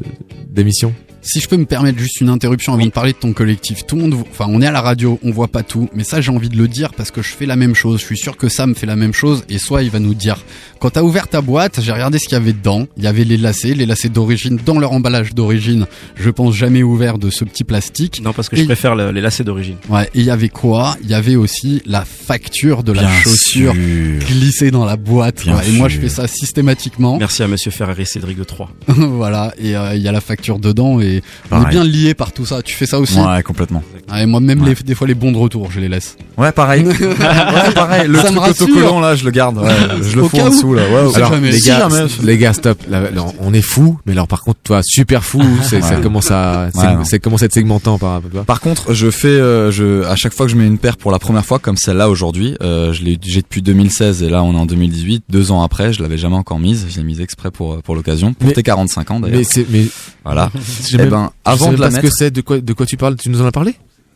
d'émission. 0.49 0.95
Si 1.25 1.41
je 1.41 1.49
peux 1.49 1.57
me 1.57 1.67
permettre 1.67 1.99
juste 1.99 2.21
une 2.21 2.29
interruption 2.29 2.75
avant 2.75 2.85
de 2.85 2.91
parler 2.91 3.13
de 3.13 3.19
ton 3.19 3.33
collectif, 3.33 3.87
tout 3.87 3.95
le 3.97 4.03
monde, 4.03 4.15
enfin, 4.31 4.47
on 4.49 4.61
est 4.61 4.67
à 4.67 4.73
la 4.73 4.81
radio, 4.81 5.21
on 5.23 5.31
voit 5.31 5.47
pas 5.49 5.63
tout, 5.63 5.89
mais 5.95 6.03
ça, 6.03 6.21
j'ai 6.21 6.31
envie 6.33 6.49
de 6.49 6.57
le 6.57 6.67
dire 6.67 6.93
parce 6.95 7.11
que 7.13 7.23
je 7.23 7.29
fais 7.29 7.47
la 7.47 7.55
même 7.57 7.75
chose. 7.77 8.01
Je 8.01 8.05
suis 8.07 8.17
sûr 8.19 8.37
que 8.37 8.49
Sam 8.49 8.75
fait 8.75 8.87
la 8.87 8.97
même 8.97 9.13
chose 9.15 9.45
et 9.49 9.59
soit 9.59 9.83
il 9.85 9.91
va 9.91 10.01
nous 10.01 10.15
dire. 10.15 10.45
Quand 10.81 10.91
t'as 10.91 11.03
ouvert 11.03 11.29
ta 11.29 11.41
boîte, 11.41 11.81
j'ai 11.81 11.93
regardé 11.93 12.19
ce 12.19 12.25
qu'il 12.25 12.33
y 12.33 12.41
avait 12.41 12.53
dedans. 12.53 12.87
Il 12.97 13.05
y 13.05 13.07
avait 13.07 13.23
les 13.23 13.37
lacets, 13.37 13.75
les 13.75 13.87
lacets 13.87 14.09
d'origine 14.09 14.59
dans 14.67 14.81
leur 14.81 14.91
emballage 14.93 15.33
d'origine. 15.33 15.87
Je 16.17 16.29
pense 16.29 16.57
jamais 16.57 16.83
ouvert 16.83 17.19
de 17.19 17.31
ce 17.31 17.45
petit 17.45 17.63
plastique. 17.63 18.21
Non, 18.25 18.33
parce 18.33 18.49
que 18.49 18.57
je 18.57 18.65
préfère 18.65 18.97
le- 18.97 19.13
les 19.13 19.21
lacets 19.21 19.45
d'origine. 19.45 19.77
Ouais. 19.89 20.07
Et 20.15 20.21
il 20.21 20.25
y 20.25 20.31
avait 20.31 20.49
quoi? 20.49 20.97
Il 21.05 21.09
y 21.11 21.15
avait 21.15 21.37
aussi 21.37 21.83
la 21.87 22.05
facture 22.05 22.83
de 22.83 22.91
la 22.91 23.09
chaussure 23.21 23.75
sûr. 23.75 24.27
glissée 24.27 24.71
dans 24.73 24.85
la 24.85 24.97
boîte. 24.97 25.45
Ouais, 25.45 25.69
et 25.69 25.73
moi, 25.73 25.89
je 25.89 26.01
fais 26.01 26.09
ça 26.09 26.27
systématiquement. 26.27 27.17
Merci 27.19 27.45
à 27.45 27.49
Monsieur 27.49 27.71
Ferrari 27.71 28.07
Cédric 28.07 28.37
de 28.37 28.45
3. 28.45 28.71
voilà. 28.89 29.55
Et 29.59 29.77
euh, 29.77 29.95
il 29.95 30.03
y 30.03 30.09
a 30.09 30.13
la 30.13 30.21
facture 30.21 30.59
dedans 30.59 31.01
et 31.01 31.12
on 31.51 31.63
est 31.63 31.69
bien 31.69 31.85
lié 31.85 32.15
par 32.15 32.33
tout 32.33 32.47
ça. 32.47 32.63
Tu 32.63 32.75
fais 32.75 32.87
ça 32.87 32.99
aussi 32.99 33.19
Ouais, 33.19 33.43
complètement. 33.43 33.83
Ouais, 34.11 34.25
moi 34.27 34.41
même 34.41 34.63
Ouais. 34.63 34.71
les, 34.79 34.83
des 34.83 34.95
fois 34.95 35.07
les 35.07 35.15
bons 35.15 35.33
de 35.33 35.37
retour, 35.39 35.71
je 35.71 35.81
les 35.81 35.89
laisse. 35.89 36.17
Ouais, 36.39 36.53
pareil. 36.53 36.85
ouais, 36.87 37.73
pareil. 37.75 38.09
Le 38.09 38.19
Ça 38.19 38.25
truc 38.29 38.39
autocollant, 38.39 39.01
là, 39.01 39.15
je 39.15 39.25
le 39.25 39.31
garde. 39.31 39.59
Ouais, 39.59 39.71
je 40.03 40.17
le 40.17 40.25
fous 40.25 40.39
en 40.39 40.49
dessous, 40.51 40.75
là. 40.75 40.83
Alors, 41.15 41.35
les 41.37 41.53
si 41.53 41.69
gars, 41.69 41.89
les 42.23 42.39
gars, 42.39 42.53
stop. 42.53 42.79
Là, 42.89 43.11
là, 43.11 43.25
on 43.41 43.53
est 43.53 43.63
fou, 43.63 43.99
mais 44.07 44.13
alors 44.13 44.29
par 44.29 44.43
contre, 44.43 44.61
toi, 44.63 44.81
super 44.83 45.25
fou, 45.25 45.43
c'est, 45.63 45.81
ça 45.83 45.97
commence 45.97 46.31
à, 46.31 46.69
c'est, 46.75 46.89
c'est 47.05 47.19
commence 47.21 47.43
à 47.43 47.47
être 47.47 47.53
segmentant 47.55 47.99
par. 47.99 48.21
Par 48.47 48.61
contre, 48.61 48.93
je 48.95 49.11
fais, 49.11 49.29
euh, 49.29 49.71
je, 49.71 50.05
à 50.05 50.17
chaque 50.17 50.35
fois 50.35 50.47
que 50.47 50.53
je 50.53 50.57
mets 50.57 50.67
une 50.67 50.79
paire 50.79 50.97
pour 50.97 51.11
la 51.11 51.19
première 51.19 51.45
fois, 51.45 51.59
comme 51.59 51.77
celle-là 51.77 52.09
aujourd'hui, 52.09 52.55
euh, 52.63 52.93
je 52.93 53.03
l'ai, 53.03 53.19
j'ai 53.23 53.43
depuis 53.43 53.63
2016 53.63 54.23
et 54.23 54.29
là 54.31 54.43
on 54.43 54.55
est 54.55 54.59
en 54.59 54.67
2018, 54.67 55.25
deux 55.29 55.51
ans 55.51 55.63
après, 55.63 55.93
je 55.93 56.03
l'avais 56.03 56.19
jamais 56.19 56.37
encore 56.37 56.59
mise, 56.59 56.87
j'ai 56.91 57.03
mise 57.03 57.21
exprès 57.21 57.51
pour 57.51 57.83
pour 57.83 57.95
l'occasion, 57.95 58.33
pour 58.35 58.49
Mais- 58.49 58.53
tes 58.55 58.63
45 58.63 59.11
ans 59.11 59.21
d'ailleurs. 59.21 59.39
Mais 59.39 59.45
c'est, 59.45 59.67
mais 59.71 59.87
Voilà. 60.25 60.51
même- 61.03 61.11
ben, 61.11 61.31
je 61.47 61.51
avant 61.53 61.73
de 61.73 61.77
la 61.81 61.91
mettre- 61.91 62.03
que 62.03 62.09
c'est, 62.11 62.31
de 62.31 62.41
quoi, 62.41 62.61
de 62.61 62.73
quoi 62.73 62.87
tu 62.87 62.97
parles, 62.97 63.17
tu 63.17 63.29
nous 63.31 63.41
en 63.43 63.47
as 63.47 63.53
parlé? 63.53 63.75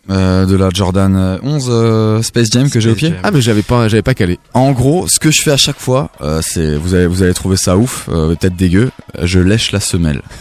Euh, 0.08 0.46
de 0.46 0.54
la 0.54 0.68
Jordan 0.72 1.16
euh, 1.16 1.36
11 1.42 1.66
euh, 1.68 2.22
Space 2.22 2.46
Jam 2.52 2.70
que 2.70 2.78
j'ai 2.78 2.90
au 2.90 2.94
pied. 2.94 3.08
Jam. 3.08 3.18
Ah, 3.24 3.32
mais 3.32 3.40
j'avais 3.40 3.62
pas, 3.62 3.88
j'avais 3.88 4.02
pas 4.02 4.14
calé. 4.14 4.38
En 4.54 4.70
gros, 4.70 5.08
ce 5.08 5.18
que 5.18 5.32
je 5.32 5.42
fais 5.42 5.50
à 5.50 5.56
chaque 5.56 5.80
fois, 5.80 6.10
euh, 6.22 6.40
c'est 6.42 6.76
vous 6.76 6.94
allez 6.94 7.08
vous 7.08 7.24
allez 7.24 7.34
trouver 7.34 7.56
ça 7.56 7.76
ouf, 7.76 8.08
euh, 8.12 8.36
peut-être 8.36 8.54
dégueu. 8.54 8.92
Je 9.20 9.40
lèche 9.40 9.72
la 9.72 9.80
semelle. 9.80 10.22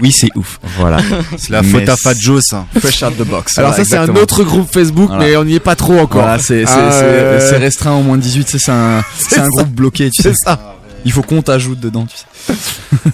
Oui, 0.00 0.12
c'est 0.12 0.30
ouf. 0.36 0.58
Voilà. 0.78 0.98
C'est 1.36 1.50
la 1.50 1.62
faute 1.62 1.88
à 1.88 1.94
c'est- 1.96 2.02
Fat 2.02 2.14
Joe, 2.18 2.40
ça. 2.42 2.64
Fresh 2.78 3.02
out 3.02 3.16
the 3.18 3.24
box. 3.26 3.58
Alors 3.58 3.70
Voilà, 3.72 3.84
ça, 3.84 3.90
c'est 3.90 3.96
un 4.10 4.14
autre 4.16 4.44
groupe 4.44 4.72
Facebook, 4.72 5.08
Voilà. 5.08 5.24
mais 5.24 5.36
on 5.36 5.44
n'y 5.44 5.54
est 5.54 5.60
pas 5.60 5.76
trop 5.76 5.98
encore. 5.98 6.22
Voilà, 6.22 6.38
c'est 6.38 6.64
c'est 6.64 6.72
Ah, 6.72 6.90
c'est- 6.92 7.04
euh, 7.04 7.58
restreint 7.58 7.92
au 7.94 8.02
moins 8.02 8.16
de 8.16 8.22
18, 8.22 8.44
tu 8.44 8.52
sais, 8.52 8.58
c'est 8.58 8.70
un 8.72 9.02
c'est 9.18 9.40
un 9.40 9.48
groupe 9.48 9.68
bloqué, 9.68 10.10
tu 10.10 10.22
sais. 10.22 10.30
C'est 10.32 10.44
ça. 10.50 10.76
Il 11.04 11.12
faut 11.12 11.22
qu'on 11.22 11.40
t'ajoute 11.42 11.80
dedans, 11.80 12.06
tu 12.06 12.16
sais. 12.16 12.54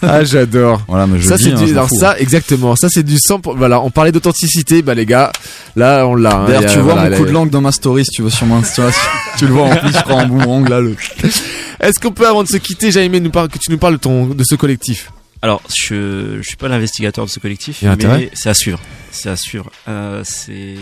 Ah, 0.02 0.24
j'adore. 0.24 0.82
Voilà, 0.88 1.06
mais 1.06 1.20
je 1.20 1.28
ça 1.28 1.38
c'est 1.38 1.52
hein, 1.52 1.62
du, 1.62 1.70
alors 1.70 1.88
fous. 1.88 1.98
ça 2.00 2.18
exactement 2.18 2.74
ça 2.74 2.88
c'est 2.90 3.02
du 3.02 3.18
100 3.18 3.40
pour- 3.40 3.56
voilà 3.56 3.80
on 3.80 3.90
parlait 3.90 4.10
d'authenticité 4.10 4.82
bah 4.82 4.94
les 4.94 5.06
gars 5.06 5.30
là 5.76 6.06
on 6.06 6.14
l'a 6.14 6.34
hein. 6.34 6.46
D'ailleurs, 6.46 6.72
tu 6.72 6.78
vois 6.80 6.94
voilà, 6.94 7.10
mon 7.10 7.16
coup 7.16 7.26
de 7.26 7.30
langue 7.30 7.50
dans 7.50 7.60
ma 7.60 7.70
story 7.72 8.04
si 8.04 8.10
tu 8.10 8.22
veux 8.22 8.30
sur 8.30 8.46
mon 8.46 8.56
Insta. 8.56 8.90
tu 9.38 9.46
le 9.46 9.52
vois 9.52 9.64
en 9.64 9.76
plus, 9.76 9.92
je 9.92 9.98
crois 10.02 10.16
en 10.16 10.26
boomerang 10.26 10.68
là 10.68 10.80
le. 10.80 10.96
est-ce 11.80 12.00
qu'on 12.00 12.12
peut 12.12 12.26
avant 12.26 12.42
de 12.42 12.48
se 12.48 12.56
quitter 12.56 12.90
j'ai 12.90 13.04
aimé 13.04 13.20
nous 13.20 13.30
que 13.30 13.58
tu 13.58 13.70
nous 13.70 13.78
parles 13.78 13.94
de 13.94 14.00
ton 14.00 14.26
de 14.26 14.44
ce 14.44 14.54
collectif? 14.56 15.12
Alors, 15.42 15.62
je, 15.68 16.38
je 16.40 16.42
suis 16.42 16.56
pas 16.56 16.68
l'investigateur 16.68 17.24
de 17.24 17.30
ce 17.30 17.38
collectif, 17.38 17.82
mais 17.82 18.30
c'est 18.34 18.48
à 18.48 18.54
suivre. 18.54 18.80
C'est 19.12 19.28
à 19.28 19.36
suivre. 19.36 19.70
Euh, 19.86 20.22
c'est 20.24 20.74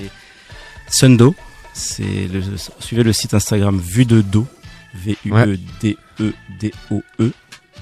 Sundo. 0.91 1.35
C'est 1.73 2.29
le, 2.33 2.41
suivez 2.79 3.03
le 3.03 3.13
site 3.13 3.35
Instagram 3.35 3.81
Vue 3.85 4.05
de 4.07 4.21
dos. 4.21 4.47
V 4.95 5.17
U 5.25 5.33
E 5.35 5.59
D 5.81 5.97
E 6.21 6.33
D 6.61 6.73
O 6.91 7.03
E. 7.21 7.31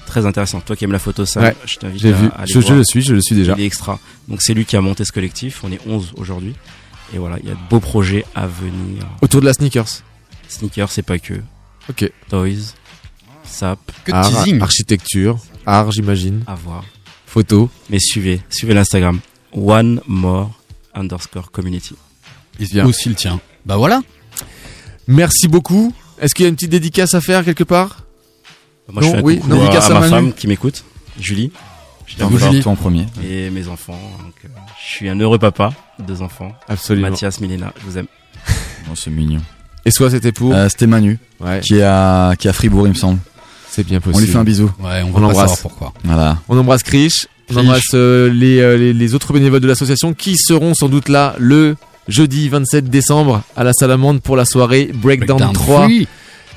Très 0.05 0.25
intéressant. 0.25 0.59
Toi 0.61 0.75
qui 0.75 0.83
aimes 0.83 0.91
la 0.91 0.99
photo, 0.99 1.25
ça, 1.25 1.41
Ouais, 1.41 1.55
je 1.65 1.77
t'invite 1.77 2.03
à, 2.05 2.11
vu 2.11 2.27
aller 2.35 2.47
je, 2.47 2.59
je 2.59 2.65
voir. 2.65 2.77
le 2.77 2.83
suis 2.83 3.01
je 3.01 3.13
le 3.13 3.21
suis 3.21 3.35
déjà 3.35 3.53
Il 3.57 3.63
est 3.63 3.65
extra. 3.65 3.99
Donc 4.27 4.41
c'est 4.41 4.53
lui 4.53 4.65
qui 4.65 4.75
a 4.75 4.81
monté 4.81 5.05
ce 5.05 5.11
collectif. 5.11 5.63
On 5.63 5.71
est 5.71 5.79
11 5.87 6.13
aujourd'hui. 6.17 6.55
Et 7.13 7.17
voilà, 7.17 7.37
il 7.41 7.47
y 7.47 7.51
a 7.51 7.53
de 7.55 7.59
beaux 7.69 7.79
projets 7.79 8.25
à 8.35 8.47
venir. 8.47 9.03
autour 9.21 9.39
de 9.41 9.45
la 9.45 9.53
sneakers 9.53 9.87
Sneakers, 10.49 10.91
c'est 10.91 11.03
pas 11.03 11.19
que. 11.19 11.35
ok 11.89 12.11
Toys, 12.29 12.73
sap, 13.43 13.79
Que 14.03 14.11
de 14.11 14.15
art, 14.17 14.29
teasing. 14.29 14.61
architecture 14.61 15.37
art 15.65 15.91
j'imagine 15.91 16.43
à 16.47 16.55
voir. 16.55 16.83
photo 17.25 17.69
Mais 17.89 17.99
suivez, 17.99 18.41
suivez 18.49 18.73
l'Instagram. 18.73 19.19
One 19.53 20.01
more 20.07 20.51
underscore 20.95 21.51
community. 21.51 21.95
bien 22.59 22.85
Aussi 22.85 23.09
le 23.09 23.15
tien. 23.15 23.39
Bah 23.65 23.77
voilà. 23.77 24.01
merci 25.07 25.47
beaucoup 25.47 25.93
est-ce 26.23 26.33
qu'il 26.35 26.43
y 26.43 26.45
a 26.45 26.49
une 26.49 26.55
petite 26.55 26.71
dédicace 26.71 27.13
à 27.13 27.21
faire 27.21 27.43
quelque 27.45 27.63
part 27.63 28.03
Moi, 28.91 29.01
Non, 29.01 29.07
je 29.09 29.11
fais 29.13 29.17
un 29.19 29.23
oui, 29.23 29.35
coucou 29.37 29.49
non, 29.49 29.55
à, 29.57 29.59
dédicace 29.59 29.83
à 29.85 29.87
à 29.87 29.93
ma 29.93 29.99
Manu. 30.01 30.11
femme 30.11 30.33
qui 30.33 30.47
m'écoute, 30.47 30.83
Julie. 31.19 31.51
Je 32.05 32.15
fort. 32.17 32.29
veux 32.29 32.59
toi 32.61 32.71
en 32.71 32.75
premier. 32.75 33.05
Et 33.23 33.49
mes 33.49 33.67
enfants. 33.67 33.99
Donc, 34.23 34.33
euh, 34.45 34.47
je 34.83 34.95
suis 34.95 35.09
un 35.09 35.19
heureux 35.19 35.39
papa, 35.39 35.73
deux 35.99 36.21
enfants. 36.21 36.53
absolument 36.67 37.09
Mathias, 37.09 37.39
Milena, 37.39 37.73
je 37.79 37.85
vous 37.85 37.97
aime. 37.97 38.07
Oh, 38.91 38.95
c'est 38.95 39.09
mignon. 39.09 39.39
et 39.85 39.91
soit 39.91 40.09
c'était 40.11 40.33
pour 40.33 40.53
Euh, 40.53 40.67
C'était 40.69 40.87
Manu 40.87 41.17
ouais 41.39 41.61
qui 41.61 41.75
est 41.77 41.83
à 41.83 42.33
qui 42.37 42.47
est 42.47 42.49
à 42.49 42.53
Fribourg, 42.53 42.85
il 42.85 42.89
me 42.89 42.95
semble. 42.95 43.19
c'est 43.69 43.85
bien 43.85 43.99
On 43.99 44.01
possible 44.01 44.25
lui 44.25 44.31
fait 44.31 44.37
un 44.37 44.43
bisou. 44.43 44.69
Ouais, 44.79 45.01
on 45.03 45.15
On 45.15 45.21
va 45.21 45.27
pas 45.29 45.33
savoir 45.35 45.57
pourquoi. 45.59 45.93
Voilà. 46.03 46.37
On 46.49 46.57
embrasse 46.57 46.83
Krish, 46.83 47.27
on 47.49 47.55
embrasse 47.55 47.83
euh, 47.93 48.29
les, 48.29 48.59
euh, 48.59 48.75
les, 48.77 48.91
les 48.91 49.13
autres 49.15 49.31
bénévoles 49.31 49.61
de 49.61 49.67
l'association 49.67 50.13
qui 50.13 50.35
seront 50.37 50.73
sans 50.73 50.89
doute 50.89 51.07
là 51.07 51.35
le 51.39 51.77
jeudi 52.07 52.49
27 52.49 52.89
décembre 52.89 53.43
à 53.55 53.63
la 53.63 53.73
Salamande 53.73 54.21
pour 54.21 54.35
la 54.35 54.45
soirée 54.45 54.91
Breakdown, 54.93 55.37
Breakdown 55.37 55.53
3. 55.53 55.83
free. 55.85 56.07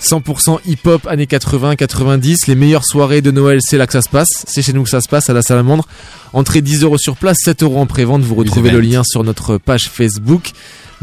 100% 0.01 0.59
hip-hop 0.67 1.07
années 1.07 1.25
80-90. 1.25 2.49
Les 2.49 2.55
meilleures 2.55 2.85
soirées 2.85 3.23
de 3.23 3.31
Noël, 3.31 3.61
c'est 3.63 3.79
là 3.79 3.87
que 3.87 3.93
ça 3.93 4.03
se 4.03 4.09
passe. 4.09 4.45
C'est 4.47 4.63
chez 4.63 4.73
nous 4.73 4.83
que 4.85 4.91
ça 4.91 5.01
se 5.01 5.09
passe 5.09 5.31
à 5.31 5.33
la 5.33 5.43
Salamandre. 5.43 5.87
Entrée 6.33 6.61
10 6.61 6.83
euros 6.83 6.99
sur 6.99 7.17
place, 7.17 7.39
7 7.43 7.63
euros 7.63 7.81
en 7.81 7.87
pré-vente. 7.87 8.23
Vous 8.23 8.35
retrouvez 8.35 8.71
le 8.71 8.81
lien 8.81 9.03
sur 9.05 9.25
notre 9.25 9.59
page 9.59 9.89
Facebook. 9.89 10.51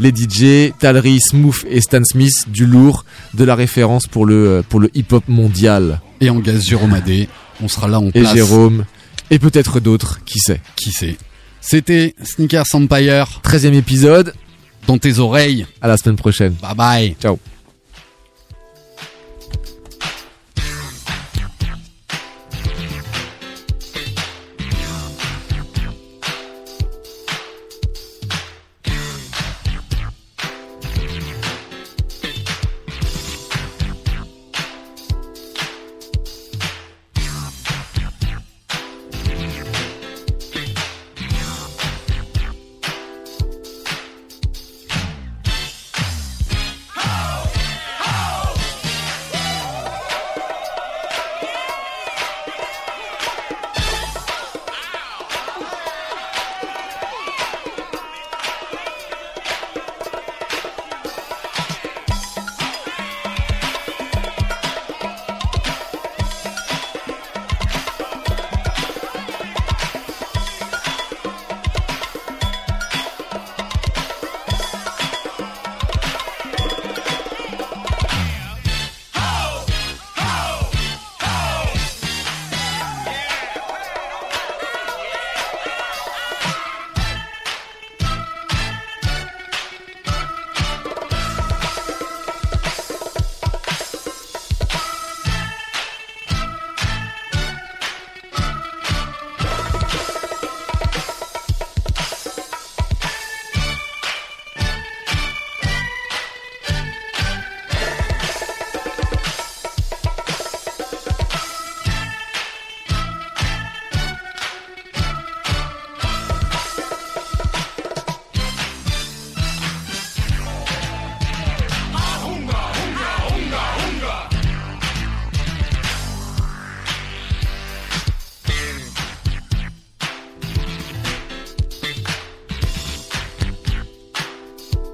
Les 0.00 0.10
DJ, 0.10 0.72
Talry, 0.78 1.20
Smooth 1.20 1.64
et 1.68 1.80
Stan 1.80 2.02
Smith, 2.04 2.32
du 2.48 2.66
lourd, 2.66 3.04
de 3.34 3.44
la 3.44 3.54
référence 3.54 4.06
pour 4.08 4.26
le, 4.26 4.48
euh, 4.48 4.62
pour 4.68 4.80
le 4.80 4.90
hip-hop 4.94 5.24
mondial. 5.28 6.00
Et 6.20 6.30
en 6.30 6.40
gaz 6.40 6.64
Jérôme 6.64 6.94
Adé. 6.94 7.28
On 7.62 7.68
sera 7.68 7.86
là 7.86 8.00
en 8.00 8.08
Et 8.08 8.20
place. 8.20 8.34
Jérôme, 8.34 8.84
et 9.30 9.38
peut-être 9.38 9.78
d'autres, 9.78 10.20
qui 10.24 10.40
sait. 10.40 10.60
Qui 10.74 10.90
sait 10.90 11.16
C'était 11.66 12.14
Sneakers 12.22 12.66
Empire 12.74 13.40
13e 13.42 13.72
épisode, 13.74 14.34
dans 14.86 14.98
tes 14.98 15.18
oreilles. 15.18 15.66
à 15.80 15.88
la 15.88 15.96
semaine 15.96 16.16
prochaine. 16.16 16.52
Bye 16.60 16.74
bye. 16.76 17.16
Ciao. 17.20 17.38